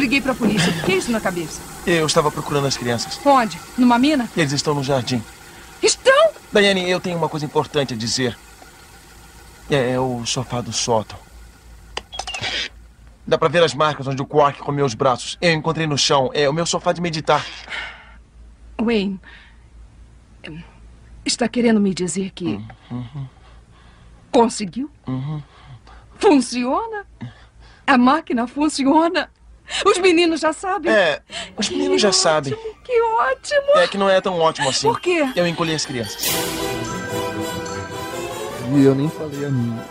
Liguei 0.06 0.20
pra 0.20 0.36
polícia. 0.36 0.70
O 0.70 0.84
que 0.84 0.92
é 0.92 0.96
isso 0.98 1.10
na 1.10 1.20
cabeça? 1.20 1.60
Eu 1.84 2.06
estava 2.06 2.30
procurando 2.30 2.64
as 2.68 2.76
crianças. 2.76 3.18
Onde? 3.26 3.58
Numa 3.76 3.98
mina? 3.98 4.30
Eles 4.36 4.52
estão 4.52 4.72
no 4.72 4.84
jardim. 4.84 5.20
Estão? 5.82 6.30
Daiane, 6.52 6.88
eu 6.88 7.00
tenho 7.00 7.18
uma 7.18 7.28
coisa 7.28 7.44
importante 7.44 7.92
a 7.92 7.96
dizer. 7.96 8.38
É, 9.68 9.94
é 9.94 9.98
o 9.98 10.24
sofá 10.24 10.60
do 10.60 10.72
sótão. 10.72 11.18
Dá 13.26 13.36
pra 13.36 13.48
ver 13.48 13.64
as 13.64 13.74
marcas 13.74 14.06
onde 14.06 14.22
o 14.22 14.24
Quark 14.24 14.60
comeu 14.60 14.86
os 14.86 14.94
braços. 14.94 15.36
Eu 15.40 15.52
encontrei 15.52 15.88
no 15.88 15.98
chão. 15.98 16.30
É 16.32 16.48
o 16.48 16.52
meu 16.52 16.66
sofá 16.66 16.92
de 16.92 17.00
meditar. 17.00 17.44
Wayne. 18.80 19.20
Está 21.24 21.48
querendo 21.48 21.80
me 21.80 21.92
dizer 21.92 22.30
que. 22.30 22.64
Conseguiu? 24.30 24.88
Funciona? 26.16 27.04
A 27.84 27.98
máquina 27.98 28.46
funciona? 28.46 29.28
Os 29.84 29.98
meninos 29.98 30.40
já 30.40 30.52
sabem? 30.52 30.92
É, 30.92 31.20
os 31.56 31.68
meninos 31.68 32.00
já 32.00 32.12
sabem. 32.12 32.56
Que 32.84 33.00
ótimo! 33.02 33.76
É 33.76 33.86
que 33.88 33.98
não 33.98 34.08
é 34.08 34.20
tão 34.20 34.38
ótimo 34.38 34.68
assim. 34.68 34.88
Por 34.88 35.00
quê? 35.00 35.26
Eu 35.34 35.46
encolhi 35.46 35.74
as 35.74 35.84
crianças. 35.84 36.26
E 38.74 38.84
eu 38.84 38.94
nem 38.94 39.08
falei 39.08 39.44
a 39.44 39.48
minha. 39.48 39.84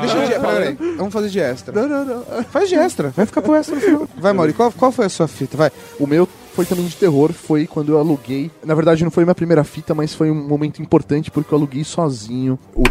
Deixa 0.00 0.26
de. 0.26 0.40
Peraí, 0.40 0.78
vamos 0.96 1.12
fazer 1.12 1.28
de 1.30 1.40
extra. 1.40 1.74
Não, 1.74 1.88
não, 1.88 2.04
não. 2.04 2.44
Faz 2.44 2.68
de 2.68 2.74
extra, 2.74 3.08
vai 3.10 3.24
ficar 3.24 3.40
pro 3.40 3.54
extra 3.54 3.74
no 3.74 3.80
final. 3.80 4.08
Vai, 4.16 4.32
Mauri, 4.32 4.52
qual, 4.52 4.70
qual 4.72 4.92
foi 4.92 5.06
a 5.06 5.08
sua 5.08 5.26
fita? 5.26 5.56
Vai. 5.56 5.72
O 5.98 6.06
meu 6.06 6.28
foi 6.54 6.66
também 6.66 6.86
de 6.86 6.96
terror, 6.96 7.32
foi 7.32 7.66
quando 7.66 7.92
eu 7.92 7.98
aluguei. 7.98 8.50
Na 8.62 8.74
verdade, 8.74 9.02
não 9.02 9.10
foi 9.10 9.24
minha 9.24 9.34
primeira 9.34 9.64
fita, 9.64 9.94
mas 9.94 10.14
foi 10.14 10.30
um 10.30 10.34
momento 10.46 10.82
importante 10.82 11.30
porque 11.30 11.52
eu 11.52 11.58
aluguei 11.58 11.82
sozinho. 11.82 12.58
O... 12.74 12.82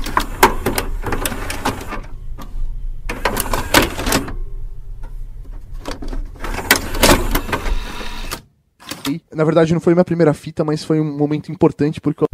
Na 9.33 9.43
verdade, 9.43 9.73
não 9.73 9.81
foi 9.81 9.93
minha 9.93 10.05
primeira 10.05 10.33
fita, 10.33 10.63
mas 10.63 10.83
foi 10.83 10.99
um 10.99 11.17
momento 11.17 11.51
importante 11.51 11.99
porque 11.99 12.23
eu... 12.23 12.27